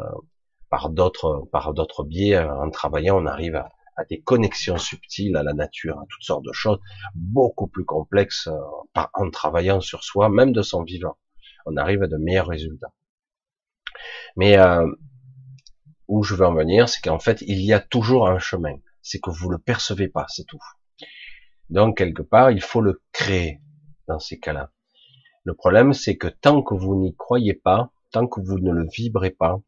par 0.71 0.89
d'autres 0.89 1.47
par 1.53 1.75
d'autres 1.75 2.03
biais 2.03 2.37
euh, 2.37 2.65
en 2.65 2.71
travaillant, 2.71 3.23
on 3.23 3.27
arrive 3.27 3.57
à, 3.57 3.69
des 4.09 4.21
connexions 4.23 4.79
subtiles 4.79 5.37
à 5.37 5.43
la 5.43 5.53
nature, 5.53 5.99
à 5.99 6.07
toutes 6.09 6.23
sortes 6.23 6.47
de 6.47 6.53
choses, 6.53 6.79
beaucoup 7.15 7.67
plus 7.67 7.85
complexes 7.85 8.47
euh, 8.47 9.03
en 9.13 9.29
travaillant 9.31 9.81
sur 9.83 10.03
soi, 10.03 10.31
même 10.31 10.53
de 10.53 10.63
son 10.63 10.83
vivant. 10.83 11.19
On 11.67 11.77
arrive 11.77 12.03
à 12.05 12.07
de 12.07 12.17
meilleurs 12.17 12.47
résultats. 12.47 12.95
Mais 14.37 14.57
où 16.07 16.23
je 16.23 16.35
veux 16.37 16.47
en 16.47 16.55
venir, 16.55 16.89
c'est 16.89 17.03
qu'en 17.03 17.19
fait, 17.19 17.43
il 17.43 17.61
y 17.61 17.73
a 17.73 17.81
toujours 17.81 18.29
un 18.29 18.39
chemin. 18.39 18.77
C'est 19.03 19.19
que 19.19 19.31
vous 19.31 19.51
le 19.51 19.59
percevez 19.59 20.09
pas, 20.09 20.27
c'est 20.29 20.47
tout. 20.47 20.65
Donc, 21.71 21.99
quelque 21.99 22.23
part, 22.23 22.53
il 22.53 22.63
faut 22.63 22.81
le 22.81 23.03
créer 23.13 23.61
dans 24.07 24.21
ces 24.21 24.39
cas-là. 24.39 24.71
Le 25.49 25.55
problème, 25.55 25.95
c'est 25.95 26.19
que 26.19 26.29
tant 26.29 26.63
que 26.63 26.75
vous 26.75 26.95
n'y 26.95 27.17
croyez 27.17 27.55
pas, 27.55 27.91
tant 28.13 28.27
que 28.27 28.41
vous 28.41 28.59
ne 28.59 28.71
le 28.71 28.87
vibrez 28.95 29.31
pas, 29.31 29.61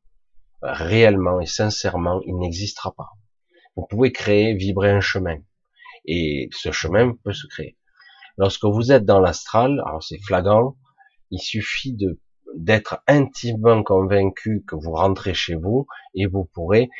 réellement 0.61 1.41
et 1.41 1.47
sincèrement, 1.47 2.21
il 2.27 2.37
n'existera 2.37 2.93
pas 2.93 3.09
vous 3.77 3.87
pouvez 3.87 4.13
créer, 4.13 4.55
vibrer 4.55 4.91
un 4.91 5.01
chemin. 5.01 5.39
Et 6.05 6.49
ce 6.53 6.71
chemin 6.71 7.15
peut 7.25 7.33
se 7.33 7.47
créer. 7.47 7.79
Lorsque 8.37 8.65
vous 8.65 8.93
êtes 8.93 9.05
dans 9.05 9.21
l'astral, 9.21 9.83
alors 9.87 10.03
c'est 10.03 10.21
flagrant, 10.21 10.77
il 11.31 11.41
suffit 11.41 11.95
de 11.95 12.21
d'être 12.57 13.01
intimement 13.07 13.85
convaincu 13.85 14.65
que 14.67 14.75
vous 14.75 14.93
rentrez 14.93 15.35
chez 15.35 15.55
vous 15.55 15.87
et 16.15 16.27
vous 16.27 16.47
pourrez, 16.53 16.91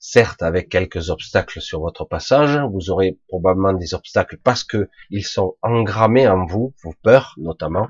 certes 0.00 0.42
avec 0.42 0.68
quelques 0.68 1.10
obstacles 1.10 1.60
sur 1.60 1.80
votre 1.80 2.04
passage, 2.04 2.58
vous 2.72 2.90
aurez 2.90 3.16
probablement 3.28 3.72
des 3.72 3.94
obstacles 3.94 4.36
parce 4.42 4.64
que 4.64 4.88
ils 5.10 5.24
sont 5.24 5.56
engrammés 5.62 6.26
en 6.26 6.44
vous, 6.44 6.74
vos 6.82 6.94
peurs 7.04 7.34
notamment, 7.38 7.88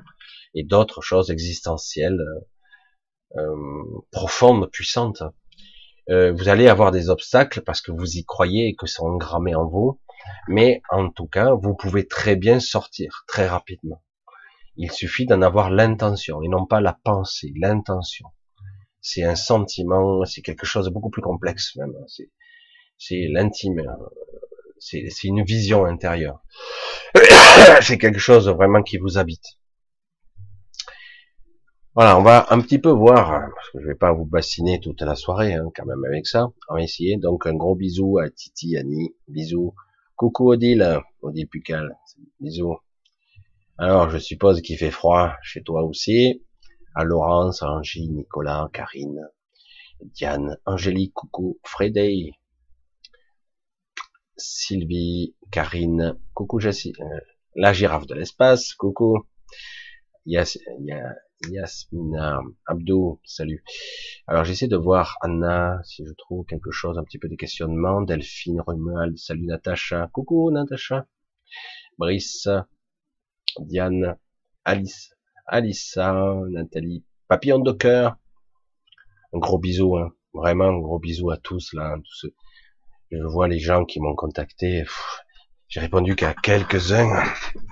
et 0.53 0.63
d'autres 0.63 1.01
choses 1.01 1.31
existentielles 1.31 2.19
euh, 2.19 3.37
euh 3.37 3.83
profondes, 4.11 4.69
puissantes. 4.71 5.23
Euh, 6.09 6.31
vous 6.31 6.47
allez 6.47 6.67
avoir 6.67 6.91
des 6.91 7.09
obstacles 7.09 7.61
parce 7.61 7.81
que 7.81 7.91
vous 7.91 8.17
y 8.17 8.23
croyez 8.23 8.69
et 8.69 8.75
que 8.75 8.87
c'est 8.87 9.01
engrammé 9.01 9.55
en 9.55 9.67
vous. 9.67 9.99
Mais 10.47 10.81
en 10.89 11.09
tout 11.09 11.27
cas, 11.27 11.53
vous 11.53 11.75
pouvez 11.75 12.07
très 12.07 12.35
bien 12.35 12.59
sortir 12.59 13.23
très 13.27 13.47
rapidement. 13.47 14.01
Il 14.77 14.91
suffit 14.91 15.25
d'en 15.25 15.41
avoir 15.41 15.69
l'intention 15.69 16.41
et 16.43 16.47
non 16.47 16.65
pas 16.65 16.81
la 16.81 16.97
pensée, 17.03 17.51
l'intention. 17.59 18.27
C'est 19.01 19.23
un 19.23 19.35
sentiment, 19.35 20.23
c'est 20.25 20.41
quelque 20.41 20.65
chose 20.65 20.85
de 20.85 20.91
beaucoup 20.91 21.09
plus 21.09 21.21
complexe 21.21 21.75
même. 21.75 21.93
C'est 22.97 23.27
l'intime, 23.29 23.81
c'est 24.79 25.09
une 25.23 25.43
vision 25.43 25.85
intérieure. 25.85 26.41
c'est 27.81 27.97
quelque 27.97 28.19
chose 28.19 28.49
vraiment 28.49 28.83
qui 28.83 28.97
vous 28.97 29.17
habite. 29.17 29.56
Voilà, 31.97 32.15
on 32.19 32.21
va 32.21 32.45
un 32.51 32.61
petit 32.61 32.77
peu 32.77 32.91
voir, 32.91 33.49
parce 33.55 33.71
que 33.71 33.81
je 33.81 33.87
vais 33.87 33.95
pas 33.95 34.13
vous 34.13 34.23
bassiner 34.23 34.79
toute 34.79 35.01
la 35.01 35.15
soirée, 35.15 35.55
hein, 35.55 35.71
quand 35.73 35.87
même 35.87 36.05
avec 36.05 36.27
ça. 36.27 36.51
On 36.69 36.75
va 36.75 36.83
essayer. 36.83 37.17
Donc 37.17 37.47
un 37.47 37.55
gros 37.55 37.73
bisou 37.73 38.19
à 38.19 38.29
Titi, 38.29 38.77
Annie, 38.77 39.15
bisous. 39.27 39.73
Coucou 40.15 40.51
Odile, 40.51 41.01
Odile 41.23 41.47
Pucal, 41.47 41.97
bisous. 42.39 42.77
Alors 43.79 44.11
je 44.11 44.19
suppose 44.19 44.61
qu'il 44.61 44.77
fait 44.77 44.91
froid 44.91 45.33
chez 45.41 45.63
toi 45.63 45.81
aussi. 45.85 46.45
À 46.93 47.03
Laurence, 47.03 47.63
Angie, 47.63 48.07
Nicolas, 48.09 48.69
Karine, 48.73 49.27
Diane, 49.99 50.59
Angélique, 50.67 51.15
coucou, 51.15 51.57
Freddy, 51.63 52.31
Sylvie, 54.35 55.35
Karine, 55.51 56.15
coucou 56.35 56.59
Jessie, 56.59 56.93
euh, 56.99 57.19
la 57.55 57.73
girafe 57.73 58.05
de 58.05 58.13
l'espace, 58.13 58.75
coucou. 58.75 59.25
Yasmina 61.45 62.41
Abdou, 62.65 63.19
salut. 63.23 63.63
Alors 64.25 64.43
j'essaie 64.43 64.67
de 64.67 64.75
voir 64.75 65.17
Anna, 65.21 65.79
si 65.83 66.03
je 66.05 66.11
trouve 66.13 66.45
quelque 66.45 66.71
chose, 66.71 66.97
un 66.97 67.03
petit 67.03 67.19
peu 67.19 67.29
de 67.29 67.35
questionnement. 67.35 68.01
Delphine 68.01 68.61
Romuald, 68.61 69.17
salut 69.17 69.45
Natacha. 69.45 70.09
Coucou 70.11 70.51
Natacha. 70.51 71.05
Brice, 71.97 72.49
Diane, 73.59 74.17
Alice, 74.65 75.15
Alissa, 75.45 76.13
Nathalie, 76.49 77.05
Papillon 77.27 77.59
de 77.59 77.71
cœur. 77.71 78.17
Un 79.33 79.39
gros 79.39 79.59
bisou, 79.59 79.97
hein. 79.97 80.13
vraiment 80.33 80.65
un 80.65 80.79
gros 80.79 80.99
bisou 80.99 81.29
à 81.29 81.37
tous 81.37 81.73
là. 81.73 81.93
Hein, 81.95 82.01
Je 83.11 83.23
vois 83.23 83.47
les 83.47 83.59
gens 83.59 83.85
qui 83.85 83.99
m'ont 83.99 84.15
contacté. 84.15 84.85
J'ai 85.67 85.81
répondu 85.81 86.15
qu'à 86.15 86.33
quelques-uns 86.33 87.23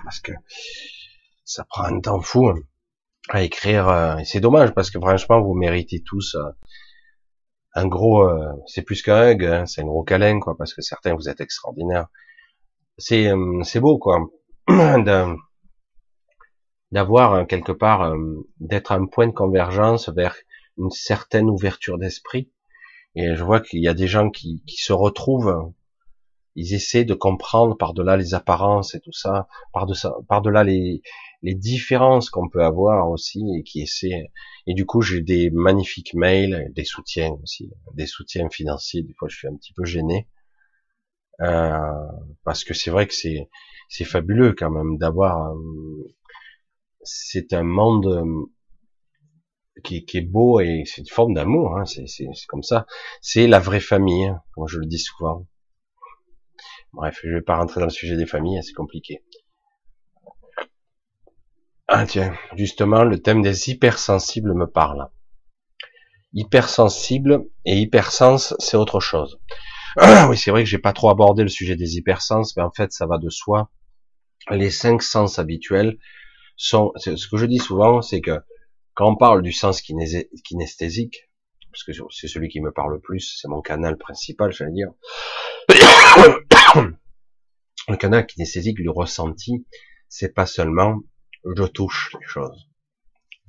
parce 0.04 0.20
que 0.20 0.32
ça 1.44 1.64
prend 1.64 1.84
un 1.84 2.00
temps 2.00 2.20
fou. 2.20 2.48
Hein 2.48 2.60
à 3.28 3.42
écrire. 3.42 3.88
Euh, 3.88 4.16
c'est 4.24 4.40
dommage 4.40 4.72
parce 4.72 4.90
que 4.90 4.98
franchement, 4.98 5.40
vous 5.40 5.54
méritez 5.54 6.02
tous 6.02 6.34
euh, 6.36 6.50
un 7.74 7.86
gros. 7.86 8.22
Euh, 8.22 8.52
c'est 8.66 8.82
plus 8.82 9.02
qu'un 9.02 9.30
hug, 9.30 9.44
hein, 9.44 9.66
c'est 9.66 9.82
un 9.82 9.86
gros 9.86 10.04
câlin, 10.04 10.40
quoi, 10.40 10.56
parce 10.56 10.74
que 10.74 10.82
certains 10.82 11.14
vous 11.14 11.28
êtes 11.28 11.40
extraordinaires. 11.40 12.08
C'est 12.98 13.30
c'est 13.62 13.80
beau, 13.80 13.98
quoi, 13.98 14.20
d'avoir 16.92 17.46
quelque 17.46 17.72
part 17.72 18.14
d'être 18.58 18.92
un 18.92 19.06
point 19.06 19.26
de 19.26 19.32
convergence 19.32 20.08
vers 20.08 20.34
une 20.78 20.90
certaine 20.90 21.50
ouverture 21.50 21.98
d'esprit. 21.98 22.50
Et 23.14 23.34
je 23.34 23.44
vois 23.44 23.60
qu'il 23.60 23.80
y 23.82 23.88
a 23.88 23.94
des 23.94 24.06
gens 24.06 24.30
qui, 24.30 24.62
qui 24.66 24.76
se 24.76 24.92
retrouvent 24.92 25.72
ils 26.56 26.74
essaient 26.74 27.04
de 27.04 27.14
comprendre 27.14 27.76
par-delà 27.76 28.16
les 28.16 28.34
apparences 28.34 28.94
et 28.94 29.00
tout 29.00 29.12
ça, 29.12 29.46
par-delà 29.72 30.64
les, 30.64 31.02
les 31.42 31.54
différences 31.54 32.30
qu'on 32.30 32.48
peut 32.48 32.64
avoir 32.64 33.10
aussi 33.10 33.44
et 33.56 33.62
qui 33.62 33.82
essaient. 33.82 34.30
Et 34.66 34.74
du 34.74 34.86
coup, 34.86 35.02
j'ai 35.02 35.20
des 35.20 35.50
magnifiques 35.50 36.14
mails, 36.14 36.72
des 36.74 36.84
soutiens 36.84 37.32
aussi, 37.42 37.70
des 37.94 38.06
soutiens 38.06 38.48
financiers. 38.50 39.02
Des 39.02 39.14
fois, 39.14 39.28
je 39.28 39.36
suis 39.36 39.48
un 39.48 39.56
petit 39.56 39.72
peu 39.72 39.84
gêné 39.84 40.26
euh, 41.40 42.06
parce 42.44 42.64
que 42.64 42.74
c'est 42.74 42.90
vrai 42.90 43.06
que 43.06 43.14
c'est 43.14 43.48
c'est 43.88 44.04
fabuleux 44.04 44.54
quand 44.54 44.70
même 44.70 44.98
d'avoir. 44.98 45.52
Euh, 45.54 46.14
c'est 47.02 47.52
un 47.52 47.62
monde 47.62 48.06
euh, 48.06 48.46
qui, 49.84 50.04
est 50.14 50.20
beau 50.22 50.60
et 50.60 50.84
c'est 50.86 51.02
une 51.02 51.08
forme 51.08 51.34
d'amour. 51.34 51.76
Hein, 51.78 51.84
c'est 51.86 52.26
comme 52.48 52.62
ça. 52.62 52.86
C'est 53.20 53.46
la 53.46 53.60
vraie 53.60 53.80
famille, 53.80 54.26
hein, 54.26 54.42
comme 54.54 54.66
je 54.68 54.78
le 54.78 54.86
dis 54.86 54.98
souvent. 54.98 55.46
Bref, 56.92 57.20
je 57.22 57.28
vais 57.28 57.42
pas 57.42 57.56
rentrer 57.56 57.80
dans 57.80 57.86
le 57.86 57.92
sujet 57.92 58.16
des 58.16 58.26
familles, 58.26 58.62
c'est 58.64 58.72
compliqué. 58.72 59.22
Ah 61.88 62.04
tiens, 62.04 62.36
justement, 62.56 63.04
le 63.04 63.22
thème 63.22 63.42
des 63.42 63.70
hypersensibles 63.70 64.54
me 64.54 64.66
parle. 64.66 65.08
Hypersensible 66.32 67.46
et 67.64 67.78
hypersens, 67.78 68.54
c'est 68.58 68.76
autre 68.76 68.98
chose. 68.98 69.38
oui, 70.28 70.36
c'est 70.36 70.50
vrai 70.50 70.64
que 70.64 70.68
j'ai 70.68 70.78
pas 70.78 70.92
trop 70.92 71.10
abordé 71.10 71.44
le 71.44 71.48
sujet 71.48 71.76
des 71.76 71.96
hypersens, 71.96 72.56
mais 72.56 72.64
en 72.64 72.72
fait, 72.72 72.92
ça 72.92 73.06
va 73.06 73.18
de 73.18 73.30
soi. 73.30 73.70
Les 74.50 74.70
cinq 74.70 75.00
sens 75.00 75.38
habituels 75.38 75.96
sont, 76.56 76.92
ce 76.96 77.28
que 77.28 77.36
je 77.36 77.46
dis 77.46 77.58
souvent, 77.58 78.02
c'est 78.02 78.20
que 78.20 78.40
quand 78.94 79.12
on 79.12 79.16
parle 79.16 79.42
du 79.42 79.52
sens 79.52 79.80
kinesthésique, 79.80 81.30
parce 81.70 81.84
que 81.84 81.92
c'est 82.10 82.26
celui 82.28 82.48
qui 82.48 82.60
me 82.60 82.72
parle 82.72 82.94
le 82.94 83.00
plus, 83.00 83.38
c'est 83.40 83.48
mon 83.48 83.60
canal 83.60 83.96
principal, 83.96 84.52
j'allais 84.52 84.72
dire. 84.72 84.90
le 87.88 87.96
canal 87.96 88.26
kinesthésique, 88.26 88.80
le 88.80 88.90
ressenti, 88.90 89.66
c'est 90.08 90.34
pas 90.34 90.46
seulement 90.46 91.02
je 91.54 91.64
touche 91.64 92.14
les 92.20 92.26
choses, 92.26 92.68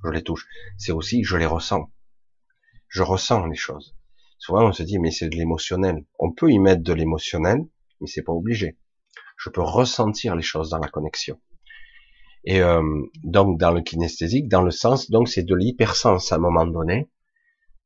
je 0.04 0.10
les 0.10 0.24
touche, 0.24 0.46
c'est 0.78 0.92
aussi 0.92 1.24
je 1.24 1.38
les 1.38 1.46
ressens. 1.46 1.92
Je 2.90 3.04
ressens 3.04 3.46
les 3.48 3.56
choses. 3.56 3.96
Souvent 4.38 4.68
on 4.68 4.72
se 4.72 4.84
dit 4.84 5.00
mais 5.00 5.12
c'est 5.12 5.30
de 5.30 5.36
l'émotionnel. 5.36 6.06
On 6.20 6.32
peut 6.32 6.52
y 6.52 6.60
mettre 6.60 6.84
de 6.84 6.94
l'émotionnel, 6.94 7.66
mais 8.00 8.08
c'est 8.08 8.24
pas 8.24 8.34
obligé. 8.34 8.78
Je 9.38 9.50
peux 9.50 9.62
ressentir 9.62 10.36
les 10.36 10.42
choses 10.42 10.70
dans 10.70 10.80
la 10.80 10.88
connexion. 10.88 11.40
Et 12.44 12.62
euh, 12.62 12.82
donc 13.24 13.60
dans 13.60 13.72
le 13.72 13.82
kinesthésique, 13.82 14.48
dans 14.48 14.62
le 14.62 14.72
sens, 14.72 15.10
donc 15.10 15.28
c'est 15.28 15.44
de 15.44 15.56
l'hypersens 15.56 16.32
à 16.32 16.36
un 16.36 16.40
moment 16.40 16.66
donné. 16.66 17.10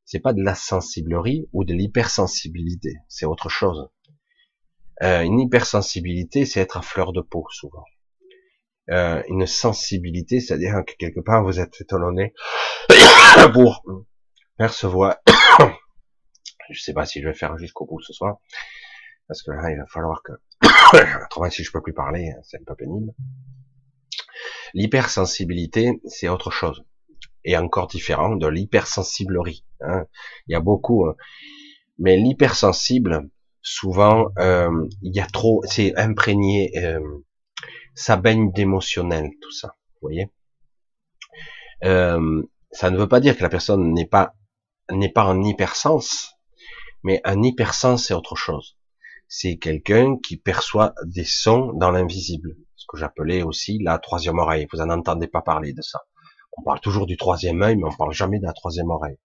C'est 0.05 0.19
pas 0.19 0.33
de 0.33 0.43
la 0.43 0.55
sensiblerie 0.55 1.47
ou 1.53 1.63
de 1.63 1.73
l'hypersensibilité, 1.73 2.97
c'est 3.07 3.25
autre 3.25 3.49
chose. 3.49 3.89
Euh, 5.01 5.21
une 5.21 5.39
hypersensibilité, 5.39 6.45
c'est 6.45 6.59
être 6.59 6.77
à 6.77 6.81
fleur 6.81 7.11
de 7.13 7.21
peau 7.21 7.45
souvent. 7.49 7.85
Euh, 8.89 9.21
une 9.29 9.45
sensibilité, 9.45 10.39
c'est-à-dire 10.39 10.81
que 10.85 10.93
quelque 10.97 11.19
part 11.19 11.43
vous 11.43 11.59
êtes 11.59 11.79
étalonné 11.79 12.33
pour 13.53 13.83
percevoir. 14.57 15.17
je 16.71 16.81
sais 16.81 16.93
pas 16.93 17.05
si 17.05 17.21
je 17.21 17.27
vais 17.27 17.33
faire 17.33 17.57
jusqu'au 17.57 17.85
bout 17.85 18.01
ce 18.01 18.11
soir, 18.11 18.37
parce 19.27 19.43
que 19.43 19.51
là 19.51 19.69
il 19.69 19.77
va 19.77 19.85
falloir 19.85 20.23
que, 20.23 20.33
autrement 21.25 21.49
si 21.49 21.63
je 21.63 21.71
peux 21.71 21.81
plus 21.81 21.93
parler, 21.93 22.33
c'est 22.43 22.57
un 22.57 22.63
peu 22.65 22.75
pénible. 22.75 23.13
L'hypersensibilité, 24.73 26.01
c'est 26.05 26.27
autre 26.27 26.49
chose, 26.49 26.83
et 27.43 27.57
encore 27.57 27.87
différent 27.87 28.35
de 28.35 28.47
l'hypersensiblerie. 28.47 29.63
Hein. 29.81 30.05
Il 30.47 30.53
y 30.53 30.55
a 30.55 30.59
beaucoup, 30.59 31.05
hein. 31.05 31.15
mais 31.99 32.17
l'hypersensible, 32.17 33.29
souvent, 33.61 34.31
euh, 34.39 34.87
il 35.01 35.15
y 35.15 35.19
a 35.19 35.27
trop, 35.27 35.61
c'est 35.65 35.95
imprégné, 35.97 36.71
euh, 36.77 36.99
ça 37.93 38.17
baigne 38.17 38.51
d'émotionnel, 38.51 39.29
tout 39.41 39.51
ça. 39.51 39.75
Vous 39.95 40.07
voyez 40.07 40.31
euh, 41.83 42.43
Ça 42.71 42.89
ne 42.89 42.97
veut 42.97 43.07
pas 43.07 43.19
dire 43.19 43.37
que 43.37 43.43
la 43.43 43.49
personne 43.49 43.93
n'est 43.93 44.07
pas 44.07 44.33
n'est 44.89 45.11
pas 45.11 45.25
en 45.25 45.41
hypersens, 45.41 46.35
mais 47.03 47.21
un 47.23 47.41
hypersens 47.41 47.97
c'est 47.97 48.13
autre 48.13 48.35
chose. 48.35 48.77
C'est 49.27 49.57
quelqu'un 49.57 50.17
qui 50.17 50.35
perçoit 50.37 50.93
des 51.05 51.23
sons 51.23 51.71
dans 51.73 51.91
l'invisible, 51.91 52.57
ce 52.75 52.85
que 52.89 52.97
j'appelais 52.97 53.43
aussi 53.43 53.79
la 53.81 53.97
troisième 53.97 54.39
oreille. 54.39 54.67
Vous 54.73 54.81
en 54.81 54.89
entendez 54.89 55.27
pas 55.27 55.41
parler 55.41 55.71
de 55.73 55.81
ça. 55.81 56.01
On 56.57 56.63
parle 56.63 56.81
toujours 56.81 57.05
du 57.05 57.15
troisième 57.15 57.61
œil, 57.61 57.77
mais 57.77 57.85
on 57.85 57.95
parle 57.95 58.11
jamais 58.13 58.39
de 58.39 58.45
la 58.45 58.53
troisième 58.53 58.89
oreille. 58.89 59.17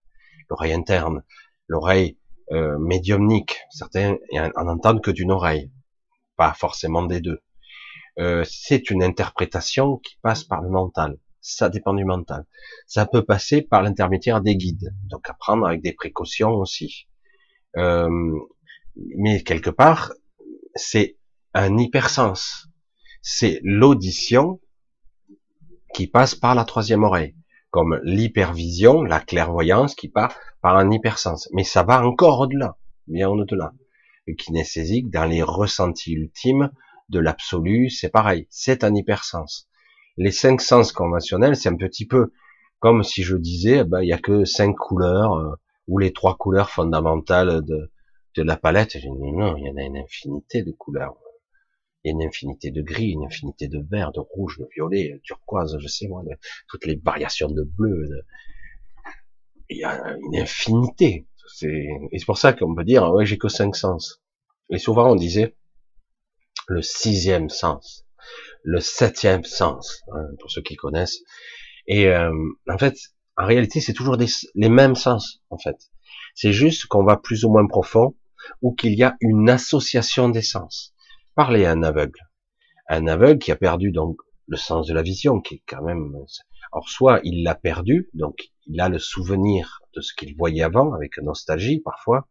L'oreille 0.48 0.72
interne, 0.72 1.24
l'oreille 1.66 2.18
euh, 2.52 2.78
médiumnique. 2.78 3.59
Certains 3.70 4.16
en 4.32 4.68
entendent 4.68 5.02
que 5.02 5.10
d'une 5.10 5.32
oreille, 5.32 5.72
pas 6.36 6.52
forcément 6.52 7.05
des 7.05 7.20
deux. 7.20 7.40
Euh, 8.18 8.44
c'est 8.48 8.90
une 8.90 9.02
interprétation 9.02 9.98
qui 9.98 10.16
passe 10.22 10.44
par 10.44 10.62
le 10.62 10.70
mental. 10.70 11.18
Ça 11.40 11.68
dépend 11.68 11.94
du 11.94 12.05
mental. 12.05 12.44
Ça 12.86 13.06
peut 13.06 13.24
passer 13.24 13.62
par 13.62 13.82
l'intermédiaire 13.82 14.40
des 14.40 14.56
guides, 14.56 14.94
donc 15.05 15.28
à 15.28 15.34
prendre 15.34 15.66
avec 15.66 15.82
des 15.82 15.93
précautions 15.93 16.55
aussi. 16.55 17.09
Euh, 17.76 18.09
mais 19.16 19.43
quelque 19.43 19.70
part, 19.70 20.12
c'est 20.74 21.18
un 21.55 21.76
hypersens. 21.76 22.68
C'est 23.22 23.60
l'audition 23.62 24.60
qui 25.94 26.06
passe 26.06 26.34
par 26.34 26.55
la 26.55 26.64
troisième 26.64 27.05
oreille, 27.05 27.36
comme 27.70 28.01
l'hypervision, 28.02 29.02
la 29.02 29.20
clairvoyance 29.20 29.94
qui 29.94 30.09
part 30.09 30.34
par 30.62 30.76
un 30.76 30.90
hypersens. 30.90 31.48
Mais 31.52 31.64
ça 31.64 31.82
va 31.82 32.05
encore 32.06 32.40
au-delà, 32.40 32.76
bien 33.06 33.28
au-delà. 33.28 33.72
Le 34.26 34.34
kinesthésique, 34.34 35.10
dans 35.10 35.24
les 35.26 35.43
ressentis 35.43 36.12
ultimes, 36.12 36.70
de 37.09 37.19
l'absolu, 37.19 37.91
c'est 37.91 38.11
pareil, 38.11 38.47
c'est 38.51 38.85
un 38.85 38.95
hypersens. 38.95 39.69
Les 40.16 40.31
cinq 40.31 40.61
sens 40.61 40.93
conventionnels, 40.93 41.57
c'est 41.57 41.69
un 41.69 41.77
petit 41.77 42.07
peu 42.07 42.33
comme 42.78 43.03
si 43.03 43.23
je 43.23 43.37
disais, 43.37 43.85
ben, 43.85 44.03
il 44.03 44.09
y 44.09 44.12
a 44.12 44.19
que 44.19 44.45
cinq 44.45 44.74
couleurs, 44.74 45.35
euh, 45.35 45.55
ou 45.89 45.99
les 45.99 46.12
trois 46.12 46.37
couleurs 46.37 46.70
fondamentales 46.70 47.62
de, 47.65 47.91
de 48.37 48.43
la 48.43 48.57
palette. 48.57 48.97
non, 49.05 49.57
il 49.57 49.66
y 49.66 49.70
en 49.70 49.77
a 49.77 49.83
une 49.83 49.97
infinité 49.97 50.62
de 50.62 50.73
couleurs. 50.73 51.16
Il 52.05 52.09
y 52.09 52.11
a 52.11 52.15
une 52.15 52.23
infinité 52.23 52.70
de 52.70 52.83
gris, 52.83 53.11
une 53.11 53.24
infinité 53.24 53.69
de 53.69 53.85
vert, 53.91 54.12
de 54.12 54.20
rouge, 54.20 54.59
de 54.59 54.69
violet, 54.74 55.15
de 55.15 55.19
turquoise, 55.24 55.77
je 55.81 55.89
sais 55.89 56.07
moi, 56.07 56.23
toutes 56.69 56.87
les 56.87 56.97
variations 56.97 57.51
de 57.51 57.62
bleu. 57.62 58.09
Il 59.69 59.78
y 59.78 59.85
a 59.85 60.16
une 60.20 60.37
infinité. 60.37 61.27
C'est, 61.49 61.89
et 62.12 62.19
c'est 62.19 62.27
pour 62.27 62.39
ça 62.39 62.53
qu'on 62.53 62.74
peut 62.74 62.85
dire, 62.85 63.11
ouais, 63.12 63.27
j'ai 63.27 63.39
que 63.39 63.49
cinq 63.49 63.74
sens. 63.74 64.23
Et 64.70 64.78
souvent 64.78 65.11
on 65.11 65.16
disait, 65.16 65.57
le 66.66 66.82
sixième 66.82 67.48
sens, 67.48 68.06
le 68.62 68.80
septième 68.80 69.44
sens, 69.44 70.02
hein, 70.12 70.26
pour 70.40 70.51
ceux 70.51 70.62
qui 70.62 70.76
connaissent. 70.76 71.20
Et 71.86 72.09
euh, 72.09 72.32
en 72.68 72.78
fait, 72.78 72.97
en 73.36 73.47
réalité, 73.47 73.80
c'est 73.80 73.93
toujours 73.93 74.16
les 74.16 74.68
mêmes 74.68 74.97
sens, 74.97 75.43
en 75.51 75.59
fait. 75.59 75.76
C'est 76.34 76.52
juste 76.52 76.86
qu'on 76.86 77.05
va 77.05 77.16
plus 77.16 77.44
ou 77.44 77.51
moins 77.51 77.66
profond, 77.66 78.14
ou 78.62 78.74
qu'il 78.74 78.94
y 78.94 79.02
a 79.02 79.16
une 79.20 79.51
association 79.51 80.28
des 80.28 80.43
sens. 80.43 80.94
Parlez 81.34 81.64
à 81.64 81.72
un 81.72 81.82
aveugle. 81.82 82.20
Un 82.88 83.06
aveugle 83.06 83.38
qui 83.38 83.52
a 83.52 83.56
perdu 83.56 83.90
donc 83.90 84.16
le 84.48 84.56
sens 84.56 84.86
de 84.86 84.94
la 84.94 85.02
vision, 85.02 85.40
qui 85.40 85.56
est 85.56 85.62
quand 85.66 85.82
même... 85.82 86.14
Alors 86.72 86.88
soit 86.88 87.20
il 87.24 87.43
l'a 87.43 87.55
perdu, 87.55 88.09
donc 88.14 88.51
il 88.66 88.80
a 88.80 88.88
le 88.88 88.98
souvenir 88.98 89.80
de 89.94 90.01
ce 90.01 90.14
qu'il 90.14 90.36
voyait 90.36 90.62
avant, 90.62 90.93
avec 90.93 91.18
nostalgie 91.18 91.80
parfois, 91.80 92.28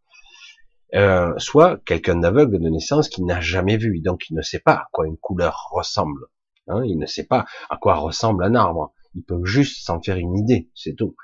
euh, 0.95 1.33
soit 1.37 1.79
quelqu'un 1.85 2.15
d'aveugle 2.15 2.59
de 2.59 2.69
naissance 2.69 3.09
qui 3.09 3.23
n'a 3.23 3.41
jamais 3.41 3.77
vu, 3.77 3.99
donc 3.99 4.29
il 4.29 4.35
ne 4.35 4.41
sait 4.41 4.59
pas 4.59 4.73
à 4.73 4.87
quoi 4.91 5.07
une 5.07 5.17
couleur 5.17 5.67
ressemble. 5.71 6.27
Hein, 6.67 6.83
il 6.85 6.97
ne 6.97 7.05
sait 7.05 7.25
pas 7.25 7.45
à 7.69 7.77
quoi 7.77 7.95
ressemble 7.95 8.43
un 8.43 8.55
arbre. 8.55 8.93
Il 9.13 9.23
peut 9.23 9.43
juste 9.43 9.85
s'en 9.85 10.01
faire 10.01 10.17
une 10.17 10.37
idée, 10.37 10.69
c'est 10.73 10.95
tout. 10.95 11.15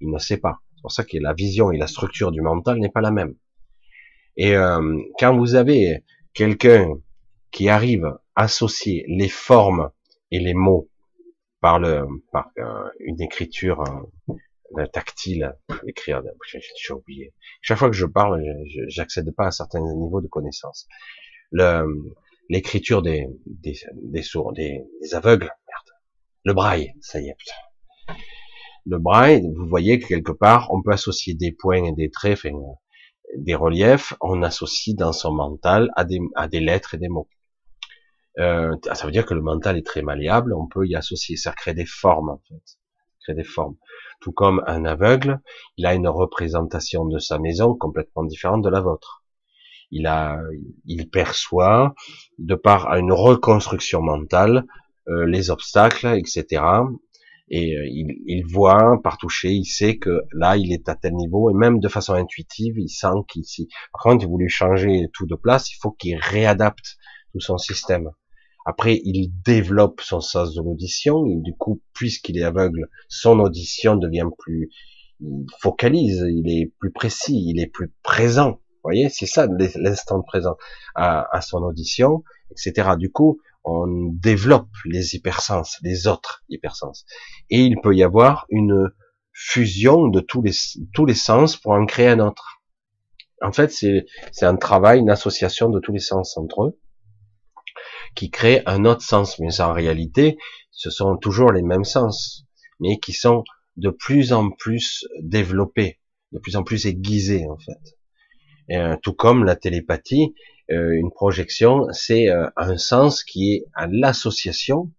Il 0.00 0.10
ne 0.10 0.18
sait 0.18 0.38
pas. 0.38 0.60
C'est 0.74 0.82
pour 0.82 0.92
ça 0.92 1.04
que 1.04 1.18
la 1.18 1.32
vision 1.32 1.70
et 1.70 1.78
la 1.78 1.86
structure 1.86 2.32
du 2.32 2.40
mental 2.40 2.78
n'est 2.78 2.90
pas 2.90 3.00
la 3.00 3.10
même. 3.10 3.34
Et 4.36 4.56
euh, 4.56 4.98
quand 5.18 5.36
vous 5.36 5.54
avez 5.54 6.04
quelqu'un 6.32 6.94
qui 7.50 7.68
arrive 7.68 8.04
à 8.34 8.44
associer 8.44 9.04
les 9.08 9.28
formes 9.28 9.90
et 10.30 10.38
les 10.38 10.54
mots 10.54 10.88
par, 11.60 11.78
le, 11.78 12.06
par 12.32 12.50
euh, 12.58 12.88
une 13.00 13.20
écriture 13.20 13.84
tactile, 14.92 15.54
écrire, 15.86 16.22
j'ai 16.76 16.92
oublié. 16.92 17.34
Chaque 17.62 17.78
fois 17.78 17.90
que 17.90 17.96
je 17.96 18.06
parle, 18.06 18.42
j'accède 18.88 19.30
pas 19.34 19.46
à 19.46 19.50
certains 19.50 19.80
niveaux 19.80 20.20
de 20.20 20.28
connaissance. 20.28 20.88
l'écriture 22.48 23.02
des, 23.02 23.26
des, 23.46 23.78
des 23.94 24.22
sourds, 24.22 24.52
des, 24.52 24.84
aveugles, 25.12 25.44
merde. 25.44 25.98
Le 26.44 26.54
braille, 26.54 26.92
ça 27.00 27.20
y 27.20 27.28
est, 27.28 27.36
putain. 27.36 28.18
Le 28.86 28.98
braille, 28.98 29.42
vous 29.56 29.66
voyez 29.66 29.98
que 29.98 30.06
quelque 30.06 30.32
part, 30.32 30.72
on 30.72 30.82
peut 30.82 30.92
associer 30.92 31.34
des 31.34 31.52
points 31.52 31.84
et 31.84 31.92
des 31.92 32.10
traits, 32.10 32.40
des 33.36 33.54
reliefs, 33.54 34.14
on 34.20 34.42
associe 34.42 34.96
dans 34.96 35.12
son 35.12 35.32
mental 35.32 35.90
à 35.96 36.04
des, 36.04 36.18
à 36.34 36.48
des 36.48 36.60
lettres 36.60 36.94
et 36.94 36.98
des 36.98 37.08
mots. 37.08 37.28
Euh, 38.38 38.74
ça 38.92 39.04
veut 39.06 39.12
dire 39.12 39.26
que 39.26 39.34
le 39.34 39.42
mental 39.42 39.76
est 39.76 39.86
très 39.86 40.02
malléable, 40.02 40.54
on 40.54 40.66
peut 40.66 40.86
y 40.86 40.94
associer, 40.94 41.36
ça 41.36 41.52
crée 41.52 41.74
des 41.74 41.84
formes 41.84 42.30
en 42.30 42.40
fait, 42.48 42.78
des 43.28 43.44
formes. 43.44 43.76
Tout 44.20 44.32
comme 44.32 44.62
un 44.66 44.84
aveugle, 44.84 45.40
il 45.76 45.86
a 45.86 45.94
une 45.94 46.08
représentation 46.08 47.04
de 47.06 47.18
sa 47.18 47.38
maison 47.38 47.74
complètement 47.74 48.24
différente 48.24 48.62
de 48.62 48.68
la 48.68 48.80
vôtre. 48.80 49.24
Il 49.90 50.06
a, 50.06 50.38
il 50.84 51.10
perçoit, 51.10 51.94
de 52.38 52.54
par 52.54 52.94
une 52.94 53.12
reconstruction 53.12 54.02
mentale, 54.02 54.66
euh, 55.08 55.26
les 55.26 55.50
obstacles, 55.50 56.06
etc. 56.16 56.62
Et 57.48 57.76
euh, 57.76 57.86
il, 57.88 58.14
il, 58.26 58.46
voit 58.46 59.00
par 59.02 59.18
toucher, 59.18 59.50
il 59.50 59.64
sait 59.64 59.98
que 59.98 60.22
là, 60.32 60.56
il 60.56 60.72
est 60.72 60.88
à 60.88 60.94
tel 60.94 61.14
niveau, 61.14 61.50
et 61.50 61.54
même 61.54 61.80
de 61.80 61.88
façon 61.88 62.14
intuitive, 62.14 62.78
il 62.78 62.88
sent 62.88 63.24
qu'ici. 63.26 63.68
Par 63.92 64.02
contre, 64.02 64.24
il 64.24 64.28
voulu 64.28 64.48
changer 64.48 65.08
tout 65.12 65.26
de 65.26 65.34
place, 65.34 65.72
il 65.72 65.78
faut 65.80 65.90
qu'il 65.90 66.16
réadapte 66.16 66.96
tout 67.32 67.40
son 67.40 67.58
système. 67.58 68.10
Après, 68.66 69.00
il 69.04 69.32
développe 69.44 70.00
son 70.00 70.20
sens 70.20 70.54
de 70.54 70.62
l'audition, 70.62 71.24
du 71.24 71.54
coup, 71.54 71.80
puisqu'il 71.94 72.38
est 72.38 72.42
aveugle, 72.42 72.88
son 73.08 73.38
audition 73.40 73.96
devient 73.96 74.28
plus, 74.38 74.70
il 75.20 75.46
focalise, 75.60 76.26
il 76.28 76.50
est 76.50 76.72
plus 76.78 76.92
précis, 76.92 77.42
il 77.48 77.60
est 77.60 77.66
plus 77.66 77.92
présent. 78.02 78.52
Vous 78.52 78.88
voyez, 78.88 79.08
c'est 79.08 79.26
ça 79.26 79.46
l'instant 79.76 80.22
présent 80.22 80.56
à, 80.94 81.40
son 81.42 81.58
audition, 81.58 82.22
etc. 82.50 82.90
Du 82.98 83.10
coup, 83.10 83.40
on 83.64 84.10
développe 84.12 84.70
les 84.86 85.14
hypersens, 85.14 85.78
les 85.82 86.06
autres 86.06 86.44
hypersens. 86.48 87.04
Et 87.50 87.60
il 87.60 87.80
peut 87.80 87.94
y 87.94 88.02
avoir 88.02 88.46
une 88.48 88.90
fusion 89.32 90.08
de 90.08 90.20
tous 90.20 90.42
les, 90.42 90.52
tous 90.94 91.04
les 91.06 91.14
sens 91.14 91.56
pour 91.56 91.72
en 91.72 91.84
créer 91.86 92.08
un 92.08 92.20
autre. 92.20 92.62
En 93.42 93.52
fait, 93.52 93.70
c'est 93.70 94.46
un 94.46 94.56
travail, 94.56 95.00
une 95.00 95.10
association 95.10 95.70
de 95.70 95.80
tous 95.80 95.92
les 95.92 96.00
sens 96.00 96.36
entre 96.36 96.64
eux 96.64 96.78
qui 98.14 98.30
crée 98.30 98.62
un 98.66 98.84
autre 98.84 99.02
sens. 99.02 99.38
Mais 99.38 99.60
en 99.60 99.72
réalité, 99.72 100.38
ce 100.70 100.90
sont 100.90 101.16
toujours 101.16 101.52
les 101.52 101.62
mêmes 101.62 101.84
sens, 101.84 102.44
mais 102.80 102.98
qui 102.98 103.12
sont 103.12 103.44
de 103.76 103.90
plus 103.90 104.32
en 104.32 104.50
plus 104.50 105.06
développés, 105.22 105.98
de 106.32 106.38
plus 106.38 106.56
en 106.56 106.62
plus 106.62 106.86
aiguisés, 106.86 107.46
en 107.48 107.58
fait. 107.58 107.96
Euh, 108.70 108.96
tout 109.02 109.14
comme 109.14 109.44
la 109.44 109.56
télépathie, 109.56 110.34
euh, 110.70 110.92
une 110.92 111.10
projection, 111.10 111.86
c'est 111.92 112.28
euh, 112.28 112.46
un 112.56 112.78
sens 112.78 113.24
qui 113.24 113.54
est 113.54 113.64
à 113.74 113.88
l'association 113.90 114.92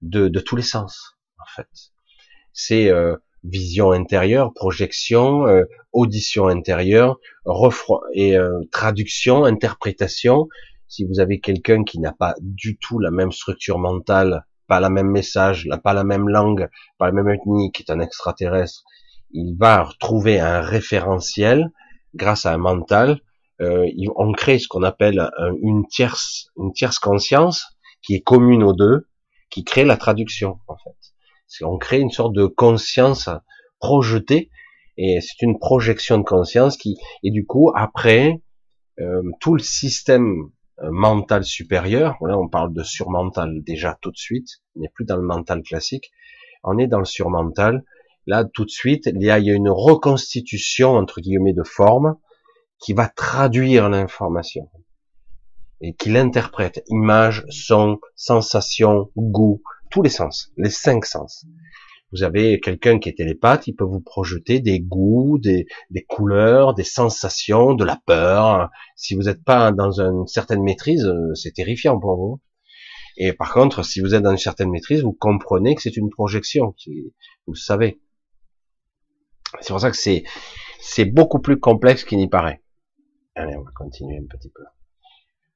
de, 0.00 0.28
de, 0.28 0.40
tous 0.40 0.56
les 0.56 0.62
sens, 0.62 1.16
en 1.38 1.44
fait. 1.54 1.68
C'est 2.52 2.90
vision 3.42 3.90
intérieure, 3.90 4.54
projection, 4.54 5.44
audition 5.92 6.46
intérieure, 6.46 7.18
et 8.14 8.36
traduction, 8.70 9.44
interprétation. 9.44 10.48
Si 10.88 11.04
vous 11.04 11.20
avez 11.20 11.40
quelqu'un 11.40 11.84
qui 11.84 11.98
n'a 11.98 12.12
pas 12.12 12.34
du 12.40 12.78
tout 12.78 12.98
la 12.98 13.10
même 13.10 13.32
structure 13.32 13.78
mentale, 13.78 14.44
pas 14.66 14.80
la 14.80 14.90
même 14.90 15.10
message, 15.10 15.68
pas 15.82 15.92
la 15.92 16.04
même 16.04 16.28
langue, 16.28 16.68
pas 16.98 17.06
la 17.06 17.12
même 17.12 17.28
ethnie, 17.28 17.72
qui 17.72 17.82
est 17.82 17.90
un 17.90 18.00
extraterrestre, 18.00 18.84
il 19.32 19.56
va 19.58 19.88
trouver 19.98 20.40
un 20.40 20.60
référentiel 20.60 21.70
grâce 22.14 22.46
à 22.46 22.52
un 22.52 22.58
mental, 22.58 23.20
euh, 23.60 23.86
on 24.16 24.32
crée 24.32 24.58
ce 24.58 24.68
qu'on 24.68 24.82
appelle 24.82 25.30
une 25.62 25.86
tierce, 25.86 26.48
une 26.56 26.72
tierce 26.72 26.98
conscience 26.98 27.66
qui 28.02 28.14
est 28.14 28.20
commune 28.20 28.62
aux 28.62 28.72
deux, 28.72 29.08
qui 29.50 29.64
crée 29.64 29.84
la 29.84 29.96
traduction 29.96 30.58
en 30.66 30.76
fait. 30.76 31.64
On 31.64 31.78
crée 31.78 32.00
une 32.00 32.10
sorte 32.10 32.34
de 32.34 32.46
conscience 32.46 33.28
projetée 33.78 34.50
et 34.96 35.20
c'est 35.20 35.42
une 35.42 35.58
projection 35.58 36.18
de 36.18 36.24
conscience 36.24 36.76
qui 36.76 36.96
et 37.22 37.30
du 37.30 37.46
coup 37.46 37.70
après 37.74 38.42
euh, 39.00 39.22
tout 39.40 39.54
le 39.54 39.62
système 39.62 40.50
mental 40.82 41.44
supérieur, 41.44 42.16
là 42.22 42.38
on 42.38 42.48
parle 42.48 42.72
de 42.72 42.82
surmental 42.82 43.62
déjà 43.62 43.96
tout 44.00 44.10
de 44.10 44.16
suite, 44.16 44.48
on 44.76 44.80
n'est 44.80 44.88
plus 44.88 45.04
dans 45.04 45.16
le 45.16 45.22
mental 45.22 45.62
classique, 45.62 46.10
on 46.62 46.78
est 46.78 46.86
dans 46.86 46.98
le 46.98 47.04
surmental 47.04 47.84
Là, 48.26 48.44
tout 48.44 48.64
de 48.64 48.70
suite, 48.70 49.06
il 49.06 49.22
y 49.22 49.30
a 49.30 49.38
une 49.38 49.68
reconstitution, 49.68 50.92
entre 50.92 51.20
guillemets, 51.20 51.52
de 51.52 51.62
forme 51.62 52.16
qui 52.78 52.94
va 52.94 53.08
traduire 53.08 53.88
l'information 53.88 54.70
et 55.80 55.94
qui 55.94 56.08
l'interprète. 56.10 56.82
Image, 56.88 57.44
son, 57.50 57.98
sensation, 58.16 59.10
goût, 59.16 59.62
tous 59.90 60.02
les 60.02 60.10
sens, 60.10 60.52
les 60.56 60.70
cinq 60.70 61.04
sens. 61.04 61.44
Vous 62.14 62.22
avez 62.22 62.60
quelqu'un 62.60 63.00
qui 63.00 63.08
est 63.08 63.16
télépathe, 63.16 63.66
il 63.66 63.74
peut 63.74 63.84
vous 63.84 64.00
projeter 64.00 64.60
des 64.60 64.78
goûts, 64.78 65.36
des, 65.38 65.66
des 65.90 66.04
couleurs, 66.04 66.72
des 66.72 66.84
sensations, 66.84 67.74
de 67.74 67.84
la 67.84 68.00
peur. 68.06 68.70
Si 68.94 69.16
vous 69.16 69.22
n'êtes 69.22 69.42
pas 69.42 69.72
dans 69.72 70.00
une 70.00 70.24
certaine 70.28 70.62
maîtrise, 70.62 71.04
euh, 71.06 71.34
c'est 71.34 71.50
terrifiant 71.50 71.98
pour 71.98 72.16
vous. 72.16 72.40
Et 73.16 73.32
par 73.32 73.52
contre, 73.52 73.84
si 73.84 74.00
vous 74.00 74.14
êtes 74.14 74.22
dans 74.22 74.30
une 74.30 74.38
certaine 74.38 74.70
maîtrise, 74.70 75.02
vous 75.02 75.12
comprenez 75.12 75.74
que 75.74 75.82
c'est 75.82 75.96
une 75.96 76.08
projection. 76.08 76.76
Vous 77.46 77.52
le 77.52 77.58
savez. 77.58 78.00
C'est 79.60 79.72
pour 79.72 79.80
ça 79.80 79.90
que 79.90 79.96
c'est 79.96 80.22
c'est 80.80 81.06
beaucoup 81.06 81.40
plus 81.40 81.58
complexe 81.58 82.04
qu'il 82.04 82.18
n'y 82.18 82.28
paraît. 82.28 82.62
Allez, 83.34 83.56
on 83.56 83.62
va 83.62 83.70
continuer 83.74 84.18
un 84.18 84.26
petit 84.26 84.50
peu. 84.50 84.62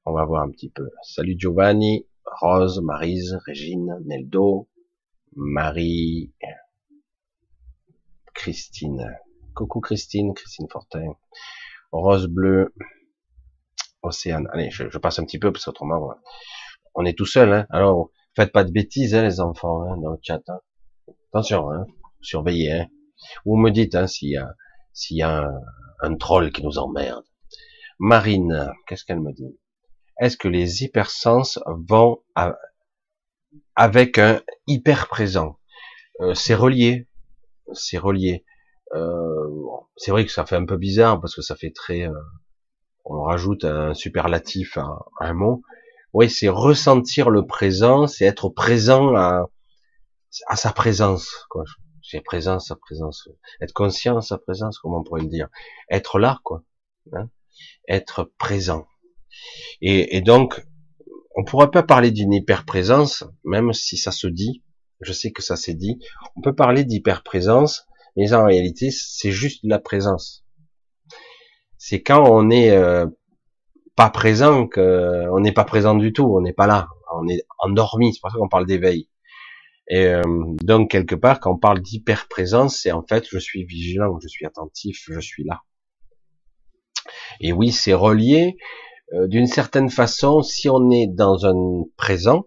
On 0.07 0.13
va 0.13 0.25
voir 0.25 0.43
un 0.43 0.51
petit 0.51 0.71
peu. 0.71 0.89
Salut 1.03 1.37
Giovanni, 1.39 2.07
Rose, 2.41 2.81
Marise, 2.83 3.39
Régine, 3.47 3.97
Neldo, 4.07 4.69
Marie, 5.37 6.33
Christine. 8.35 9.19
Coucou 9.55 9.81
Christine, 9.81 10.35
Christine 10.35 10.69
Fortin. 10.71 11.15
Rose 11.91 12.27
bleue, 12.29 12.75
Océane. 14.03 14.47
Allez, 14.53 14.71
je, 14.71 14.99
passe 14.99 15.19
un 15.19 15.25
petit 15.25 15.39
peu 15.39 15.53
parce 15.53 15.65
qu'autrement, 15.65 16.15
on 16.95 17.05
est 17.05 17.17
tout 17.17 17.27
seul. 17.27 17.53
Hein. 17.53 17.67
Alors, 17.71 18.11
faites 18.37 18.53
pas 18.53 18.65
de 18.65 18.71
bêtises, 18.71 19.15
hein, 19.15 19.23
les 19.23 19.41
enfants, 19.41 19.83
hein, 19.83 19.97
dans 19.97 20.13
le 20.13 20.19
chat. 20.23 20.43
Hein. 20.49 20.61
Attention, 21.33 21.71
hein. 21.71 21.87
surveillez. 22.21 22.73
Hein. 22.73 22.87
Vous 23.45 23.57
me 23.57 23.71
dites 23.71 23.95
hein, 23.95 24.07
s'il 24.07 24.31
y 24.31 24.37
a, 24.37 24.55
s'il 24.93 25.17
y 25.17 25.23
a 25.23 25.51
un, 26.01 26.17
troll 26.17 26.53
qui 26.53 26.63
nous 26.63 26.79
emmerde. 26.79 27.25
Marine, 27.99 28.73
qu'est-ce 28.87 29.05
qu'elle 29.05 29.21
me 29.21 29.33
dit? 29.33 29.59
Est-ce 30.21 30.37
que 30.37 30.49
les 30.49 30.85
hypersens 30.85 31.59
vont 31.67 32.23
avec 33.77 34.19
un 34.19 34.41
hyper 34.67 35.09
présent 35.09 35.59
euh, 36.21 36.35
C'est 36.35 36.55
relié, 36.55 37.09
c'est 37.73 37.99
relié. 37.99 38.45
Euh, 38.95 39.49
c'est 39.97 40.11
vrai 40.11 40.25
que 40.25 40.33
ça 40.33 40.47
fait 40.47 40.57
un 40.57 40.65
peu 40.65 40.77
bizarre 40.77 41.21
parce 41.21 41.35
que 41.35 41.43
ça 41.43 41.57
fait 41.57 41.73
très, 41.73 42.09
euh, 42.09 42.13
on 43.05 43.23
rajoute 43.23 43.65
un 43.65 43.95
superlatif 43.95 44.79
à, 44.79 44.99
un 45.21 45.35
mot. 45.35 45.63
Oui, 46.15 46.31
c'est 46.31 46.49
ressentir 46.49 47.31
le 47.31 47.47
présent, 47.47 48.07
c'est 48.07 48.25
être 48.25 48.49
présent 48.49 49.15
à, 49.15 49.51
à 50.47 50.57
sa 50.57 50.73
présence. 50.73 51.47
Quoi 51.51 51.65
j'ai 52.09 52.23
présence, 52.23 52.69
sa 52.69 52.77
présence, 52.77 53.29
être 53.61 53.75
conscient, 53.75 54.23
sa 54.23 54.39
présence, 54.39 54.79
comment 54.79 55.01
on 55.01 55.03
pourrait 55.03 55.21
le 55.21 55.29
dire, 55.29 55.49
être 55.91 56.19
là, 56.19 56.41
quoi, 56.43 56.63
hein 57.13 57.29
être 57.87 58.33
présent. 58.39 58.87
Et, 59.81 60.17
et, 60.17 60.21
donc, 60.21 60.65
on 61.39 61.45
pourrait 61.45 61.71
pas 61.71 61.85
parler 61.85 62.11
d'une 62.11 62.33
hyper-présence, 62.33 63.25
même 63.45 63.73
si 63.73 63.97
ça 63.97 64.11
se 64.11 64.27
dit, 64.27 64.65
je 65.01 65.13
sais 65.13 65.31
que 65.31 65.41
ça 65.41 65.55
s'est 65.55 65.75
dit, 65.75 66.01
on 66.35 66.41
peut 66.41 66.55
parler 66.55 66.83
d'hyper-présence, 66.83 67.87
mais 68.17 68.33
en 68.35 68.45
réalité, 68.45 68.91
c'est 68.91 69.31
juste 69.31 69.61
la 69.63 69.79
présence. 69.79 70.45
C'est 71.77 72.03
quand 72.03 72.29
on 72.29 72.51
est 72.51 72.73
euh, 72.73 73.07
pas 73.95 74.11
présent 74.11 74.67
qu'on 74.67 75.39
n'est 75.39 75.53
pas 75.53 75.65
présent 75.65 75.95
du 75.95 76.13
tout, 76.13 76.25
on 76.25 76.41
n'est 76.41 76.53
pas 76.53 76.67
là, 76.67 76.89
on 77.15 77.29
est 77.29 77.45
endormi, 77.61 78.13
c'est 78.13 78.21
pour 78.21 78.33
ça 78.33 78.39
qu'on 78.39 78.49
parle 78.49 78.67
d'éveil. 78.67 79.09
Et 79.89 80.07
euh, 80.07 80.25
donc 80.65 80.91
quelque 80.91 81.15
part, 81.15 81.39
quand 81.39 81.53
on 81.53 81.59
parle 81.59 81.81
d'hyper-présence, 81.81 82.81
c'est 82.83 82.91
en 82.91 83.05
fait 83.09 83.25
je 83.31 83.39
suis 83.39 83.65
vigilant, 83.65 84.19
je 84.21 84.27
suis 84.27 84.45
attentif, 84.45 85.05
je 85.09 85.21
suis 85.21 85.45
là. 85.45 85.63
Et 87.41 87.53
oui, 87.53 87.71
c'est 87.71 87.95
relié 87.95 88.57
d'une 89.13 89.47
certaine 89.47 89.91
façon. 89.91 90.43
Si 90.43 90.69
on 90.69 90.91
est 90.91 91.07
dans 91.07 91.47
un 91.47 91.85
présent, 91.97 92.47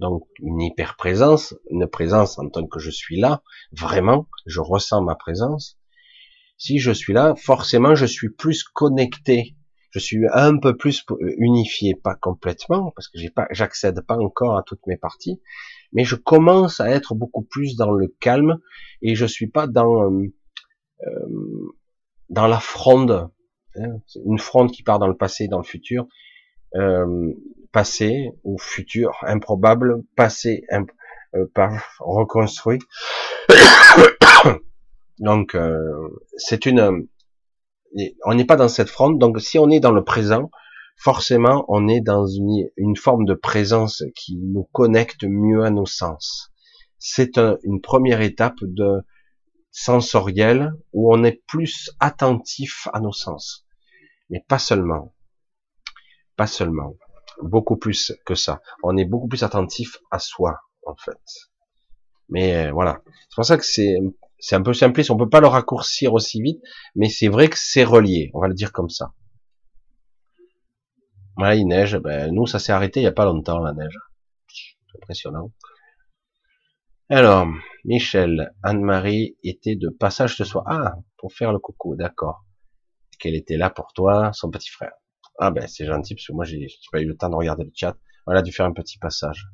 donc 0.00 0.26
une 0.40 0.62
hyper-présence, 0.62 1.54
une 1.70 1.86
présence 1.86 2.38
en 2.38 2.48
tant 2.48 2.66
que 2.66 2.80
je 2.80 2.90
suis 2.90 3.20
là, 3.20 3.42
vraiment, 3.70 4.28
je 4.46 4.60
ressens 4.60 5.02
ma 5.02 5.14
présence. 5.14 5.78
Si 6.56 6.78
je 6.78 6.90
suis 6.90 7.12
là, 7.12 7.34
forcément, 7.36 7.94
je 7.94 8.06
suis 8.06 8.30
plus 8.30 8.64
connecté. 8.64 9.56
Je 9.90 9.98
suis 9.98 10.24
un 10.32 10.56
peu 10.56 10.76
plus 10.76 11.04
unifié, 11.38 11.94
pas 11.94 12.14
complètement, 12.14 12.92
parce 12.92 13.08
que 13.08 13.18
j'ai 13.18 13.28
pas, 13.28 13.46
j'accède 13.50 14.00
pas 14.06 14.16
encore 14.16 14.56
à 14.56 14.62
toutes 14.62 14.86
mes 14.86 14.96
parties, 14.96 15.40
mais 15.92 16.04
je 16.04 16.16
commence 16.16 16.80
à 16.80 16.88
être 16.90 17.14
beaucoup 17.14 17.42
plus 17.42 17.76
dans 17.76 17.90
le 17.90 18.06
calme 18.20 18.58
et 19.02 19.14
je 19.14 19.26
suis 19.26 19.48
pas 19.48 19.66
dans 19.66 20.10
euh, 20.10 20.32
euh 21.06 21.74
dans 22.28 22.46
la 22.46 22.60
fronde, 22.60 23.28
une 23.74 24.38
fronde 24.38 24.70
qui 24.70 24.82
part 24.82 24.98
dans 24.98 25.08
le 25.08 25.16
passé, 25.16 25.48
dans 25.48 25.58
le 25.58 25.64
futur, 25.64 26.06
euh, 26.76 27.32
passé 27.72 28.32
ou 28.44 28.58
futur 28.58 29.12
improbable, 29.22 30.02
passé 30.16 30.64
euh, 30.72 31.46
reconstruit. 31.98 32.80
donc 35.18 35.54
euh, 35.54 36.08
c'est 36.36 36.66
une, 36.66 37.06
on 38.24 38.34
n'est 38.34 38.44
pas 38.44 38.56
dans 38.56 38.68
cette 38.68 38.88
fronde. 38.88 39.18
Donc 39.18 39.40
si 39.40 39.58
on 39.58 39.70
est 39.70 39.80
dans 39.80 39.92
le 39.92 40.04
présent, 40.04 40.50
forcément, 40.96 41.64
on 41.68 41.88
est 41.88 42.00
dans 42.00 42.26
une, 42.26 42.68
une, 42.76 42.96
forme 42.96 43.24
de 43.24 43.34
présence 43.34 44.04
qui 44.14 44.36
nous 44.36 44.68
connecte 44.72 45.24
mieux 45.24 45.64
à 45.64 45.70
nos 45.70 45.86
sens. 45.86 46.52
C'est 46.98 47.38
une 47.62 47.80
première 47.80 48.20
étape 48.20 48.58
de 48.62 49.02
sensoriel 49.70 50.72
où 50.92 51.14
on 51.14 51.24
est 51.24 51.42
plus 51.46 51.90
attentif 52.00 52.88
à 52.92 53.00
nos 53.00 53.12
sens. 53.12 53.66
Mais 54.28 54.44
pas 54.46 54.58
seulement. 54.58 55.14
Pas 56.36 56.46
seulement. 56.46 56.94
Beaucoup 57.42 57.76
plus 57.76 58.12
que 58.26 58.34
ça. 58.34 58.60
On 58.82 58.96
est 58.96 59.04
beaucoup 59.04 59.28
plus 59.28 59.42
attentif 59.42 59.98
à 60.10 60.18
soi, 60.18 60.58
en 60.86 60.94
fait. 60.96 61.20
Mais 62.28 62.66
euh, 62.66 62.72
voilà. 62.72 63.00
C'est 63.28 63.34
pour 63.34 63.44
ça 63.44 63.56
que 63.56 63.64
c'est 63.64 63.96
c'est 64.40 64.56
un 64.56 64.62
peu 64.62 64.72
simpliste. 64.72 65.10
On 65.10 65.16
peut 65.16 65.28
pas 65.28 65.40
le 65.40 65.46
raccourcir 65.46 66.14
aussi 66.14 66.42
vite, 66.42 66.62
mais 66.94 67.08
c'est 67.08 67.28
vrai 67.28 67.48
que 67.48 67.58
c'est 67.58 67.84
relié. 67.84 68.30
On 68.34 68.40
va 68.40 68.48
le 68.48 68.54
dire 68.54 68.72
comme 68.72 68.88
ça. 68.88 69.12
Voilà, 71.36 71.54
il 71.54 71.66
neige. 71.66 71.96
Ben, 71.98 72.32
nous, 72.32 72.46
ça 72.46 72.58
s'est 72.58 72.72
arrêté 72.72 73.00
il 73.00 73.04
y 73.04 73.06
a 73.06 73.12
pas 73.12 73.26
longtemps, 73.26 73.60
la 73.60 73.72
neige. 73.72 73.98
Impressionnant. 75.02 75.52
Alors, 77.12 77.48
Michel, 77.84 78.54
Anne-Marie 78.62 79.36
était 79.42 79.74
de 79.74 79.88
passage 79.88 80.36
ce 80.36 80.44
soir. 80.44 80.62
Ah, 80.68 80.94
pour 81.18 81.32
faire 81.32 81.52
le 81.52 81.58
coucou, 81.58 81.96
d'accord. 81.96 82.44
Qu'elle 83.18 83.34
était 83.34 83.56
là 83.56 83.68
pour 83.68 83.92
toi, 83.92 84.32
son 84.32 84.48
petit 84.48 84.70
frère. 84.70 84.92
Ah 85.40 85.50
ben, 85.50 85.66
c'est 85.66 85.86
gentil, 85.86 86.14
parce 86.14 86.28
que 86.28 86.32
moi, 86.32 86.44
j'ai 86.44 86.68
pas 86.92 87.00
eu 87.00 87.06
le 87.06 87.16
temps 87.16 87.28
de 87.28 87.34
regarder 87.34 87.64
le 87.64 87.72
chat. 87.74 87.96
A 88.28 88.42
dû 88.42 88.52
faire 88.52 88.66
un 88.66 88.72
petit 88.72 88.96
passage. 88.96 89.48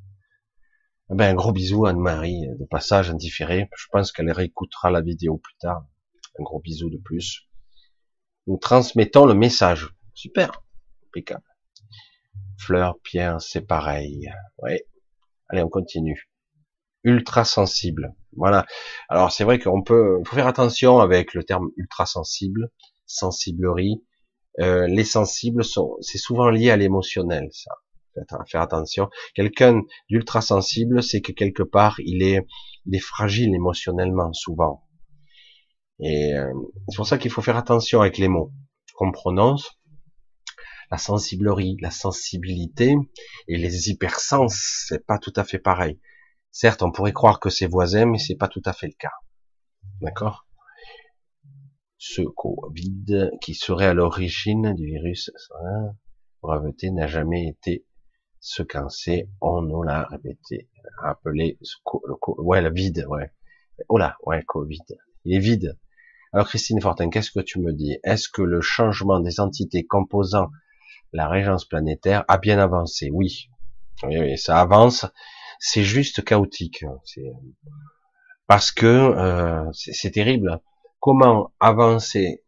Eh 1.11 1.15
ben, 1.15 1.31
un 1.31 1.35
gros 1.35 1.51
bisou 1.51 1.87
Anne-Marie, 1.87 2.47
de 2.47 2.67
passage 2.67 3.09
indifféré. 3.09 3.71
Je 3.75 3.87
pense 3.91 4.13
qu'elle 4.13 4.31
réécoutera 4.31 4.91
la 4.91 5.01
vidéo 5.01 5.39
plus 5.39 5.57
tard. 5.59 5.87
Un 6.39 6.43
gros 6.43 6.61
bisou 6.61 6.91
de 6.91 6.99
plus. 6.99 7.49
Nous 8.47 8.59
transmettons 8.59 9.25
le 9.25 9.33
message. 9.33 9.95
Super. 10.13 10.63
Impeccable. 11.07 11.47
Fleur, 12.59 12.99
pierre, 13.03 13.41
c'est 13.41 13.63
pareil. 13.63 14.31
Ouais. 14.59 14.87
Allez, 15.49 15.63
on 15.63 15.71
continue. 15.71 16.29
Ultra 17.07 17.45
sensible. 17.45 18.15
Voilà. 18.37 18.67
Alors 19.09 19.31
c'est 19.31 19.45
vrai 19.45 19.61
qu'on 19.61 19.83
peut, 19.83 20.19
faut 20.27 20.35
faire 20.35 20.49
attention 20.49 20.99
avec 20.99 21.35
le 21.35 21.45
terme 21.45 21.71
ultra 21.77 22.05
sensible, 22.05 22.71
sensiblerie. 23.07 24.05
Euh, 24.61 24.89
les 24.89 25.05
sensibles 25.05 25.65
sont, 25.65 25.97
c'est 26.01 26.19
souvent 26.19 26.51
lié 26.51 26.71
à 26.71 26.77
l'émotionnel, 26.77 27.49
ça. 27.53 27.71
Faire 28.49 28.63
attention. 28.63 29.09
Quelqu'un 29.35 29.83
d'ultra 30.09 30.41
sensible, 30.41 31.03
c'est 31.03 31.21
que 31.21 31.33
quelque 31.33 31.63
part 31.63 31.97
il 31.99 32.23
est, 32.23 32.47
il 32.87 32.97
est 32.97 33.01
fragile 33.01 33.55
émotionnellement 33.55 34.33
souvent. 34.33 34.83
Et 36.01 36.35
euh, 36.35 36.53
c'est 36.89 36.97
pour 36.97 37.07
ça 37.07 37.19
qu'il 37.19 37.31
faut 37.31 37.43
faire 37.43 37.57
attention 37.57 38.01
avec 38.01 38.19
les 38.19 38.29
mots 38.29 38.53
qu'on 38.95 39.13
prononce. 39.13 39.79
La 40.91 40.99
sensiblerie, 40.99 41.77
la 41.81 41.91
sensibilité 41.91 42.97
et 43.49 43.59
les 43.59 43.91
hypersens, 43.91 44.87
c'est 44.89 45.05
pas 45.05 45.19
tout 45.19 45.33
à 45.37 45.45
fait 45.45 45.59
pareil. 45.59 46.01
Certes, 46.59 46.83
on 46.83 46.91
pourrait 46.91 47.13
croire 47.13 47.39
que 47.39 47.51
c'est 47.51 47.67
voisin, 47.67 48.07
mais 48.07 48.17
c'est 48.17 48.35
pas 48.35 48.49
tout 48.49 48.63
à 48.65 48.73
fait 48.73 48.87
le 48.87 48.95
cas. 48.99 49.13
D'accord? 50.01 50.47
Ce 51.99 52.23
Covid 52.23 53.31
qui 53.43 53.53
serait 53.53 53.85
à 53.85 53.93
l'origine 53.93 54.73
du 54.73 54.87
virus, 54.87 55.31
breveté 56.41 56.91
n'a 56.93 57.09
jamais 57.09 57.47
été 57.47 57.85
ce 58.41 58.63
sait, 58.89 59.29
on 59.43 59.61
nous 59.61 59.83
l'a 59.83 60.05
répété, 60.05 60.71
appelé 61.05 61.59
le 61.61 62.15
ouais, 62.39 62.63
le 62.63 62.73
vide, 62.73 63.05
ouais. 63.07 63.31
Oh 63.91 63.99
là, 63.99 64.17
ouais, 64.25 64.43
Covid. 64.47 64.81
Il 65.27 65.37
est 65.37 65.41
vide. 65.41 65.79
Alors 66.33 66.49
Christine 66.49 66.81
Fortin, 66.81 67.11
qu'est-ce 67.11 67.33
que 67.33 67.41
tu 67.41 67.61
me 67.61 67.75
dis? 67.75 67.99
Est-ce 68.03 68.31
que 68.31 68.41
le 68.41 68.63
changement 68.63 69.21
des 69.21 69.41
entités 69.41 69.85
composant 69.85 70.49
la 71.13 71.29
régence 71.29 71.67
planétaire 71.67 72.25
a 72.29 72.39
bien 72.39 72.59
avancé? 72.59 73.11
Oui. 73.13 73.51
Oui, 74.05 74.19
oui, 74.19 74.39
ça 74.39 74.59
avance 74.59 75.05
c'est 75.59 75.83
juste 75.83 76.25
chaotique. 76.25 76.85
Parce 78.47 78.71
que 78.73 78.87
euh, 78.87 79.71
c'est 79.73 80.11
terrible. 80.13 80.61
Comment 81.01 81.53
avancer 81.61 82.45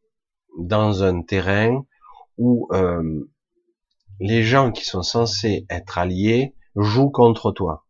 dans 0.58 1.02
un 1.02 1.22
terrain 1.22 1.84
où 2.36 2.68
euh, 2.72 3.28
les 4.20 4.42
gens 4.42 4.70
qui 4.72 4.84
sont 4.84 5.02
censés 5.02 5.66
être 5.70 5.98
alliés 5.98 6.54
jouent 6.76 7.10
contre 7.10 7.50
toi? 7.52 7.86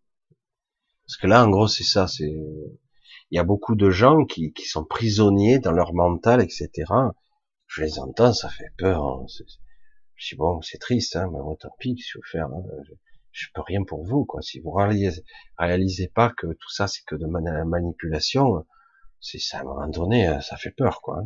Parce 1.07 1.17
que 1.17 1.27
là, 1.27 1.45
en 1.45 1.51
gros, 1.51 1.69
c'est 1.69 1.85
ça. 1.85 2.07
C'est 2.07 2.35
il 3.31 3.37
y 3.37 3.39
a 3.39 3.45
beaucoup 3.45 3.75
de 3.75 3.91
gens 3.91 4.25
qui, 4.25 4.53
qui 4.53 4.67
sont 4.67 4.85
prisonniers 4.85 5.59
dans 5.59 5.73
leur 5.73 5.93
mental, 5.93 6.41
etc. 6.41 6.71
Je 7.67 7.83
les 7.83 7.99
entends, 7.99 8.33
ça 8.33 8.49
fait 8.49 8.73
peur. 8.79 9.05
Hein. 9.05 9.27
Je 10.15 10.29
dis 10.31 10.37
bon, 10.37 10.63
c'est 10.63 10.79
triste, 10.79 11.17
hein, 11.17 11.31
mais 11.31 11.39
tant 11.61 11.69
pis, 11.79 11.97
je 11.99 12.19
veux 12.19 12.23
faire 12.31 12.47
hein 12.47 12.63
je 13.33 13.47
peux 13.55 13.63
rien 13.63 13.85
pour 13.85 14.05
vous, 14.05 14.25
quoi. 14.25 14.43
Si 14.43 14.61
vous 14.61 14.71
réalisez, 14.73 15.23
réalisez 15.59 16.09
pas 16.09 16.31
que 16.31 16.47
tout 16.47 16.71
ça 16.71 16.89
c'est 16.89 17.05
que 17.07 17.15
de 17.15 17.27
manipulation, 17.27 18.67
c'est 19.21 19.39
ça 19.39 19.59
à 19.59 19.61
un 19.63 19.65
moment 19.65 19.89
donné, 19.89 20.29
euh, 20.29 20.41
ça 20.41 20.57
fait 20.57 20.71
peur, 20.71 21.01
quoi. 21.03 21.23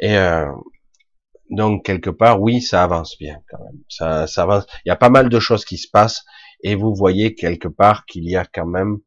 Et 0.00 0.16
euh, 0.16 0.50
donc 1.50 1.84
quelque 1.84 2.10
part, 2.10 2.40
oui, 2.40 2.60
ça 2.60 2.82
avance 2.82 3.16
bien 3.18 3.40
quand 3.48 3.62
même. 3.64 3.80
Ça, 3.88 4.26
ça 4.26 4.42
avance. 4.42 4.66
Il 4.84 4.88
y 4.88 4.92
a 4.92 4.96
pas 4.96 5.10
mal 5.10 5.28
de 5.28 5.40
choses 5.40 5.64
qui 5.64 5.78
se 5.78 5.88
passent 5.90 6.24
et 6.62 6.74
vous 6.74 6.94
voyez 6.94 7.34
quelque 7.34 7.68
part 7.68 8.04
qu'il 8.06 8.28
y 8.28 8.36
a 8.36 8.44
quand 8.44 8.66
même. 8.66 8.98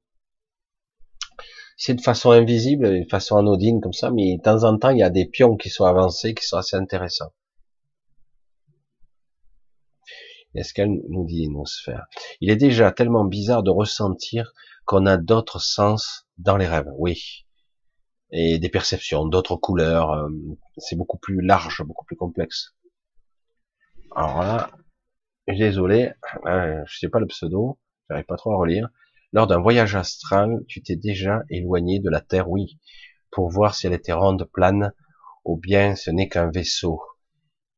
C'est 1.77 1.93
de 1.93 2.01
façon 2.01 2.31
invisible, 2.31 3.03
de 3.03 3.09
façon 3.09 3.37
anodine 3.37 3.81
comme 3.81 3.93
ça, 3.93 4.09
mais 4.11 4.37
de 4.37 4.41
temps 4.41 4.63
en 4.63 4.77
temps, 4.77 4.89
il 4.89 4.99
y 4.99 5.03
a 5.03 5.11
des 5.11 5.27
pions 5.27 5.55
qui 5.57 5.69
sont 5.69 5.85
avancés, 5.85 6.33
qui 6.33 6.45
sont 6.45 6.57
assez 6.57 6.75
intéressants. 6.75 7.31
Est-ce 10.57 10.73
qu'elle 10.73 11.01
nous 11.09 11.23
dit 11.23 11.47
sphère 11.65 12.07
Il 12.41 12.49
est 12.49 12.55
déjà 12.55 12.91
tellement 12.91 13.25
bizarre 13.25 13.61
de 13.61 13.69
ressentir 13.69 14.53
qu'on 14.85 15.05
a 15.05 15.17
d'autres 15.17 15.59
sens 15.59 16.27
dans 16.39 16.57
les 16.57 16.67
rêves. 16.67 16.89
Oui. 16.97 17.45
Et 18.31 18.57
des 18.57 18.69
perceptions, 18.69 19.25
d'autres 19.25 19.55
couleurs. 19.55 20.11
Euh, 20.11 20.29
c'est 20.77 20.95
beaucoup 20.95 21.19
plus 21.19 21.41
large, 21.41 21.83
beaucoup 21.83 22.05
plus 22.05 22.15
complexe. 22.15 22.75
Alors 24.15 24.41
là, 24.41 24.71
désolé, 25.47 26.11
euh, 26.47 26.81
je 26.87 26.97
sais 26.97 27.09
pas 27.09 27.19
le 27.19 27.27
pseudo, 27.27 27.77
j'arrive 28.09 28.25
pas 28.25 28.37
trop 28.37 28.51
à 28.51 28.57
relire. 28.57 28.89
Lors 29.33 29.45
d'un 29.45 29.59
voyage 29.59 29.95
astral, 29.95 30.63
tu 30.67 30.81
t'es 30.81 30.95
déjà 30.95 31.43
éloigné 31.51 31.99
de 31.99 32.09
la 32.09 32.21
Terre, 32.21 32.49
oui, 32.49 32.79
pour 33.31 33.49
voir 33.49 33.75
si 33.75 33.85
elle 33.85 33.93
était 33.93 34.13
ronde, 34.13 34.49
plane, 34.51 34.91
ou 35.45 35.55
bien 35.57 35.95
ce 35.95 36.09
n'est 36.09 36.29
qu'un 36.29 36.49
vaisseau. 36.49 36.99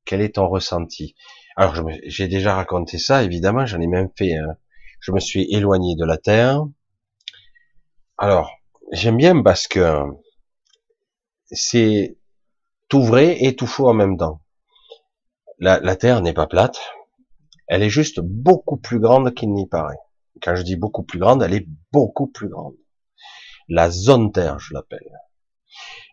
Quel 0.06 0.22
est 0.22 0.36
ton 0.36 0.48
ressenti? 0.48 1.16
Alors, 1.60 1.76
j'ai 2.06 2.30
déjà 2.30 2.56
raconté 2.56 2.98
ça, 2.98 3.22
évidemment, 3.22 3.66
j'en 3.66 3.82
ai 3.82 3.88
même 3.88 4.08
fait. 4.16 4.32
je 5.02 5.12
me 5.12 5.20
suis 5.20 5.46
éloigné 5.54 5.98
de 5.98 6.06
la 6.06 6.18
Terre. 6.18 6.66
Alors, 8.18 8.50
j'aime 8.94 9.18
bien 9.18 9.44
parce 9.44 9.68
que 9.68 10.06
c'est 11.52 12.18
tout 12.88 13.04
vrai 13.04 13.44
et 13.44 13.58
tout 13.58 13.68
faux 13.68 13.90
en 13.90 13.94
même 13.94 14.16
temps. 14.16 14.40
La, 15.58 15.82
la 15.82 15.98
Terre 15.98 16.22
n'est 16.22 16.32
pas 16.32 16.48
plate, 16.48 16.80
elle 17.68 17.84
est 17.84 17.90
juste 17.90 18.22
beaucoup 18.22 18.78
plus 18.78 19.02
grande 19.02 19.34
qu'il 19.34 19.52
n'y 19.52 19.68
paraît. 19.68 20.00
Quand 20.42 20.56
je 20.56 20.64
dis 20.64 20.78
beaucoup 20.78 21.04
plus 21.04 21.20
grande, 21.20 21.44
elle 21.44 21.54
est 21.54 21.68
beaucoup 21.92 22.28
plus 22.28 22.48
grande. 22.48 22.78
La 23.68 23.90
zone 23.90 24.32
Terre, 24.32 24.60
je 24.60 24.74
l'appelle. 24.74 25.12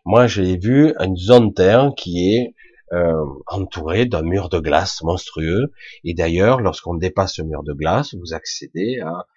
Moi, 0.03 0.27
j'ai 0.27 0.57
vu 0.57 0.93
une 0.99 1.15
zone 1.15 1.53
Terre 1.53 1.93
qui 1.95 2.35
est 2.35 2.53
euh, 2.93 3.25
entouré 3.47 4.05
d'un 4.05 4.21
mur 4.21 4.49
de 4.49 4.59
glace 4.59 5.01
monstrueux. 5.03 5.71
Et 6.03 6.13
d'ailleurs, 6.13 6.61
lorsqu'on 6.61 6.95
dépasse 6.95 7.35
ce 7.35 7.41
mur 7.41 7.63
de 7.63 7.73
glace, 7.73 8.15
vous 8.15 8.33
accédez 8.33 8.99
à, 8.99 9.27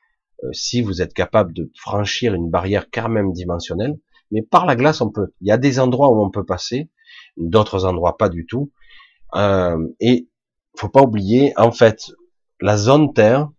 euh, 0.44 0.52
si 0.52 0.82
vous 0.82 1.02
êtes 1.02 1.14
capable 1.14 1.52
de 1.52 1.70
franchir 1.74 2.34
une 2.34 2.50
barrière 2.50 2.86
quand 2.92 3.08
même 3.08 3.32
dimensionnelle, 3.32 3.98
mais 4.30 4.42
par 4.42 4.66
la 4.66 4.76
glace 4.76 5.00
on 5.00 5.10
peut. 5.10 5.32
Il 5.40 5.48
y 5.48 5.52
a 5.52 5.58
des 5.58 5.80
endroits 5.80 6.10
où 6.10 6.22
on 6.24 6.30
peut 6.30 6.44
passer, 6.44 6.90
d'autres 7.36 7.84
endroits 7.84 8.16
pas 8.16 8.28
du 8.28 8.46
tout. 8.46 8.72
Euh, 9.34 9.78
et 10.00 10.28
faut 10.76 10.88
pas 10.88 11.02
oublier, 11.02 11.52
en 11.56 11.72
fait, 11.72 12.12
la 12.60 12.76
zone 12.76 13.12
Terre, 13.12 13.50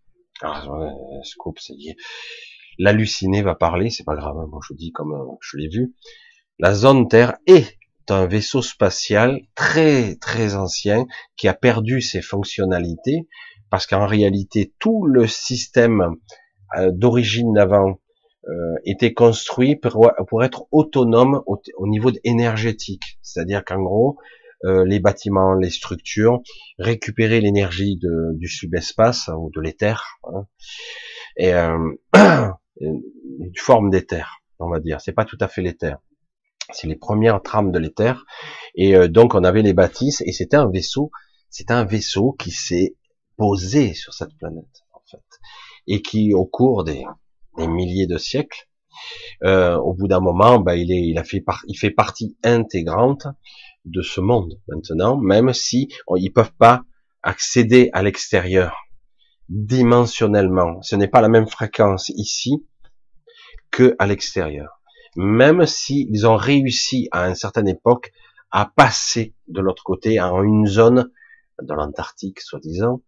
scoop, 1.24 1.60
l'halluciné 2.80 3.42
va 3.42 3.56
parler, 3.56 3.90
c'est 3.90 4.04
pas 4.04 4.16
grave, 4.16 4.38
hein, 4.38 4.48
moi 4.50 4.60
je 4.68 4.74
dis 4.74 4.92
comme 4.92 5.14
euh, 5.14 5.36
je 5.42 5.58
l'ai 5.58 5.68
vu. 5.68 5.94
La 6.60 6.74
zone 6.74 7.08
Terre 7.08 7.38
est 7.46 7.78
un 8.10 8.26
vaisseau 8.26 8.62
spatial 8.62 9.42
très 9.56 10.16
très 10.16 10.56
ancien 10.56 11.06
qui 11.36 11.48
a 11.48 11.54
perdu 11.54 12.02
ses 12.02 12.22
fonctionnalités 12.22 13.28
parce 13.70 13.88
qu'en 13.88 14.06
réalité 14.06 14.74
tout 14.80 15.06
le 15.06 15.28
système 15.28 16.16
euh, 16.78 16.92
d'origine 16.92 17.54
d'avant 17.54 18.00
euh, 18.48 18.76
était 18.86 19.14
construit 19.14 19.76
pour, 19.76 20.44
être 20.44 20.66
autonome 20.72 21.44
au, 21.46 21.88
niveau 21.88 22.12
énergétique, 22.24 23.20
c'est-à-dire 23.22 23.64
qu'en 23.64 23.82
gros 23.82 24.18
euh, 24.64 24.86
les 24.86 25.00
bâtiments, 25.00 25.54
les 25.54 25.70
structures 25.70 26.42
récupéraient 26.80 27.42
l'énergie 27.42 28.00
du 28.00 28.48
subespace 28.48 29.30
ou 29.36 29.52
de 29.54 29.62
l'éther 29.62 30.18
hein, 30.24 30.46
et 31.38 31.52
une 32.80 33.58
forme 33.58 33.90
d'éther, 33.90 34.42
on 34.60 34.70
va 34.70 34.80
dire. 34.80 35.02
C'est 35.02 35.14
pas 35.14 35.26
tout 35.26 35.38
à 35.40 35.48
fait 35.48 35.62
l'éther 35.62 35.98
c'est 36.74 36.88
les 36.88 36.96
premières 36.96 37.42
trames 37.42 37.72
de 37.72 37.80
l'éther. 37.80 38.26
Et 38.76 38.96
euh, 38.96 39.08
donc 39.08 39.36
on 39.36 39.44
avait 39.44 39.62
les 39.62 39.74
bâtisses 39.74 40.22
et 40.26 40.32
c'était 40.32 40.58
un 40.58 40.70
vaisseau, 40.70 41.12
c'était 41.50 41.74
un 41.74 41.86
vaisseau 41.86 42.34
qui 42.34 42.52
s'est 42.52 42.96
posé 43.38 43.94
sur 43.94 44.14
cette 44.14 44.36
planète 44.38 44.84
en 44.94 45.02
fait, 45.10 45.24
et 45.88 46.02
qui 46.02 46.34
au 46.34 46.46
cours 46.46 46.84
des, 46.84 47.04
milliers 47.58 48.08
de 48.08 48.18
siècles, 48.18 48.68
euh, 49.44 49.76
au 49.78 49.94
bout 49.94 50.08
d'un 50.08 50.20
moment, 50.20 50.60
bah, 50.60 50.76
il 50.76 50.92
est, 50.92 51.02
il 51.08 51.18
a 51.18 51.24
fait, 51.24 51.44
il 51.68 51.78
fait 51.78 51.92
partie 51.92 52.38
intégrante 52.44 53.28
de 53.86 54.02
ce 54.02 54.22
monde 54.22 54.62
maintenant, 54.68 55.18
même 55.18 55.54
si 55.54 55.90
ils 56.16 56.32
peuvent 56.32 56.54
pas 56.58 56.84
accéder 57.24 57.90
à 57.94 58.04
l'extérieur 58.04 58.76
dimensionnellement. 59.50 60.82
Ce 60.82 60.96
n'est 60.96 61.08
pas 61.08 61.22
la 61.22 61.30
même 61.30 61.48
fréquence 61.48 62.10
ici 62.10 62.66
que 63.70 63.96
à 64.00 64.08
l'extérieur 64.08 64.81
même 65.16 65.66
s'ils 65.66 66.28
ont 66.28 66.38
réussi 66.38 67.08
à 67.12 67.28
une 67.28 67.36
certaine 67.36 67.68
époque 67.68 68.12
à 68.52 68.66
passer 68.66 69.34
de 69.48 69.62
l'autre 69.62 69.84
côté 69.84 70.20
en 70.20 70.44
une 70.44 70.68
zone 70.68 71.12
de 71.62 71.74
l'Antarctique, 71.74 72.42
soi-disant, 72.42 73.02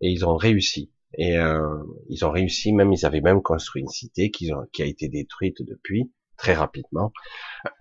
et 0.00 0.10
ils 0.10 0.24
ont 0.24 0.36
réussi. 0.36 0.90
Et 1.14 1.38
euh, 1.38 1.82
ils 2.08 2.24
ont 2.24 2.30
réussi, 2.30 2.72
même 2.72 2.92
ils 2.92 3.06
avaient 3.06 3.20
même 3.20 3.42
construit 3.42 3.82
une 3.82 3.88
cité 3.88 4.30
qui, 4.30 4.50
qui 4.72 4.82
a 4.82 4.86
été 4.86 5.08
détruite 5.08 5.62
depuis 5.62 6.10
très 6.38 6.54
rapidement. 6.54 7.12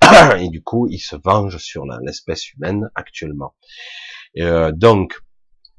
Et 0.40 0.50
du 0.50 0.62
coup, 0.62 0.88
ils 0.90 1.00
se 1.00 1.16
vengent 1.16 1.60
sur 1.60 1.86
l'espèce 2.02 2.52
humaine 2.54 2.90
actuellement. 2.96 3.56
Euh, 4.38 4.72
donc, 4.74 5.20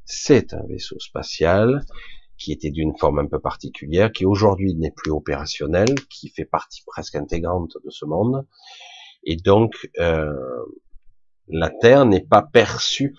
c'est 0.05 0.55
un 0.55 0.62
vaisseau 0.69 0.98
spatial 1.01 1.85
qui 2.39 2.52
était 2.52 2.70
d'une 2.70 2.97
forme 2.97 3.19
un 3.19 3.27
peu 3.27 3.40
particulière, 3.40 4.12
qui 4.12 4.24
aujourd'hui 4.24 4.74
n'est 4.74 4.93
plus 4.93 5.10
opérationnel, 5.10 5.89
qui 6.09 6.28
fait 6.28 6.44
partie 6.44 6.82
presque 6.86 7.16
intégrante 7.16 7.77
de 7.85 7.90
ce 7.90 8.05
monde, 8.05 8.47
et 9.24 9.36
donc 9.36 9.90
euh, 9.98 10.32
la 11.48 11.70
Terre 11.70 12.06
n'est 12.06 12.24
pas 12.24 12.43
perçue 12.43 13.16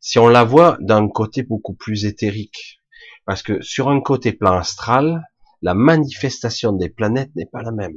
si 0.00 0.18
on 0.18 0.28
la 0.28 0.44
voit 0.44 0.76
d'un 0.80 1.08
côté 1.08 1.42
beaucoup 1.42 1.74
plus 1.74 2.04
éthérique, 2.04 2.80
parce 3.24 3.42
que 3.42 3.62
sur 3.62 3.88
un 3.88 4.00
côté 4.00 4.32
plan 4.32 4.52
astral, 4.52 5.24
la 5.62 5.74
manifestation 5.74 6.72
des 6.72 6.90
planètes 6.90 7.34
n'est 7.36 7.46
pas 7.46 7.62
la 7.62 7.72
même. 7.72 7.96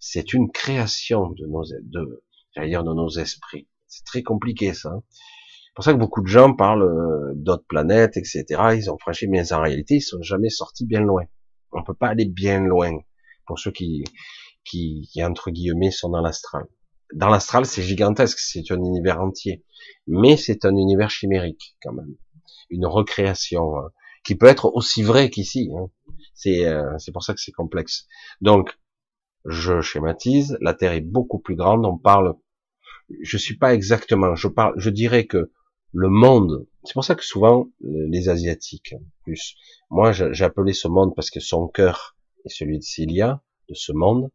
C'est 0.00 0.32
une 0.32 0.50
création 0.50 1.30
de 1.30 1.46
nos, 1.46 1.64
de, 1.64 2.24
dire 2.66 2.82
de 2.82 2.92
nos 2.92 3.10
esprits. 3.10 3.68
C'est 3.86 4.04
très 4.04 4.22
compliqué 4.22 4.74
ça. 4.74 5.02
Hein. 5.70 5.74
C'est 5.74 5.74
pour 5.74 5.84
ça 5.84 5.92
que 5.92 5.98
beaucoup 5.98 6.22
de 6.22 6.26
gens 6.26 6.54
parlent 6.54 6.82
euh, 6.82 7.32
d'autres 7.34 7.66
planètes, 7.68 8.16
etc. 8.16 8.44
Ils 8.74 8.90
ont 8.90 8.98
franchi, 8.98 9.28
mais 9.28 9.52
en 9.52 9.62
réalité, 9.62 9.96
ils 9.96 10.00
sont 10.02 10.22
jamais 10.22 10.50
sortis 10.50 10.86
bien 10.86 11.00
loin. 11.00 11.24
On 11.72 11.84
peut 11.84 11.94
pas 11.94 12.08
aller 12.08 12.26
bien 12.26 12.60
loin 12.60 12.98
pour 13.46 13.58
ceux 13.58 13.70
qui, 13.70 14.04
qui, 14.64 15.08
qui 15.12 15.24
entre 15.24 15.50
guillemets, 15.50 15.90
sont 15.90 16.10
dans 16.10 16.20
l'astral. 16.20 16.64
Dans 17.14 17.28
l'astral, 17.28 17.66
c'est 17.66 17.82
gigantesque, 17.82 18.38
c'est 18.38 18.70
un 18.70 18.78
univers 18.78 19.20
entier, 19.20 19.64
mais 20.06 20.36
c'est 20.36 20.64
un 20.64 20.76
univers 20.76 21.10
chimérique 21.10 21.76
quand 21.82 21.92
même, 21.92 22.14
une 22.70 22.86
recréation 22.86 23.76
euh, 23.78 23.88
qui 24.24 24.36
peut 24.36 24.46
être 24.46 24.66
aussi 24.74 25.02
vrai 25.02 25.30
qu'ici. 25.30 25.70
Hein. 25.76 25.90
C'est 26.34 26.66
euh, 26.66 26.96
c'est 26.98 27.10
pour 27.10 27.24
ça 27.24 27.34
que 27.34 27.40
c'est 27.40 27.52
complexe. 27.52 28.06
Donc, 28.40 28.78
je 29.44 29.80
schématise, 29.80 30.56
la 30.60 30.74
Terre 30.74 30.92
est 30.92 31.00
beaucoup 31.00 31.40
plus 31.40 31.56
grande. 31.56 31.84
On 31.84 31.98
parle, 31.98 32.34
je 33.22 33.36
suis 33.36 33.56
pas 33.56 33.74
exactement, 33.74 34.36
je 34.36 34.48
parle, 34.48 34.74
je 34.76 34.90
dirais 34.90 35.26
que 35.26 35.50
le 35.92 36.08
monde, 36.08 36.66
c'est 36.84 36.94
pour 36.94 37.04
ça 37.04 37.14
que 37.14 37.24
souvent 37.24 37.68
les 37.80 38.28
Asiatiques, 38.28 38.94
plus, 39.22 39.56
moi 39.90 40.12
appelé 40.40 40.72
ce 40.72 40.88
monde 40.88 41.14
parce 41.14 41.30
que 41.30 41.40
son 41.40 41.68
cœur 41.68 42.16
est 42.44 42.48
celui 42.48 42.78
de 42.78 42.84
Cilia, 42.84 43.42
de 43.68 43.74
ce 43.74 43.92
monde, 43.92 44.30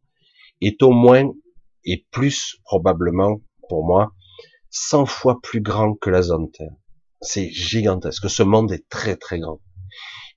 est 0.60 0.82
au 0.82 0.90
moins 0.90 1.32
et 1.84 2.04
plus 2.10 2.58
probablement 2.64 3.40
pour 3.68 3.86
moi 3.86 4.12
100 4.70 5.06
fois 5.06 5.40
plus 5.42 5.60
grand 5.60 5.94
que 5.94 6.10
la 6.10 6.22
zone 6.22 6.50
Terre. 6.50 6.72
C'est 7.22 7.50
gigantesque. 7.50 8.28
Ce 8.28 8.42
monde 8.42 8.72
est 8.72 8.88
très 8.88 9.16
très 9.16 9.38
grand. 9.38 9.60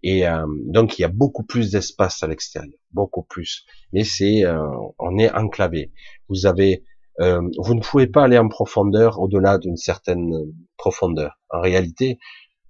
Et 0.02 0.28
euh, 0.28 0.46
donc 0.68 0.98
il 0.98 1.02
y 1.02 1.06
a 1.06 1.10
beaucoup 1.10 1.44
plus 1.44 1.72
d'espace 1.72 2.24
à 2.24 2.28
l'extérieur, 2.28 2.80
beaucoup 2.92 3.24
plus. 3.24 3.66
Mais 3.92 4.06
c'est, 4.06 4.46
euh, 4.46 4.66
on 4.98 5.18
est 5.18 5.32
enclavé. 5.32 5.92
Vous 6.30 6.46
avez, 6.46 6.84
euh, 7.20 7.42
vous 7.58 7.76
ne 7.76 7.82
pouvez 7.82 8.08
pas 8.08 8.24
aller 8.24 8.38
en 8.38 8.48
profondeur 8.48 9.20
au-delà 9.20 9.58
d'une 9.58 9.78
certaine 9.78 10.32
profondeur. 10.78 11.40
En 11.50 11.62
réalité, 11.62 12.20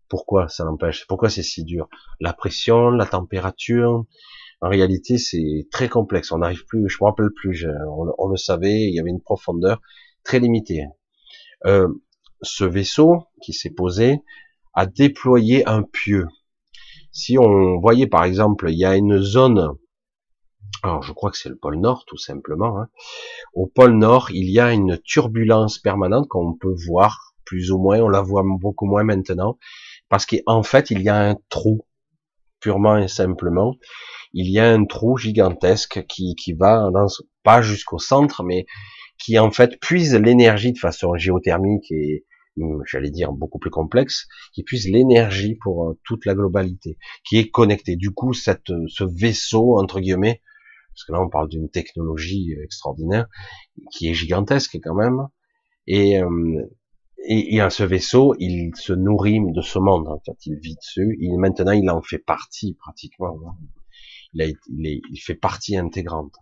pourquoi 0.08 0.48
ça 0.48 0.64
l'empêche 0.64 1.06
Pourquoi 1.08 1.30
c'est 1.30 1.44
si 1.44 1.64
dur? 1.64 1.88
La 2.20 2.34
pression, 2.34 2.90
la 2.90 3.06
température. 3.06 4.06
En 4.62 4.70
réalité, 4.70 5.18
c'est 5.18 5.68
très 5.72 5.88
complexe. 5.88 6.32
On 6.32 6.40
n'arrive 6.40 6.66
plus. 6.66 6.90
Je 6.90 6.98
me 7.02 7.06
rappelle 7.06 7.32
plus. 7.36 7.68
on, 7.88 8.12
on, 8.18 8.28
le 8.28 8.38
savait. 8.38 8.82
Il 8.82 8.94
y 8.94 9.00
avait 9.00 9.12
une 9.12 9.22
profondeur 9.22 9.82
très 10.24 10.40
limitée. 10.40 10.86
ce 12.42 12.64
vaisseau 12.64 13.26
qui 13.42 13.54
s'est 13.54 13.70
posé 13.70 14.24
a 14.74 14.86
déployé 14.86 15.68
un 15.68 15.84
pieu 15.84 16.28
si 17.12 17.38
on 17.38 17.80
voyait 17.80 18.08
par 18.08 18.24
exemple, 18.24 18.70
il 18.70 18.78
y 18.78 18.86
a 18.86 18.96
une 18.96 19.20
zone, 19.20 19.74
alors 20.84 21.04
je 21.04 21.12
crois 21.14 21.32
que 21.32 21.38
c'est 21.38 21.50
le 21.50 21.58
pôle 21.58 21.80
Nord 21.80 22.06
tout 22.06 22.18
simplement, 22.18 22.80
hein. 22.80 22.88
au 23.54 23.68
pôle 23.68 23.94
Nord, 23.94 24.32
il 24.32 24.50
y 24.50 24.60
a 24.60 24.72
une 24.72 24.98
turbulence 25.04 25.80
permanente 25.80 26.28
qu'on 26.28 26.54
peut 26.54 26.76
voir 26.88 27.34
plus 27.46 27.72
ou 27.72 27.80
moins, 27.80 28.00
on 28.00 28.10
la 28.10 28.22
voit 28.22 28.44
beaucoup 28.46 28.86
moins 28.86 29.04
maintenant, 29.04 29.58
parce 30.08 30.26
qu'en 30.26 30.64
fait 30.64 30.92
il 30.92 31.02
y 31.02 31.10
a 31.10 31.30
un 31.30 31.36
trou, 31.50 31.86
purement 32.60 32.98
et 32.98 33.08
simplement, 33.08 33.76
il 34.34 34.50
y 34.50 34.60
a 34.60 34.70
un 34.72 34.86
trou 34.86 35.18
gigantesque 35.18 36.06
qui, 36.08 36.36
qui 36.36 36.54
va 36.54 36.90
dans, 36.92 37.08
pas 37.44 37.62
jusqu'au 37.62 38.00
centre, 38.00 38.44
mais 38.44 38.66
qui 39.18 39.38
en 39.40 39.52
fait 39.52 39.80
puise 39.80 40.16
l'énergie 40.16 40.72
de 40.72 40.78
façon 40.78 41.16
géothermique 41.16 41.92
et, 41.92 42.26
j'allais 42.86 43.10
dire 43.10 43.32
beaucoup 43.32 43.60
plus 43.60 43.70
complexe, 43.70 44.28
qui 44.54 44.64
puise 44.64 44.90
l'énergie 44.90 45.56
pour 45.56 45.90
euh, 45.90 46.00
toute 46.04 46.26
la 46.26 46.34
globalité, 46.34 46.98
qui 47.24 47.38
est 47.38 47.50
connecté. 47.50 47.96
Du 47.96 48.12
coup, 48.12 48.34
cette, 48.34 48.72
ce 48.88 49.04
vaisseau 49.06 49.80
entre 49.80 50.02
guillemets, 50.02 50.42
parce 51.00 51.06
que 51.06 51.14
là 51.14 51.22
on 51.22 51.30
parle 51.30 51.48
d'une 51.48 51.70
technologie 51.70 52.56
extraordinaire, 52.62 53.28
qui 53.92 54.10
est 54.10 54.14
gigantesque 54.14 54.78
quand 54.84 54.96
même, 54.96 55.28
et, 55.88 56.22
euh, 56.22 56.66
et, 57.26 57.60
ce 57.70 57.84
vaisseau, 57.84 58.36
il 58.40 58.76
se 58.76 58.94
nourrit 58.94 59.40
de 59.54 59.62
ce 59.62 59.80
monde. 59.80 60.08
En 60.08 60.20
fait, 60.20 60.46
il 60.46 60.60
vit 60.60 60.76
dessus. 60.76 61.18
Il 61.20 61.38
maintenant, 61.38 61.72
il 61.72 61.90
en 61.90 62.02
fait 62.02 62.20
partie 62.20 62.76
pratiquement. 62.76 63.36
Il, 64.34 64.42
est, 64.42 64.56
il 64.68 65.18
fait 65.18 65.36
partie 65.36 65.78
intégrante. 65.78 66.34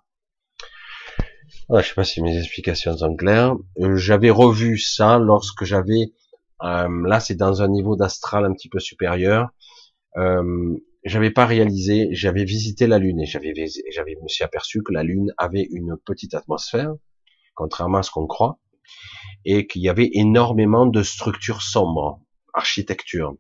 Je 1.70 1.82
je 1.82 1.88
sais 1.88 1.94
pas 1.94 2.04
si 2.04 2.22
mes 2.22 2.38
explications 2.38 2.98
sont 2.98 3.16
claires. 3.16 3.56
Euh, 3.80 3.96
j'avais 3.98 4.30
revu 4.30 4.78
ça 4.78 5.18
lorsque 5.18 5.64
j'avais, 5.64 6.14
euh, 6.64 7.08
là 7.08 7.20
c'est 7.20 7.36
dans 7.36 7.62
un 7.62 7.68
niveau 7.68 7.96
d'astral 7.96 8.46
un 8.46 8.54
petit 8.54 8.70
peu 8.70 8.80
supérieur. 8.80 9.50
Euh, 10.18 10.78
j'avais 11.08 11.32
pas 11.32 11.46
réalisé, 11.46 12.10
j'avais 12.12 12.44
visité 12.44 12.88
la 12.88 13.00
Lune 13.00 13.20
et 13.22 13.26
j'avais, 13.26 13.54
j'avais 13.92 14.16
me 14.22 14.28
suis 14.28 14.44
aperçu 14.44 14.84
que 14.84 14.94
la 14.94 15.04
Lune 15.04 15.34
avait 15.38 15.68
une 15.72 15.98
petite 16.06 16.34
atmosphère, 16.34 16.94
contrairement 17.56 18.00
à 18.00 18.04
ce 18.04 18.12
qu'on 18.12 18.28
croit, 18.28 18.60
et 19.46 19.68
qu'il 19.68 19.82
y 19.82 19.90
avait 19.90 20.10
énormément 20.14 20.86
de 20.86 21.04
structures 21.04 21.62
sombres, 21.62 22.22
architecture. 22.54 23.36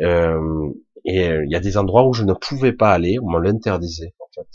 Euh, 0.00 0.70
et 1.04 1.26
il 1.26 1.50
y 1.50 1.56
a 1.56 1.60
des 1.60 1.76
endroits 1.76 2.06
où 2.06 2.14
je 2.14 2.24
ne 2.24 2.32
pouvais 2.32 2.72
pas 2.72 2.92
aller, 2.92 3.18
on 3.22 3.36
l'interdisait 3.36 4.14
en 4.20 4.28
fait. 4.34 4.48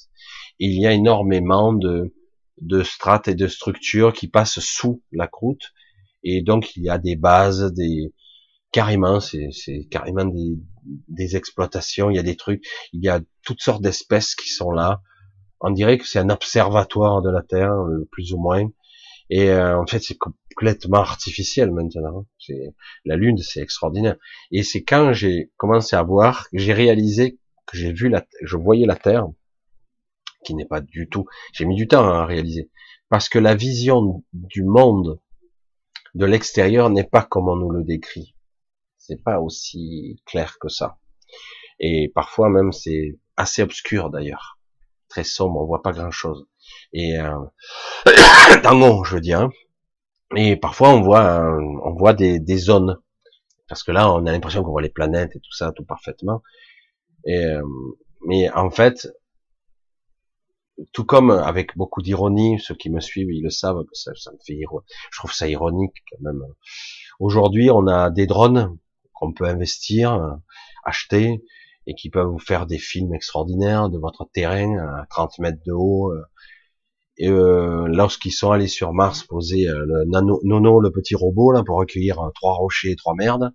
il 0.57 0.79
y 0.79 0.87
a 0.87 0.91
énormément 0.91 1.73
de 1.73 2.13
de 2.61 2.83
strates 2.83 3.27
et 3.27 3.35
de 3.35 3.47
structures 3.47 4.13
qui 4.13 4.27
passent 4.27 4.59
sous 4.59 5.01
la 5.11 5.27
croûte. 5.27 5.71
Et 6.23 6.41
donc 6.41 6.75
il 6.75 6.83
y 6.83 6.89
a 6.89 6.97
des 6.97 7.15
bases, 7.15 7.71
des 7.73 8.13
carrément, 8.71 9.19
c'est 9.19 9.49
carrément 9.89 10.25
des, 10.25 10.57
des 11.07 11.35
exploitations. 11.35 12.09
Il 12.09 12.15
y 12.15 12.19
a 12.19 12.23
des 12.23 12.35
trucs, 12.35 12.63
il 12.93 13.03
y 13.03 13.09
a 13.09 13.21
toutes 13.43 13.61
sortes 13.61 13.81
d'espèces 13.81 14.35
qui 14.35 14.49
sont 14.49 14.71
là. 14.71 15.01
On 15.61 15.71
dirait 15.71 15.97
que 15.97 16.07
c'est 16.07 16.19
un 16.19 16.29
observatoire 16.29 17.21
de 17.21 17.29
la 17.29 17.41
Terre, 17.41 17.73
euh, 17.73 18.07
plus 18.11 18.33
ou 18.33 18.37
moins. 18.37 18.69
Et 19.29 19.49
euh, 19.49 19.77
en 19.77 19.85
fait, 19.85 19.99
c'est 19.99 20.17
complètement 20.17 20.99
artificiel 20.99 21.71
maintenant. 21.71 22.25
C'est 22.39 22.73
la 23.05 23.15
Lune, 23.15 23.37
c'est 23.37 23.61
extraordinaire. 23.61 24.15
Et 24.51 24.63
c'est 24.63 24.83
quand 24.83 25.13
j'ai 25.13 25.51
commencé 25.57 25.95
à 25.95 26.03
voir, 26.03 26.47
j'ai 26.53 26.73
réalisé 26.73 27.39
que 27.67 27.77
j'ai 27.77 27.93
vu 27.93 28.09
la, 28.09 28.25
je 28.41 28.57
voyais 28.57 28.85
la 28.85 28.95
Terre 28.95 29.27
qui 30.43 30.55
n'est 30.55 30.65
pas 30.65 30.81
du 30.81 31.09
tout. 31.09 31.25
J'ai 31.53 31.65
mis 31.65 31.75
du 31.75 31.87
temps 31.87 32.07
à 32.09 32.25
réaliser 32.25 32.71
parce 33.09 33.29
que 33.29 33.39
la 33.39 33.55
vision 33.55 34.23
du 34.33 34.63
monde 34.63 35.19
de 36.15 36.25
l'extérieur 36.25 36.89
n'est 36.89 37.03
pas 37.03 37.23
comme 37.23 37.49
on 37.49 37.55
nous 37.55 37.71
le 37.71 37.83
décrit. 37.83 38.35
C'est 39.09 39.23
pas 39.23 39.39
aussi 39.39 40.21
clair 40.27 40.59
que 40.59 40.69
ça. 40.69 40.99
Et 41.79 42.11
parfois 42.13 42.47
même 42.47 42.71
c'est 42.71 43.17
assez 43.37 43.63
obscur 43.63 44.11
d'ailleurs, 44.11 44.59
très 45.07 45.23
sombre, 45.23 45.59
on 45.59 45.65
voit 45.65 45.81
pas 45.81 45.93
grand 45.93 46.11
chose. 46.11 46.45
Et 46.93 47.17
euh... 47.17 47.39
je 48.05 49.15
veux 49.15 49.19
dire. 49.19 49.39
Hein. 49.41 49.49
Et 50.35 50.57
parfois 50.57 50.89
on 50.89 51.01
voit 51.01 51.43
on 51.83 51.95
voit 51.95 52.13
des, 52.13 52.39
des 52.39 52.57
zones 52.57 52.99
parce 53.67 53.81
que 53.81 53.91
là 53.91 54.13
on 54.13 54.27
a 54.27 54.31
l'impression 54.31 54.61
qu'on 54.61 54.69
voit 54.69 54.83
les 54.83 54.89
planètes 54.89 55.35
et 55.35 55.39
tout 55.39 55.53
ça 55.53 55.71
tout 55.71 55.85
parfaitement. 55.85 56.43
Et 57.25 57.45
euh... 57.45 57.63
mais 58.27 58.47
en 58.51 58.69
fait, 58.69 59.09
tout 60.93 61.03
comme 61.03 61.31
avec 61.31 61.75
beaucoup 61.75 62.03
d'ironie, 62.03 62.59
ceux 62.59 62.75
qui 62.75 62.91
me 62.91 62.99
suivent, 62.99 63.31
ils 63.31 63.41
le 63.41 63.49
savent, 63.49 63.83
ça, 63.93 64.11
ça 64.13 64.31
me 64.31 64.37
fait, 64.45 64.59
je 65.11 65.17
trouve 65.17 65.33
ça 65.33 65.47
ironique 65.47 65.95
quand 66.11 66.21
même. 66.21 66.43
Aujourd'hui, 67.19 67.71
on 67.71 67.87
a 67.87 68.11
des 68.11 68.27
drones 68.27 68.77
qu'on 69.19 69.33
peut 69.33 69.45
investir, 69.45 70.37
acheter, 70.83 71.43
et 71.87 71.95
qui 71.95 72.09
peuvent 72.09 72.27
vous 72.27 72.39
faire 72.39 72.65
des 72.65 72.77
films 72.77 73.13
extraordinaires 73.13 73.89
de 73.89 73.97
votre 73.97 74.29
terrain 74.33 74.77
à 74.77 75.05
30 75.09 75.39
mètres 75.39 75.63
de 75.65 75.73
haut. 75.73 76.13
Et 77.19 77.27
euh, 77.27 77.85
lorsqu'ils 77.87 78.31
sont 78.31 78.51
allés 78.51 78.69
sur 78.69 78.93
Mars 78.93 79.25
poser 79.25 79.67
euh, 79.67 79.83
le 79.85 80.05
nano, 80.05 80.39
Nono, 80.43 80.79
le 80.79 80.89
petit 80.89 81.15
robot 81.15 81.51
là 81.51 81.63
pour 81.65 81.77
recueillir 81.77 82.17
euh, 82.21 82.29
trois 82.33 82.53
rochers, 82.55 82.95
trois 82.95 83.13
merdes, 83.13 83.51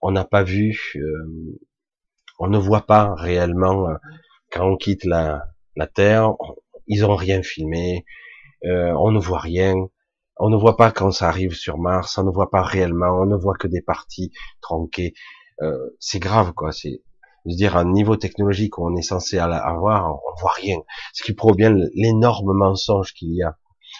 on 0.00 0.10
n'a 0.10 0.24
pas 0.24 0.42
vu, 0.42 0.92
euh, 0.96 1.60
on 2.40 2.48
ne 2.48 2.58
voit 2.58 2.84
pas 2.86 3.14
réellement 3.14 3.86
quand 4.50 4.68
on 4.68 4.76
quitte 4.76 5.04
la, 5.04 5.44
la 5.76 5.86
Terre, 5.86 6.32
ils 6.88 7.04
ont 7.04 7.14
rien 7.14 7.42
filmé, 7.42 8.04
euh, 8.64 8.92
on 8.98 9.12
ne 9.12 9.20
voit 9.20 9.38
rien, 9.38 9.74
on 10.44 10.50
ne 10.50 10.56
voit 10.56 10.76
pas 10.76 10.90
quand 10.90 11.12
ça 11.12 11.28
arrive 11.28 11.54
sur 11.54 11.78
Mars, 11.78 12.18
on 12.18 12.24
ne 12.24 12.30
voit 12.30 12.50
pas 12.50 12.62
réellement, 12.62 13.20
on 13.22 13.26
ne 13.26 13.36
voit 13.36 13.54
que 13.54 13.68
des 13.68 13.80
parties 13.80 14.32
tronquées. 14.60 15.14
Euh, 15.62 15.96
c'est 16.00 16.18
grave, 16.18 16.52
quoi. 16.52 16.72
C'est 16.72 17.04
dire 17.46 17.76
un 17.76 17.84
niveau 17.84 18.16
technologique 18.16 18.76
où 18.76 18.84
on 18.84 18.96
est 18.96 19.02
censé 19.02 19.38
avoir, 19.38 20.12
on 20.12 20.40
voit 20.40 20.52
rien. 20.56 20.78
Ce 21.12 21.22
qui 21.22 21.32
prouve 21.32 21.54
bien 21.54 21.72
l'énorme 21.94 22.52
mensonge 22.54 23.14
qu'il 23.14 23.32
y 23.36 23.42
a. 23.44 23.56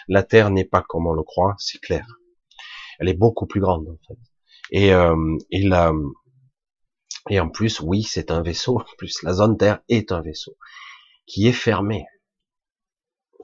La 0.08 0.24
Terre 0.24 0.50
n'est 0.50 0.64
pas 0.64 0.82
comme 0.82 1.06
on 1.06 1.12
le 1.12 1.22
croit, 1.22 1.54
c'est 1.58 1.80
clair. 1.80 2.06
Elle 2.98 3.08
est 3.08 3.14
beaucoup 3.14 3.46
plus 3.46 3.60
grande 3.60 3.86
en 3.88 3.98
fait. 4.08 4.18
Et, 4.72 4.92
euh, 4.92 5.36
et 5.52 5.62
la, 5.62 5.92
Et 7.30 7.38
en 7.38 7.50
plus, 7.50 7.80
oui, 7.80 8.02
c'est 8.02 8.32
un 8.32 8.42
vaisseau. 8.42 8.80
En 8.80 8.96
plus, 8.98 9.22
la 9.22 9.32
zone 9.32 9.56
Terre 9.56 9.80
est 9.88 10.10
un 10.10 10.22
vaisseau 10.22 10.56
qui 11.26 11.46
est 11.46 11.52
fermé, 11.52 12.04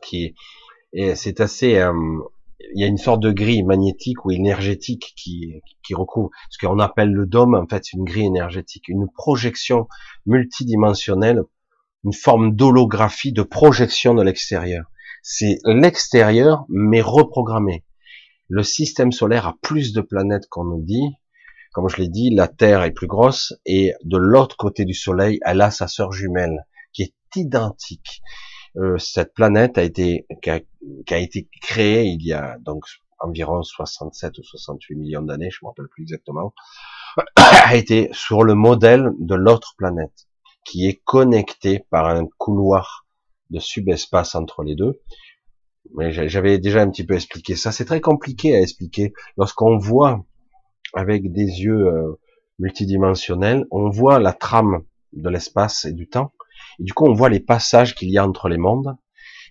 qui 0.02 0.34
et 0.92 1.14
c'est 1.14 1.40
assez, 1.40 1.76
euh, 1.76 1.92
il 2.60 2.80
y 2.80 2.84
a 2.84 2.88
une 2.88 2.98
sorte 2.98 3.22
de 3.22 3.30
grille 3.30 3.62
magnétique 3.62 4.24
ou 4.24 4.30
énergétique 4.30 5.14
qui, 5.16 5.62
qui 5.84 5.94
recouvre 5.94 6.30
ce 6.50 6.58
qu'on 6.58 6.78
appelle 6.78 7.10
le 7.10 7.26
dôme. 7.26 7.54
En 7.54 7.66
fait, 7.66 7.92
une 7.92 8.04
grille 8.04 8.26
énergétique, 8.26 8.88
une 8.88 9.08
projection 9.08 9.86
multidimensionnelle, 10.26 11.42
une 12.04 12.12
forme 12.12 12.54
d'holographie, 12.54 13.32
de 13.32 13.42
projection 13.42 14.14
de 14.14 14.22
l'extérieur. 14.22 14.86
C'est 15.22 15.58
l'extérieur, 15.64 16.64
mais 16.68 17.00
reprogrammé. 17.00 17.84
Le 18.48 18.62
système 18.62 19.12
solaire 19.12 19.46
a 19.46 19.56
plus 19.62 19.92
de 19.92 20.00
planètes 20.00 20.48
qu'on 20.48 20.64
nous 20.64 20.82
dit. 20.82 21.16
Comme 21.72 21.88
je 21.88 21.98
l'ai 21.98 22.08
dit, 22.08 22.30
la 22.30 22.48
Terre 22.48 22.82
est 22.82 22.92
plus 22.92 23.06
grosse 23.06 23.54
et 23.66 23.92
de 24.04 24.16
l'autre 24.16 24.56
côté 24.56 24.84
du 24.84 24.94
Soleil, 24.94 25.38
elle 25.44 25.60
a 25.60 25.70
sa 25.70 25.86
sœur 25.86 26.12
jumelle 26.12 26.64
qui 26.92 27.02
est 27.02 27.14
identique. 27.36 28.22
Euh, 28.78 28.96
cette 28.98 29.34
planète 29.34 29.76
a 29.76 29.82
été 29.82 30.26
qui 30.40 30.50
a, 30.50 31.18
été 31.18 31.48
créée 31.60 32.04
il 32.04 32.24
y 32.24 32.32
a 32.32 32.58
donc 32.60 32.84
environ 33.18 33.62
67 33.62 34.38
ou 34.38 34.42
68 34.44 34.94
millions 34.94 35.22
d'années, 35.22 35.50
je 35.50 35.58
me 35.62 35.68
rappelle 35.68 35.88
plus 35.88 36.02
exactement, 36.02 36.54
a 37.36 37.74
été 37.74 38.08
sur 38.12 38.44
le 38.44 38.54
modèle 38.54 39.10
de 39.18 39.34
l'autre 39.34 39.74
planète 39.76 40.28
qui 40.64 40.86
est 40.86 41.00
connectée 41.04 41.86
par 41.90 42.06
un 42.06 42.26
couloir 42.38 43.06
de 43.50 43.58
subespace 43.58 44.34
entre 44.34 44.62
les 44.62 44.74
deux. 44.74 45.00
Mais 45.94 46.12
j'avais 46.28 46.58
déjà 46.58 46.82
un 46.82 46.90
petit 46.90 47.06
peu 47.06 47.14
expliqué 47.14 47.56
ça. 47.56 47.72
C'est 47.72 47.86
très 47.86 48.02
compliqué 48.02 48.54
à 48.54 48.60
expliquer. 48.60 49.14
Lorsqu'on 49.38 49.78
voit 49.78 50.22
avec 50.92 51.32
des 51.32 51.62
yeux 51.62 51.86
euh, 51.86 52.20
multidimensionnels, 52.58 53.66
on 53.70 53.88
voit 53.88 54.18
la 54.18 54.34
trame 54.34 54.82
de 55.14 55.30
l'espace 55.30 55.86
et 55.86 55.92
du 55.92 56.06
temps. 56.06 56.32
Et 56.78 56.84
du 56.84 56.92
coup, 56.92 57.06
on 57.06 57.14
voit 57.14 57.28
les 57.28 57.40
passages 57.40 57.94
qu'il 57.94 58.10
y 58.10 58.18
a 58.18 58.26
entre 58.26 58.48
les 58.48 58.58
mondes. 58.58 58.96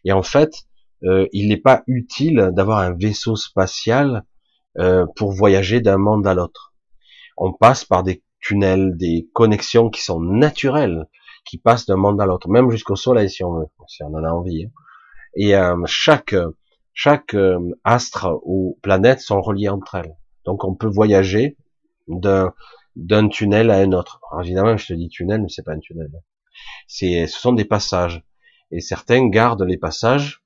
Et 0.05 0.11
en 0.11 0.23
fait, 0.23 0.63
euh, 1.03 1.27
il 1.31 1.49
n'est 1.49 1.57
pas 1.57 1.83
utile 1.87 2.49
d'avoir 2.53 2.79
un 2.79 2.93
vaisseau 2.93 3.35
spatial 3.35 4.23
euh, 4.79 5.05
pour 5.15 5.31
voyager 5.31 5.81
d'un 5.81 5.97
monde 5.97 6.27
à 6.27 6.33
l'autre. 6.33 6.73
On 7.35 7.53
passe 7.53 7.85
par 7.85 8.03
des 8.03 8.23
tunnels, 8.39 8.95
des 8.95 9.27
connexions 9.33 9.89
qui 9.89 10.03
sont 10.03 10.19
naturelles, 10.19 11.07
qui 11.45 11.57
passent 11.57 11.85
d'un 11.85 11.97
monde 11.97 12.21
à 12.21 12.25
l'autre, 12.25 12.49
même 12.49 12.69
jusqu'au 12.69 12.95
Soleil 12.95 13.29
si 13.29 13.43
on 13.43 13.53
veut, 13.53 13.67
si 13.87 14.03
on 14.03 14.13
en 14.13 14.23
a 14.23 14.29
envie. 14.29 14.65
Hein. 14.65 14.71
Et 15.35 15.55
euh, 15.55 15.75
chaque 15.85 16.33
euh, 17.33 17.59
astre 17.83 18.39
ou 18.43 18.77
planète 18.81 19.19
sont 19.19 19.41
reliés 19.41 19.69
entre 19.69 19.95
elles. 19.95 20.15
Donc 20.45 20.63
on 20.63 20.75
peut 20.75 20.87
voyager 20.87 21.57
d'un 22.07 23.27
tunnel 23.29 23.69
à 23.69 23.77
un 23.77 23.91
autre. 23.91 24.19
Alors, 24.31 24.43
évidemment, 24.43 24.77
je 24.77 24.87
te 24.87 24.93
dis 24.93 25.09
tunnel, 25.09 25.41
mais 25.41 25.49
c'est 25.49 25.63
pas 25.63 25.73
un 25.73 25.79
tunnel. 25.79 26.09
Ce 26.87 27.25
sont 27.27 27.53
des 27.53 27.65
passages. 27.65 28.23
Et 28.71 28.81
certains 28.81 29.27
gardent 29.29 29.63
les 29.63 29.77
passages. 29.77 30.43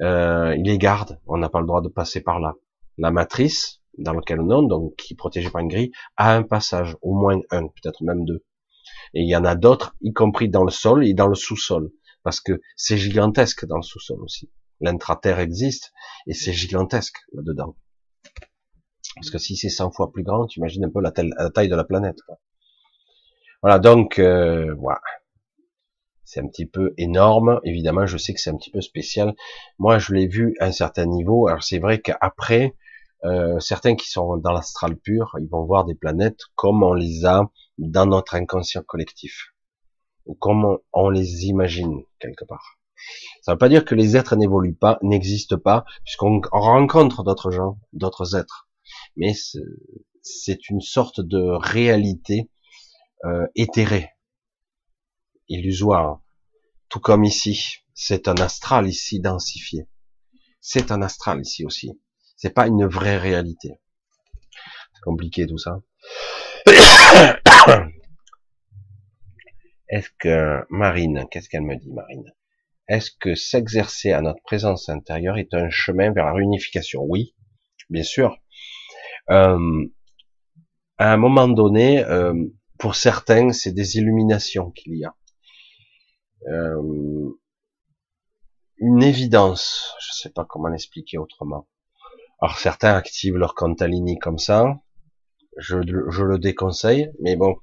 Euh, 0.00 0.54
ils 0.56 0.64
les 0.64 0.78
gardent. 0.78 1.20
On 1.26 1.36
n'a 1.36 1.48
pas 1.48 1.60
le 1.60 1.66
droit 1.66 1.82
de 1.82 1.88
passer 1.88 2.20
par 2.20 2.40
là. 2.40 2.54
La 2.98 3.10
matrice 3.10 3.80
dans 3.98 4.12
laquelle 4.12 4.40
on 4.40 4.64
est, 4.64 4.68
donc 4.68 4.96
qui 4.96 5.14
est 5.14 5.16
protégée 5.16 5.50
par 5.50 5.60
une 5.60 5.68
grille, 5.68 5.92
a 6.16 6.34
un 6.34 6.42
passage, 6.42 6.96
au 7.02 7.14
moins 7.14 7.40
un, 7.50 7.66
peut-être 7.66 8.02
même 8.02 8.24
deux. 8.24 8.44
Et 9.14 9.22
il 9.22 9.28
y 9.28 9.36
en 9.36 9.44
a 9.44 9.54
d'autres, 9.54 9.94
y 10.00 10.12
compris 10.12 10.48
dans 10.48 10.64
le 10.64 10.70
sol 10.70 11.06
et 11.06 11.14
dans 11.14 11.26
le 11.26 11.34
sous-sol, 11.34 11.90
parce 12.22 12.40
que 12.40 12.60
c'est 12.76 12.96
gigantesque 12.96 13.66
dans 13.66 13.76
le 13.76 13.82
sous-sol 13.82 14.20
aussi. 14.22 14.50
L'intraterre 14.80 15.40
existe 15.40 15.92
et 16.26 16.32
c'est 16.32 16.52
gigantesque 16.52 17.16
là-dedans. 17.32 17.76
Parce 19.16 19.30
que 19.30 19.38
si 19.38 19.56
c'est 19.56 19.68
100 19.68 19.90
fois 19.90 20.12
plus 20.12 20.22
grand, 20.22 20.46
tu 20.46 20.60
imagines 20.60 20.84
un 20.84 20.90
peu 20.90 21.00
la, 21.00 21.10
taille 21.10 21.68
de 21.68 21.74
la 21.74 21.84
planète. 21.84 22.18
Voilà, 23.62 23.78
donc 23.78 24.18
euh, 24.18 24.74
voilà. 24.76 25.00
C'est 26.32 26.38
un 26.38 26.46
petit 26.46 26.66
peu 26.66 26.94
énorme. 26.96 27.60
Évidemment, 27.64 28.06
je 28.06 28.16
sais 28.16 28.32
que 28.32 28.40
c'est 28.40 28.50
un 28.50 28.56
petit 28.56 28.70
peu 28.70 28.80
spécial. 28.80 29.34
Moi, 29.80 29.98
je 29.98 30.14
l'ai 30.14 30.28
vu 30.28 30.54
à 30.60 30.66
un 30.66 30.70
certain 30.70 31.06
niveau. 31.06 31.48
Alors 31.48 31.64
c'est 31.64 31.80
vrai 31.80 32.00
qu'après, 32.00 32.76
euh, 33.24 33.58
certains 33.58 33.96
qui 33.96 34.08
sont 34.08 34.36
dans 34.36 34.52
l'astral 34.52 34.96
pur, 34.96 35.34
ils 35.40 35.48
vont 35.48 35.64
voir 35.64 35.84
des 35.84 35.96
planètes 35.96 36.42
comme 36.54 36.84
on 36.84 36.94
les 36.94 37.24
a 37.24 37.50
dans 37.78 38.06
notre 38.06 38.36
inconscient 38.36 38.82
collectif, 38.86 39.48
ou 40.24 40.34
comme 40.34 40.78
on 40.92 41.10
les 41.10 41.46
imagine 41.46 42.04
quelque 42.20 42.44
part. 42.44 42.78
Ça 43.42 43.50
ne 43.50 43.54
veut 43.56 43.58
pas 43.58 43.68
dire 43.68 43.84
que 43.84 43.96
les 43.96 44.16
êtres 44.16 44.36
n'évoluent 44.36 44.76
pas, 44.76 45.00
n'existent 45.02 45.58
pas, 45.58 45.84
puisqu'on 46.04 46.40
rencontre 46.52 47.24
d'autres 47.24 47.50
gens, 47.50 47.80
d'autres 47.92 48.36
êtres. 48.36 48.68
Mais 49.16 49.32
c'est 50.22 50.68
une 50.68 50.80
sorte 50.80 51.20
de 51.20 51.40
réalité 51.40 52.48
euh, 53.24 53.48
éthérée, 53.56 54.10
illusoire. 55.50 56.22
Tout 56.88 57.00
comme 57.00 57.24
ici, 57.24 57.84
c'est 57.92 58.28
un 58.28 58.36
astral 58.36 58.88
ici 58.88 59.20
densifié. 59.20 59.86
C'est 60.60 60.90
un 60.90 61.02
astral 61.02 61.40
ici 61.40 61.66
aussi. 61.66 62.00
C'est 62.36 62.54
pas 62.54 62.66
une 62.66 62.86
vraie 62.86 63.18
réalité. 63.18 63.74
C'est 64.94 65.02
compliqué 65.02 65.46
tout 65.46 65.58
ça. 65.58 65.82
Est-ce 69.88 70.10
que 70.18 70.64
Marine, 70.70 71.26
qu'est-ce 71.30 71.48
qu'elle 71.48 71.62
me 71.62 71.76
dit 71.76 71.92
Marine? 71.92 72.32
Est-ce 72.88 73.10
que 73.10 73.34
s'exercer 73.34 74.12
à 74.12 74.20
notre 74.20 74.42
présence 74.42 74.88
intérieure 74.88 75.36
est 75.38 75.52
un 75.54 75.68
chemin 75.70 76.12
vers 76.12 76.26
la 76.26 76.32
réunification? 76.32 77.02
Oui, 77.02 77.34
bien 77.88 78.02
sûr. 78.02 78.38
Euh, 79.30 79.86
à 80.98 81.12
un 81.12 81.16
moment 81.16 81.48
donné, 81.48 82.04
euh, 82.04 82.34
pour 82.78 82.94
certains, 82.94 83.52
c'est 83.52 83.72
des 83.72 83.96
illuminations 83.96 84.70
qu'il 84.70 84.96
y 84.96 85.04
a. 85.04 85.14
Euh, 86.48 87.30
une 88.78 89.02
évidence, 89.02 89.94
je 90.00 90.08
ne 90.10 90.14
sais 90.14 90.30
pas 90.30 90.44
comment 90.44 90.68
l'expliquer 90.68 91.18
autrement. 91.18 91.68
Alors 92.40 92.58
certains 92.58 92.94
activent 92.94 93.36
leur 93.36 93.54
Contalini 93.54 94.18
comme 94.18 94.38
ça, 94.38 94.80
je, 95.58 95.76
je 95.82 96.22
le 96.22 96.38
déconseille, 96.38 97.10
mais 97.20 97.36
bon. 97.36 97.56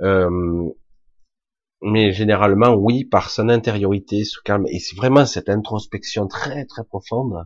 Euh, 0.00 0.70
mais 1.82 2.12
généralement, 2.12 2.74
oui, 2.74 3.04
par 3.04 3.28
son 3.28 3.50
intériorité, 3.50 4.24
ce 4.24 4.40
calme, 4.42 4.66
et 4.68 4.78
c'est 4.78 4.96
vraiment 4.96 5.26
cette 5.26 5.50
introspection 5.50 6.26
très 6.26 6.64
très 6.64 6.84
profonde. 6.84 7.44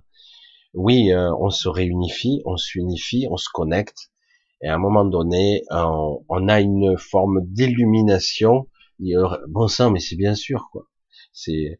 Oui, 0.73 1.13
euh, 1.13 1.35
on 1.41 1.51
se 1.51 1.69
réunifie, 1.69 2.43
on 2.45 2.57
s'unifie, 2.57 3.27
on 3.29 3.37
se 3.37 3.49
connecte, 3.53 4.13
et 4.63 4.69
à 4.69 4.75
un 4.75 4.79
moment 4.79 5.05
donné, 5.05 5.65
on, 5.71 6.25
on 6.29 6.49
a 6.49 6.61
une 6.61 6.97
forme 6.97 7.41
d'illumination. 7.47 8.69
Bon 9.49 9.69
sang, 9.69 9.91
mais 9.91 10.01
c'est 10.01 10.17
bien 10.17 10.35
sûr, 10.35 10.69
quoi. 10.73 10.87
C'est 11.33 11.79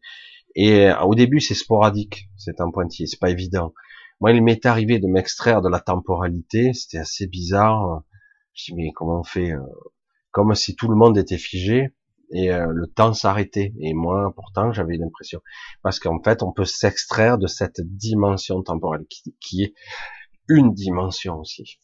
et 0.55 0.87
euh, 0.87 0.99
au 1.01 1.15
début, 1.15 1.39
c'est 1.39 1.53
sporadique, 1.53 2.29
c'est 2.37 2.59
un 2.61 2.71
pointillé, 2.71 3.07
c'est 3.07 3.19
pas 3.19 3.29
évident. 3.29 3.73
Moi, 4.19 4.33
il 4.33 4.43
m'est 4.43 4.65
arrivé 4.65 4.99
de 4.99 5.07
m'extraire 5.07 5.61
de 5.61 5.69
la 5.69 5.79
temporalité, 5.79 6.73
c'était 6.73 6.97
assez 6.99 7.27
bizarre. 7.27 8.03
Je 8.53 8.65
dis 8.65 8.75
mais 8.75 8.91
comment 8.91 9.21
on 9.21 9.23
fait 9.23 9.51
euh, 9.51 9.61
Comme 10.31 10.53
si 10.55 10.75
tout 10.75 10.89
le 10.89 10.95
monde 10.95 11.17
était 11.17 11.37
figé 11.37 11.93
et 12.33 12.51
euh, 12.51 12.67
le 12.69 12.87
temps 12.87 13.13
s'arrêtait. 13.13 13.73
Et 13.79 13.93
moi, 13.93 14.33
pourtant, 14.35 14.71
j'avais 14.73 14.97
l'impression 14.97 15.41
parce 15.83 15.99
qu'en 15.99 16.21
fait, 16.21 16.43
on 16.43 16.51
peut 16.51 16.65
s'extraire 16.65 17.37
de 17.37 17.47
cette 17.47 17.81
dimension 17.81 18.61
temporelle 18.61 19.05
qui, 19.39 19.63
est 19.63 19.73
une 20.47 20.73
dimension 20.73 21.39
aussi. 21.39 21.79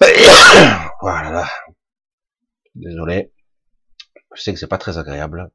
voilà. 1.00 1.48
Désolé. 2.74 3.32
Je 4.34 4.42
sais 4.42 4.52
que 4.52 4.58
c'est 4.58 4.66
pas 4.66 4.78
très 4.78 4.98
agréable 4.98 5.50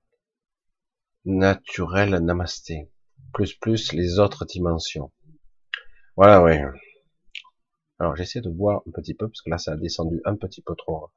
naturel 1.25 2.15
namasté. 2.17 2.91
Plus 3.33 3.53
plus 3.53 3.93
les 3.93 4.19
autres 4.19 4.45
dimensions. 4.45 5.11
Voilà, 6.15 6.43
oui. 6.43 6.53
Alors 7.99 8.15
j'essaie 8.15 8.41
de 8.41 8.49
voir 8.49 8.81
un 8.87 8.91
petit 8.91 9.13
peu, 9.13 9.27
parce 9.27 9.41
que 9.41 9.49
là 9.49 9.57
ça 9.57 9.73
a 9.73 9.75
descendu 9.77 10.21
un 10.25 10.35
petit 10.35 10.61
peu 10.61 10.75
trop 10.75 11.09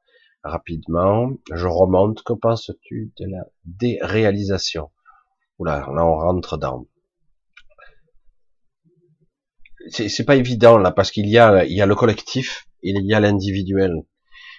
rapidement. 0.43 1.31
Je 1.51 1.67
remonte. 1.67 2.23
Que 2.23 2.33
penses-tu 2.33 3.11
de 3.19 3.25
la 3.27 3.45
déréalisation? 3.65 4.91
Oula, 5.59 5.79
là 5.93 6.05
on 6.05 6.15
rentre 6.15 6.57
dans. 6.57 6.87
C'est 9.89 10.25
pas 10.25 10.35
évident 10.35 10.77
là, 10.77 10.91
parce 10.91 11.11
qu'il 11.11 11.27
y 11.27 11.37
a, 11.37 11.63
il 11.65 11.73
y 11.73 11.81
a 11.81 11.85
le 11.85 11.95
collectif, 11.95 12.66
il 12.83 13.05
y 13.05 13.13
a 13.13 13.19
l'individuel. 13.19 14.03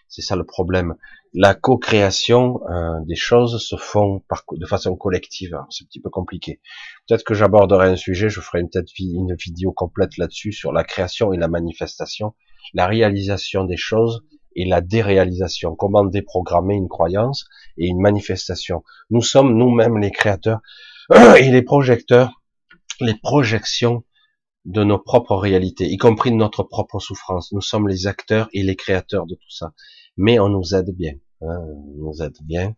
C'est 0.08 0.22
ça 0.22 0.36
le 0.36 0.44
problème 0.44 0.94
la 1.34 1.54
co-création 1.54 2.60
euh, 2.70 3.00
des 3.06 3.16
choses 3.16 3.62
se 3.64 3.76
font 3.76 4.22
par, 4.28 4.44
de 4.50 4.66
façon 4.66 4.96
collective. 4.96 5.56
C'est 5.70 5.84
un 5.84 5.86
petit 5.86 6.00
peu 6.00 6.10
compliqué. 6.10 6.60
Peut-être 7.06 7.24
que 7.24 7.34
j'aborderai 7.34 7.88
un 7.88 7.96
sujet, 7.96 8.28
je 8.28 8.40
ferai 8.40 8.62
peut-être 8.62 8.90
une 8.98 9.34
vidéo 9.34 9.72
complète 9.72 10.16
là-dessus 10.16 10.52
sur 10.52 10.72
la 10.72 10.84
création 10.84 11.32
et 11.32 11.36
la 11.36 11.48
manifestation, 11.48 12.34
la 12.74 12.86
réalisation 12.86 13.64
des 13.64 13.76
choses 13.76 14.24
et 14.56 14.64
la 14.64 14.80
déréalisation. 14.80 15.74
Comment 15.74 16.04
déprogrammer 16.04 16.74
une 16.74 16.88
croyance 16.88 17.46
et 17.76 17.86
une 17.86 18.00
manifestation. 18.00 18.82
Nous 19.10 19.22
sommes 19.22 19.56
nous-mêmes 19.56 19.98
les 19.98 20.10
créateurs 20.10 20.60
et 21.38 21.50
les 21.50 21.62
projecteurs, 21.62 22.42
les 23.00 23.14
projections 23.14 24.04
de 24.68 24.84
nos 24.84 24.98
propres 24.98 25.36
réalités, 25.36 25.86
y 25.86 25.96
compris 25.96 26.30
de 26.30 26.36
notre 26.36 26.62
propre 26.62 27.00
souffrance. 27.00 27.52
Nous 27.52 27.62
sommes 27.62 27.88
les 27.88 28.06
acteurs 28.06 28.50
et 28.52 28.62
les 28.62 28.76
créateurs 28.76 29.26
de 29.26 29.34
tout 29.34 29.50
ça. 29.50 29.72
Mais 30.18 30.38
on 30.38 30.50
nous 30.50 30.74
aide 30.74 30.94
bien. 30.94 31.14
Hein, 31.40 31.58
on 31.58 31.94
nous 31.96 32.22
aide 32.22 32.36
bien. 32.42 32.74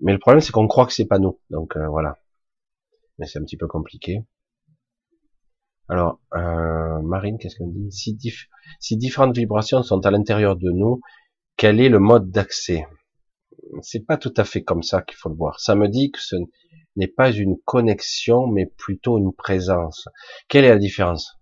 Mais 0.00 0.12
le 0.12 0.18
problème, 0.18 0.40
c'est 0.40 0.52
qu'on 0.52 0.66
croit 0.66 0.86
que 0.86 0.94
c'est 0.94 1.04
pas 1.04 1.18
nous. 1.18 1.38
Donc 1.50 1.76
euh, 1.76 1.88
voilà. 1.88 2.18
Mais 3.18 3.26
c'est 3.26 3.38
un 3.38 3.42
petit 3.42 3.58
peu 3.58 3.66
compliqué. 3.66 4.22
Alors, 5.88 6.20
euh, 6.34 7.02
Marine, 7.02 7.36
qu'est-ce 7.38 7.56
qu'on 7.56 7.68
dit? 7.68 7.92
Si, 7.92 8.18
si 8.80 8.96
différentes 8.96 9.36
vibrations 9.36 9.82
sont 9.82 10.04
à 10.06 10.10
l'intérieur 10.10 10.56
de 10.56 10.70
nous, 10.70 11.00
quel 11.58 11.80
est 11.80 11.90
le 11.90 11.98
mode 11.98 12.30
d'accès? 12.30 12.86
C'est 13.82 14.06
pas 14.06 14.16
tout 14.16 14.32
à 14.38 14.44
fait 14.44 14.64
comme 14.64 14.82
ça 14.82 15.02
qu'il 15.02 15.18
faut 15.18 15.28
le 15.28 15.36
voir. 15.36 15.60
Ça 15.60 15.74
me 15.74 15.88
dit 15.88 16.10
que 16.10 16.20
ce 16.20 16.36
n'est 16.96 17.08
pas 17.08 17.30
une 17.30 17.56
connexion, 17.64 18.46
mais 18.46 18.66
plutôt 18.66 19.18
une 19.18 19.32
présence. 19.32 20.08
Quelle 20.48 20.64
est 20.64 20.70
la 20.70 20.78
différence? 20.78 21.38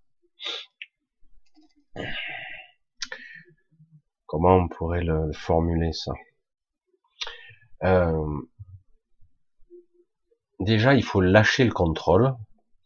Comment 4.26 4.56
on 4.56 4.68
pourrait 4.68 5.04
le, 5.04 5.32
formuler 5.32 5.92
ça? 5.92 6.12
Euh, 7.84 8.42
Déjà, 10.60 10.94
il 10.94 11.02
faut 11.02 11.20
lâcher 11.20 11.64
le 11.64 11.72
contrôle, 11.72 12.34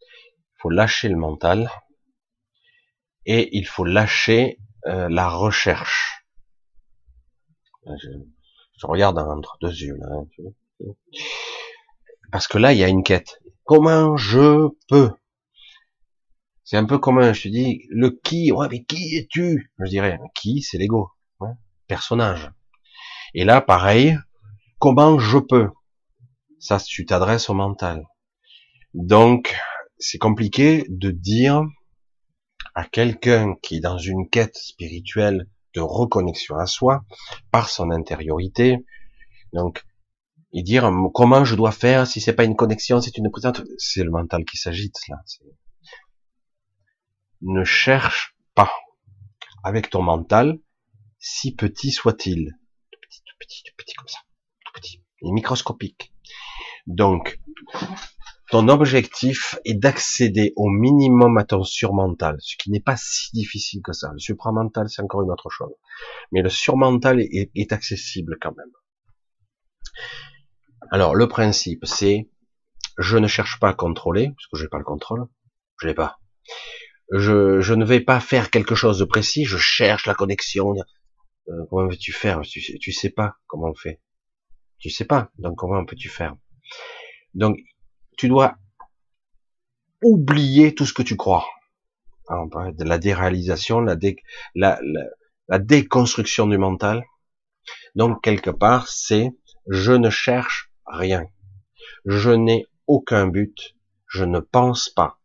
il 0.01 0.61
faut 0.61 0.69
lâcher 0.69 1.07
le 1.07 1.15
mental, 1.15 1.69
et 3.25 3.55
il 3.55 3.65
faut 3.65 3.85
lâcher 3.85 4.59
euh, 4.87 5.07
la 5.09 5.29
recherche. 5.29 6.25
Je, 7.85 8.85
regarde 8.85 9.17
entre 9.19 9.57
deux 9.61 9.71
yeux 9.71 9.95
là. 9.95 10.07
Hein, 10.11 10.25
Parce 12.31 12.47
que 12.47 12.57
là, 12.57 12.73
il 12.73 12.79
y 12.79 12.83
a 12.83 12.87
une 12.87 13.03
quête. 13.03 13.39
Comment 13.63 14.17
je 14.17 14.69
peux? 14.87 15.11
C'est 16.63 16.77
un 16.77 16.85
peu 16.85 16.99
comme 16.99 17.33
je 17.33 17.43
te 17.43 17.47
dis, 17.47 17.81
le 17.89 18.11
qui, 18.11 18.51
ouais, 18.51 18.67
mais 18.69 18.83
qui 18.83 19.15
es-tu? 19.15 19.71
Je 19.79 19.89
dirais, 19.89 20.19
qui, 20.35 20.61
c'est 20.61 20.77
l'ego 20.77 21.09
personnage. 21.89 22.51
Et 23.33 23.43
là, 23.43 23.59
pareil, 23.59 24.17
comment 24.77 25.19
je 25.19 25.39
peux? 25.39 25.69
Ça, 26.59 26.79
tu 26.79 27.05
t'adresses 27.05 27.49
au 27.49 27.53
mental. 27.53 28.05
Donc, 28.93 29.55
c'est 29.97 30.19
compliqué 30.19 30.85
de 30.87 31.11
dire 31.11 31.63
à 32.75 32.85
quelqu'un 32.85 33.55
qui 33.61 33.77
est 33.77 33.81
dans 33.81 33.97
une 33.97 34.29
quête 34.29 34.55
spirituelle 34.55 35.47
de 35.73 35.81
reconnexion 35.81 36.55
à 36.55 36.65
soi, 36.65 37.03
par 37.51 37.69
son 37.69 37.91
intériorité, 37.91 38.85
donc, 39.53 39.83
et 40.53 40.63
dire 40.63 40.91
comment 41.13 41.45
je 41.45 41.55
dois 41.55 41.71
faire 41.71 42.07
si 42.07 42.21
c'est 42.21 42.33
pas 42.33 42.43
une 42.43 42.55
connexion, 42.55 43.01
c'est 43.01 43.17
une 43.17 43.29
présence, 43.29 43.61
c'est 43.77 44.03
le 44.03 44.11
mental 44.11 44.45
qui 44.45 44.57
s'agite 44.57 44.95
là. 45.07 45.17
Ne 47.41 47.63
cherche 47.63 48.35
pas 48.55 48.71
avec 49.63 49.89
ton 49.89 50.01
mental 50.01 50.59
si 51.19 51.53
petit 51.53 51.91
soit-il, 51.91 52.57
tout 52.91 52.99
petit, 53.01 53.21
tout 53.25 53.35
petit, 53.39 53.63
tout 53.63 53.73
petit 53.77 53.93
comme 53.95 54.07
ça, 54.07 54.19
tout 54.65 54.73
petit, 54.73 55.03
et 55.21 55.31
microscopique. 55.31 56.13
Donc, 56.87 57.39
ton 58.49 58.67
objectif 58.67 59.59
est 59.63 59.75
d'accéder 59.75 60.53
au 60.55 60.69
minimum 60.69 61.37
à 61.37 61.43
ton 61.43 61.63
surmental, 61.63 62.37
ce 62.39 62.55
qui 62.57 62.71
n'est 62.71 62.79
pas 62.79 62.97
si 62.97 63.29
difficile 63.33 63.81
que 63.83 63.93
ça. 63.93 64.11
Le 64.11 64.19
supramental, 64.19 64.89
c'est 64.89 65.03
encore 65.03 65.21
une 65.21 65.29
autre 65.29 65.49
chose. 65.49 65.73
Mais 66.31 66.41
le 66.41 66.49
surmental 66.49 67.21
est 67.21 67.71
accessible 67.71 68.37
quand 68.41 68.55
même. 68.55 68.71
Alors, 70.91 71.15
le 71.15 71.27
principe, 71.27 71.85
c'est, 71.85 72.29
je 72.97 73.17
ne 73.17 73.27
cherche 73.27 73.59
pas 73.59 73.69
à 73.69 73.73
contrôler, 73.73 74.29
parce 74.29 74.47
que 74.47 74.57
je 74.57 74.63
n'ai 74.63 74.69
pas 74.69 74.79
le 74.79 74.83
contrôle, 74.83 75.27
je 75.79 75.87
l'ai 75.87 75.93
pas. 75.93 76.19
Je, 77.11 77.73
ne 77.73 77.85
vais 77.85 77.99
pas 77.99 78.19
faire 78.19 78.49
quelque 78.49 78.75
chose 78.75 78.99
de 78.99 79.05
précis, 79.05 79.45
je 79.45 79.57
cherche 79.57 80.07
la 80.07 80.15
connexion, 80.15 80.75
euh, 81.47 81.65
comment 81.69 81.87
veux-tu 81.87 82.11
faire? 82.11 82.41
Tu, 82.41 82.61
tu 82.79 82.91
sais 82.91 83.09
pas 83.09 83.35
comment 83.47 83.69
on 83.69 83.75
fait. 83.75 84.01
Tu 84.79 84.89
sais 84.89 85.05
pas, 85.05 85.29
donc 85.37 85.57
comment 85.57 85.85
peux-tu 85.85 86.09
faire? 86.09 86.35
Donc, 87.33 87.57
tu 88.17 88.27
dois 88.27 88.55
oublier 90.01 90.73
tout 90.73 90.85
ce 90.85 90.93
que 90.93 91.03
tu 91.03 91.15
crois. 91.15 91.45
la 92.79 92.97
déréalisation, 92.97 93.81
la, 93.81 93.95
la, 94.55 94.79
la 95.47 95.59
déconstruction 95.59 96.47
du 96.47 96.57
mental. 96.57 97.05
Donc, 97.95 98.23
quelque 98.23 98.49
part, 98.49 98.87
c'est 98.87 99.31
je 99.67 99.91
ne 99.91 100.09
cherche 100.09 100.68
rien. 100.89 101.25
Je 102.05 102.31
n'ai 102.31 102.67
aucun 102.87 103.27
but. 103.27 103.75
Je 104.07 104.23
ne 104.25 104.39
pense 104.39 104.89
pas. 104.89 105.19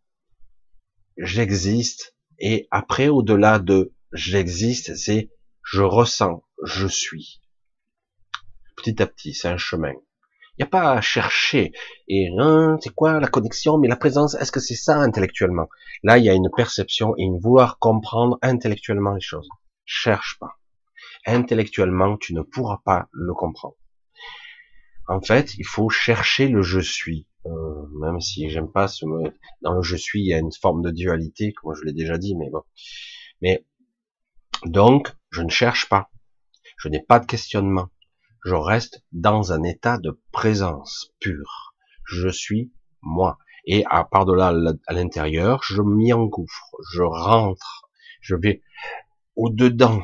J'existe. 1.16 2.14
Et 2.38 2.68
après, 2.70 3.08
au-delà 3.08 3.58
de 3.58 3.92
j'existe, 4.12 4.96
c'est 4.96 5.30
je 5.62 5.82
ressens, 5.82 6.42
je 6.62 6.86
suis. 6.86 7.40
Petit 8.76 9.02
à 9.02 9.06
petit, 9.06 9.32
c'est 9.32 9.48
un 9.48 9.56
chemin. 9.56 9.92
Il 10.56 10.62
n'y 10.62 10.64
a 10.64 10.68
pas 10.68 10.92
à 10.92 11.00
chercher. 11.00 11.72
Et 12.06 12.28
hein, 12.38 12.76
c'est 12.80 12.94
quoi 12.94 13.18
la 13.18 13.28
connexion 13.28 13.78
Mais 13.78 13.88
la 13.88 13.96
présence, 13.96 14.34
est-ce 14.34 14.52
que 14.52 14.60
c'est 14.60 14.76
ça 14.76 14.98
intellectuellement? 14.98 15.68
Là, 16.02 16.18
il 16.18 16.24
y 16.24 16.28
a 16.28 16.34
une 16.34 16.50
perception 16.54 17.14
et 17.16 17.22
une 17.22 17.40
vouloir 17.40 17.78
comprendre 17.78 18.38
intellectuellement 18.42 19.14
les 19.14 19.20
choses. 19.20 19.48
Cherche 19.84 20.38
pas. 20.38 20.58
Intellectuellement, 21.26 22.16
tu 22.18 22.34
ne 22.34 22.42
pourras 22.42 22.82
pas 22.84 23.08
le 23.10 23.34
comprendre. 23.34 23.76
En 25.06 25.20
fait, 25.20 25.54
il 25.56 25.66
faut 25.66 25.90
chercher 25.90 26.48
le 26.48 26.62
je 26.62 26.80
suis. 26.80 27.26
Euh, 27.46 27.86
même 28.00 28.20
si 28.20 28.48
j'aime 28.48 28.72
pas 28.72 28.88
ce 28.88 29.04
mot. 29.04 29.22
Dans 29.60 29.74
le 29.74 29.82
je 29.82 29.96
suis, 29.96 30.20
il 30.20 30.28
y 30.28 30.34
a 30.34 30.38
une 30.38 30.52
forme 30.52 30.82
de 30.82 30.90
dualité, 30.90 31.52
comme 31.52 31.74
je 31.74 31.84
l'ai 31.84 31.92
déjà 31.92 32.16
dit, 32.16 32.34
mais 32.36 32.48
bon. 32.50 32.62
Mais 33.42 33.66
donc, 34.64 35.14
je 35.30 35.42
ne 35.42 35.50
cherche 35.50 35.88
pas. 35.88 36.10
Je 36.78 36.88
n'ai 36.88 37.02
pas 37.02 37.20
de 37.20 37.26
questionnement. 37.26 37.90
Je 38.44 38.54
reste 38.54 39.04
dans 39.12 39.52
un 39.52 39.62
état 39.62 39.98
de 39.98 40.20
présence 40.32 41.12
pure. 41.20 41.74
Je 42.06 42.28
suis 42.28 42.72
moi. 43.02 43.38
Et 43.66 43.84
à 43.90 44.04
part 44.04 44.26
de 44.26 44.34
là, 44.34 44.52
à 44.86 44.92
l'intérieur, 44.92 45.62
je 45.64 45.82
m'y 45.82 46.12
engouffre. 46.12 46.76
Je 46.92 47.02
rentre. 47.02 47.88
Je 48.20 48.36
vais 48.36 48.62
au-dedans. 49.36 50.02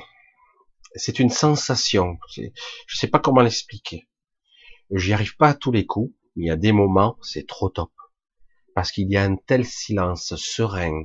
C'est 0.94 1.18
une 1.18 1.30
sensation. 1.30 2.18
Je 2.34 2.42
ne 2.42 2.50
sais 2.88 3.08
pas 3.08 3.18
comment 3.18 3.42
l'expliquer. 3.42 4.08
J'y 4.92 5.12
arrive 5.12 5.36
pas 5.36 5.48
à 5.48 5.54
tous 5.54 5.72
les 5.72 5.86
coups. 5.86 6.12
Il 6.36 6.46
y 6.46 6.50
a 6.50 6.56
des 6.56 6.72
moments, 6.72 7.16
c'est 7.22 7.46
trop 7.46 7.68
top. 7.68 7.90
Parce 8.74 8.92
qu'il 8.92 9.10
y 9.10 9.16
a 9.16 9.22
un 9.22 9.36
tel 9.36 9.64
silence 9.64 10.34
serein, 10.36 11.04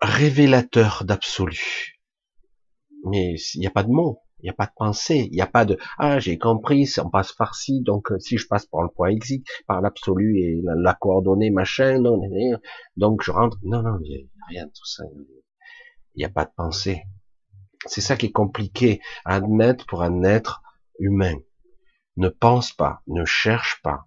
révélateur 0.00 1.04
d'absolu. 1.04 2.00
Mais 3.04 3.34
il 3.54 3.60
n'y 3.60 3.66
a 3.66 3.70
pas 3.70 3.82
de 3.82 3.90
mots, 3.90 4.22
il 4.40 4.44
n'y 4.44 4.50
a 4.50 4.54
pas 4.54 4.66
de 4.66 4.72
pensée, 4.76 5.28
il 5.30 5.34
n'y 5.34 5.40
a 5.40 5.46
pas 5.46 5.64
de 5.64 5.78
ah 5.98 6.18
j'ai 6.18 6.38
compris, 6.38 6.90
on 7.02 7.10
passe 7.10 7.32
par 7.32 7.54
ci, 7.54 7.80
donc 7.82 8.12
euh, 8.12 8.18
si 8.18 8.38
je 8.38 8.46
passe 8.46 8.66
par 8.66 8.82
le 8.82 8.88
point 8.88 9.10
X, 9.10 9.32
par 9.66 9.80
l'absolu 9.80 10.38
et 10.40 10.60
la, 10.62 10.94
coordonnée 10.94 11.50
machin, 11.50 11.98
non, 12.00 12.20
donc 12.96 13.22
je 13.22 13.30
rentre. 13.30 13.58
Non, 13.62 13.82
non, 13.82 13.98
il 14.02 14.28
a 14.42 14.46
rien 14.48 14.66
de 14.66 14.70
tout 14.70 14.86
ça. 14.86 15.04
Il 16.14 16.18
n'y 16.18 16.24
a 16.24 16.28
pas 16.30 16.44
de 16.44 16.52
pensée. 16.56 17.02
C'est 17.86 18.00
ça 18.00 18.16
qui 18.16 18.26
est 18.26 18.32
compliqué 18.32 19.00
à 19.24 19.36
admettre 19.36 19.86
pour 19.86 20.02
un 20.02 20.22
être 20.24 20.62
humain. 20.98 21.36
Ne 22.18 22.28
pense 22.28 22.72
pas, 22.72 23.00
ne 23.06 23.24
cherche 23.24 23.80
pas, 23.82 24.06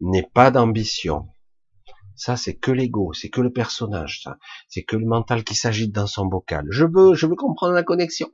n'ait 0.00 0.28
pas 0.34 0.50
d'ambition, 0.50 1.28
ça, 2.20 2.36
c'est 2.36 2.54
que 2.54 2.70
l'ego, 2.70 3.14
c'est 3.14 3.30
que 3.30 3.40
le 3.40 3.50
personnage, 3.50 4.20
ça. 4.22 4.36
C'est 4.68 4.82
que 4.82 4.94
le 4.94 5.06
mental 5.06 5.42
qui 5.42 5.54
s'agite 5.54 5.90
dans 5.90 6.06
son 6.06 6.26
bocal. 6.26 6.66
Je 6.68 6.84
veux, 6.84 7.14
je 7.14 7.26
veux 7.26 7.34
comprendre 7.34 7.72
la 7.72 7.82
connexion. 7.82 8.30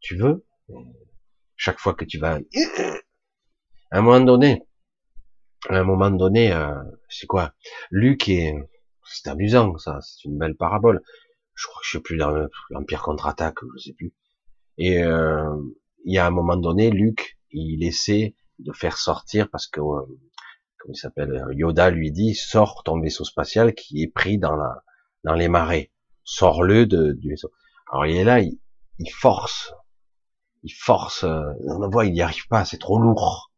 Tu 0.00 0.16
veux? 0.16 0.44
Chaque 1.54 1.78
fois 1.78 1.94
que 1.94 2.04
tu 2.04 2.18
vas, 2.18 2.40
à 3.92 3.98
un 3.98 4.02
moment 4.02 4.24
donné, 4.24 4.66
à 5.68 5.76
un 5.76 5.84
moment 5.84 6.10
donné, 6.10 6.52
euh, 6.52 6.74
c'est 7.08 7.28
quoi? 7.28 7.54
Luc 7.92 8.28
est, 8.28 8.56
c'est 9.04 9.30
amusant, 9.30 9.78
ça. 9.78 10.00
C'est 10.00 10.24
une 10.24 10.36
belle 10.36 10.56
parabole. 10.56 11.00
Je 11.54 11.68
crois 11.68 11.78
que 11.80 11.84
je 11.84 11.90
suis 11.90 12.00
plus 12.00 12.16
dans 12.16 12.48
l'Empire 12.70 13.04
contre-attaque, 13.04 13.58
je 13.76 13.84
sais 13.84 13.92
plus. 13.92 14.12
Et, 14.78 15.00
euh, 15.04 15.54
il 16.04 16.14
y 16.14 16.18
a 16.18 16.26
un 16.26 16.30
moment 16.30 16.56
donné, 16.56 16.90
Luc, 16.90 17.38
il 17.50 17.82
essaie 17.84 18.34
de 18.58 18.72
faire 18.72 18.98
sortir 18.98 19.50
parce 19.50 19.66
que 19.66 19.80
euh, 19.80 20.02
il 20.88 20.96
s'appelle, 20.96 21.32
euh, 21.32 21.54
Yoda 21.54 21.90
lui 21.90 22.12
dit, 22.12 22.34
sors 22.34 22.82
ton 22.84 23.00
vaisseau 23.00 23.24
spatial 23.24 23.74
qui 23.74 24.02
est 24.02 24.12
pris 24.12 24.38
dans 24.38 25.34
les 25.34 25.48
marais. 25.48 25.90
Sors-le 26.24 26.86
du 26.86 27.28
vaisseau. 27.28 27.50
Alors 27.90 28.06
il 28.06 28.16
est 28.16 28.24
là, 28.24 28.40
il, 28.40 29.10
force, 29.10 29.74
il 30.62 30.72
force, 30.72 31.24
euh, 31.24 31.42
on 31.66 31.88
voit, 31.88 32.06
il 32.06 32.12
n'y 32.12 32.22
arrive 32.22 32.46
pas, 32.48 32.64
c'est 32.64 32.78
trop 32.78 32.98
lourd. 32.98 33.52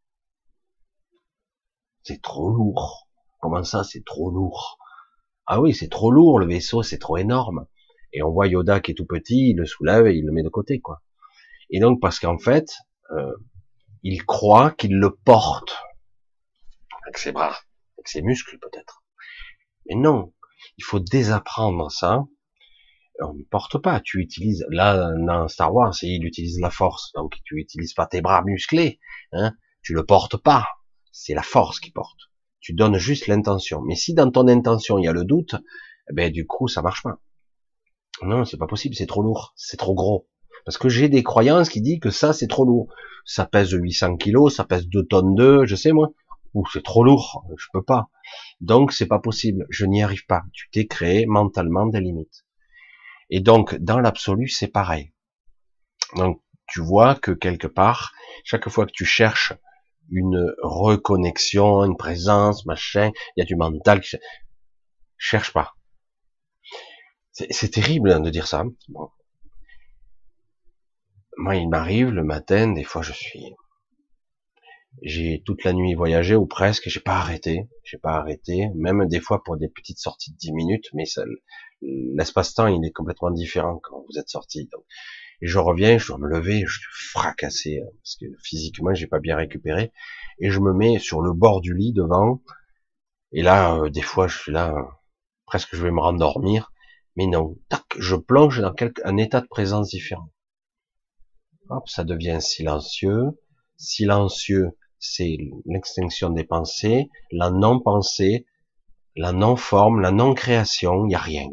C'est 2.03 2.23
trop 2.23 2.51
lourd. 2.51 3.09
Comment 3.41 3.65
ça, 3.65 3.85
c'est 3.85 4.05
trop 4.05 4.31
lourd? 4.31 4.79
Ah 5.47 5.61
oui, 5.61 5.75
c'est 5.75 5.89
trop 5.89 6.11
lourd, 6.11 6.39
le 6.39 6.47
vaisseau, 6.47 6.83
c'est 6.83 6.99
trop 6.99 7.17
énorme. 7.17 7.67
Et 8.13 8.23
on 8.23 8.31
voit 8.31 8.47
Yoda 8.47 8.81
qui 8.81 8.93
est 8.93 8.95
tout 8.95 9.07
petit, 9.07 9.51
il 9.51 9.57
le 9.57 9.67
soulève 9.67 10.07
et 10.07 10.17
il 10.17 10.25
le 10.25 10.33
met 10.33 10.43
de 10.43 10.49
côté, 10.49 10.81
quoi. 10.81 11.03
Et 11.71 11.81
donc, 11.81 12.01
parce 12.01 12.19
qu'en 12.19 12.39
fait, 12.39 12.71
euh, 13.11 13.35
il 14.03 14.25
croit 14.25 14.71
qu'il 14.71 14.99
le 14.99 15.15
porte 15.15 15.77
avec 17.05 17.19
ses 17.19 17.33
bras, 17.33 17.57
avec 17.99 18.09
ses 18.09 18.23
muscles 18.23 18.59
peut-être. 18.59 19.03
Mais 19.89 19.97
non, 19.97 20.33
il 20.77 20.85
faut 20.85 21.01
désapprendre 21.01 21.91
ça. 21.91 22.25
On 23.21 23.35
ne 23.35 23.45
porte 23.45 23.79
pas. 23.79 24.01
Tu 24.01 24.21
utilises 24.21 24.67
là 24.69 25.13
dans 25.19 25.49
Star 25.49 25.73
Wars, 25.75 25.95
il 26.03 26.25
utilise 26.25 26.61
la 26.61 26.71
force, 26.71 27.13
donc 27.15 27.35
tu 27.45 27.59
utilises 27.59 27.95
pas 27.95 28.07
tes 28.07 28.21
bras 28.21 28.43
musclés. 28.45 29.01
Hein 29.33 29.55
tu 29.87 29.95
le 29.95 30.05
portes 30.05 30.37
pas. 30.37 30.67
C'est 31.13 31.35
la 31.35 31.43
force 31.43 31.79
qui 31.79 31.93
porte. 31.93 32.19
Tu 32.61 32.75
donnes 32.75 32.99
juste 32.99 33.29
l'intention. 33.29 33.81
Mais 33.83 33.95
si 33.95 34.15
dans 34.15 34.31
ton 34.31 34.49
intention 34.49 34.99
il 34.99 35.05
y 35.05 35.09
a 35.09 35.13
le 35.13 35.25
doute, 35.25 35.55
eh 36.11 36.13
ben 36.13 36.33
du 36.33 36.45
coup 36.45 36.67
ça 36.67 36.83
marche 36.83 37.05
pas. 37.05 37.21
Non, 38.23 38.45
c'est 38.45 38.57
pas 38.57 38.67
possible, 38.67 38.97
c'est 38.97 39.07
trop 39.07 39.23
lourd, 39.23 39.53
c'est 39.57 39.77
trop 39.77 39.95
gros. 39.95 40.29
Parce 40.67 40.77
que 40.79 40.89
j'ai 40.89 41.09
des 41.09 41.23
croyances 41.23 41.71
qui 41.71 41.81
disent 41.81 42.01
que 42.01 42.11
ça 42.11 42.33
c'est 42.33 42.49
trop 42.49 42.65
lourd. 42.65 42.93
Ça 43.25 43.47
pèse 43.47 43.71
800 43.71 44.17
kilos, 44.17 44.55
ça 44.55 44.65
pèse 44.65 44.89
2 44.89 45.05
tonnes 45.05 45.35
2, 45.35 45.65
je 45.65 45.77
sais 45.77 45.93
moi. 45.93 46.11
Ou 46.55 46.65
c'est 46.73 46.83
trop 46.83 47.05
lourd, 47.05 47.47
je 47.57 47.67
peux 47.73 47.83
pas. 47.83 48.09
Donc 48.61 48.93
c'est 48.93 49.07
pas 49.07 49.21
possible, 49.21 49.67
je 49.71 49.87
n'y 49.87 50.03
arrive 50.03 50.27
pas. 50.27 50.43
Tu 50.53 50.69
t'es 50.71 50.87
créé 50.87 51.25
mentalement 51.27 51.87
des 51.87 52.01
limites. 52.01 52.45
Et 53.31 53.41
donc 53.41 53.77
dans 53.77 54.01
l'absolu 54.01 54.49
c'est 54.49 54.69
pareil. 54.69 55.13
Donc 56.17 56.43
tu 56.69 56.81
vois 56.81 57.15
que 57.15 57.31
quelque 57.31 57.69
part, 57.69 58.13
chaque 58.45 58.69
fois 58.69 58.87
que 58.87 58.93
tu 58.93 59.05
cherches 59.05 59.53
une 60.11 60.53
reconnexion, 60.63 61.85
une 61.85 61.97
présence, 61.97 62.67
machin, 62.67 63.13
il 63.37 63.41
y 63.41 63.43
a 63.43 63.47
du 63.47 63.57
mental 63.57 64.01
qui 64.01 64.17
cherche 65.17 65.53
pas. 65.53 65.75
C'est 67.33 67.71
terrible 67.71 68.11
hein, 68.11 68.21
de 68.21 68.31
dire 68.31 68.47
ça. 68.47 68.65
Moi, 71.37 71.57
il 71.57 71.69
m'arrive 71.69 72.11
le 72.11 72.25
matin, 72.25 72.73
des 72.73 72.85
fois 72.85 73.03
je 73.03 73.13
suis 73.13 73.55
j'ai 75.03 75.43
toute 75.45 75.65
la 75.65 75.73
nuit 75.73 75.95
voyagé 75.95 76.35
ou 76.35 76.47
presque, 76.47 76.89
j'ai 76.89 77.01
pas 77.01 77.17
arrêté, 77.17 77.69
j'ai 77.85 77.99
pas 77.99 78.15
arrêté, 78.15 78.71
même 78.75 79.07
des 79.07 79.21
fois 79.21 79.43
pour 79.45 79.57
des 79.57 79.69
petites 79.69 79.99
sorties 79.99 80.33
de 80.33 80.37
10 80.39 80.53
minutes, 80.53 80.89
mais 80.95 81.05
l'espace-temps 81.83 82.67
il 82.69 82.85
est 82.87 82.93
complètement 82.93 83.31
différent 83.31 83.79
quand 83.83 84.05
vous 84.09 84.19
êtes 84.19 84.29
sorti. 84.29 84.69
Donc, 84.73 84.85
et 85.43 85.47
je 85.47 85.59
reviens, 85.59 85.99
je 85.99 86.07
dois 86.09 86.19
me 86.19 86.29
lever, 86.29 86.65
je 86.67 86.79
suis 86.79 87.11
fracassé 87.11 87.83
hein, 87.83 87.91
parce 88.03 88.17
que 88.17 88.27
physiquement 88.43 88.95
j'ai 88.95 89.07
pas 89.07 89.21
bien 89.21 89.37
récupéré, 89.37 89.93
et 90.39 90.51
je 90.51 90.61
me 90.61 90.73
mets 90.73 90.99
sur 90.99 91.21
le 91.21 91.33
bord 91.33 91.61
du 91.61 91.75
lit 91.75 91.93
devant, 91.93 92.43
et 93.33 93.43
là 93.43 93.77
euh, 93.77 93.91
des 93.91 94.03
fois 94.03 94.29
je 94.29 94.39
suis 94.39 94.53
là, 94.53 94.75
presque 95.45 95.75
je 95.77 95.83
vais 95.83 95.91
me 95.91 96.01
rendormir, 96.01 96.73
mais 97.17 97.27
non, 97.27 97.59
tac, 97.69 97.85
je 97.99 98.17
plonge 98.17 98.61
dans 98.61 98.75
un 99.05 99.17
état 99.19 99.43
de 99.43 99.47
présence 99.47 99.91
différent. 99.91 100.31
Hop, 101.69 101.89
ça 101.89 102.05
devient 102.05 102.39
silencieux, 102.41 103.41
silencieux 103.77 104.71
c'est 104.99 105.37
l'extinction 105.67 106.31
des 106.31 106.45
pensées, 106.45 107.11
la 107.31 107.51
non-pensée, 107.51 108.47
la 109.15 109.33
non-forme, 109.33 110.01
la 110.01 110.11
non-création, 110.11 111.05
il 111.05 111.09
n'y 111.09 111.15
a 111.15 111.21
rien. 111.21 111.49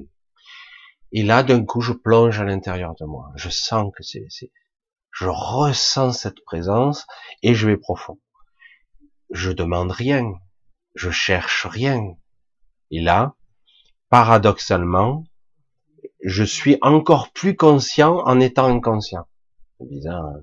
Et 1.12 1.24
là, 1.24 1.44
d'un 1.44 1.64
coup, 1.64 1.82
je 1.82 1.94
plonge 1.94 2.40
à 2.40 2.44
l'intérieur 2.44 2.96
de 2.96 3.06
moi. 3.06 3.32
Je 3.36 3.50
sens 3.50 3.92
que 3.96 4.04
c'est, 4.04 4.28
je 5.12 5.28
ressens 5.28 6.14
cette 6.14 6.44
présence 6.44 7.06
et 7.44 7.54
je 7.54 7.68
vais 7.68 7.78
profond. 7.78 8.20
Je 9.30 9.52
demande 9.52 9.92
rien. 9.92 10.34
Je 10.96 11.12
cherche 11.12 11.66
rien. 11.66 12.02
Et 12.92 13.02
là, 13.02 13.36
paradoxalement, 14.10 15.26
je 16.24 16.44
suis 16.44 16.78
encore 16.82 17.32
plus 17.32 17.56
conscient 17.56 18.20
en 18.26 18.40
étant 18.40 18.66
inconscient. 18.66 19.28
Hein 20.06 20.42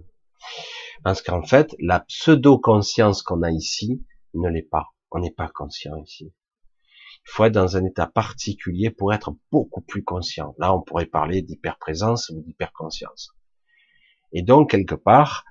parce 1.03 1.23
qu'en 1.23 1.43
fait, 1.43 1.75
la 1.79 2.01
pseudo-conscience 2.01 3.23
qu'on 3.23 3.43
a 3.43 3.51
ici 3.51 4.05
ne 4.35 4.49
l'est 4.49 4.69
pas. 4.69 4.89
On 5.11 5.21
n'est 5.21 5.33
pas 5.33 5.49
conscient 5.49 5.97
ici. 5.97 6.33
Il 7.27 7.31
faut 7.31 7.45
être 7.45 7.53
dans 7.53 7.77
un 7.77 7.85
état 7.85 8.07
particulier 8.07 8.91
pour 8.91 9.13
être 9.13 9.35
beaucoup 9.51 9.81
plus 9.81 10.05
conscient. 10.05 10.55
Là, 10.59 10.75
on 10.75 10.83
pourrait 10.83 11.07
parler 11.07 11.43
d'hyperprésence 11.43 12.31
ou 12.31 12.43
d'hyperconscience. 12.43 13.31
Et 14.33 14.43
donc, 14.43 14.71
quelque 14.71 14.95
part, 14.95 15.45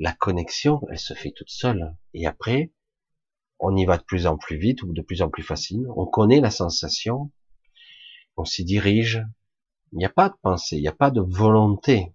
la 0.00 0.12
connexion, 0.12 0.80
elle 0.90 0.98
se 0.98 1.14
fait 1.14 1.32
toute 1.34 1.50
seule. 1.50 1.96
Et 2.12 2.26
après, 2.26 2.72
on 3.58 3.76
y 3.76 3.84
va 3.84 3.98
de 3.98 4.04
plus 4.04 4.26
en 4.26 4.36
plus 4.36 4.58
vite 4.58 4.82
ou 4.82 4.92
de 4.92 5.02
plus 5.02 5.22
en 5.22 5.30
plus 5.30 5.42
facile. 5.42 5.86
On 5.96 6.06
connaît 6.06 6.40
la 6.40 6.50
sensation. 6.50 7.32
On 8.36 8.44
s'y 8.44 8.64
dirige. 8.64 9.24
Il 9.92 9.98
n'y 9.98 10.04
a 10.04 10.10
pas 10.10 10.28
de 10.28 10.34
pensée, 10.42 10.76
il 10.76 10.82
n'y 10.82 10.88
a 10.88 10.92
pas 10.92 11.10
de 11.10 11.22
volonté. 11.22 12.12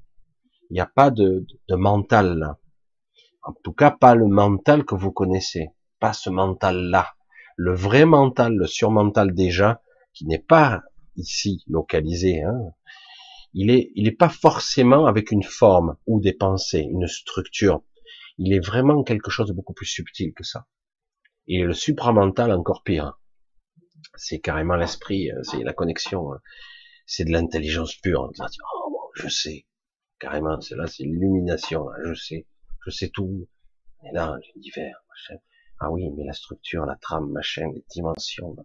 Il 0.74 0.78
n'y 0.78 0.82
a 0.82 0.88
pas 0.88 1.12
de, 1.12 1.46
de 1.70 1.76
mental 1.76 2.40
là. 2.40 2.58
En 3.44 3.54
tout 3.64 3.74
cas, 3.74 3.92
pas 3.92 4.16
le 4.16 4.26
mental 4.26 4.86
que 4.86 4.96
vous 4.96 5.12
connaissez, 5.12 5.70
pas 6.00 6.14
ce 6.14 6.32
mental-là. 6.32 7.14
Le 7.58 7.76
vrai 7.76 8.06
mental, 8.06 8.56
le 8.56 8.66
surmental 8.66 9.36
déjà, 9.36 9.84
qui 10.16 10.26
n'est 10.26 10.40
pas 10.40 10.82
ici 11.16 11.64
localisé, 11.68 12.42
hein, 12.42 12.72
il 13.54 13.70
est, 13.70 13.92
il 13.94 14.08
est 14.08 14.18
pas 14.18 14.30
forcément 14.30 15.06
avec 15.06 15.30
une 15.30 15.44
forme 15.44 15.96
ou 16.08 16.20
des 16.20 16.34
pensées, 16.34 16.88
une 16.90 17.06
structure. 17.06 17.84
Il 18.40 18.52
est 18.52 18.66
vraiment 18.66 19.04
quelque 19.04 19.30
chose 19.30 19.50
de 19.50 19.54
beaucoup 19.54 19.74
plus 19.74 19.86
subtil 19.86 20.34
que 20.34 20.44
ça. 20.44 20.66
Et 21.46 21.62
le 21.62 21.74
supramental 21.74 22.52
encore 22.52 22.82
pire. 22.82 23.20
C'est 24.16 24.40
carrément 24.40 24.76
l'esprit, 24.76 25.30
euh, 25.30 25.44
c'est 25.44 25.62
la 25.62 25.74
connexion, 25.74 26.34
hein. 26.34 26.40
c'est 27.06 27.26
de 27.26 27.32
l'intelligence 27.32 27.94
pure. 27.94 28.32
Oh, 28.40 29.12
je 29.14 29.28
sais, 29.28 29.68
carrément, 30.24 30.62
c'est 30.62 30.76
là, 30.76 30.88
c'est 30.88 31.04
l'illumination, 31.04 31.90
hein, 31.90 31.98
je 32.06 32.14
sais 32.14 32.48
je 32.86 32.92
sais 32.92 33.10
tout. 33.10 33.48
Et 34.06 34.12
là, 34.14 34.38
l'univers, 34.56 34.96
machin. 35.10 35.40
Ah 35.80 35.92
oui, 35.92 36.10
mais 36.12 36.24
la 36.24 36.34
structure, 36.34 36.86
la 36.86 36.96
trame, 36.96 37.30
machin, 37.32 37.70
les 37.74 37.84
dimensions. 37.90 38.56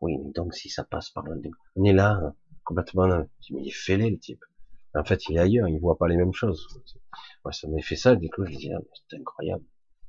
Oui, 0.00 0.18
mais 0.18 0.32
donc 0.32 0.54
si 0.54 0.68
ça 0.68 0.84
passe 0.84 1.10
par 1.10 1.24
là, 1.24 1.34
on 1.76 1.84
est 1.84 1.92
là, 1.92 2.12
hein, 2.12 2.34
complètement, 2.64 3.06
mais 3.08 3.62
il 3.62 3.68
est 3.68 3.70
fêlé 3.70 4.10
le 4.10 4.18
type. 4.18 4.44
En 4.94 5.04
fait, 5.04 5.28
il 5.28 5.36
est 5.36 5.40
ailleurs, 5.40 5.68
il 5.68 5.78
voit 5.80 5.96
pas 5.96 6.08
les 6.08 6.16
mêmes 6.16 6.32
choses. 6.32 6.66
Moi, 7.44 7.52
ça 7.52 7.68
m'a 7.68 7.80
fait 7.80 7.96
ça, 7.96 8.14
du 8.16 8.28
coup, 8.28 8.44
je 8.44 8.56
dis, 8.56 8.72
ah, 8.72 8.80
c'est 9.08 9.16
incroyable. 9.16 9.64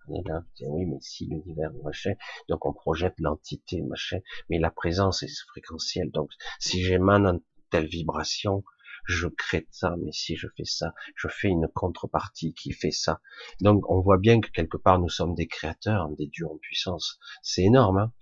On 0.08 0.16
est 0.16 0.28
là, 0.28 0.44
oui, 0.62 0.86
mais 0.86 0.98
si 1.02 1.28
l'univers, 1.28 1.72
machin, 1.84 2.14
donc 2.50 2.66
on 2.66 2.74
projette 2.74 3.14
l'entité, 3.20 3.82
machin, 3.82 4.20
mais 4.50 4.58
la 4.60 4.72
présence 4.72 5.24
est 5.24 5.48
fréquentielle, 5.50 6.10
donc 6.12 6.32
si 6.60 6.82
j'émane 6.82 7.42
telle 7.70 7.86
vibration, 7.88 8.64
je 9.10 9.28
crée 9.28 9.68
ça, 9.72 9.96
mais 10.04 10.12
si 10.12 10.36
je 10.36 10.48
fais 10.56 10.66
ça, 10.66 10.94
je 11.16 11.28
fais 11.28 11.48
une 11.48 11.68
contrepartie 11.68 12.54
qui 12.54 12.72
fait 12.72 12.92
ça. 12.92 13.22
Donc 13.60 13.90
on 13.90 14.02
voit 14.02 14.20
bien 14.20 14.40
que 14.40 14.52
quelque 14.52 14.78
part 14.78 15.00
nous 15.00 15.10
sommes 15.10 15.34
des 15.34 15.48
créateurs, 15.48 16.10
des 16.18 16.28
dieux 16.28 16.48
en 16.48 16.58
puissance. 16.58 17.20
C'est 17.42 17.64
énorme, 17.64 17.98
hein 17.98 18.14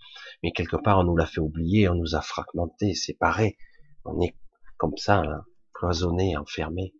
mais 0.43 0.51
quelque 0.51 0.77
part 0.77 0.99
on 0.99 1.03
nous 1.03 1.17
l'a 1.17 1.25
fait 1.25 1.41
oublier, 1.41 1.89
on 1.89 1.95
nous 1.95 2.15
a 2.15 2.21
fragmentés, 2.21 2.95
séparés. 2.95 3.57
On 4.05 4.21
est 4.21 4.37
comme 4.77 4.95
ça, 4.95 5.23
là, 5.23 5.43
cloisonné, 5.73 6.37
enfermé. 6.37 6.93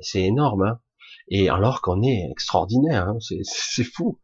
C'est 0.00 0.22
énorme, 0.22 0.62
hein 0.62 0.80
et 1.28 1.48
alors 1.48 1.82
qu'on 1.82 2.02
est 2.02 2.30
extraordinaire, 2.30 3.08
hein 3.08 3.18
c'est 3.44 3.84
fou. 3.84 4.20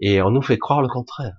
Et 0.00 0.22
on 0.22 0.30
nous 0.30 0.42
fait 0.42 0.58
croire 0.58 0.80
le 0.80 0.88
contraire. 0.88 1.36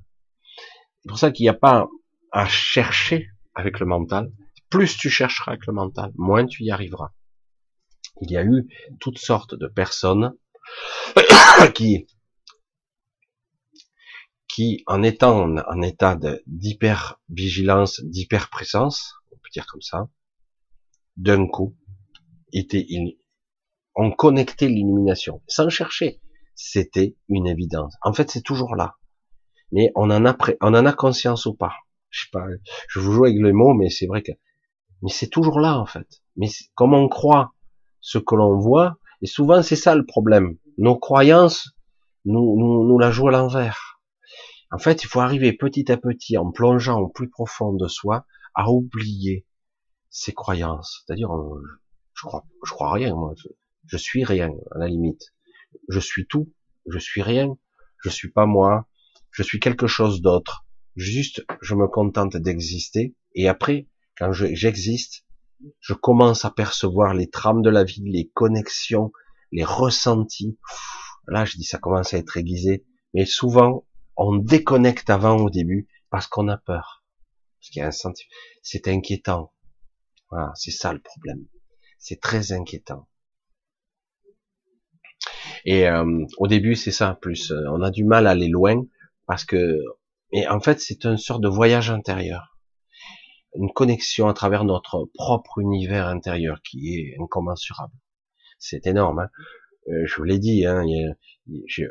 C'est 1.01 1.09
pour 1.09 1.17
ça 1.17 1.31
qu'il 1.31 1.45
n'y 1.45 1.49
a 1.49 1.53
pas 1.53 1.87
à 2.31 2.45
chercher 2.45 3.29
avec 3.55 3.79
le 3.79 3.85
mental, 3.85 4.31
plus 4.69 4.97
tu 4.97 5.09
chercheras 5.09 5.53
avec 5.53 5.65
le 5.65 5.73
mental, 5.73 6.11
moins 6.15 6.45
tu 6.45 6.63
y 6.63 6.71
arriveras. 6.71 7.11
Il 8.21 8.31
y 8.31 8.37
a 8.37 8.43
eu 8.43 8.67
toutes 8.99 9.17
sortes 9.17 9.55
de 9.55 9.67
personnes 9.67 10.33
qui, 11.73 12.07
qui, 14.47 14.83
en 14.87 15.03
étant 15.03 15.55
en 15.55 15.81
état 15.81 16.17
d'hyper-vigilance, 16.45 18.01
d'hyper-présence, 18.03 19.15
on 19.31 19.35
peut 19.35 19.49
dire 19.53 19.65
comme 19.67 19.81
ça, 19.81 20.09
d'un 21.17 21.47
coup, 21.47 21.77
étaient, 22.51 22.85
ont 23.95 24.11
connecté 24.11 24.67
l'illumination, 24.67 25.41
sans 25.47 25.69
chercher. 25.69 26.21
C'était 26.55 27.15
une 27.29 27.47
évidence. 27.47 27.95
En 28.01 28.13
fait, 28.13 28.29
c'est 28.29 28.41
toujours 28.41 28.75
là. 28.75 28.97
Mais 29.71 29.91
on 29.95 30.09
en 30.09 30.25
a, 30.25 30.35
on 30.61 30.73
en 30.73 30.85
a 30.85 30.93
conscience 30.93 31.45
ou 31.45 31.53
pas. 31.53 31.73
Je 32.09 32.23
sais 32.23 32.29
pas, 32.31 32.45
je 32.87 32.99
vous 32.99 33.11
joue 33.11 33.25
avec 33.25 33.37
les 33.37 33.53
mots, 33.53 33.73
mais 33.73 33.89
c'est 33.89 34.07
vrai 34.07 34.23
que 34.23 34.31
mais 35.01 35.09
c'est 35.09 35.29
toujours 35.29 35.59
là 35.59 35.77
en 35.77 35.85
fait. 35.85 36.07
Mais 36.35 36.47
comme 36.75 36.93
on 36.93 37.07
croit 37.07 37.53
ce 38.01 38.17
que 38.17 38.35
l'on 38.35 38.57
voit, 38.57 38.97
et 39.21 39.27
souvent 39.27 39.61
c'est 39.61 39.75
ça 39.75 39.95
le 39.95 40.05
problème. 40.05 40.57
Nos 40.77 40.97
croyances 40.97 41.73
nous, 42.25 42.55
nous, 42.57 42.87
nous 42.87 42.99
la 42.99 43.11
jouent 43.11 43.29
à 43.29 43.31
l'envers. 43.31 44.01
En 44.71 44.77
fait, 44.77 45.03
il 45.03 45.07
faut 45.07 45.19
arriver 45.19 45.53
petit 45.53 45.91
à 45.91 45.97
petit, 45.97 46.37
en 46.37 46.51
plongeant 46.51 46.99
au 46.99 47.09
plus 47.09 47.29
profond 47.29 47.73
de 47.73 47.87
soi, 47.87 48.25
à 48.53 48.69
oublier 48.69 49.47
ses 50.09 50.33
croyances. 50.33 51.03
C'est-à-dire, 51.05 51.35
euh, 51.35 51.61
je 52.13 52.27
crois, 52.27 52.45
je 52.65 52.71
crois 52.71 52.91
rien, 52.91 53.15
moi. 53.15 53.33
Je, 53.37 53.47
je, 53.87 53.97
suis 53.97 54.23
rien, 54.23 54.51
à 54.71 54.79
la 54.79 54.87
limite. 54.87 55.33
Je 55.87 55.99
suis 55.99 56.27
tout. 56.27 56.53
Je 56.87 56.99
suis 56.99 57.21
rien. 57.21 57.57
Je 58.03 58.09
suis 58.09 58.29
pas 58.29 58.45
moi. 58.45 58.87
Je 59.31 59.43
suis 59.43 59.59
quelque 59.59 59.87
chose 59.87 60.21
d'autre. 60.21 60.65
Juste, 60.95 61.43
je 61.61 61.75
me 61.75 61.87
contente 61.87 62.37
d'exister. 62.37 63.15
Et 63.33 63.47
après, 63.47 63.87
quand 64.19 64.31
j'existe, 64.33 65.25
je 65.79 65.93
commence 65.93 66.45
à 66.45 66.51
percevoir 66.51 67.13
les 67.13 67.29
trames 67.29 67.61
de 67.61 67.69
la 67.69 67.83
vie, 67.83 68.03
les 68.05 68.29
connexions, 68.29 69.11
les 69.51 69.63
ressentis. 69.63 70.59
Là, 71.27 71.45
je 71.45 71.57
dis, 71.57 71.63
ça 71.63 71.77
commence 71.77 72.13
à 72.13 72.17
être 72.17 72.37
aiguisé. 72.37 72.85
Mais 73.13 73.25
souvent, 73.25 73.85
on 74.15 74.35
déconnecte 74.35 75.09
avant 75.09 75.37
au 75.37 75.49
début 75.49 75.87
parce 76.09 76.27
qu'on 76.27 76.47
a 76.49 76.57
peur. 76.57 77.03
Parce 77.59 77.69
qu'il 77.69 77.79
y 77.79 77.83
a 77.83 77.87
un 77.87 77.91
sentiment. 77.91 78.29
C'est 78.61 78.87
inquiétant. 78.87 79.53
Voilà, 80.29 80.51
c'est 80.55 80.71
ça 80.71 80.93
le 80.93 81.01
problème. 81.01 81.45
C'est 81.97 82.19
très 82.19 82.51
inquiétant. 82.51 83.07
Et 85.65 85.87
euh, 85.87 86.25
au 86.37 86.47
début, 86.47 86.75
c'est 86.75 86.91
ça. 86.91 87.17
Plus, 87.21 87.51
euh, 87.51 87.63
on 87.71 87.81
a 87.81 87.91
du 87.91 88.03
mal 88.03 88.27
à 88.27 88.31
aller 88.31 88.47
loin 88.47 88.83
parce 89.25 89.45
que, 89.45 89.79
et 90.31 90.47
en 90.47 90.59
fait, 90.59 90.79
c'est 90.79 91.05
une 91.05 91.17
sorte 91.17 91.41
de 91.41 91.49
voyage 91.49 91.89
intérieur, 91.89 92.48
une 93.55 93.71
connexion 93.71 94.27
à 94.27 94.33
travers 94.33 94.63
notre 94.63 95.09
propre 95.13 95.59
univers 95.59 96.07
intérieur 96.07 96.61
qui 96.61 96.95
est 96.95 97.15
incommensurable. 97.21 97.93
C'est 98.59 98.87
énorme. 98.87 99.19
Hein 99.19 99.29
euh, 99.89 100.05
je 100.05 100.15
vous 100.15 100.23
l'ai 100.23 100.39
dit. 100.39 100.65
Hein, 100.65 100.83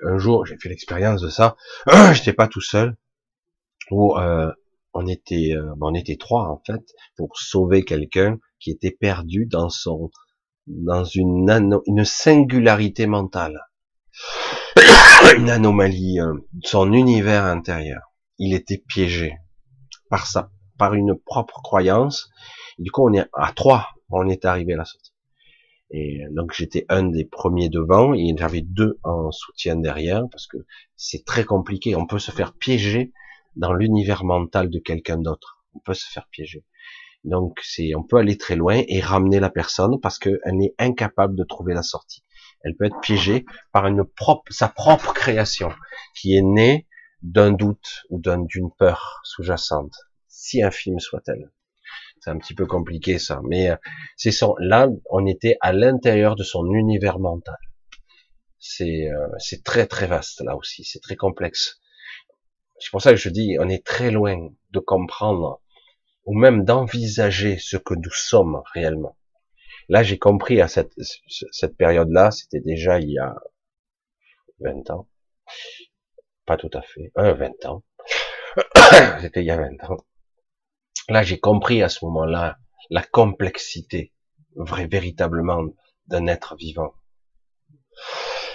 un 0.04 0.18
jour, 0.18 0.46
j'ai 0.46 0.56
fait 0.58 0.68
l'expérience 0.68 1.20
de 1.20 1.28
ça. 1.28 1.56
J'étais 2.12 2.32
pas 2.32 2.48
tout 2.48 2.60
seul. 2.60 2.96
Où 3.90 4.16
euh, 4.18 4.52
on 4.92 5.06
était, 5.06 5.54
on 5.80 5.94
était 5.94 6.16
trois 6.16 6.48
en 6.48 6.60
fait 6.66 6.82
pour 7.16 7.38
sauver 7.38 7.84
quelqu'un 7.84 8.38
qui 8.60 8.70
était 8.70 8.90
perdu 8.90 9.46
dans 9.46 9.70
son 9.70 10.10
dans 10.68 11.04
une, 11.04 11.80
une 11.86 12.04
singularité 12.04 13.06
mentale, 13.06 13.58
une 15.36 15.50
anomalie, 15.50 16.20
euh, 16.20 16.34
son 16.62 16.92
univers 16.92 17.44
intérieur. 17.44 18.02
Il 18.38 18.54
était 18.54 18.78
piégé 18.78 19.34
par 20.10 20.26
ça, 20.26 20.50
par 20.78 20.94
une 20.94 21.18
propre 21.18 21.60
croyance. 21.62 22.30
du 22.78 22.90
coup, 22.90 23.08
on 23.08 23.12
est 23.12 23.26
à 23.34 23.52
trois, 23.52 23.88
on 24.10 24.28
est 24.28 24.44
arrivé 24.44 24.74
à 24.74 24.78
la 24.78 24.84
sortie. 24.84 25.12
Et 25.90 26.24
donc 26.30 26.52
j'étais 26.52 26.84
un 26.88 27.04
des 27.04 27.24
premiers 27.24 27.70
devant, 27.70 28.14
et 28.14 28.34
j'avais 28.36 28.60
deux 28.60 28.98
en 29.04 29.30
soutien 29.30 29.76
derrière, 29.76 30.24
parce 30.30 30.46
que 30.46 30.58
c'est 30.96 31.24
très 31.24 31.44
compliqué. 31.44 31.96
On 31.96 32.06
peut 32.06 32.18
se 32.18 32.30
faire 32.30 32.52
piéger 32.54 33.12
dans 33.56 33.72
l'univers 33.72 34.24
mental 34.24 34.70
de 34.70 34.78
quelqu'un 34.78 35.18
d'autre. 35.18 35.64
On 35.74 35.80
peut 35.80 35.94
se 35.94 36.06
faire 36.10 36.28
piéger. 36.30 36.64
Donc 37.24 37.58
c'est, 37.62 37.94
on 37.94 38.02
peut 38.02 38.16
aller 38.16 38.36
très 38.36 38.56
loin 38.56 38.82
et 38.86 39.00
ramener 39.00 39.40
la 39.40 39.50
personne 39.50 40.00
parce 40.00 40.18
qu'elle 40.18 40.62
est 40.62 40.74
incapable 40.78 41.36
de 41.36 41.44
trouver 41.44 41.74
la 41.74 41.82
sortie. 41.82 42.24
Elle 42.62 42.76
peut 42.76 42.84
être 42.84 43.00
piégée 43.00 43.44
par 43.72 43.86
une 43.86 44.04
propre, 44.04 44.52
sa 44.52 44.68
propre 44.68 45.12
création 45.12 45.70
qui 46.14 46.36
est 46.36 46.42
née 46.42 46.86
d'un 47.22 47.52
doute 47.52 48.04
ou 48.10 48.20
d'une 48.20 48.70
peur 48.78 49.20
sous-jacente, 49.24 49.94
si 50.38 50.62
infime 50.62 51.00
soit-elle. 51.00 51.50
C'est 52.20 52.30
un 52.30 52.38
petit 52.38 52.54
peu 52.54 52.66
compliqué 52.66 53.18
ça, 53.18 53.40
mais 53.44 53.70
euh, 53.70 53.76
c'est 54.16 54.30
son. 54.30 54.54
Là, 54.58 54.88
on 55.10 55.26
était 55.26 55.56
à 55.60 55.72
l'intérieur 55.72 56.36
de 56.36 56.44
son 56.44 56.72
univers 56.72 57.18
mental. 57.18 57.56
C'est 58.58 59.08
euh, 59.08 59.28
c'est 59.38 59.64
très 59.64 59.86
très 59.86 60.06
vaste 60.06 60.40
là 60.42 60.56
aussi, 60.56 60.84
c'est 60.84 61.00
très 61.00 61.16
complexe. 61.16 61.80
C'est 62.78 62.90
pour 62.90 63.02
ça 63.02 63.10
que 63.10 63.16
je 63.16 63.28
dis, 63.30 63.56
on 63.60 63.68
est 63.68 63.84
très 63.84 64.10
loin 64.10 64.48
de 64.70 64.78
comprendre 64.78 65.60
ou 66.24 66.38
même 66.38 66.64
d'envisager 66.64 67.58
ce 67.58 67.76
que 67.76 67.94
nous 67.94 68.12
sommes 68.12 68.62
réellement. 68.74 69.16
Là, 69.88 70.02
j'ai 70.02 70.18
compris 70.18 70.60
à 70.60 70.68
cette, 70.68 70.92
cette 71.50 71.76
période-là, 71.76 72.30
c'était 72.30 72.60
déjà 72.60 73.00
il 73.00 73.10
y 73.10 73.18
a 73.18 73.34
20 74.60 74.90
ans. 74.90 75.08
Pas 76.46 76.56
tout 76.56 76.70
à 76.74 76.82
fait, 76.82 77.10
euh, 77.18 77.34
20 77.34 77.66
ans. 77.66 77.82
c'était 79.20 79.40
il 79.40 79.46
y 79.46 79.50
a 79.50 79.56
20 79.56 79.90
ans. 79.90 80.04
Là, 81.08 81.22
j'ai 81.22 81.40
compris 81.40 81.82
à 81.82 81.88
ce 81.88 82.04
moment-là 82.04 82.58
la 82.90 83.02
complexité, 83.02 84.12
vrai, 84.56 84.86
véritablement, 84.86 85.64
d'un 86.06 86.26
être 86.26 86.54
vivant. 86.56 86.92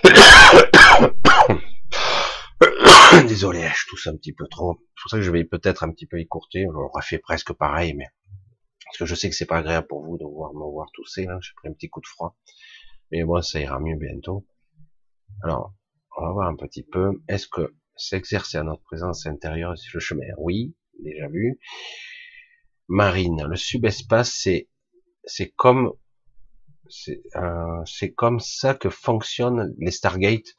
Désolé, 3.27 3.67
je 3.75 3.87
tousse 3.87 4.05
un 4.05 4.15
petit 4.15 4.33
peu 4.33 4.47
trop. 4.47 4.77
C'est 4.79 5.01
pour 5.01 5.09
ça 5.09 5.17
que 5.17 5.23
je 5.23 5.31
vais 5.31 5.45
peut-être 5.45 5.83
un 5.83 5.91
petit 5.91 6.05
peu 6.05 6.19
écourter. 6.19 6.67
On 6.67 6.75
aura 6.75 7.01
fait 7.01 7.17
presque 7.17 7.53
pareil, 7.53 7.95
mais 7.95 8.05
parce 8.85 8.99
que 8.99 9.05
je 9.05 9.15
sais 9.15 9.31
que 9.31 9.35
c'est 9.35 9.47
pas 9.47 9.57
agréable 9.57 9.87
pour 9.87 10.03
vous 10.03 10.19
de 10.19 10.25
voir 10.25 10.53
me 10.53 10.59
voir 10.59 10.91
tousser. 10.93 11.25
J'ai 11.41 11.53
pris 11.55 11.69
un 11.69 11.73
petit 11.73 11.89
coup 11.89 12.01
de 12.01 12.07
froid, 12.07 12.37
mais 13.11 13.23
bon, 13.23 13.41
ça 13.41 13.59
ira 13.59 13.79
mieux 13.79 13.97
bientôt. 13.97 14.45
Alors, 15.43 15.73
on 16.17 16.25
va 16.25 16.31
voir 16.31 16.47
un 16.47 16.55
petit 16.55 16.83
peu. 16.83 17.19
Est-ce 17.27 17.47
que 17.47 17.73
s'exercer 17.95 18.59
à 18.59 18.63
notre 18.63 18.83
présence 18.83 19.25
intérieure 19.25 19.75
sur 19.75 19.95
le 19.95 20.01
chemin? 20.01 20.27
Oui, 20.37 20.75
déjà 20.99 21.27
vu. 21.27 21.59
Marine, 22.87 23.45
le 23.47 23.55
subespace, 23.55 24.47
c'est 25.25 25.49
comme 25.55 25.93
c'est 26.89 27.23
euh, 27.35 27.83
ça 28.39 28.73
que 28.75 28.89
fonctionnent 28.89 29.73
les 29.77 29.91
Stargate. 29.91 30.55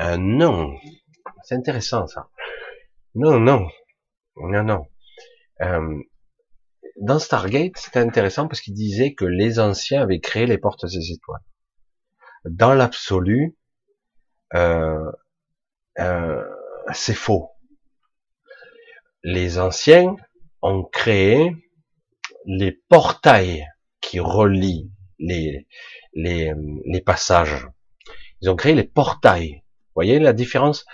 Euh, 0.00 0.16
non, 0.18 0.74
c'est 1.44 1.54
intéressant 1.54 2.06
ça. 2.06 2.28
Non, 3.14 3.38
non, 3.38 3.68
non, 4.36 4.64
non. 4.64 4.86
Euh, 5.60 5.98
dans 7.00 7.18
Stargate, 7.18 7.76
c'était 7.76 8.00
intéressant 8.00 8.48
parce 8.48 8.60
qu'il 8.60 8.74
disait 8.74 9.14
que 9.14 9.24
les 9.24 9.58
anciens 9.58 10.02
avaient 10.02 10.20
créé 10.20 10.46
les 10.46 10.58
portes 10.58 10.86
des 10.86 11.12
étoiles. 11.12 11.42
Dans 12.44 12.74
l'absolu, 12.74 13.56
c'est 16.92 17.14
faux. 17.14 17.50
Les 19.22 19.58
anciens 19.58 20.16
ont 20.62 20.84
créé 20.84 21.56
les 22.46 22.72
portails 22.88 23.66
qui 24.00 24.20
relient 24.20 24.90
les, 25.18 25.66
les, 26.14 27.00
passages. 27.04 27.68
Ils 28.40 28.50
ont 28.50 28.56
créé 28.56 28.74
les 28.74 28.84
portails. 28.84 29.54
Vous 29.54 29.94
voyez 29.96 30.18
la 30.18 30.32
différence? 30.32 30.84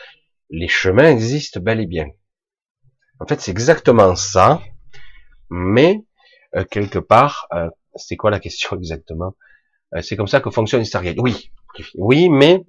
Les 0.50 0.68
chemins 0.68 1.10
existent 1.10 1.60
bel 1.60 1.80
et 1.80 1.86
bien. 1.86 2.08
En 3.20 3.26
fait, 3.26 3.40
c'est 3.40 3.50
exactement 3.50 4.14
ça, 4.14 4.62
mais 5.50 6.04
euh, 6.56 6.64
quelque 6.64 6.98
part, 6.98 7.48
euh, 7.52 7.68
c'est 7.96 8.16
quoi 8.16 8.30
la 8.30 8.40
question 8.40 8.76
exactement? 8.78 9.34
Euh, 9.94 10.02
C'est 10.02 10.16
comme 10.16 10.28
ça 10.28 10.40
que 10.40 10.50
fonctionne 10.50 10.84
Stargate. 10.84 11.16
Oui, 11.18 11.50
oui, 11.94 12.28
mais 12.28 12.64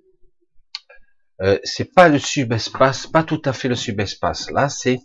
c'est 1.64 1.94
pas 1.94 2.10
le 2.10 2.20
subespace, 2.20 3.08
pas 3.08 3.24
tout 3.24 3.42
à 3.46 3.54
fait 3.54 3.70
le 3.70 3.76
subespace. 3.76 4.52
Là, 4.52 4.68
c'est 4.68 5.00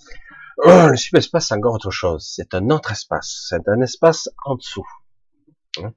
le 0.59 0.97
subespace, 0.97 1.48
c'est 1.48 1.55
encore 1.55 1.74
autre 1.74 1.90
chose. 1.90 2.26
C'est 2.35 2.55
un 2.55 2.70
autre 2.70 2.93
espace. 2.93 3.47
C'est 3.48 3.68
un 3.68 3.81
espace 3.81 4.28
en 4.44 4.56
dessous. 4.56 4.86
Hein. 5.82 5.93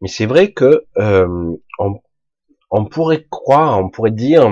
Mais 0.00 0.08
c'est 0.08 0.26
vrai 0.26 0.52
que 0.52 0.86
on, 0.96 2.00
on 2.70 2.84
pourrait 2.86 3.26
croire, 3.28 3.78
on 3.78 3.90
pourrait 3.90 4.12
dire 4.12 4.48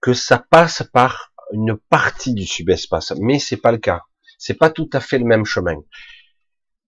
que 0.00 0.12
ça 0.12 0.38
passe 0.38 0.82
par 0.92 1.32
une 1.52 1.76
partie 1.76 2.34
du 2.34 2.44
subespace, 2.44 3.12
mais 3.18 3.38
c'est 3.38 3.56
pas 3.56 3.72
le 3.72 3.78
cas. 3.78 4.02
C'est 4.38 4.54
pas 4.54 4.70
tout 4.70 4.90
à 4.92 5.00
fait 5.00 5.18
le 5.18 5.24
même 5.24 5.44
chemin. 5.44 5.76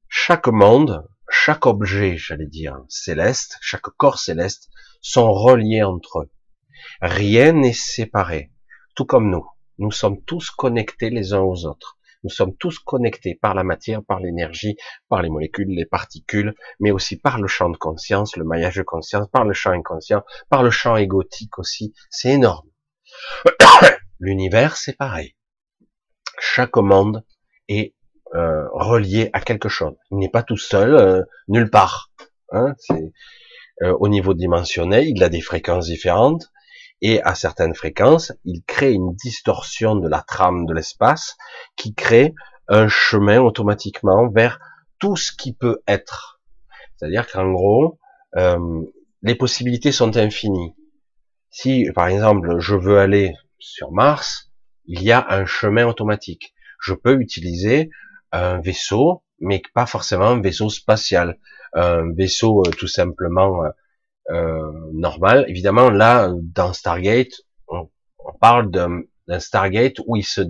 Chaque 0.08 0.48
monde, 0.48 1.06
chaque 1.30 1.66
objet, 1.66 2.16
j'allais 2.16 2.46
dire, 2.46 2.78
céleste, 2.88 3.56
chaque 3.60 3.88
corps 3.96 4.18
céleste, 4.18 4.68
sont 5.00 5.32
reliés 5.32 5.82
entre 5.82 6.20
eux. 6.20 6.30
Rien 7.00 7.52
n'est 7.52 7.72
séparé. 7.72 8.52
Tout 8.94 9.04
comme 9.04 9.30
nous. 9.30 9.46
Nous 9.78 9.90
sommes 9.90 10.22
tous 10.22 10.50
connectés 10.50 11.10
les 11.10 11.32
uns 11.32 11.40
aux 11.40 11.64
autres. 11.66 11.98
Nous 12.24 12.30
sommes 12.30 12.56
tous 12.56 12.80
connectés 12.80 13.36
par 13.36 13.54
la 13.54 13.62
matière, 13.62 14.02
par 14.02 14.18
l'énergie, 14.18 14.76
par 15.08 15.22
les 15.22 15.28
molécules, 15.28 15.68
les 15.68 15.86
particules, 15.86 16.54
mais 16.80 16.90
aussi 16.90 17.16
par 17.16 17.38
le 17.38 17.46
champ 17.46 17.70
de 17.70 17.76
conscience, 17.76 18.36
le 18.36 18.44
maillage 18.44 18.76
de 18.76 18.82
conscience, 18.82 19.28
par 19.28 19.44
le 19.44 19.52
champ 19.52 19.70
inconscient, 19.70 20.24
par 20.50 20.64
le 20.64 20.70
champ 20.70 20.96
égotique 20.96 21.58
aussi. 21.58 21.94
C'est 22.10 22.30
énorme. 22.30 22.68
L'univers, 24.20 24.76
c'est 24.76 24.96
pareil. 24.96 25.36
Chaque 26.40 26.76
monde 26.76 27.24
est 27.68 27.94
euh, 28.34 28.66
relié 28.72 29.30
à 29.32 29.40
quelque 29.40 29.68
chose. 29.68 29.94
Il 30.10 30.18
n'est 30.18 30.28
pas 30.28 30.42
tout 30.42 30.56
seul, 30.56 30.94
euh, 30.94 31.22
nulle 31.46 31.70
part. 31.70 32.10
Hein, 32.50 32.74
euh, 33.82 33.96
au 34.00 34.08
niveau 34.08 34.34
dimensionnel, 34.34 35.06
il 35.06 35.22
a 35.22 35.28
des 35.28 35.40
fréquences 35.40 35.86
différentes, 35.86 36.50
et 37.00 37.22
à 37.22 37.34
certaines 37.34 37.74
fréquences, 37.74 38.32
il 38.44 38.62
crée 38.64 38.92
une 38.92 39.14
distorsion 39.14 39.96
de 39.96 40.08
la 40.08 40.22
trame 40.22 40.66
de 40.66 40.74
l'espace 40.74 41.36
qui 41.76 41.94
crée 41.94 42.34
un 42.68 42.88
chemin 42.88 43.40
automatiquement 43.40 44.28
vers 44.28 44.58
tout 44.98 45.16
ce 45.16 45.32
qui 45.32 45.52
peut 45.52 45.80
être. 45.86 46.40
C'est-à-dire 46.96 47.30
qu'en 47.30 47.52
gros, 47.52 47.98
les 49.22 49.34
possibilités 49.34 49.92
sont 49.92 50.16
infinies. 50.16 50.74
Si, 51.50 51.88
par 51.94 52.08
exemple, 52.08 52.58
je 52.58 52.74
veux 52.74 52.98
aller 52.98 53.34
sur 53.58 53.92
Mars, 53.92 54.50
il 54.86 55.02
y 55.02 55.12
a 55.12 55.26
un 55.30 55.46
chemin 55.46 55.86
automatique. 55.86 56.54
Je 56.80 56.94
peux 56.94 57.20
utiliser 57.20 57.90
un 58.32 58.60
vaisseau, 58.60 59.22
mais 59.40 59.62
pas 59.74 59.86
forcément 59.86 60.28
un 60.28 60.40
vaisseau 60.40 60.68
spatial, 60.70 61.38
un 61.74 62.12
vaisseau 62.12 62.62
euh, 62.66 62.70
tout 62.70 62.86
simplement 62.86 63.64
euh, 63.64 63.68
euh, 63.68 63.72
normal. 64.28 65.44
Évidemment, 65.48 65.90
là, 65.90 66.32
dans 66.34 66.72
Stargate, 66.72 67.42
on, 67.68 67.88
parle 68.40 68.70
d'un 68.70 69.40
Stargate 69.40 70.00
où 70.06 70.16
il 70.16 70.24
se, 70.24 70.42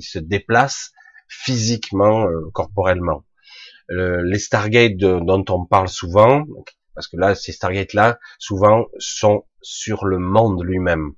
se 0.00 0.18
déplace 0.18 0.92
physiquement, 1.28 2.26
corporellement. 2.52 3.24
les 3.88 4.38
Stargate 4.38 4.96
dont 4.96 5.44
on 5.48 5.64
parle 5.64 5.88
souvent, 5.88 6.44
parce 6.94 7.08
que 7.08 7.16
là, 7.16 7.34
ces 7.34 7.52
Stargate-là, 7.52 8.18
souvent, 8.38 8.86
sont 8.98 9.44
sur 9.62 10.04
le 10.04 10.18
monde 10.18 10.62
lui-même. 10.62 11.12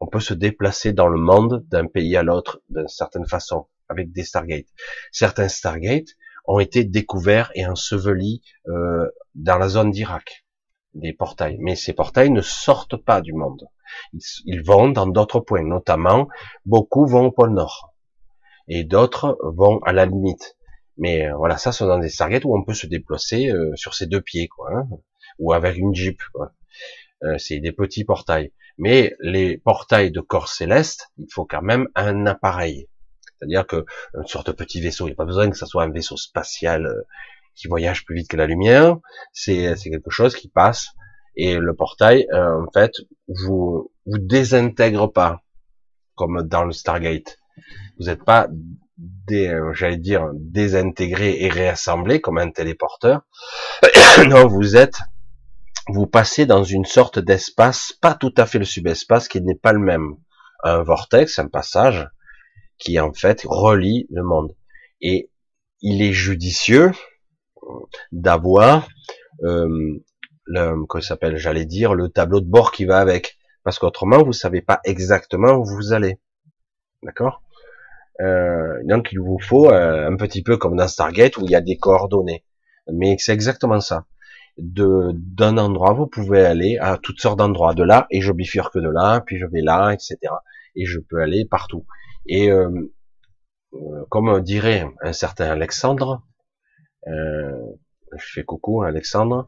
On 0.00 0.06
peut 0.06 0.20
se 0.20 0.32
déplacer 0.34 0.92
dans 0.92 1.08
le 1.08 1.18
monde 1.18 1.64
d'un 1.68 1.86
pays 1.86 2.16
à 2.16 2.22
l'autre 2.22 2.62
d'une 2.70 2.88
certaine 2.88 3.26
façon. 3.26 3.66
avec 3.88 4.12
des 4.12 4.22
Stargate. 4.22 4.66
Certains 5.10 5.48
Stargate 5.48 6.16
ont 6.46 6.60
été 6.60 6.84
découverts 6.84 7.50
et 7.56 7.66
ensevelis 7.66 8.40
euh, 8.68 9.08
dans 9.34 9.58
la 9.58 9.68
zone 9.68 9.90
d'Irak, 9.90 10.44
des 10.94 11.12
portails. 11.12 11.56
Mais 11.60 11.76
ces 11.76 11.92
portails 11.92 12.30
ne 12.30 12.40
sortent 12.40 12.96
pas 12.96 13.20
du 13.20 13.32
monde. 13.32 13.68
Ils, 14.44 14.62
vont 14.62 14.88
dans 14.88 15.06
d'autres 15.06 15.40
points, 15.40 15.64
notamment 15.64 16.28
beaucoup 16.64 17.06
vont 17.06 17.26
au 17.26 17.30
pôle 17.32 17.52
Nord 17.52 17.94
et 18.68 18.84
d'autres 18.84 19.38
vont 19.42 19.80
à 19.80 19.92
la 19.92 20.06
limite. 20.06 20.56
Mais 20.96 21.26
euh, 21.26 21.36
voilà, 21.36 21.56
ça, 21.56 21.72
sont 21.72 21.86
dans 21.86 21.98
des 21.98 22.08
Stargate 22.08 22.44
où 22.44 22.56
on 22.56 22.64
peut 22.64 22.74
se 22.74 22.86
déplacer 22.86 23.50
euh, 23.50 23.74
sur 23.74 23.94
ses 23.94 24.06
deux 24.06 24.20
pieds, 24.20 24.48
quoi, 24.48 24.70
hein, 24.72 24.88
ou 25.38 25.52
avec 25.52 25.76
une 25.76 25.94
Jeep. 25.94 26.20
Quoi. 26.32 26.52
Euh, 27.24 27.36
c'est 27.38 27.58
des 27.58 27.72
petits 27.72 28.04
portails. 28.04 28.52
Mais 28.78 29.14
les 29.20 29.58
portails 29.58 30.10
de 30.10 30.20
corps 30.20 30.48
céleste, 30.48 31.10
il 31.18 31.26
faut 31.30 31.44
quand 31.44 31.62
même 31.62 31.88
un 31.94 32.26
appareil. 32.26 32.88
C'est-à-dire 33.38 33.66
que 33.66 33.84
une 34.14 34.26
sorte 34.26 34.48
de 34.48 34.52
petit 34.52 34.80
vaisseau, 34.80 35.06
il 35.06 35.10
n'y 35.10 35.14
a 35.14 35.16
pas 35.16 35.24
besoin 35.24 35.50
que 35.50 35.56
ce 35.56 35.66
soit 35.66 35.82
un 35.82 35.90
vaisseau 35.90 36.16
spatial 36.16 36.86
euh, 36.86 37.02
qui 37.54 37.68
voyage 37.68 38.04
plus 38.04 38.16
vite 38.16 38.30
que 38.30 38.36
la 38.36 38.46
lumière. 38.46 38.96
C'est 39.32 39.74
quelque 39.82 40.10
chose 40.10 40.34
qui 40.34 40.48
passe 40.48 40.90
et 41.36 41.56
le 41.56 41.74
portail, 41.74 42.26
euh, 42.32 42.62
en 42.62 42.70
fait, 42.72 42.92
vous 43.28 43.90
vous 44.04 44.18
désintègre 44.18 45.06
pas 45.06 45.42
comme 46.14 46.42
dans 46.42 46.64
le 46.64 46.72
Stargate. 46.72 47.38
Vous 47.98 48.06
n'êtes 48.06 48.24
pas, 48.24 48.48
j'allais 49.72 49.96
dire, 49.96 50.28
désintégré 50.34 51.42
et 51.42 51.48
réassemblé 51.48 52.20
comme 52.20 52.38
un 52.38 52.50
téléporteur. 52.50 53.22
non, 54.26 54.46
vous 54.48 54.76
êtes 54.76 54.98
vous 55.88 56.06
passez 56.06 56.46
dans 56.46 56.62
une 56.62 56.84
sorte 56.84 57.18
d'espace, 57.18 57.92
pas 58.00 58.14
tout 58.14 58.34
à 58.36 58.46
fait 58.46 58.58
le 58.58 58.64
subespace, 58.64 59.26
qui 59.26 59.40
n'est 59.40 59.54
pas 59.54 59.72
le 59.72 59.80
même. 59.80 60.16
Un 60.62 60.82
vortex, 60.82 61.38
un 61.38 61.48
passage, 61.48 62.06
qui 62.78 63.00
en 63.00 63.12
fait 63.12 63.42
relie 63.44 64.06
le 64.10 64.22
monde. 64.22 64.54
Et 65.00 65.30
il 65.80 66.02
est 66.02 66.12
judicieux 66.12 66.92
d'avoir 68.12 68.88
euh, 69.44 69.98
le, 70.46 70.86
que 70.86 71.00
s'appelle, 71.00 71.36
j'allais 71.36 71.66
dire, 71.66 71.94
le 71.94 72.08
tableau 72.08 72.40
de 72.40 72.48
bord 72.48 72.72
qui 72.72 72.84
va 72.84 72.98
avec, 72.98 73.38
parce 73.64 73.78
qu'autrement 73.78 74.22
vous 74.22 74.32
savez 74.32 74.62
pas 74.62 74.80
exactement 74.84 75.52
où 75.54 75.64
vous 75.64 75.92
allez. 75.92 76.20
D'accord? 77.02 77.42
Euh, 78.20 78.78
Donc 78.84 79.10
il 79.12 79.20
vous 79.20 79.38
faut 79.38 79.70
euh, 79.70 80.08
un 80.10 80.16
petit 80.16 80.42
peu 80.42 80.56
comme 80.56 80.76
dans 80.76 80.88
Stargate 80.88 81.36
où 81.38 81.44
il 81.44 81.50
y 81.50 81.54
a 81.54 81.60
des 81.60 81.76
coordonnées, 81.78 82.44
mais 82.92 83.16
c'est 83.18 83.32
exactement 83.32 83.80
ça 83.80 84.06
de 84.60 85.12
d'un 85.14 85.58
endroit, 85.58 85.92
vous 85.92 86.06
pouvez 86.06 86.44
aller 86.44 86.78
à 86.78 86.98
toutes 86.98 87.20
sortes 87.20 87.38
d'endroits 87.38 87.74
de 87.74 87.82
là, 87.82 88.06
et 88.10 88.20
je 88.20 88.32
bifurque 88.32 88.78
de 88.78 88.88
là, 88.88 89.20
puis 89.20 89.38
je 89.38 89.46
vais 89.46 89.62
là, 89.62 89.92
etc. 89.92 90.18
Et 90.76 90.86
je 90.86 91.00
peux 91.00 91.20
aller 91.20 91.44
partout. 91.44 91.86
Et 92.26 92.50
euh, 92.50 92.70
euh, 93.74 94.04
comme 94.10 94.40
dirait 94.42 94.86
un 95.02 95.12
certain 95.12 95.46
Alexandre, 95.46 96.22
je 97.06 98.26
fais 98.34 98.44
coucou 98.44 98.82
Alexandre, 98.82 99.46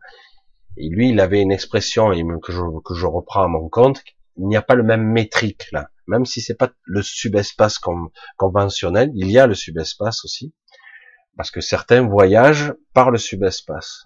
et 0.77 0.89
lui 0.89 1.11
il 1.11 1.21
avait 1.21 1.43
une 1.43 1.53
expression 1.53 2.11
que 2.41 2.53
je, 2.53 2.61
que 2.85 2.95
je 2.95 3.07
reprends 3.07 3.45
à 3.45 3.49
mon 3.49 3.69
compte, 3.69 4.03
il 4.37 4.47
n'y 4.47 4.57
a 4.57 4.63
pas 4.63 4.75
le 4.75 4.83
même 4.83 5.05
métrique 5.05 5.71
là, 5.73 5.91
même 6.07 6.25
si 6.25 6.41
c'est 6.41 6.55
pas 6.55 6.71
le 6.85 7.03
subespace 7.03 7.79
conventionnel, 8.37 9.11
il 9.15 9.31
y 9.31 9.39
a 9.39 9.47
le 9.47 9.55
subespace 9.55 10.25
aussi, 10.25 10.55
parce 11.37 11.51
que 11.51 11.61
certains 11.61 12.07
voyagent 12.07 12.75
par 12.95 13.11
le 13.11 13.19
subespace. 13.19 14.05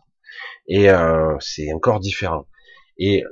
Et 0.68 0.90
euh, 0.90 1.36
c'est 1.40 1.72
encore 1.72 2.00
différent. 2.00 2.46
Et 2.98 3.24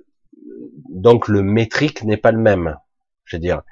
donc 0.89 1.28
le 1.28 1.43
métrique 1.43 2.03
n'est 2.05 2.16
pas 2.16 2.32
le 2.32 2.39
même. 2.41 2.77
Je 3.24 3.36
veux 3.36 3.41
dire, 3.41 3.62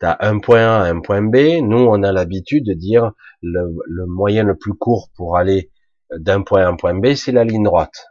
tu 0.00 0.06
as 0.06 0.16
un 0.20 0.38
point 0.38 0.66
A, 0.66 0.88
un 0.88 1.00
point 1.00 1.22
B. 1.22 1.60
Nous, 1.62 1.78
on 1.78 2.02
a 2.02 2.12
l'habitude 2.12 2.66
de 2.66 2.74
dire 2.74 3.12
le, 3.42 4.06
moyen 4.06 4.44
le 4.44 4.56
plus 4.56 4.74
court 4.74 5.10
pour 5.14 5.36
aller 5.36 5.70
d'un 6.16 6.42
point 6.42 6.62
A 6.62 6.66
à 6.66 6.68
un 6.68 6.76
point 6.76 6.94
B, 6.94 7.14
c'est 7.14 7.32
la 7.32 7.44
ligne 7.44 7.64
droite. 7.64 8.06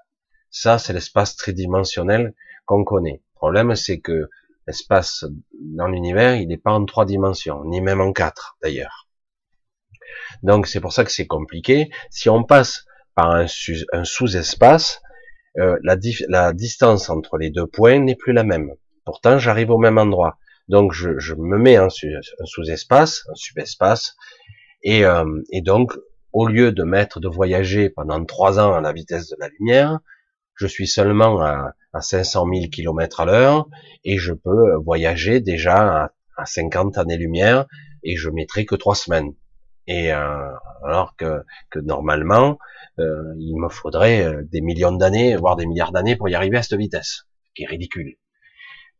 Ça, 0.51 0.79
c'est 0.79 0.93
l'espace 0.93 1.35
tridimensionnel 1.35 2.33
qu'on 2.65 2.83
connaît. 2.83 3.21
Le 3.33 3.35
problème, 3.35 3.75
c'est 3.75 3.99
que 3.99 4.29
l'espace 4.67 5.25
dans 5.59 5.87
l'univers, 5.87 6.35
il 6.35 6.47
n'est 6.47 6.57
pas 6.57 6.71
en 6.71 6.85
trois 6.85 7.05
dimensions, 7.05 7.63
ni 7.65 7.81
même 7.81 8.01
en 8.01 8.13
quatre, 8.13 8.57
d'ailleurs. 8.61 9.07
Donc, 10.43 10.67
c'est 10.67 10.79
pour 10.79 10.93
ça 10.93 11.03
que 11.03 11.11
c'est 11.11 11.27
compliqué. 11.27 11.89
Si 12.09 12.29
on 12.29 12.43
passe 12.43 12.85
un, 13.15 13.47
sous-espace, 13.47 15.01
euh, 15.57 15.77
la, 15.83 16.53
distance 16.53 17.09
entre 17.09 17.37
les 17.37 17.49
deux 17.49 17.67
points 17.67 17.99
n'est 17.99 18.15
plus 18.15 18.33
la 18.33 18.43
même. 18.43 18.71
Pourtant, 19.05 19.39
j'arrive 19.39 19.71
au 19.71 19.77
même 19.77 19.97
endroit. 19.97 20.37
Donc, 20.69 20.93
je, 20.93 21.33
me 21.33 21.57
mets 21.57 21.79
en 21.79 21.89
sous-espace, 21.89 23.25
un 23.29 23.35
subespace, 23.35 24.15
et, 24.83 25.03
euh, 25.03 25.25
et 25.51 25.61
donc, 25.61 25.93
au 26.31 26.47
lieu 26.47 26.71
de 26.71 26.83
mettre 26.83 27.19
de 27.19 27.27
voyager 27.27 27.89
pendant 27.89 28.23
trois 28.23 28.59
ans 28.59 28.73
à 28.73 28.81
la 28.81 28.93
vitesse 28.93 29.29
de 29.29 29.35
la 29.39 29.49
lumière, 29.49 29.99
je 30.55 30.67
suis 30.67 30.87
seulement 30.87 31.41
à, 31.41 31.73
à 31.91 32.01
500 32.01 32.45
000 32.53 32.67
km 32.71 33.21
à 33.21 33.25
l'heure, 33.25 33.67
et 34.03 34.17
je 34.17 34.33
peux 34.33 34.75
voyager 34.75 35.39
déjà 35.41 36.03
à, 36.03 36.11
à 36.37 36.45
50 36.45 36.97
années-lumière, 36.97 37.65
et 38.03 38.15
je 38.15 38.29
mettrai 38.29 38.65
que 38.65 38.75
trois 38.75 38.95
semaines. 38.95 39.33
Et 39.87 40.13
euh, 40.13 40.51
alors 40.85 41.15
que, 41.15 41.43
que 41.71 41.79
normalement, 41.79 42.59
euh, 42.99 43.33
il 43.39 43.55
me 43.57 43.69
faudrait 43.69 44.23
euh, 44.23 44.43
des 44.43 44.61
millions 44.61 44.91
d'années, 44.91 45.35
voire 45.35 45.55
des 45.55 45.65
milliards 45.65 45.91
d'années 45.91 46.15
pour 46.15 46.29
y 46.29 46.35
arriver 46.35 46.57
à 46.57 46.61
cette 46.61 46.77
vitesse, 46.77 47.23
qui 47.55 47.63
est 47.63 47.67
ridicule. 47.67 48.15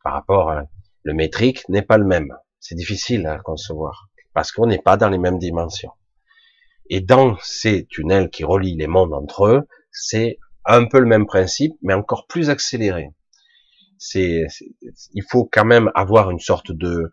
Par 0.04 0.14
rapport, 0.14 0.50
à, 0.50 0.64
le 1.10 1.16
métrique 1.16 1.68
n'est 1.70 1.82
pas 1.82 1.98
le 1.98 2.06
même. 2.06 2.32
C'est 2.60 2.76
difficile 2.76 3.26
à 3.26 3.40
concevoir 3.40 4.10
parce 4.36 4.52
qu'on 4.52 4.68
n'est 4.68 4.78
pas 4.78 4.96
dans 4.96 5.10
les 5.10 5.18
mêmes 5.18 5.40
dimensions. 5.40 5.94
Et 6.92 7.02
dans 7.02 7.36
ces 7.42 7.88
tunnels 7.88 8.30
qui 8.30 8.44
relient 8.44 8.78
les 8.78 8.86
mondes 8.86 9.16
entre 9.16 9.48
eux, 9.48 9.68
c'est 9.92 10.38
un 10.66 10.86
peu 10.86 11.00
le 11.00 11.08
même 11.08 11.26
principe, 11.26 11.74
mais 11.82 11.96
encore 11.96 12.28
plus 12.28 12.52
accéléré. 12.52 13.10
C'est, 13.98 14.46
il 15.16 15.24
faut 15.28 15.50
quand 15.52 15.66
même 15.66 15.90
avoir 15.96 16.30
une 16.30 16.40
sorte 16.40 16.72
de 16.72 17.12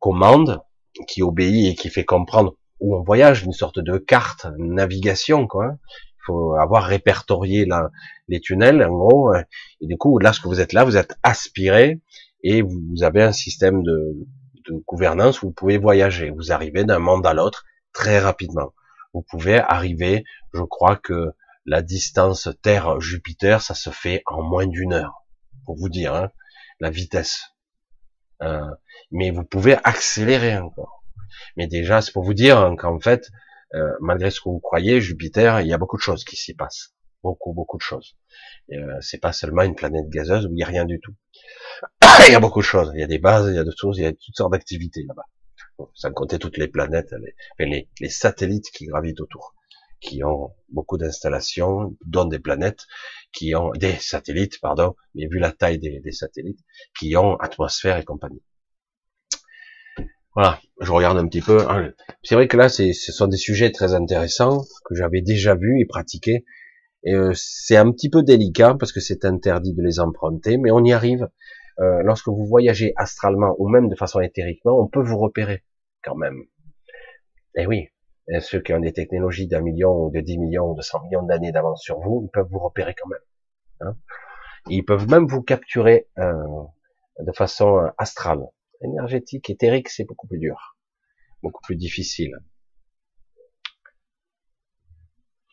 commande 0.00 0.60
qui 1.06 1.22
obéit 1.22 1.68
et 1.70 1.74
qui 1.76 1.88
fait 1.88 2.04
comprendre 2.04 2.56
où 2.80 2.96
on 2.96 3.02
voyage, 3.04 3.44
une 3.44 3.52
sorte 3.52 3.78
de 3.78 3.96
carte, 3.96 4.48
navigation, 4.58 5.46
quoi. 5.46 5.76
Il 6.18 6.22
faut 6.26 6.54
avoir 6.56 6.82
répertorié 6.82 7.68
les 8.26 8.40
tunnels, 8.40 8.82
en 8.82 8.90
gros. 8.90 9.32
Et 9.80 9.86
du 9.86 9.96
coup, 9.96 10.18
lorsque 10.18 10.46
vous 10.46 10.60
êtes 10.60 10.72
là, 10.72 10.82
vous 10.82 10.96
êtes 10.96 11.16
aspiré 11.22 12.00
et 12.42 12.62
vous 12.62 13.02
avez 13.02 13.22
un 13.22 13.32
système 13.32 13.82
de, 13.82 14.16
gouvernance 14.88 15.42
où 15.42 15.46
vous 15.46 15.52
pouvez 15.52 15.78
voyager. 15.78 16.30
Vous 16.30 16.50
arrivez 16.50 16.84
d'un 16.84 16.98
monde 16.98 17.24
à 17.24 17.34
l'autre 17.34 17.64
très 17.92 18.18
rapidement. 18.18 18.74
Vous 19.14 19.22
pouvez 19.22 19.58
arriver, 19.58 20.24
je 20.52 20.62
crois 20.62 20.96
que 20.96 21.30
la 21.66 21.82
distance 21.82 22.48
Terre-Jupiter, 22.62 23.60
ça 23.62 23.74
se 23.74 23.90
fait 23.90 24.22
en 24.26 24.42
moins 24.42 24.66
d'une 24.66 24.92
heure, 24.92 25.24
pour 25.64 25.76
vous 25.76 25.88
dire, 25.88 26.14
hein, 26.14 26.30
la 26.80 26.90
vitesse. 26.90 27.42
Euh, 28.42 28.60
mais 29.12 29.30
vous 29.30 29.44
pouvez 29.44 29.76
accélérer 29.84 30.58
encore. 30.58 31.04
Mais 31.56 31.68
déjà, 31.68 32.02
c'est 32.02 32.12
pour 32.12 32.24
vous 32.24 32.34
dire 32.34 32.74
qu'en 32.78 32.98
fait, 32.98 33.30
euh, 33.74 33.92
malgré 34.00 34.30
ce 34.30 34.40
que 34.40 34.48
vous 34.48 34.60
croyez, 34.60 35.00
Jupiter, 35.00 35.60
il 35.60 35.68
y 35.68 35.72
a 35.72 35.78
beaucoup 35.78 35.96
de 35.96 36.02
choses 36.02 36.24
qui 36.24 36.36
s'y 36.36 36.54
passent. 36.54 36.95
Beaucoup, 37.22 37.52
beaucoup 37.52 37.76
de 37.76 37.82
choses. 37.82 38.16
Euh, 38.72 39.00
c'est 39.00 39.18
pas 39.18 39.32
seulement 39.32 39.62
une 39.62 39.74
planète 39.74 40.08
gazeuse 40.08 40.46
où 40.46 40.50
il 40.50 40.54
n'y 40.54 40.62
a 40.62 40.66
rien 40.66 40.84
du 40.84 41.00
tout. 41.00 41.14
il 42.28 42.32
y 42.32 42.34
a 42.34 42.40
beaucoup 42.40 42.60
de 42.60 42.64
choses. 42.64 42.92
Il 42.94 43.00
y 43.00 43.04
a 43.04 43.06
des 43.06 43.18
bases, 43.18 43.48
il 43.48 43.56
y 43.56 43.58
a 43.58 43.64
d'autres 43.64 43.80
choses, 43.80 43.98
il 43.98 44.02
y 44.02 44.06
a 44.06 44.12
toutes 44.12 44.36
sortes 44.36 44.52
d'activités 44.52 45.04
là-bas. 45.06 45.24
sans 45.94 46.12
compter 46.12 46.38
toutes 46.38 46.56
les 46.56 46.68
planètes, 46.68 47.14
les, 47.58 47.88
les, 48.00 48.08
satellites 48.08 48.70
qui 48.70 48.86
gravitent 48.86 49.20
autour, 49.20 49.54
qui 50.00 50.22
ont 50.24 50.54
beaucoup 50.68 50.98
d'installations, 50.98 51.96
dont 52.04 52.26
des 52.26 52.38
planètes, 52.38 52.84
qui 53.32 53.54
ont 53.54 53.70
des 53.72 53.94
satellites, 53.96 54.60
pardon, 54.60 54.94
mais 55.14 55.26
vu 55.26 55.38
la 55.38 55.52
taille 55.52 55.78
des, 55.78 56.00
des 56.00 56.12
satellites, 56.12 56.60
qui 56.98 57.16
ont 57.16 57.36
atmosphère 57.36 57.96
et 57.96 58.04
compagnie. 58.04 58.42
Voilà, 60.36 60.60
je 60.82 60.92
regarde 60.92 61.16
un 61.16 61.26
petit 61.26 61.40
peu. 61.40 61.66
Hein. 61.66 61.94
C'est 62.22 62.34
vrai 62.34 62.46
que 62.46 62.58
là, 62.58 62.68
ce 62.68 62.92
sont 62.92 63.26
des 63.26 63.38
sujets 63.38 63.72
très 63.72 63.94
intéressants 63.94 64.64
que 64.84 64.94
j'avais 64.94 65.22
déjà 65.22 65.54
vus 65.54 65.80
et 65.80 65.86
pratiqués. 65.86 66.44
Et 67.06 67.14
euh, 67.14 67.32
c'est 67.34 67.76
un 67.76 67.90
petit 67.92 68.10
peu 68.10 68.22
délicat 68.22 68.74
parce 68.78 68.92
que 68.92 69.00
c'est 69.00 69.24
interdit 69.24 69.72
de 69.72 69.82
les 69.82 70.00
emprunter, 70.00 70.58
mais 70.58 70.70
on 70.70 70.84
y 70.84 70.92
arrive. 70.92 71.28
Euh, 71.78 72.02
lorsque 72.02 72.28
vous 72.28 72.44
voyagez 72.44 72.92
astralement 72.96 73.54
ou 73.58 73.68
même 73.68 73.88
de 73.88 73.94
façon 73.94 74.20
éthériquement, 74.20 74.78
on 74.78 74.88
peut 74.88 75.02
vous 75.02 75.18
repérer 75.18 75.62
quand 76.02 76.16
même. 76.16 76.42
Et 77.54 77.62
eh 77.62 77.66
oui, 77.66 77.88
ceux 78.40 78.60
qui 78.60 78.72
ont 78.74 78.80
des 78.80 78.92
technologies 78.92 79.46
d'un 79.46 79.60
million 79.60 80.06
ou 80.06 80.10
de 80.10 80.20
dix 80.20 80.36
millions 80.36 80.72
ou 80.72 80.74
de 80.74 80.82
cent 80.82 81.02
millions 81.04 81.22
d'années 81.22 81.52
d'avance 81.52 81.82
sur 81.82 82.00
vous, 82.00 82.22
ils 82.24 82.30
peuvent 82.30 82.48
vous 82.50 82.58
repérer 82.58 82.94
quand 82.94 83.08
même. 83.08 83.18
Hein. 83.80 83.96
ils 84.68 84.84
peuvent 84.84 85.08
même 85.08 85.26
vous 85.26 85.42
capturer 85.42 86.08
euh, 86.18 86.32
de 87.20 87.32
façon 87.32 87.90
astrale 87.98 88.40
énergétique, 88.82 89.50
éthérique, 89.50 89.90
c'est 89.90 90.04
beaucoup 90.04 90.26
plus 90.26 90.38
dur, 90.38 90.76
beaucoup 91.42 91.62
plus 91.62 91.76
difficile. 91.76 92.38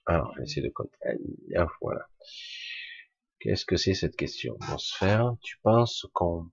Alors, 0.06 0.34
j'essaie 0.38 0.62
de 0.62 0.72
ah, 1.56 1.68
voilà. 1.82 2.08
Qu'est-ce 3.40 3.66
que 3.66 3.78
c'est 3.78 3.94
cette 3.94 4.16
question? 4.16 4.56
Atmosphère, 4.62 5.36
tu 5.42 5.58
penses 5.64 6.08
qu'on 6.14 6.50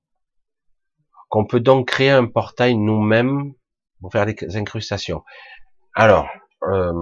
qu'on 1.29 1.47
peut 1.47 1.61
donc 1.61 1.89
créer 1.89 2.11
un 2.11 2.27
portail 2.27 2.75
nous-mêmes 2.77 3.55
pour 4.01 4.11
faire 4.11 4.27
des 4.27 4.57
incrustations? 4.57 5.25
Alors, 5.95 6.29
euh, 6.65 6.93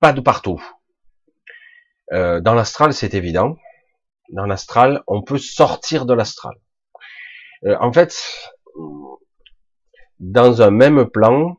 pas 0.00 0.12
de 0.12 0.20
partout. 0.20 0.62
Euh, 2.12 2.40
dans 2.40 2.54
l'astral, 2.54 2.92
c'est 2.92 3.14
évident. 3.14 3.56
Dans 4.30 4.46
l'astral, 4.46 5.02
on 5.06 5.22
peut 5.22 5.38
sortir 5.38 6.06
de 6.06 6.14
l'astral. 6.14 6.54
Euh, 7.64 7.76
en 7.80 7.92
fait, 7.92 8.14
dans 10.20 10.62
un 10.62 10.70
même 10.70 11.08
plan, 11.08 11.58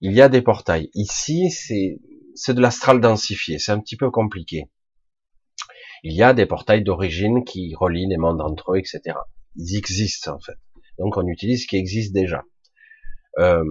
il 0.00 0.12
y 0.12 0.20
a 0.22 0.28
des 0.28 0.42
portails. 0.42 0.90
Ici, 0.94 1.50
c'est 1.50 1.98
c'est 2.34 2.54
de 2.54 2.60
l'astral 2.60 3.00
densifié. 3.00 3.58
C'est 3.58 3.72
un 3.72 3.80
petit 3.80 3.96
peu 3.96 4.10
compliqué. 4.10 4.70
Il 6.04 6.12
y 6.12 6.22
a 6.22 6.32
des 6.32 6.46
portails 6.46 6.84
d'origine 6.84 7.44
qui 7.44 7.74
relient 7.74 8.06
les 8.08 8.16
mondes 8.16 8.40
entre 8.40 8.74
eux, 8.74 8.78
etc. 8.78 9.16
Ils 9.56 9.76
existent 9.76 10.34
en 10.34 10.40
fait. 10.40 10.58
Donc 10.98 11.16
on 11.16 11.26
utilise 11.26 11.62
ce 11.62 11.66
qui 11.66 11.76
existe 11.76 12.12
déjà. 12.12 12.44
Euh, 13.38 13.64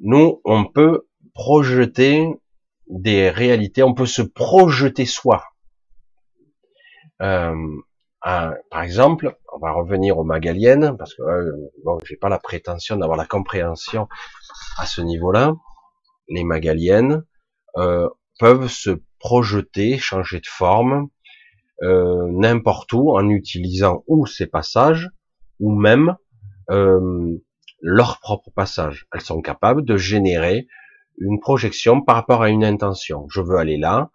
nous, 0.00 0.40
on 0.44 0.64
peut 0.64 1.08
projeter 1.34 2.26
des 2.88 3.30
réalités, 3.30 3.82
on 3.82 3.94
peut 3.94 4.06
se 4.06 4.22
projeter 4.22 5.06
soi. 5.06 5.44
Euh, 7.20 7.54
par 8.22 8.82
exemple, 8.82 9.36
on 9.52 9.58
va 9.58 9.72
revenir 9.72 10.18
aux 10.18 10.24
Magaliennes, 10.24 10.96
parce 10.96 11.14
que 11.14 11.22
euh, 11.22 11.52
bon, 11.84 11.98
pas 12.20 12.28
la 12.28 12.38
prétention 12.38 12.96
d'avoir 12.96 13.18
la 13.18 13.26
compréhension 13.26 14.08
à 14.78 14.86
ce 14.86 15.00
niveau-là. 15.00 15.54
Les 16.28 16.44
Magaliennes 16.44 17.24
euh, 17.76 18.08
peuvent 18.38 18.68
se 18.68 19.02
projeter, 19.18 19.98
changer 19.98 20.40
de 20.40 20.46
forme, 20.46 21.08
euh, 21.82 22.28
n'importe 22.30 22.92
où, 22.92 23.10
en 23.10 23.28
utilisant 23.28 24.04
ou 24.06 24.26
ces 24.26 24.46
passages, 24.46 25.10
ou 25.58 25.74
même 25.74 26.16
euh, 26.70 27.36
leur 27.80 28.20
propre 28.20 28.50
passage. 28.54 29.06
Elles 29.12 29.20
sont 29.20 29.42
capables 29.42 29.84
de 29.84 29.96
générer 29.96 30.68
une 31.18 31.40
projection 31.40 32.00
par 32.00 32.16
rapport 32.16 32.42
à 32.42 32.50
une 32.50 32.64
intention. 32.64 33.26
Je 33.28 33.40
veux 33.40 33.56
aller 33.56 33.76
là, 33.76 34.10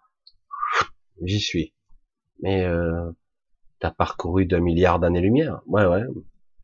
j'y 1.22 1.40
suis. 1.40 1.74
Mais 2.40 2.64
euh, 2.64 3.10
t'as 3.80 3.90
parcouru 3.90 4.46
d'un 4.46 4.60
milliard 4.60 4.98
d'années-lumière. 4.98 5.60
Ouais, 5.66 5.86
ouais. 5.86 6.02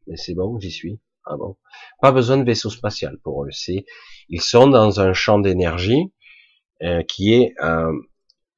Mais 0.06 0.16
c'est 0.16 0.34
bon, 0.34 0.58
j'y 0.58 0.70
suis. 0.70 0.98
Ah 1.26 1.36
bon. 1.36 1.56
Pas 2.00 2.12
besoin 2.12 2.36
de 2.36 2.44
vaisseau 2.44 2.70
spatial 2.70 3.18
pour 3.22 3.44
eux. 3.44 3.50
C'est, 3.50 3.86
ils 4.28 4.42
sont 4.42 4.66
dans 4.66 5.00
un 5.00 5.12
champ 5.12 5.38
d'énergie 5.38 6.12
euh, 6.82 7.02
qui 7.02 7.32
est 7.32 7.54
euh, 7.62 7.92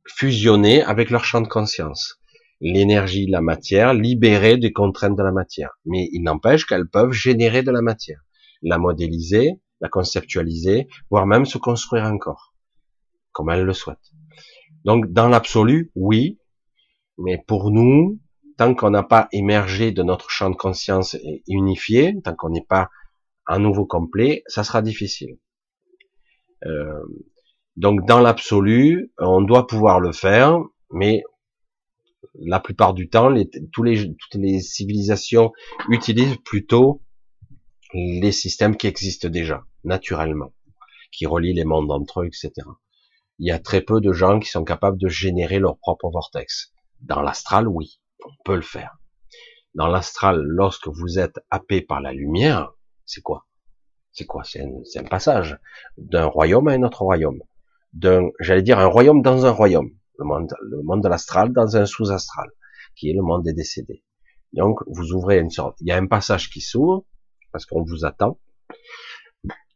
fusionné 0.07 0.83
avec 0.83 1.11
leur 1.11 1.25
champ 1.25 1.41
de 1.41 1.49
conscience. 1.49 2.21
L'énergie, 2.61 3.27
la 3.27 3.41
matière, 3.41 3.95
libérée 3.95 4.57
des 4.57 4.73
contraintes 4.73 5.17
de 5.17 5.23
la 5.23 5.33
matière. 5.33 5.79
Mais 5.85 6.09
il 6.13 6.23
n'empêche 6.23 6.67
qu'elles 6.67 6.89
peuvent 6.89 7.13
générer 7.13 7.63
de 7.63 7.71
la 7.71 7.83
matière, 7.83 8.21
la 8.63 8.79
modéliser, 8.79 9.61
la 9.81 9.89
conceptualiser, 9.89 10.89
voire 11.11 11.27
même 11.27 11.45
se 11.45 11.59
construire 11.59 12.05
encore, 12.05 12.55
comme 13.33 13.51
elles 13.51 13.65
le 13.65 13.75
souhaitent. 13.75 14.13
Donc, 14.85 15.13
dans 15.13 15.29
l'absolu, 15.29 15.93
oui, 15.95 16.39
mais 17.19 17.43
pour 17.47 17.71
nous, 17.71 18.19
tant 18.57 18.75
qu'on 18.75 18.91
n'a 18.91 19.03
pas 19.03 19.29
émergé 19.33 19.93
de 19.93 20.03
notre 20.03 20.31
champ 20.31 20.51
de 20.51 20.57
conscience 20.57 21.15
et 21.15 21.43
unifié, 21.49 22.15
tant 22.23 22.35
qu'on 22.35 22.51
n'est 22.51 22.65
pas 22.67 22.89
à 23.47 23.59
nouveau 23.59 23.87
complet, 23.87 24.43
ça 24.47 24.65
sera 24.65 24.83
difficile. 24.83 25.39
Euh, 26.65 27.03
donc 27.77 28.07
dans 28.07 28.21
l'absolu, 28.21 29.13
on 29.19 29.43
doit 29.43 29.67
pouvoir 29.67 30.01
le 30.01 30.13
faire, 30.13 30.59
mais 30.91 31.23
la 32.35 32.61
plupart 32.61 32.95
du 32.95 33.09
temps, 33.09 33.33
toutes 33.73 33.87
les 34.35 34.61
civilisations 34.61 35.53
utilisent 35.89 36.39
plutôt 36.45 37.03
les 37.93 38.33
systèmes 38.33 38.77
qui 38.77 38.87
existent 38.87 39.29
déjà, 39.29 39.65
naturellement, 39.85 40.53
qui 41.13 41.27
relient 41.27 41.55
les 41.55 41.65
mondes 41.65 41.91
entre 41.91 42.23
eux, 42.23 42.27
etc. 42.27 42.53
Il 43.39 43.47
y 43.47 43.53
a 43.53 43.59
très 43.59 43.83
peu 43.83 44.01
de 44.01 44.13
gens 44.13 44.41
qui 44.41 44.49
sont 44.49 44.65
capables 44.65 44.99
de 44.99 45.09
générer 45.09 45.59
leur 45.59 45.79
propre 45.79 46.11
vortex. 46.11 46.73
Dans 47.01 47.21
l'astral, 47.21 47.69
oui, 47.69 48.01
on 48.25 48.31
peut 48.45 48.57
le 48.57 48.63
faire. 48.63 48.97
Dans 49.75 49.89
l'astral, 49.89 50.43
lorsque 50.43 50.89
vous 50.89 51.19
êtes 51.19 51.39
happé 51.51 51.83
par 51.83 52.01
la 52.01 52.13
lumière, 52.13 52.73
c'est 53.05 53.21
quoi? 53.21 53.47
C'est 54.13 54.25
quoi? 54.25 54.43
C'est 54.45 54.63
un, 54.63 55.05
passage 55.05 55.59
d'un 55.99 56.25
royaume 56.25 56.69
à 56.69 56.73
un 56.73 56.83
autre 56.83 57.03
royaume 57.03 57.43
d'un, 57.93 58.31
j'allais 58.41 58.63
dire, 58.63 58.79
un 58.79 58.87
royaume 58.87 59.23
dans 59.23 59.47
un 59.47 59.51
royaume, 59.51 59.91
le 60.19 60.25
monde, 60.25 60.55
le 60.63 60.83
monde 60.83 61.03
de 61.03 61.09
l'astral 61.09 61.53
dans 61.53 61.77
un 61.77 61.87
sous-astral, 61.87 62.51
qui 62.95 63.11
est 63.11 63.15
le 63.15 63.23
monde 63.23 63.43
des 63.43 63.53
décédés. 63.53 64.03
Donc, 64.53 64.81
vous 64.87 65.13
ouvrez 65.13 65.39
une 65.39 65.51
sorte, 65.51 65.77
il 65.81 65.89
y 65.89 65.93
a 65.93 65.97
un 65.97 66.07
passage 66.07 66.51
qui 66.51 66.61
s'ouvre, 66.61 67.05
parce 67.53 67.67
qu'on 67.67 67.83
vous 67.83 68.05
attend, 68.05 68.39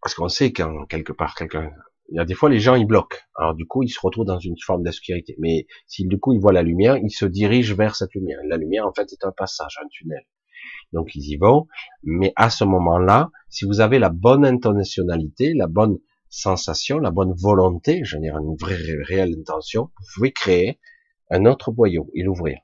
parce 0.03 0.15
qu'on 0.15 0.29
sait 0.29 0.53
qu'en 0.53 0.87
quelque 0.87 1.13
part, 1.13 1.35
quelqu'un, 1.35 1.73
il 2.11 2.17
y 2.17 2.19
a 2.19 2.25
des 2.25 2.35
fois, 2.35 2.51
les 2.51 2.59
gens, 2.59 2.75
ils 2.75 2.87
bloquent. 2.87 3.19
Alors, 3.37 3.55
du 3.55 3.67
coup, 3.67 3.83
ils 3.83 3.89
se 3.89 4.01
retrouvent 4.01 4.27
dans 4.27 4.39
une 4.39 4.57
forme 4.59 4.83
d'obscurité. 4.83 5.37
Mais 5.39 5.67
si, 5.87 6.05
du 6.07 6.19
coup, 6.19 6.33
ils 6.33 6.41
voient 6.41 6.53
la 6.53 6.63
lumière, 6.63 6.97
ils 6.97 7.11
se 7.11 7.25
dirigent 7.25 7.77
vers 7.77 7.95
cette 7.95 8.15
lumière. 8.15 8.39
La 8.49 8.57
lumière, 8.57 8.87
en 8.87 8.93
fait, 8.93 9.13
est 9.13 9.25
un 9.25 9.33
passage, 9.33 9.79
un 9.83 9.87
tunnel. 9.89 10.25
Donc, 10.93 11.15
ils 11.15 11.33
y 11.33 11.37
vont. 11.37 11.69
Mais 12.03 12.33
à 12.35 12.51
ce 12.51 12.65
moment-là, 12.65 13.31
si 13.49 13.65
vous 13.65 13.81
avez 13.81 13.99
la 13.99 14.09
bonne 14.09 14.45
intentionnalité, 14.45 15.55
la 15.55 15.69
bonne 15.69 15.99
sensation, 16.29 16.99
la 16.99 17.11
bonne 17.13 17.33
volonté, 17.37 18.03
je 18.05 18.17
veux 18.17 18.23
dire 18.23 18.39
une 18.39 18.57
vraie 18.57 18.77
réelle 19.05 19.35
intention, 19.39 19.91
vous 19.99 20.07
pouvez 20.15 20.33
créer 20.33 20.81
un 21.31 21.45
autre 21.45 21.71
boyau 21.71 22.11
et 22.15 22.23
l'ouvrir. 22.23 22.59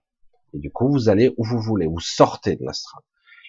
Et 0.54 0.58
du 0.58 0.70
coup, 0.70 0.90
vous 0.90 1.08
allez 1.08 1.32
où 1.36 1.44
vous 1.44 1.60
voulez, 1.60 1.86
vous 1.86 2.00
sortez 2.00 2.56
de 2.56 2.64
l'astral. 2.64 3.02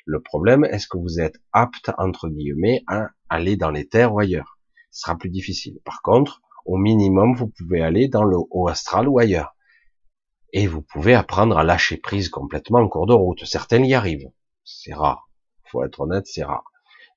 Le 0.06 0.22
problème, 0.22 0.64
est-ce 0.64 0.88
que 0.88 0.98
vous 0.98 1.19
êtes 1.19 1.38
apte, 1.52 1.91
entre 1.98 2.30
guillemets, 2.30 2.84
à 2.88 3.10
aller 3.30 3.57
dans 3.57 3.72
les 3.72 3.88
terres 3.88 4.14
ou 4.14 4.19
ailleurs? 4.19 4.57
Ce 4.92 5.02
sera 5.02 5.18
plus 5.18 5.30
difficile. 5.30 5.80
Par 5.84 6.02
contre, 6.02 6.42
au 6.66 6.78
minimum, 6.78 7.36
vous 7.36 7.48
pouvez 7.48 7.82
aller 7.82 8.08
dans 8.08 8.24
le 8.24 8.38
haut 8.50 8.68
astral 8.68 9.08
ou 9.08 9.20
ailleurs. 9.20 9.56
Et 10.54 10.68
vous 10.68 10.82
pouvez 10.82 11.14
apprendre 11.14 11.58
à 11.58 11.64
lâcher 11.64 11.98
prise 11.98 12.30
complètement 12.30 12.80
en 12.80 12.88
cours 12.88 13.08
de 13.08 13.14
route. 13.14 13.46
Certains 13.46 13.84
y 13.84 13.94
arrivent. 13.94 14.32
C'est 14.64 14.94
rare. 14.94 15.30
Faut 15.66 15.84
être 15.84 16.02
honnête, 16.02 16.28
c'est 16.28 16.44
rare. 16.44 16.64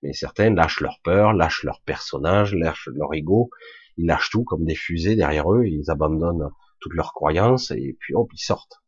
Mais 0.02 0.12
certains 0.12 0.50
lâchent 0.50 0.80
leur 0.80 1.00
peur, 1.02 1.32
lâchent 1.32 1.64
leur 1.64 1.80
personnage, 1.82 2.54
lâchent 2.54 2.88
leur 2.94 3.12
ego, 3.14 3.50
ils 3.96 4.06
lâchent 4.06 4.30
tout 4.30 4.44
comme 4.44 4.64
des 4.64 4.74
fusées 4.74 5.14
derrière 5.14 5.52
eux, 5.52 5.66
ils 5.66 5.90
abandonnent 5.90 6.50
toutes 6.80 6.94
leurs 6.94 7.12
croyances 7.12 7.70
et 7.70 7.96
puis 7.98 8.14
hop, 8.14 8.30
ils 8.32 8.38
sortent. 8.38 8.80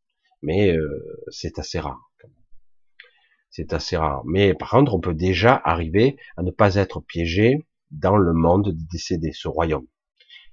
Mais 0.43 0.75
euh, 0.77 1.25
c'est 1.29 1.59
assez 1.59 1.79
rare. 1.79 2.11
C'est 3.51 3.75
assez 3.75 3.97
rare. 3.97 4.23
Mais 4.25 4.55
par 4.55 4.71
contre, 4.71 4.95
on 4.95 5.01
peut 5.01 5.15
déjà 5.15 5.61
arriver 5.65 6.17
à 6.37 6.43
ne 6.43 6.51
pas 6.51 6.77
être 6.77 7.01
piégé 7.01 7.67
dans 7.93 8.17
le 8.17 8.33
monde 8.33 8.73
des 8.73 8.85
décédés, 8.91 9.33
ce 9.33 9.49
royaume, 9.49 9.87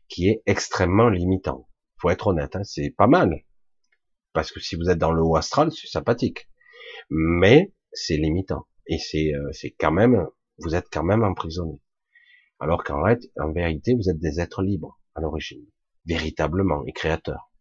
qui 0.08 0.30
est 0.30 0.44
extrêmement 0.46 1.10
limitant. 1.10 1.68
Faut 1.98 2.10
être 2.10 2.28
honnête, 2.28 2.56
hein, 2.56 2.64
c'est 2.64 2.92
pas 2.92 3.08
mal. 3.08 3.44
Parce 4.34 4.52
que 4.52 4.60
si 4.60 4.76
vous 4.76 4.90
êtes 4.90 5.00
dans 5.00 5.12
le 5.12 5.24
haut 5.24 5.36
astral, 5.36 5.72
c'est 5.72 5.88
sympathique. 5.88 6.50
Mais 7.10 7.74
c'est 7.92 8.18
limitant. 8.18 8.68
Et 8.88 8.98
c'est 9.00 9.34
euh, 9.34 9.52
quand 9.80 9.92
même 9.92 10.28
vous 10.60 10.76
êtes 10.76 10.88
quand 10.92 11.04
même 11.04 11.24
emprisonné. 11.24 11.80
Alors 12.60 12.84
qu'en 12.84 13.02
en 13.02 13.52
vérité, 13.52 13.96
vous 13.96 14.10
êtes 14.10 14.20
des 14.20 14.40
êtres 14.40 14.62
libres 14.62 15.00
à 15.16 15.22
l'origine, 15.22 15.66
véritablement, 16.06 16.84
et 16.86 16.92
créateurs. 16.92 17.52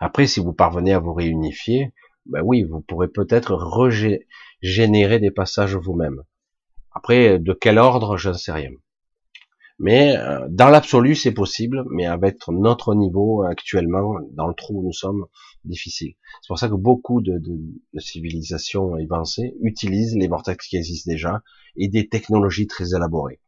Après, 0.00 0.26
si 0.26 0.40
vous 0.40 0.52
parvenez 0.52 0.92
à 0.92 0.98
vous 0.98 1.14
réunifier, 1.14 1.92
ben 2.26 2.42
oui, 2.44 2.62
vous 2.62 2.82
pourrez 2.82 3.08
peut-être 3.08 3.54
régénérer 3.54 5.18
des 5.18 5.30
passages 5.30 5.74
vous-même. 5.74 6.22
Après, 6.94 7.38
de 7.38 7.52
quel 7.52 7.78
ordre, 7.78 8.16
je 8.16 8.30
ne 8.30 8.34
sais 8.34 8.52
rien. 8.52 8.70
Mais 9.78 10.16
euh, 10.16 10.46
dans 10.48 10.68
l'absolu, 10.68 11.14
c'est 11.14 11.32
possible, 11.32 11.84
mais 11.90 12.06
avec 12.06 12.36
notre 12.48 12.94
niveau 12.94 13.42
actuellement, 13.42 14.14
dans 14.32 14.46
le 14.46 14.54
trou 14.54 14.80
où 14.80 14.84
nous 14.84 14.92
sommes, 14.92 15.26
difficile. 15.64 16.14
C'est 16.40 16.48
pour 16.48 16.58
ça 16.58 16.68
que 16.68 16.74
beaucoup 16.74 17.20
de, 17.20 17.40
civilisations 17.98 18.94
avancées 18.94 19.54
utilisent 19.62 20.16
les 20.16 20.28
vortex 20.28 20.66
qui 20.66 20.76
existent 20.76 21.10
déjà 21.10 21.42
et 21.76 21.88
des 21.88 22.08
technologies 22.08 22.66
très 22.66 22.94
élaborées. 22.94 23.40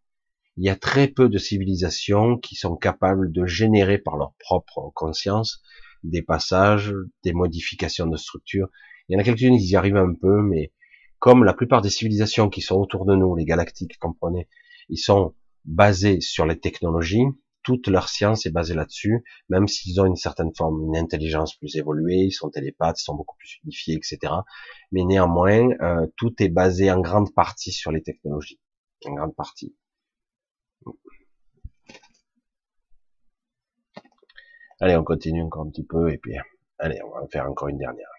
Il 0.57 0.65
y 0.65 0.71
a 0.71 0.77
très 0.77 1.09
peu 1.09 1.29
de 1.29 1.39
civilisations 1.39 2.39
qui 2.39 2.55
sont 2.55 2.77
capables 2.77 3.33
de 3.33 3.47
générer 3.47 3.99
par 3.99 4.17
leur 4.17 4.35
propre 4.39 4.93
conscience 4.95 5.63
des 6.05 6.23
passages, 6.23 6.95
des 7.25 7.33
modifications 7.33 8.07
de 8.07 8.17
structure. 8.17 8.69
Il 9.09 9.15
y 9.15 9.17
en 9.17 9.21
a 9.21 9.25
quelques-unes 9.25 9.59
qui 9.59 9.67
y 9.67 9.77
arrivent 9.77 9.97
un 9.97 10.15
peu, 10.15 10.43
mais 10.43 10.73
comme 11.25 11.43
la 11.43 11.55
plupart 11.55 11.81
des 11.81 11.89
civilisations 11.89 12.51
qui 12.51 12.61
sont 12.61 12.75
autour 12.75 13.07
de 13.07 13.15
nous, 13.15 13.35
les 13.35 13.47
galactiques, 13.47 13.97
comprenez, 13.99 14.47
ils 14.91 14.99
sont 14.99 15.35
basés 15.65 16.21
sur 16.21 16.45
les 16.45 16.61
technologies, 16.61 17.25
toute 17.63 17.89
leur 17.89 18.11
science 18.11 18.45
est 18.45 18.51
basée 18.51 18.75
là-dessus, 18.75 19.25
même 19.49 19.67
s'ils 19.67 19.99
ont 20.03 20.05
une 20.05 20.17
certaine 20.17 20.55
forme, 20.55 20.83
une 20.83 20.99
intelligence 20.99 21.57
plus 21.57 21.77
évoluée, 21.77 22.25
ils 22.27 22.31
sont 22.31 22.51
télépathes, 22.51 23.01
ils 23.01 23.05
sont 23.05 23.15
beaucoup 23.15 23.39
plus 23.39 23.59
unifiés, 23.65 23.95
etc. 23.95 24.35
Mais 24.93 25.03
néanmoins, 25.05 25.71
euh, 25.81 26.07
tout 26.19 26.35
est 26.43 26.51
basé 26.51 26.91
en 26.91 27.01
grande 27.01 27.33
partie 27.33 27.73
sur 27.73 27.91
les 27.91 28.03
technologies, 28.03 28.61
en 29.07 29.15
grande 29.15 29.35
partie. 29.35 29.75
Allez, 34.79 34.95
on 34.95 35.05
continue 35.05 35.43
encore 35.43 35.63
un 35.63 35.71
petit 35.71 35.87
peu, 35.87 36.13
et 36.13 36.19
puis, 36.19 36.37
allez, 36.79 37.01
on 37.03 37.13
va 37.13 37.23
en 37.23 37.29
faire 37.29 37.49
encore 37.49 37.69
une 37.69 37.79
dernière. 37.79 38.11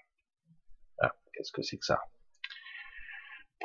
Ah, 0.98 1.12
qu'est-ce 1.34 1.52
que 1.52 1.62
c'est 1.62 1.78
que 1.78 1.86
ça? 1.86 2.00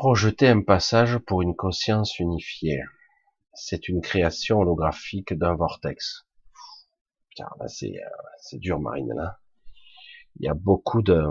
Projeter 0.00 0.48
un 0.48 0.62
passage 0.62 1.18
pour 1.18 1.42
une 1.42 1.54
conscience 1.54 2.18
unifiée. 2.20 2.82
c'est 3.52 3.86
une 3.86 4.00
création 4.00 4.60
holographique 4.60 5.34
d'un 5.34 5.54
vortex. 5.54 6.26
Car 7.36 7.54
là, 7.60 7.68
c'est, 7.68 7.98
euh, 7.98 8.08
c'est 8.40 8.58
dur, 8.58 8.80
Marine, 8.80 9.12
là. 9.14 9.40
Il 10.36 10.46
y 10.46 10.48
a 10.48 10.54
beaucoup 10.54 11.02
de, 11.02 11.22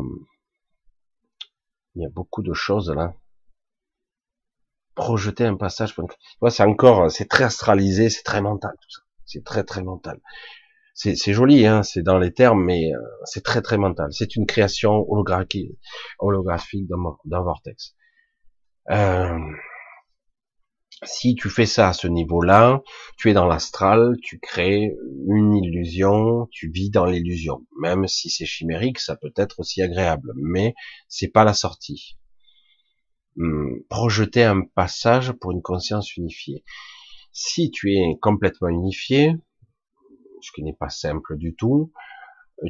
il 1.96 2.04
y 2.04 2.06
a 2.06 2.10
beaucoup 2.10 2.44
de 2.44 2.54
choses, 2.54 2.91
là. 2.91 3.16
Projeter 4.94 5.46
un 5.46 5.56
passage, 5.56 5.96
c'est 6.52 6.64
encore, 6.64 7.10
c'est 7.10 7.28
très 7.28 7.46
astralisé, 7.46 8.12
c'est 8.12 8.22
très 8.22 8.44
mental, 8.44 8.76
tout 8.80 8.91
ça. 8.91 9.02
C'est 9.26 9.44
très, 9.44 9.64
très 9.64 9.82
mental. 9.82 10.22
C'est, 10.94 11.16
c'est 11.16 11.34
joli, 11.34 11.66
hein, 11.66 11.82
c'est 11.82 12.04
dans 12.04 12.20
les 12.20 12.34
termes, 12.34 12.64
mais 12.64 12.94
euh, 12.94 13.00
c'est 13.26 13.44
très, 13.44 13.64
très 13.64 13.80
mental. 13.80 14.14
C'est 14.14 14.36
une 14.36 14.46
création 14.46 15.12
holographique, 15.12 15.72
holographique 16.20 16.88
d'un 16.88 17.41
vortex. 17.41 17.96
Euh, 18.90 19.38
si 21.03 21.36
tu 21.36 21.49
fais 21.49 21.66
ça 21.66 21.90
à 21.90 21.94
ce 21.94 22.07
niveau-là, 22.07 22.82
tu 23.18 23.30
es 23.30 23.34
dans 23.34 23.45
l'astral, 23.45 24.18
tu 24.22 24.40
crées 24.40 24.94
une 25.28 25.56
illusion, 25.56 26.48
tu 26.52 26.70
vis 26.70 26.90
dans 26.90 27.06
l'illusion. 27.06 27.66
Même 27.80 28.07
si 28.07 28.30
c'est 28.30 28.45
chimérique, 28.45 28.99
ça 28.99 29.16
peut 29.16 29.32
être 29.36 29.60
aussi 29.60 29.82
agréable, 29.82 30.34
mais 30.36 30.76
c'est 31.07 31.30
pas 31.30 31.44
la 31.44 31.53
sortie. 31.53 32.18
Hum, 33.38 33.82
projeter 33.90 34.44
un 34.44 34.61
passage 34.61 35.32
pour 35.34 35.52
une 35.52 35.61
conscience 35.61 36.18
unifiée. 36.18 36.64
Si 37.32 37.72
tu 37.72 37.94
es 37.94 38.18
complètement 38.22 38.68
unifié, 38.68 39.36
ce 40.41 40.52
qui 40.52 40.64
n'est 40.64 40.74
pas 40.74 40.90
simple 40.90 41.38
du 41.38 41.56
tout, 41.56 41.94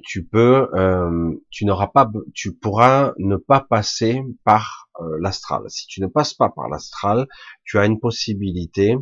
tu 0.04 0.26
peux, 0.26 0.70
euh, 0.76 1.32
tu 1.50 1.66
n'auras 1.66 1.88
pas, 1.88 2.10
tu 2.34 2.54
pourras 2.54 3.14
ne 3.18 3.38
pas 3.38 3.62
passer 3.62 4.22
par 4.44 4.90
euh, 5.00 5.18
l'astral. 5.20 5.64
Si 5.70 5.88
tu 5.88 6.02
ne 6.02 6.08
passes 6.08 6.34
pas 6.34 6.50
par 6.50 6.70
l'astral, 6.70 7.28
tu 7.64 7.80
as 7.80 7.86
une 7.86 8.00
possibilité 8.00 8.96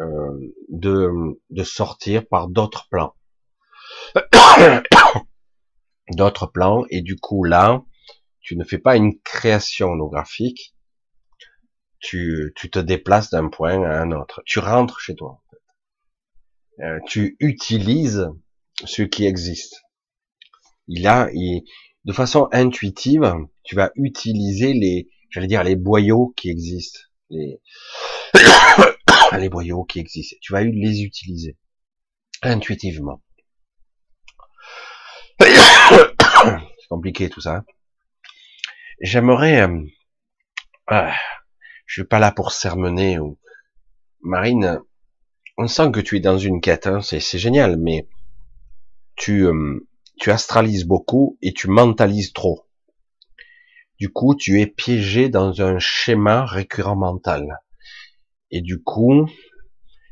euh, 0.00 0.54
de, 0.68 1.10
de 1.50 1.62
sortir 1.62 2.26
par 2.26 2.48
d'autres 2.48 2.88
plans, 2.90 3.14
d'autres 6.10 6.46
plans, 6.46 6.84
et 6.90 7.02
du 7.02 7.16
coup 7.16 7.44
là, 7.44 7.82
tu 8.40 8.56
ne 8.56 8.64
fais 8.64 8.78
pas 8.78 8.96
une 8.96 9.18
création 9.20 9.90
holographique, 9.90 10.74
tu, 11.98 12.52
tu 12.56 12.70
te 12.70 12.78
déplaces 12.78 13.30
d'un 13.30 13.48
point 13.48 13.82
à 13.82 14.00
un 14.00 14.12
autre, 14.12 14.42
tu 14.44 14.58
rentres 14.58 15.00
chez 15.00 15.14
toi. 15.14 15.42
Tu 17.06 17.36
utilises 17.40 18.28
ce 18.84 19.02
qui 19.02 19.26
existe. 19.26 19.82
Il 20.88 21.06
a, 21.06 21.28
de 22.04 22.12
façon 22.12 22.48
intuitive, 22.52 23.34
tu 23.64 23.74
vas 23.74 23.90
utiliser 23.96 24.72
les, 24.72 25.08
j'allais 25.30 25.48
dire 25.48 25.64
les 25.64 25.76
boyaux 25.76 26.32
qui 26.36 26.50
existent, 26.50 27.00
les, 27.30 27.60
les 29.38 29.48
boyaux 29.48 29.84
qui 29.84 29.98
existent. 29.98 30.36
Tu 30.40 30.52
vas 30.52 30.62
les 30.62 31.02
utiliser 31.02 31.56
intuitivement. 32.42 33.22
C'est 35.40 36.88
compliqué 36.88 37.28
tout 37.28 37.40
ça. 37.40 37.64
J'aimerais, 39.00 39.62
euh, 39.62 39.82
ah, 40.86 41.14
je 41.84 42.00
suis 42.00 42.08
pas 42.08 42.18
là 42.18 42.32
pour 42.32 42.52
sermonner 42.52 43.18
ou 43.18 43.38
Marine. 44.20 44.80
On 45.58 45.66
sent 45.68 45.90
que 45.92 46.00
tu 46.00 46.16
es 46.16 46.20
dans 46.20 46.38
une 46.38 46.60
quête, 46.60 46.86
hein, 46.86 47.00
c'est 47.00 47.38
génial, 47.38 47.76
mais 47.78 48.06
tu, 49.16 49.46
euh, 49.46 49.88
tu 50.18 50.30
astralises 50.30 50.84
beaucoup 50.84 51.38
et 51.42 51.52
tu 51.52 51.68
mentalises 51.68 52.32
trop. 52.32 52.66
Du 53.98 54.10
coup, 54.10 54.34
tu 54.34 54.60
es 54.60 54.66
piégé 54.66 55.28
dans 55.28 55.62
un 55.62 55.78
schéma 55.78 56.44
récurrent 56.44 56.96
mental. 56.96 57.58
Et 58.50 58.60
du 58.60 58.82
coup, 58.82 59.26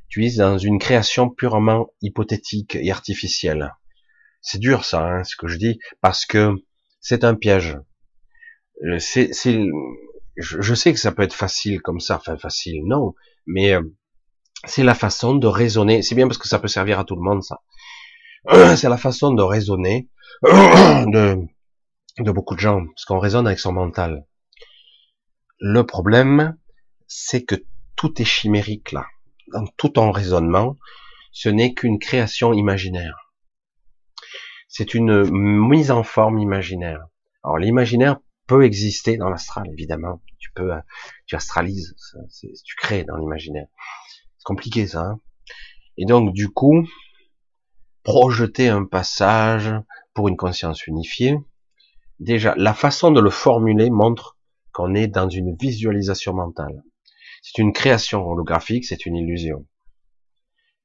tu 0.09 0.25
es 0.25 0.37
dans 0.37 0.59
une 0.59 0.79
création 0.79 1.29
purement 1.29 1.89
hypothétique 2.01 2.77
et 2.77 2.91
artificielle. 2.91 3.75
C'est 4.41 4.59
dur 4.59 4.85
ça, 4.85 5.07
hein, 5.07 5.25
ce 5.25 5.37
que 5.37 5.49
je 5.49 5.59
dis, 5.59 5.79
parce 6.01 6.27
que 6.27 6.55
c'est 7.01 7.25
un 7.25 7.35
piège. 7.35 7.79
Euh, 8.85 8.99
c'est, 8.99 9.31
je 10.37 10.75
sais 10.75 10.93
que 10.93 10.99
ça 10.99 11.13
peut 11.13 11.23
être 11.23 11.35
facile 11.35 11.81
comme 11.81 12.01
ça, 12.01 12.17
enfin 12.17 12.37
facile, 12.37 12.83
non, 12.87 13.15
mais 13.47 13.75
euh, 13.75 13.83
c'est 14.67 14.83
la 14.83 14.95
façon 14.95 15.35
de 15.35 15.47
raisonner. 15.47 16.03
C'est 16.03 16.15
bien 16.15 16.27
parce 16.27 16.39
que 16.39 16.49
ça 16.49 16.59
peut 16.59 16.69
servir 16.69 16.99
à 16.99 17.05
tout 17.05 17.17
le 17.17 17.23
monde, 17.23 17.43
ça. 17.43 17.61
C'est 18.77 18.89
la 18.89 18.97
façon 18.97 19.33
de 19.33 19.43
raisonner 19.43 20.09
de, 20.43 21.47
beaucoup 22.19 22.55
de 22.55 22.61
gens, 22.61 22.85
parce 22.87 23.05
qu'on 23.05 23.19
raisonne 23.19 23.47
avec 23.47 23.59
son 23.59 23.73
mental. 23.73 24.27
Le 25.59 25.85
problème, 25.85 26.57
c'est 27.07 27.45
que 27.45 27.65
tout 27.97 28.21
est 28.21 28.27
chimérique 28.27 28.93
là. 28.93 29.07
Dans 29.53 29.67
tout 29.77 29.91
ton 29.91 30.11
raisonnement, 30.11 30.77
ce 31.33 31.49
n'est 31.49 31.75
qu'une 31.75 31.99
création 31.99 32.53
imaginaire. 32.53 33.33
C'est 34.69 34.95
une 34.95 35.31
mise 35.31 35.91
en 35.91 36.03
forme 36.03 36.39
imaginaire. 36.39 37.07
Alors 37.45 37.59
l'imaginaire 37.59 38.19
peut 38.47 38.65
exister 38.65 39.17
dans 39.17 39.31
l'astral, 39.31 39.71
évidemment. 39.71 40.21
Tu 40.39 40.51
peux, 40.53 40.73
tu 41.27 41.37
astralises, 41.37 41.95
tu 42.65 42.75
crées 42.77 43.05
dans 43.05 43.17
l'imaginaire. 43.17 43.69
C'est 44.39 44.45
compliqué 44.45 44.87
ça. 44.87 45.03
Hein 45.03 45.21
Et 45.97 46.05
donc 46.05 46.35
du 46.35 46.49
coup, 46.49 46.87
projeter 48.05 48.69
un 48.69 48.85
passage 48.85 49.75
pour 50.15 50.29
une 50.29 50.37
conscience 50.37 50.87
unifiée, 50.87 51.37
déjà, 52.21 52.55
la 52.57 52.75
façon 52.75 53.11
de 53.11 53.21
le 53.21 53.31
formuler 53.31 53.91
montre 53.91 54.37
qu'on 54.73 54.95
est 54.95 55.09
dans 55.09 55.29
une 55.29 55.57
visualisation 55.57 56.35
mentale. 56.35 56.85
C'est 57.43 57.61
une 57.61 57.73
création 57.73 58.27
holographique, 58.27 58.85
c'est 58.85 59.07
une 59.07 59.17
illusion. 59.17 59.67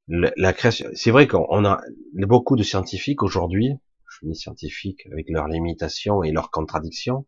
La 0.07 0.53
création, 0.53 0.87
c'est 0.93 1.11
vrai 1.11 1.27
qu'on 1.27 1.65
a 1.65 1.81
beaucoup 2.13 2.55
de 2.55 2.63
scientifiques 2.63 3.21
aujourd'hui, 3.21 3.75
je 4.21 4.33
scientifiques 4.33 5.05
avec 5.11 5.29
leurs 5.29 5.47
limitations 5.47 6.23
et 6.23 6.31
leurs 6.31 6.49
contradictions, 6.49 7.25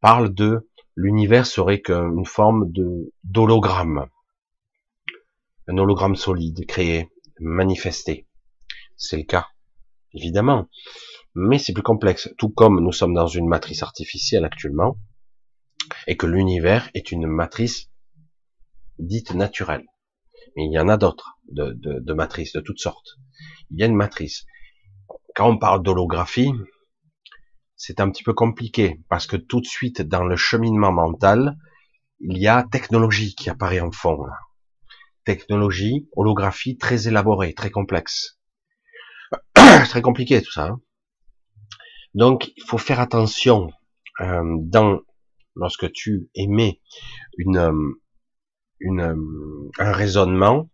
parlent 0.00 0.34
de 0.34 0.68
l'univers 0.96 1.46
serait 1.46 1.80
qu'une 1.80 2.26
forme 2.26 2.70
d'hologramme, 3.24 4.08
un 5.68 5.78
hologramme 5.78 6.16
solide 6.16 6.66
créé, 6.66 7.08
manifesté. 7.38 8.27
C'est 8.98 9.16
le 9.16 9.22
cas, 9.22 9.46
évidemment. 10.12 10.68
Mais 11.34 11.58
c'est 11.58 11.72
plus 11.72 11.82
complexe. 11.82 12.28
Tout 12.36 12.50
comme 12.50 12.80
nous 12.80 12.92
sommes 12.92 13.14
dans 13.14 13.28
une 13.28 13.48
matrice 13.48 13.82
artificielle 13.82 14.44
actuellement, 14.44 14.98
et 16.06 16.16
que 16.16 16.26
l'univers 16.26 16.90
est 16.94 17.12
une 17.12 17.26
matrice 17.26 17.90
dite 18.98 19.34
naturelle. 19.34 19.86
Mais 20.56 20.64
il 20.64 20.72
y 20.72 20.78
en 20.80 20.88
a 20.88 20.96
d'autres, 20.96 21.38
de, 21.52 21.72
de, 21.74 22.12
matrices 22.12 22.52
de 22.52 22.60
toutes 22.60 22.80
sortes. 22.80 23.16
Il 23.70 23.78
y 23.78 23.84
a 23.84 23.86
une 23.86 23.94
matrice. 23.94 24.44
Quand 25.36 25.48
on 25.48 25.58
parle 25.58 25.82
d'holographie, 25.82 26.52
c'est 27.76 28.00
un 28.00 28.10
petit 28.10 28.24
peu 28.24 28.34
compliqué, 28.34 29.00
parce 29.08 29.28
que 29.28 29.36
tout 29.36 29.60
de 29.60 29.66
suite, 29.66 30.02
dans 30.02 30.24
le 30.24 30.36
cheminement 30.36 30.92
mental, 30.92 31.56
il 32.18 32.36
y 32.38 32.48
a 32.48 32.64
technologie 32.64 33.36
qui 33.36 33.48
apparaît 33.48 33.80
en 33.80 33.92
fond. 33.92 34.18
Technologie, 35.24 36.08
holographie 36.16 36.76
très 36.76 37.06
élaborée, 37.06 37.54
très 37.54 37.70
complexe. 37.70 38.37
c'est 39.84 39.90
très 39.90 40.02
compliqué 40.02 40.42
tout 40.42 40.52
ça. 40.52 40.66
Hein. 40.66 40.80
Donc, 42.14 42.52
il 42.56 42.64
faut 42.64 42.78
faire 42.78 43.00
attention 43.00 43.70
euh, 44.20 44.42
dans 44.60 45.00
lorsque 45.54 45.90
tu 45.92 46.30
émets 46.34 46.80
une, 47.36 47.58
euh, 47.58 48.00
une, 48.80 49.00
euh, 49.00 49.70
un 49.78 49.92
raisonnement, 49.92 50.70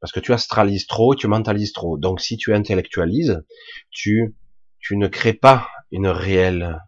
parce 0.00 0.12
que 0.12 0.20
tu 0.20 0.32
astralises 0.32 0.86
trop, 0.86 1.14
tu 1.14 1.26
mentalises 1.26 1.72
trop. 1.72 1.98
Donc, 1.98 2.20
si 2.20 2.36
tu 2.36 2.54
intellectualises, 2.54 3.44
tu, 3.90 4.36
tu 4.78 4.96
ne 4.96 5.08
crées 5.08 5.32
pas 5.32 5.68
une 5.90 6.08
réelle 6.08 6.78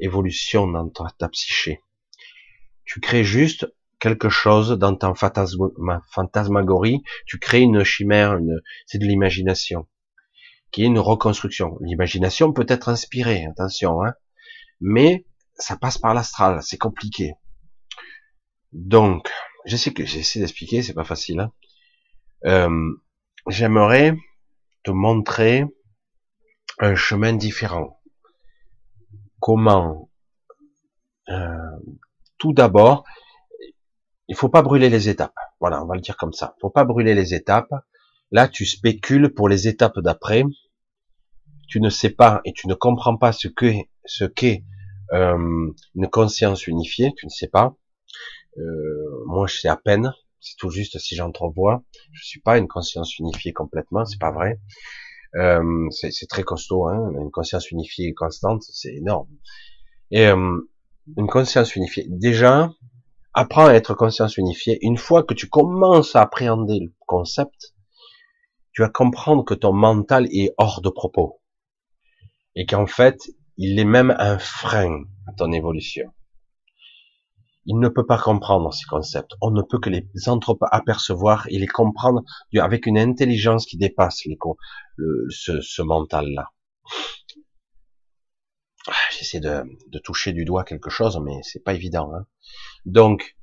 évolution 0.00 0.66
dans 0.66 0.88
ta, 0.88 1.28
psyché. 1.28 1.80
Tu 2.84 3.00
crées 3.00 3.24
juste 3.24 3.66
quelque 3.98 4.28
chose 4.28 4.78
dans 4.78 4.96
ta 4.96 5.12
fantasmagorie, 5.14 7.02
tu 7.26 7.38
crées 7.38 7.60
une 7.60 7.84
chimère, 7.84 8.36
une, 8.36 8.60
c'est 8.86 8.98
de 8.98 9.06
l'imagination 9.06 9.86
qui 10.72 10.82
est 10.82 10.86
une 10.86 10.98
reconstruction. 10.98 11.76
L'imagination 11.80 12.52
peut 12.52 12.66
être 12.68 12.88
inspirée, 12.88 13.46
attention, 13.46 14.02
hein, 14.02 14.14
mais 14.80 15.26
ça 15.54 15.76
passe 15.76 15.98
par 15.98 16.14
l'astral, 16.14 16.60
c'est 16.62 16.78
compliqué. 16.78 17.34
Donc, 18.72 19.30
je 19.66 19.76
sais 19.76 19.92
que 19.92 20.04
j'essaie 20.04 20.40
d'expliquer, 20.40 20.82
c'est 20.82 20.94
pas 20.94 21.04
facile. 21.04 21.40
Hein. 21.40 21.52
Euh, 22.46 22.92
J'aimerais 23.48 24.16
te 24.84 24.92
montrer 24.92 25.64
un 26.78 26.94
chemin 26.94 27.32
différent. 27.32 28.00
Comment 29.40 30.10
euh, 31.28 31.76
Tout 32.38 32.52
d'abord, 32.52 33.04
il 34.28 34.36
faut 34.36 34.48
pas 34.48 34.62
brûler 34.62 34.88
les 34.88 35.08
étapes. 35.08 35.34
Voilà, 35.58 35.82
on 35.82 35.86
va 35.86 35.96
le 35.96 36.00
dire 36.00 36.16
comme 36.16 36.32
ça. 36.32 36.54
Faut 36.60 36.70
pas 36.70 36.84
brûler 36.84 37.14
les 37.14 37.34
étapes. 37.34 37.72
Là, 38.30 38.46
tu 38.46 38.64
spécules 38.64 39.34
pour 39.34 39.48
les 39.48 39.66
étapes 39.66 39.98
d'après. 39.98 40.44
Tu 41.72 41.80
ne 41.80 41.88
sais 41.88 42.10
pas 42.10 42.42
et 42.44 42.52
tu 42.52 42.68
ne 42.68 42.74
comprends 42.74 43.16
pas 43.16 43.32
ce 43.32 43.48
que 43.48 43.72
ce 44.04 44.26
qu'est 44.26 44.62
euh, 45.14 45.72
une 45.94 46.10
conscience 46.10 46.66
unifiée. 46.66 47.14
Tu 47.16 47.24
ne 47.24 47.30
sais 47.30 47.48
pas. 47.48 47.74
Euh, 48.58 49.24
moi, 49.24 49.46
je 49.46 49.56
sais 49.56 49.68
à 49.68 49.76
peine. 49.78 50.12
C'est 50.38 50.56
tout 50.58 50.68
juste 50.68 50.98
si 50.98 51.16
j'entrevois. 51.16 51.82
Je 52.12 52.26
suis 52.26 52.42
pas 52.42 52.58
une 52.58 52.68
conscience 52.68 53.18
unifiée 53.18 53.54
complètement, 53.54 54.04
c'est 54.04 54.18
pas 54.18 54.32
vrai. 54.32 54.60
Euh, 55.36 55.88
c'est 55.90 56.28
très 56.28 56.42
costaud, 56.42 56.88
hein. 56.88 57.10
Une 57.18 57.30
conscience 57.30 57.70
unifiée 57.70 58.12
constante, 58.12 58.64
c'est 58.64 58.92
énorme. 58.94 59.30
Et 60.10 60.26
une 60.26 61.26
conscience 61.26 61.74
unifiée. 61.74 62.04
Déjà, 62.06 62.70
apprends 63.32 63.68
à 63.68 63.72
être 63.72 63.94
conscience 63.94 64.36
unifiée. 64.36 64.76
Une 64.82 64.98
fois 64.98 65.22
que 65.22 65.32
tu 65.32 65.48
commences 65.48 66.16
à 66.16 66.20
appréhender 66.20 66.80
le 66.80 66.92
concept, 67.06 67.72
tu 68.72 68.82
vas 68.82 68.90
comprendre 68.90 69.42
que 69.42 69.54
ton 69.54 69.72
mental 69.72 70.26
est 70.32 70.52
hors 70.58 70.82
de 70.82 70.90
propos. 70.90 71.38
Et 72.54 72.66
qu'en 72.66 72.86
fait, 72.86 73.18
il 73.56 73.78
est 73.78 73.84
même 73.84 74.14
un 74.18 74.38
frein 74.38 75.04
à 75.26 75.32
ton 75.32 75.52
évolution. 75.52 76.12
Il 77.64 77.78
ne 77.78 77.88
peut 77.88 78.06
pas 78.06 78.18
comprendre 78.18 78.72
ces 78.72 78.84
concepts. 78.86 79.32
On 79.40 79.50
ne 79.50 79.62
peut 79.62 79.78
que 79.78 79.88
les 79.88 80.08
apercevoir 80.70 81.46
et 81.48 81.58
les 81.58 81.68
comprendre 81.68 82.22
avec 82.56 82.86
une 82.86 82.98
intelligence 82.98 83.66
qui 83.66 83.76
dépasse 83.76 84.24
ce, 85.28 85.82
mental-là. 85.82 86.50
Ah, 88.88 88.92
j'essaie 89.16 89.38
de, 89.38 89.62
de, 89.92 89.98
toucher 90.00 90.32
du 90.32 90.44
doigt 90.44 90.64
quelque 90.64 90.90
chose, 90.90 91.20
mais 91.24 91.38
c'est 91.42 91.62
pas 91.62 91.74
évident. 91.74 92.12
Hein. 92.14 92.26
Donc, 92.84 93.36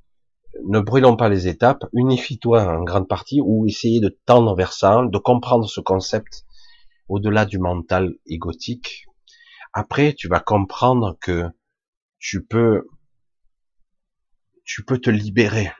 ne 0.67 0.81
brûlons 0.81 1.15
pas 1.15 1.29
les 1.29 1.47
étapes, 1.47 1.85
unifie-toi 1.93 2.63
en 2.63 2.83
grande 2.83 3.07
partie, 3.07 3.39
ou 3.41 3.65
essayez 3.65 4.01
de 4.01 4.19
tendre 4.25 4.53
vers 4.55 4.73
ça, 4.73 5.01
de 5.09 5.17
comprendre 5.17 5.69
ce 5.69 5.79
concept 5.79 6.43
au-delà 7.09 7.45
du 7.45 7.59
mental 7.59 8.13
égotique. 8.25 9.05
Après, 9.73 10.13
tu 10.13 10.27
vas 10.27 10.39
comprendre 10.39 11.17
que 11.19 11.49
tu 12.19 12.45
peux, 12.45 12.88
tu 14.63 14.85
peux 14.85 14.99
te 14.99 15.09
libérer. 15.09 15.71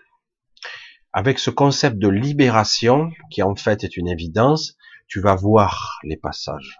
Avec 1.14 1.40
ce 1.40 1.50
concept 1.50 1.98
de 1.98 2.10
libération, 2.10 3.12
qui 3.32 3.42
en 3.42 3.56
fait 3.56 3.84
est 3.84 3.98
une 3.98 4.08
évidence, 4.08 4.76
tu 5.08 5.22
vas 5.22 5.36
voir 5.36 6.00
les 6.04 6.18
passages 6.18 6.80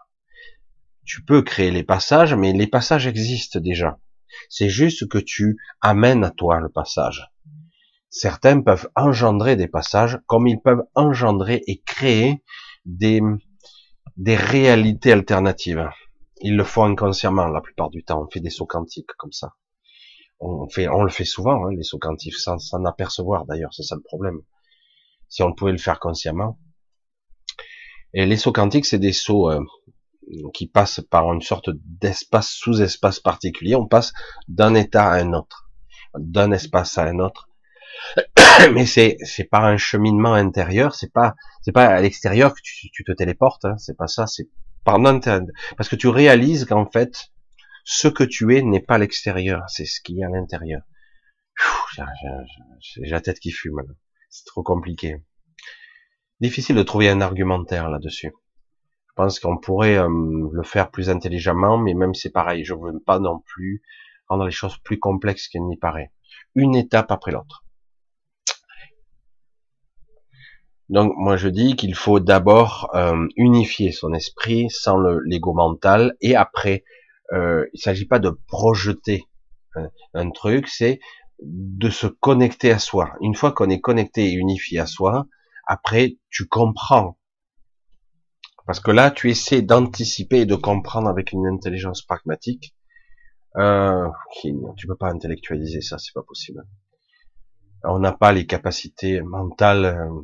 tu 1.10 1.24
peux 1.24 1.42
créer 1.42 1.72
les 1.72 1.84
passages, 1.84 2.36
mais 2.36 2.54
les 2.54 2.68
passages 2.68 3.08
existent 3.08 3.60
déjà. 3.60 4.00
C'est 4.48 4.70
juste 4.70 5.10
que 5.10 5.18
tu 5.18 5.58
amènes 5.82 6.24
à 6.24 6.30
toi 6.30 6.60
le 6.60 6.70
passage. 6.70 7.32
Certains 8.12 8.62
peuvent 8.62 8.88
engendrer 8.96 9.56
des 9.56 9.68
passages, 9.68 10.20
comme 10.28 10.46
ils 10.46 10.62
peuvent 10.62 10.84
engendrer 10.94 11.64
et 11.66 11.82
créer 11.82 12.44
des, 12.86 13.24
des 14.20 14.36
réalités 14.36 15.14
alternatives. 15.14 15.90
Ils 16.42 16.58
le 16.58 16.64
font 16.66 16.84
inconsciemment 16.84 17.48
la 17.48 17.62
plupart 17.62 17.90
du 17.90 18.04
temps. 18.04 18.22
On 18.22 18.30
fait 18.30 18.42
des 18.42 18.50
sauts 18.50 18.66
quantiques 18.66 19.14
comme 19.18 19.32
ça. 19.32 19.54
On 20.42 20.68
fait, 20.68 20.90
on 20.90 21.04
le 21.04 21.10
fait 21.10 21.26
souvent, 21.26 21.66
hein, 21.66 21.74
les 21.74 21.84
sauts 21.84 22.00
quantiques, 22.00 22.36
sans 22.36 22.60
s'en 22.60 22.84
apercevoir 22.84 23.46
d'ailleurs. 23.46 23.74
C'est 23.74 23.84
ça 23.84 23.96
le 23.96 24.02
problème. 24.02 24.42
Si 25.30 25.42
on 25.42 25.54
pouvait 25.54 25.72
le 25.72 25.78
faire 25.78 26.00
consciemment. 26.00 26.60
Et 28.14 28.26
les 28.26 28.36
sauts 28.36 28.52
quantiques, 28.52 28.86
c'est 28.86 29.00
des 29.00 29.14
sauts 29.14 29.52
euh, 29.52 29.64
qui 30.54 30.68
passe 30.68 31.00
par 31.10 31.32
une 31.32 31.42
sorte 31.42 31.70
d'espace 31.74 32.50
sous-espace 32.50 33.22
particulier. 33.22 33.76
On 33.76 33.88
passe 33.88 34.12
d'un 34.50 34.76
état 34.76 35.10
à 35.10 35.16
un 35.16 35.32
autre, 35.32 35.70
d'un 36.18 36.52
espace 36.52 36.98
à 36.98 37.04
un 37.04 37.20
autre. 37.20 37.49
Mais 38.74 38.86
c'est 38.86 39.18
c'est 39.24 39.46
pas 39.46 39.62
un 39.62 39.78
cheminement 39.78 40.34
intérieur, 40.34 40.96
c'est 40.96 41.12
pas 41.12 41.36
c'est 41.62 41.72
pas 41.72 41.86
à 41.86 42.02
l'extérieur 42.02 42.54
que 42.54 42.60
tu, 42.64 43.04
te 43.04 43.12
téléportes. 43.12 43.66
Hein, 43.66 43.78
c'est 43.78 43.98
pas 43.98 44.08
ça. 44.08 44.28
C'est 44.28 44.48
par 44.84 45.00
parce 45.78 45.90
que 45.90 45.96
tu 45.96 46.08
réalises 46.08 46.66
qu'en 46.66 46.86
fait 46.86 47.32
ce 47.84 48.08
que 48.08 48.24
tu 48.24 48.56
es 48.56 48.62
n'est 48.62 48.82
pas 48.82 48.98
l'extérieur, 48.98 49.64
c'est 49.68 49.86
ce 49.86 50.02
qui 50.02 50.20
est 50.20 50.24
à 50.24 50.30
l'intérieur. 50.30 50.82
J'ai 52.82 53.10
la 53.10 53.22
tête 53.22 53.40
qui 53.40 53.52
fume. 53.52 53.82
C'est 54.30 54.46
trop 54.46 54.64
compliqué. 54.64 55.18
Difficile 56.40 56.76
de 56.76 56.84
trouver 56.84 57.10
un 57.10 57.20
argumentaire 57.20 57.90
là-dessus. 57.90 58.32
Je 59.08 59.14
pense 59.16 59.40
qu'on 59.40 59.58
pourrait 59.58 59.98
euh, 59.98 60.08
le 60.54 60.64
faire 60.64 60.92
plus 60.92 61.10
intelligemment, 61.10 61.78
mais 61.78 61.94
même 61.94 62.14
c'est 62.14 62.30
pareil, 62.30 62.64
je 62.64 62.74
veux 62.74 63.00
pas 63.06 63.20
non 63.20 63.40
plus 63.40 63.82
rendre 64.28 64.46
les 64.46 64.52
choses 64.52 64.78
plus 64.78 65.00
complexes 65.00 65.50
qu'il 65.50 65.66
n'y 65.66 65.76
paraît. 65.76 66.12
Une 66.56 66.76
étape 66.76 67.12
après 67.12 67.32
l'autre. 67.32 67.66
Donc 70.90 71.14
moi 71.16 71.38
je 71.38 71.48
dis 71.48 71.76
qu'il 71.76 71.96
faut 71.96 72.20
d'abord 72.20 72.90
euh, 72.96 73.28
unifier 73.36 73.92
son 73.92 74.14
esprit 74.14 74.70
sans 74.70 74.98
l'ego 75.26 75.54
mental 75.54 76.16
et 76.22 76.36
après 76.36 76.84
euh, 77.32 77.66
il 77.74 77.80
s'agit 77.80 78.08
pas 78.08 78.20
de 78.20 78.32
projeter 78.48 79.26
un, 79.76 79.90
un 80.16 80.32
truc, 80.32 80.68
c'est 80.68 81.00
de 81.42 81.90
se 81.90 82.08
connecter 82.08 82.72
à 82.72 82.80
soi. 82.80 83.12
Une 83.22 83.36
fois 83.36 83.52
qu'on 83.52 83.70
est 83.70 83.80
connecté 83.80 84.30
et 84.30 84.34
unifié 84.34 84.80
à 84.80 84.88
soi, 84.88 85.28
après 85.68 86.18
tu 86.30 86.48
comprends 86.48 87.20
parce 88.70 88.82
que 88.82 88.92
là, 88.92 89.10
tu 89.10 89.32
essaies 89.32 89.64
d'anticiper 89.64 90.42
et 90.42 90.46
de 90.46 90.54
comprendre 90.54 91.10
avec 91.10 91.32
une 91.32 91.48
intelligence 91.48 92.04
pragmatique. 92.04 92.76
Euh, 93.58 94.08
tu 94.44 94.86
peux 94.86 94.96
pas 94.96 95.10
intellectualiser 95.10 95.82
ça, 95.82 95.98
c'est 95.98 96.14
pas 96.14 96.22
possible. 96.22 96.62
On 97.84 97.98
n'a 97.98 98.12
pas 98.12 98.32
les 98.32 98.46
capacités 98.46 99.24
mentales 99.24 99.86
euh, 99.86 100.22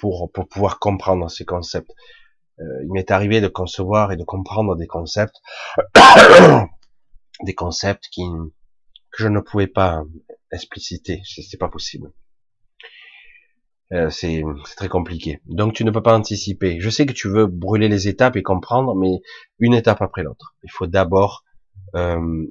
pour, 0.00 0.30
pour 0.32 0.48
pouvoir 0.48 0.78
comprendre 0.78 1.30
ces 1.30 1.44
concepts. 1.44 1.90
Euh, 2.60 2.64
il 2.84 2.92
m'est 2.92 3.10
arrivé 3.10 3.40
de 3.40 3.48
concevoir 3.48 4.12
et 4.12 4.16
de 4.16 4.24
comprendre 4.24 4.74
des 4.76 4.86
concepts, 4.86 5.36
des 7.44 7.54
concepts 7.54 8.08
qui 8.10 8.22
que 9.10 9.22
je 9.22 9.28
ne 9.28 9.40
pouvais 9.40 9.66
pas 9.66 10.02
expliciter, 10.52 11.22
c'est 11.24 11.58
pas 11.58 11.68
possible. 11.68 12.12
Euh, 13.92 14.10
c'est 14.10 14.42
très 14.76 14.88
compliqué. 14.88 15.40
Donc 15.46 15.72
tu 15.72 15.84
ne 15.84 15.90
peux 15.90 16.02
pas 16.02 16.16
anticiper. 16.16 16.78
Je 16.78 16.90
sais 16.90 17.06
que 17.06 17.12
tu 17.12 17.28
veux 17.28 17.46
brûler 17.46 17.88
les 17.88 18.06
étapes 18.06 18.36
et 18.36 18.42
comprendre, 18.42 18.94
mais 18.94 19.20
une 19.60 19.72
étape 19.72 20.02
après 20.02 20.22
l'autre. 20.22 20.56
Il 20.62 20.70
faut 20.70 20.86
d'abord 20.86 21.44
euh, 21.94 22.46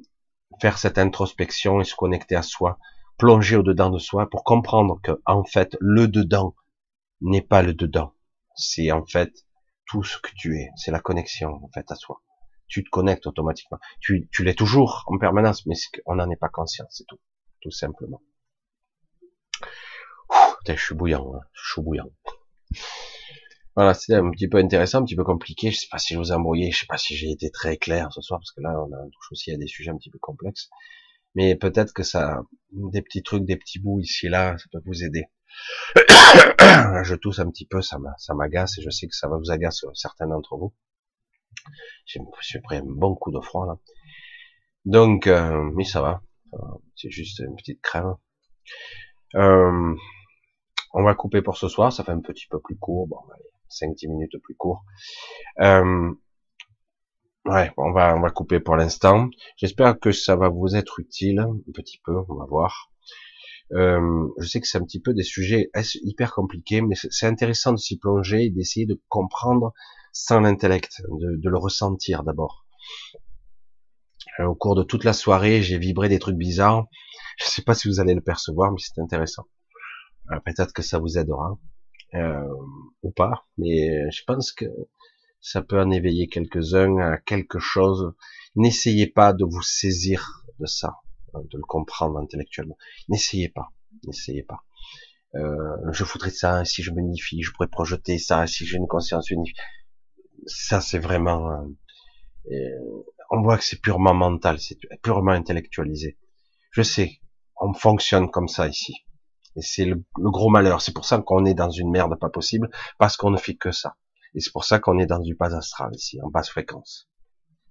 faire 0.60 0.78
cette 0.78 0.98
introspection 0.98 1.80
et 1.80 1.84
se 1.84 1.94
connecter 1.94 2.34
à 2.34 2.42
soi, 2.42 2.78
plonger 3.18 3.56
au 3.56 3.62
dedans 3.62 3.90
de 3.90 3.98
soi 3.98 4.28
pour 4.28 4.42
comprendre 4.42 4.98
que 5.02 5.12
en 5.26 5.44
fait 5.44 5.76
le 5.80 6.08
dedans 6.08 6.56
n'est 7.20 7.42
pas 7.42 7.62
le 7.62 7.74
dedans. 7.74 8.14
C'est 8.54 8.90
en 8.90 9.04
fait 9.04 9.32
tout 9.86 10.02
ce 10.02 10.18
que 10.18 10.30
tu 10.36 10.58
es. 10.58 10.68
C'est 10.76 10.90
la 10.90 11.00
connexion 11.00 11.60
en 11.62 11.68
fait 11.72 11.90
à 11.90 11.94
soi. 11.94 12.22
Tu 12.66 12.84
te 12.84 12.90
connectes 12.90 13.26
automatiquement. 13.26 13.78
Tu, 14.00 14.28
tu 14.32 14.44
l'es 14.44 14.54
toujours 14.54 15.04
en 15.06 15.18
permanence, 15.18 15.64
mais 15.66 15.74
on 16.06 16.16
n'en 16.16 16.30
est 16.30 16.36
pas 16.36 16.50
conscient, 16.50 16.86
c'est 16.90 17.06
tout, 17.06 17.18
tout 17.62 17.70
simplement 17.70 18.20
je 20.76 20.84
suis 20.84 20.94
bouillant, 20.94 21.32
hein. 21.34 21.40
je 21.52 21.72
suis 21.72 21.82
bouillant. 21.82 22.10
Voilà, 23.74 23.94
c'était 23.94 24.14
un 24.14 24.30
petit 24.30 24.48
peu 24.48 24.58
intéressant, 24.58 24.98
un 24.98 25.04
petit 25.04 25.14
peu 25.14 25.24
compliqué. 25.24 25.70
Je 25.70 25.78
sais 25.78 25.86
pas 25.90 25.98
si 25.98 26.14
je 26.14 26.18
vous 26.18 26.32
ai 26.32 26.34
embrouillé, 26.34 26.72
je 26.72 26.80
sais 26.80 26.86
pas 26.86 26.98
si 26.98 27.16
j'ai 27.16 27.30
été 27.30 27.50
très 27.50 27.76
clair 27.76 28.12
ce 28.12 28.20
soir, 28.20 28.40
parce 28.40 28.52
que 28.52 28.60
là, 28.60 28.74
on 28.82 28.92
a 28.92 29.04
touche 29.04 29.32
aussi 29.32 29.52
à 29.52 29.56
des 29.56 29.68
sujets 29.68 29.90
un 29.90 29.96
petit 29.96 30.10
peu 30.10 30.18
complexes. 30.18 30.68
Mais 31.34 31.54
peut-être 31.56 31.92
que 31.92 32.02
ça, 32.02 32.42
des 32.72 33.02
petits 33.02 33.22
trucs, 33.22 33.44
des 33.44 33.56
petits 33.56 33.78
bouts 33.78 34.00
ici 34.00 34.26
et 34.26 34.30
là, 34.30 34.56
ça 34.58 34.64
peut 34.72 34.82
vous 34.84 35.04
aider. 35.04 35.24
je 35.96 37.14
tousse 37.14 37.38
un 37.38 37.50
petit 37.50 37.66
peu, 37.66 37.80
ça 37.82 37.98
m'agace 38.34 38.78
et 38.78 38.82
je 38.82 38.90
sais 38.90 39.06
que 39.06 39.14
ça 39.14 39.28
va 39.28 39.36
vous 39.36 39.50
agacer 39.50 39.86
certains 39.94 40.26
d'entre 40.26 40.56
vous. 40.56 40.74
J'ai 42.06 42.60
pris 42.60 42.76
un 42.76 42.84
bon 42.84 43.14
coup 43.14 43.30
de 43.30 43.40
froid 43.40 43.66
là. 43.66 43.78
Donc, 44.84 45.26
euh, 45.26 45.70
mais 45.74 45.84
ça 45.84 46.00
va. 46.00 46.22
C'est 46.96 47.10
juste 47.10 47.40
une 47.40 47.56
petite 47.56 47.82
crème. 47.82 48.14
Euh, 49.34 49.94
on 50.94 51.02
va 51.02 51.14
couper 51.14 51.42
pour 51.42 51.56
ce 51.56 51.68
soir, 51.68 51.92
ça 51.92 52.04
fait 52.04 52.12
un 52.12 52.20
petit 52.20 52.46
peu 52.48 52.60
plus 52.60 52.76
court, 52.76 53.06
bon, 53.06 53.18
5-10 53.70 54.08
minutes 54.08 54.38
plus 54.42 54.54
court. 54.54 54.84
Euh, 55.60 56.12
ouais, 57.48 57.72
on 57.76 57.92
va, 57.92 58.16
on 58.16 58.20
va 58.20 58.30
couper 58.30 58.60
pour 58.60 58.76
l'instant. 58.76 59.28
J'espère 59.56 59.98
que 59.98 60.12
ça 60.12 60.36
va 60.36 60.48
vous 60.48 60.76
être 60.76 61.00
utile, 61.00 61.40
un 61.40 61.56
petit 61.72 62.00
peu, 62.04 62.14
on 62.28 62.34
va 62.34 62.46
voir. 62.46 62.90
Euh, 63.72 64.28
je 64.38 64.48
sais 64.48 64.60
que 64.60 64.66
c'est 64.66 64.78
un 64.78 64.84
petit 64.84 65.00
peu 65.00 65.12
des 65.12 65.22
sujets 65.22 65.70
hyper 66.02 66.32
compliqués, 66.32 66.80
mais 66.80 66.94
c'est 66.94 67.26
intéressant 67.26 67.72
de 67.72 67.78
s'y 67.78 67.98
plonger 67.98 68.46
et 68.46 68.50
d'essayer 68.50 68.86
de 68.86 69.00
comprendre 69.08 69.72
sans 70.12 70.40
l'intellect, 70.40 71.02
de, 71.20 71.48
le 71.48 71.58
ressentir 71.58 72.22
d'abord. 72.22 72.66
Euh, 74.40 74.46
au 74.46 74.54
cours 74.54 74.74
de 74.74 74.82
toute 74.82 75.04
la 75.04 75.12
soirée, 75.12 75.62
j'ai 75.62 75.78
vibré 75.78 76.08
des 76.08 76.18
trucs 76.18 76.36
bizarres. 76.36 76.86
Je 77.38 77.44
sais 77.44 77.62
pas 77.62 77.74
si 77.74 77.88
vous 77.88 78.00
allez 78.00 78.14
le 78.14 78.20
percevoir, 78.20 78.72
mais 78.72 78.78
c'est 78.80 79.00
intéressant. 79.00 79.44
Euh, 80.32 80.40
peut-être 80.44 80.72
que 80.72 80.82
ça 80.82 80.98
vous 80.98 81.18
aidera 81.18 81.58
ou 83.02 83.10
pas, 83.10 83.44
mais 83.58 84.10
je 84.10 84.22
pense 84.26 84.50
que 84.50 84.64
ça 85.40 85.62
peut 85.62 85.80
en 85.80 85.90
éveiller 85.90 86.28
quelques-uns 86.28 86.98
à 86.98 87.18
quelque 87.18 87.58
chose. 87.58 88.14
N'essayez 88.56 89.06
pas 89.06 89.32
de 89.32 89.44
vous 89.44 89.62
saisir 89.62 90.44
de 90.58 90.66
ça, 90.66 90.96
hein, 91.34 91.40
de 91.50 91.58
le 91.58 91.64
comprendre 91.64 92.18
intellectuellement. 92.18 92.76
N'essayez 93.08 93.48
pas, 93.48 93.68
n'essayez 94.06 94.42
pas. 94.42 94.64
Euh, 95.34 95.92
je 95.92 96.04
voudrais 96.04 96.30
ça, 96.30 96.64
si 96.64 96.82
je 96.82 96.90
m'unifie, 96.90 97.42
je 97.42 97.52
pourrais 97.52 97.68
projeter 97.68 98.18
ça, 98.18 98.46
si 98.46 98.66
j'ai 98.66 98.76
une 98.76 98.86
conscience 98.86 99.30
unifiée. 99.30 99.56
Ça, 100.46 100.80
c'est 100.80 100.98
vraiment... 100.98 101.50
Euh, 102.50 103.04
on 103.30 103.42
voit 103.42 103.58
que 103.58 103.64
c'est 103.64 103.80
purement 103.80 104.14
mental, 104.14 104.58
c'est 104.58 104.78
purement 105.02 105.32
intellectualisé. 105.32 106.18
Je 106.70 106.82
sais, 106.82 107.20
on 107.60 107.74
fonctionne 107.74 108.30
comme 108.30 108.48
ça 108.48 108.68
ici. 108.68 108.94
Et 109.56 109.62
c'est 109.62 109.84
le, 109.84 110.02
gros 110.16 110.48
malheur. 110.48 110.80
C'est 110.80 110.94
pour 110.94 111.04
ça 111.04 111.18
qu'on 111.18 111.44
est 111.44 111.54
dans 111.54 111.70
une 111.70 111.90
merde 111.90 112.18
pas 112.18 112.30
possible, 112.30 112.70
parce 112.98 113.16
qu'on 113.16 113.30
ne 113.30 113.36
fait 113.36 113.54
que 113.54 113.72
ça. 113.72 113.96
Et 114.34 114.40
c'est 114.40 114.52
pour 114.52 114.64
ça 114.64 114.78
qu'on 114.78 114.98
est 114.98 115.06
dans 115.06 115.18
du 115.18 115.36
pas 115.36 115.54
astral 115.56 115.90
ici, 115.94 116.20
en 116.22 116.28
basse 116.28 116.50
fréquence. 116.50 117.08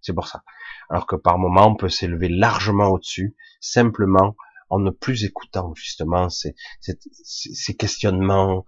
C'est 0.01 0.13
pour 0.13 0.27
ça. 0.27 0.43
Alors 0.89 1.07
que 1.07 1.15
par 1.15 1.37
moment, 1.37 1.67
on 1.67 1.75
peut 1.75 1.89
s'élever 1.89 2.29
largement 2.29 2.87
au-dessus, 2.87 3.35
simplement 3.59 4.35
en 4.69 4.79
ne 4.79 4.91
plus 4.91 5.23
écoutant 5.23 5.73
justement 5.75 6.29
ces, 6.29 6.55
ces, 6.81 7.75
questionnements. 7.75 8.65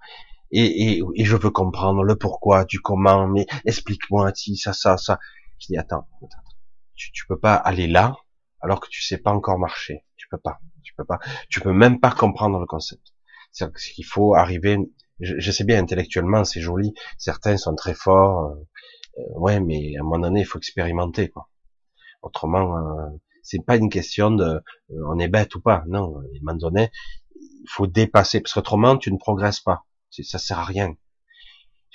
Et, 0.51 0.97
et, 0.97 1.03
et, 1.15 1.25
je 1.25 1.35
veux 1.35 1.51
comprendre 1.51 2.03
le 2.03 2.15
pourquoi, 2.17 2.65
du 2.65 2.79
comment, 2.79 3.27
mais 3.27 3.45
explique-moi, 3.65 4.31
si 4.33 4.57
ça, 4.57 4.73
ça, 4.73 4.97
ça. 4.97 5.19
Je 5.59 5.67
dis, 5.67 5.77
attends, 5.77 6.07
attends, 6.17 6.43
tu, 6.95 7.11
tu 7.11 7.25
peux 7.27 7.37
pas 7.37 7.53
aller 7.53 7.87
là, 7.87 8.15
alors 8.61 8.79
que 8.79 8.87
tu 8.89 9.01
sais 9.03 9.17
pas 9.17 9.31
encore 9.31 9.59
marcher. 9.59 10.05
Tu 10.17 10.27
peux 10.29 10.37
pas, 10.37 10.59
tu 10.83 10.93
peux 10.95 11.05
pas, 11.05 11.19
tu 11.49 11.61
peux 11.61 11.73
même 11.73 11.99
pas 11.99 12.11
comprendre 12.11 12.59
le 12.59 12.65
concept. 12.65 13.13
C'est 13.51 13.71
qu'il 13.73 14.05
faut 14.05 14.35
arriver. 14.35 14.77
Je, 15.19 15.51
sais 15.51 15.63
bien 15.63 15.79
intellectuellement, 15.81 16.43
c'est 16.43 16.61
joli. 16.61 16.93
Certains 17.17 17.57
sont 17.57 17.75
très 17.75 17.93
forts. 17.93 18.55
Euh, 19.17 19.23
ouais, 19.35 19.59
mais 19.59 19.95
à 19.97 20.01
un 20.01 20.03
moment 20.03 20.19
donné, 20.19 20.41
il 20.41 20.45
faut 20.45 20.59
expérimenter, 20.59 21.29
quoi. 21.29 21.49
Autrement, 22.21 22.77
euh, 22.77 23.09
c'est 23.43 23.63
pas 23.65 23.77
une 23.77 23.89
question 23.89 24.31
de 24.31 24.43
euh, 24.43 25.03
on 25.07 25.19
est 25.19 25.27
bête 25.27 25.55
ou 25.55 25.61
pas. 25.61 25.83
Non, 25.87 26.17
à 26.17 26.19
un 26.19 26.39
moment 26.41 26.57
donné, 26.57 26.91
il 27.35 27.69
faut 27.69 27.87
dépasser 27.87 28.41
parce 28.41 28.53
qu'autrement 28.53 28.97
tu 28.97 29.11
ne 29.11 29.17
progresses 29.17 29.59
pas. 29.61 29.85
Ça 30.09 30.39
sert 30.39 30.59
à 30.59 30.65
rien. 30.65 30.95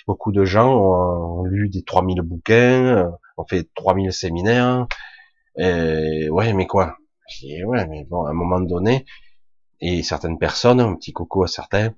Beaucoup 0.07 0.33
de 0.33 0.45
gens 0.45 0.75
ont, 0.75 1.45
lu 1.45 1.71
des 1.71 1.83
3000 1.83 2.21
bouquins, 2.21 2.97
euh, 2.97 3.11
ont 3.39 3.47
fait 3.47 3.69
3000 3.75 4.13
séminaires. 4.13 4.87
Et 5.57 6.29
ouais, 6.29 6.53
mais 6.53 6.67
quoi? 6.67 6.99
Ouais, 7.67 7.87
mais 7.87 8.05
bon, 8.05 8.27
à 8.27 8.31
un 8.31 8.35
moment 8.35 8.61
donné, 8.61 9.07
et 9.81 10.03
certaines 10.03 10.39
personnes, 10.39 10.81
un 10.81 10.95
petit 10.95 11.13
coco 11.13 11.45
à 11.45 11.47
certains, 11.47 11.95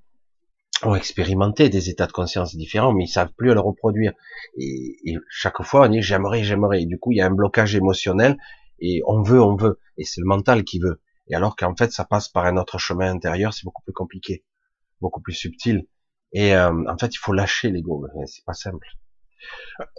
ont 0.82 0.94
expérimenté 0.94 1.68
des 1.68 1.88
états 1.88 2.06
de 2.06 2.12
conscience 2.12 2.54
différents, 2.54 2.92
mais 2.92 3.04
ils 3.04 3.08
savent 3.08 3.32
plus 3.36 3.50
à 3.50 3.54
le 3.54 3.60
reproduire. 3.60 4.12
Et, 4.58 5.16
chaque 5.30 5.62
fois, 5.62 5.86
on 5.86 5.88
dit 5.88 6.02
j'aimerais, 6.02 6.44
j'aimerais. 6.44 6.82
Et 6.82 6.86
du 6.86 6.98
coup, 6.98 7.12
il 7.12 7.16
y 7.16 7.20
a 7.20 7.26
un 7.26 7.30
blocage 7.30 7.74
émotionnel 7.74 8.36
et 8.78 9.02
on 9.06 9.22
veut, 9.22 9.40
on 9.40 9.56
veut, 9.56 9.80
et 9.96 10.04
c'est 10.04 10.20
le 10.20 10.26
mental 10.26 10.64
qui 10.64 10.78
veut. 10.78 11.00
Et 11.28 11.34
alors 11.34 11.56
qu'en 11.56 11.74
fait, 11.74 11.92
ça 11.92 12.04
passe 12.04 12.28
par 12.28 12.44
un 12.44 12.56
autre 12.56 12.78
chemin 12.78 13.10
intérieur, 13.10 13.54
c'est 13.54 13.64
beaucoup 13.64 13.82
plus 13.82 13.92
compliqué, 13.92 14.44
beaucoup 15.00 15.20
plus 15.20 15.32
subtil. 15.32 15.86
Et 16.32 16.54
euh, 16.54 16.84
en 16.88 16.98
fait, 16.98 17.14
il 17.14 17.18
faut 17.18 17.32
lâcher 17.32 17.70
l'ego, 17.70 18.06
c'est 18.26 18.44
pas 18.44 18.52
simple. 18.52 18.86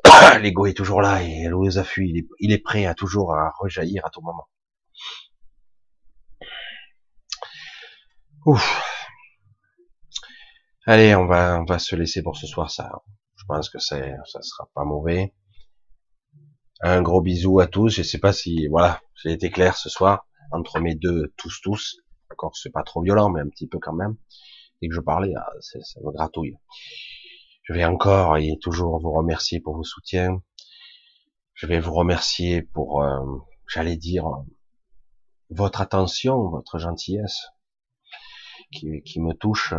l'ego 0.41 0.65
est 0.67 0.73
toujours 0.73 1.01
là 1.01 1.23
et 1.23 1.43
elle 1.43 1.55
aux 1.55 1.77
affûts, 1.79 2.07
il 2.07 2.17
est, 2.19 2.27
il 2.39 2.51
est 2.51 2.57
prêt 2.59 2.85
à 2.85 2.93
toujours 2.93 3.33
à 3.35 3.51
rejaillir 3.59 4.05
à 4.05 4.09
tout 4.09 4.21
moment. 4.21 4.47
Ouf. 8.45 8.96
Allez, 10.89 11.13
on 11.15 11.25
va, 11.25 11.59
on 11.59 11.65
va 11.65 11.79
se 11.79 11.97
laisser 11.97 12.23
pour 12.23 12.37
ce 12.37 12.47
soir. 12.47 12.71
Ça, 12.71 12.89
je 13.35 13.43
pense 13.45 13.69
que 13.69 13.77
c'est, 13.77 14.15
ça 14.25 14.41
sera 14.41 14.69
pas 14.73 14.85
mauvais. 14.85 15.35
Un 16.79 17.01
gros 17.01 17.19
bisou 17.21 17.59
à 17.59 17.67
tous. 17.67 17.89
Je 17.89 18.03
sais 18.03 18.19
pas 18.19 18.31
si, 18.31 18.67
voilà, 18.67 19.01
j'ai 19.15 19.33
été 19.33 19.49
clair 19.49 19.75
ce 19.75 19.89
soir 19.89 20.25
entre 20.53 20.79
mes 20.79 20.95
deux 20.95 21.33
tous 21.35 21.59
tous. 21.61 21.97
D'accord, 22.29 22.55
c'est 22.55 22.71
pas 22.71 22.83
trop 22.83 23.01
violent, 23.01 23.29
mais 23.29 23.41
un 23.41 23.49
petit 23.49 23.67
peu 23.67 23.79
quand 23.79 23.91
même. 23.91 24.15
Dès 24.81 24.87
que 24.87 24.95
je 24.95 25.01
parlais, 25.01 25.33
ah, 25.35 25.49
ça 25.59 25.99
me 25.99 26.09
gratouille. 26.13 26.55
Je 27.63 27.73
vais 27.73 27.83
encore 27.83 28.37
et 28.37 28.57
toujours 28.61 28.97
vous 29.01 29.11
remercier 29.11 29.59
pour 29.59 29.75
vos 29.75 29.83
soutiens. 29.83 30.41
Je 31.53 31.67
vais 31.67 31.81
vous 31.81 31.95
remercier 31.95 32.61
pour, 32.61 33.03
euh, 33.03 33.25
j'allais 33.67 33.97
dire, 33.97 34.25
votre 35.49 35.81
attention, 35.81 36.47
votre 36.47 36.79
gentillesse, 36.79 37.47
qui, 38.71 39.01
qui, 39.03 39.19
me 39.19 39.33
touche. 39.33 39.73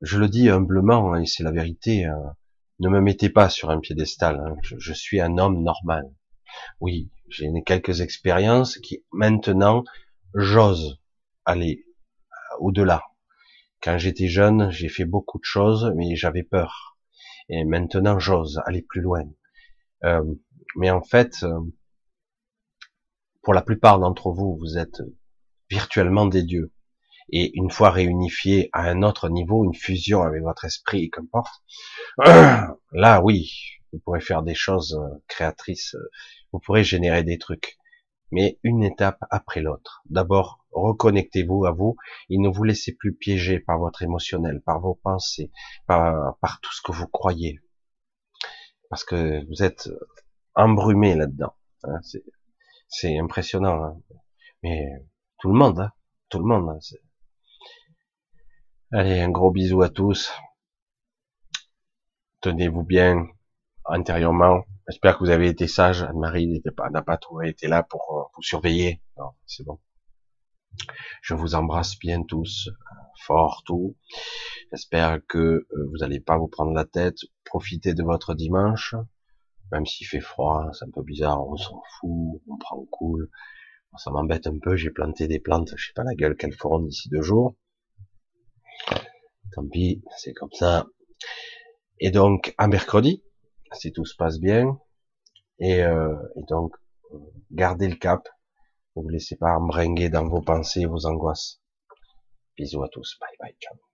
Je 0.00 0.18
le 0.18 0.28
dis 0.28 0.48
humblement, 0.48 1.14
et 1.16 1.26
c'est 1.26 1.42
la 1.42 1.50
vérité. 1.50 2.06
Hein. 2.06 2.34
Ne 2.78 2.88
me 2.88 3.00
mettez 3.00 3.28
pas 3.28 3.50
sur 3.50 3.70
un 3.70 3.80
piédestal. 3.80 4.40
Hein. 4.40 4.56
Je, 4.62 4.92
suis 4.94 5.20
un 5.20 5.36
homme 5.36 5.62
normal. 5.62 6.10
Oui, 6.80 7.10
j'ai 7.28 7.48
quelques 7.66 8.00
expériences 8.00 8.78
qui 8.78 9.04
maintenant 9.12 9.84
j'ose 10.34 10.98
aller 11.44 11.84
euh, 11.84 12.56
au-delà. 12.60 13.02
Quand 13.82 13.98
j'étais 13.98 14.28
jeune, 14.28 14.70
j'ai 14.70 14.88
fait 14.88 15.04
beaucoup 15.04 15.38
de 15.38 15.44
choses, 15.44 15.92
mais 15.96 16.16
j'avais 16.16 16.42
peur. 16.42 16.96
Et 17.48 17.64
maintenant, 17.64 18.18
j'ose 18.18 18.60
aller 18.64 18.82
plus 18.82 19.00
loin. 19.02 19.24
Euh, 20.04 20.22
mais 20.76 20.90
en 20.90 21.02
fait, 21.02 21.42
euh, 21.42 21.60
pour 23.42 23.52
la 23.52 23.62
plupart 23.62 23.98
d'entre 23.98 24.30
vous, 24.30 24.56
vous 24.58 24.78
êtes 24.78 25.02
virtuellement 25.68 26.26
des 26.26 26.42
dieux 26.42 26.72
et 27.32 27.56
une 27.56 27.70
fois 27.70 27.90
réunifié 27.90 28.70
à 28.72 28.82
un 28.82 29.02
autre 29.02 29.28
niveau, 29.28 29.64
une 29.64 29.74
fusion 29.74 30.22
avec 30.22 30.42
votre 30.42 30.64
esprit, 30.64 31.10
qu'importe, 31.10 31.62
là 32.92 33.22
oui, 33.22 33.52
vous 33.92 33.98
pourrez 34.00 34.20
faire 34.20 34.42
des 34.42 34.54
choses 34.54 34.94
euh, 34.94 35.22
créatrices, 35.28 35.94
euh, 35.94 36.10
vous 36.52 36.60
pourrez 36.60 36.84
générer 36.84 37.22
des 37.22 37.38
trucs, 37.38 37.78
mais 38.30 38.58
une 38.62 38.82
étape 38.82 39.18
après 39.30 39.60
l'autre. 39.60 40.02
D'abord, 40.08 40.64
reconnectez-vous 40.72 41.66
à 41.66 41.72
vous 41.72 41.96
et 42.28 42.38
ne 42.38 42.48
vous 42.48 42.64
laissez 42.64 42.94
plus 42.94 43.14
piéger 43.14 43.60
par 43.60 43.78
votre 43.78 44.02
émotionnel, 44.02 44.60
par 44.60 44.80
vos 44.80 44.94
pensées, 44.94 45.50
par, 45.86 46.36
par 46.40 46.60
tout 46.60 46.72
ce 46.72 46.82
que 46.82 46.92
vous 46.92 47.08
croyez, 47.08 47.60
parce 48.88 49.04
que 49.04 49.44
vous 49.48 49.62
êtes 49.62 49.88
embrumé 50.54 51.14
là-dedans. 51.14 51.54
Hein, 51.84 52.00
c'est 52.88 53.18
impressionnant, 53.18 53.84
hein. 53.84 54.00
mais 54.62 54.84
tout 55.38 55.48
le 55.48 55.58
monde, 55.58 55.80
hein, 55.80 55.92
tout 56.28 56.38
le 56.38 56.44
monde. 56.44 56.78
Allez, 58.92 59.20
un 59.20 59.30
gros 59.30 59.52
bisou 59.52 59.82
à 59.82 59.88
tous. 59.88 60.32
Tenez-vous 62.40 62.82
bien 62.82 63.28
intérieurement. 63.84 64.64
J'espère 64.88 65.16
que 65.16 65.22
vous 65.22 65.30
avez 65.30 65.46
été 65.46 65.68
sage. 65.68 66.02
Anne-Marie 66.02 66.48
n'était 66.48 66.72
pas, 66.72 66.90
n'a 66.90 67.00
pas 67.00 67.16
trouvé, 67.16 67.50
été 67.50 67.68
là 67.68 67.84
pour 67.84 68.00
euh, 68.18 68.28
vous 68.34 68.42
surveiller. 68.42 69.00
Non, 69.16 69.30
c'est 69.46 69.64
bon. 69.64 69.78
Je 71.22 71.34
vous 71.34 71.54
embrasse 71.54 72.00
bien 72.00 72.24
tous, 72.24 72.68
fort 73.20 73.62
tout. 73.64 73.96
J'espère 74.72 75.20
que 75.28 75.38
euh, 75.38 75.66
vous 75.92 75.98
n'allez 75.98 76.18
pas 76.18 76.36
vous 76.36 76.48
prendre 76.48 76.72
la 76.72 76.84
tête. 76.84 77.18
Profitez 77.44 77.94
de 77.94 78.02
votre 78.02 78.34
dimanche. 78.34 78.96
Même 79.70 79.86
s'il 79.86 80.08
fait 80.08 80.18
froid, 80.18 80.68
c'est 80.72 80.84
un 80.84 80.90
peu 80.92 81.04
bizarre, 81.04 81.46
on 81.46 81.56
s'en 81.56 81.80
fout, 82.00 82.42
on 82.48 82.58
prend 82.58 82.84
cool. 82.90 83.30
Ça 83.96 84.10
m'embête 84.10 84.48
un 84.48 84.58
peu, 84.58 84.74
j'ai 84.74 84.90
planté 84.90 85.28
des 85.28 85.38
plantes, 85.38 85.74
je 85.76 85.86
sais 85.86 85.92
pas 85.94 86.02
la 86.02 86.16
gueule 86.16 86.36
qu'elles 86.36 86.56
feront 86.56 86.80
d'ici 86.80 87.08
deux 87.08 87.22
jours. 87.22 87.54
Tant 89.52 89.66
pis, 89.68 90.02
c'est 90.16 90.32
comme 90.32 90.52
ça. 90.52 90.86
Et 91.98 92.10
donc, 92.10 92.54
à 92.58 92.66
mercredi, 92.68 93.22
si 93.72 93.92
tout 93.92 94.04
se 94.04 94.16
passe 94.16 94.38
bien, 94.38 94.78
et, 95.58 95.82
euh, 95.82 96.16
et 96.36 96.42
donc, 96.48 96.74
gardez 97.50 97.88
le 97.88 97.96
cap. 97.96 98.28
Ne 98.96 99.02
vous 99.02 99.08
laissez 99.08 99.36
pas 99.36 99.56
embringuer 99.56 100.08
dans 100.08 100.26
vos 100.26 100.40
pensées, 100.40 100.86
vos 100.86 101.06
angoisses. 101.06 101.60
Bisous 102.56 102.82
à 102.82 102.88
tous. 102.88 103.18
Bye 103.20 103.36
bye. 103.38 103.56
Ciao. 103.60 103.89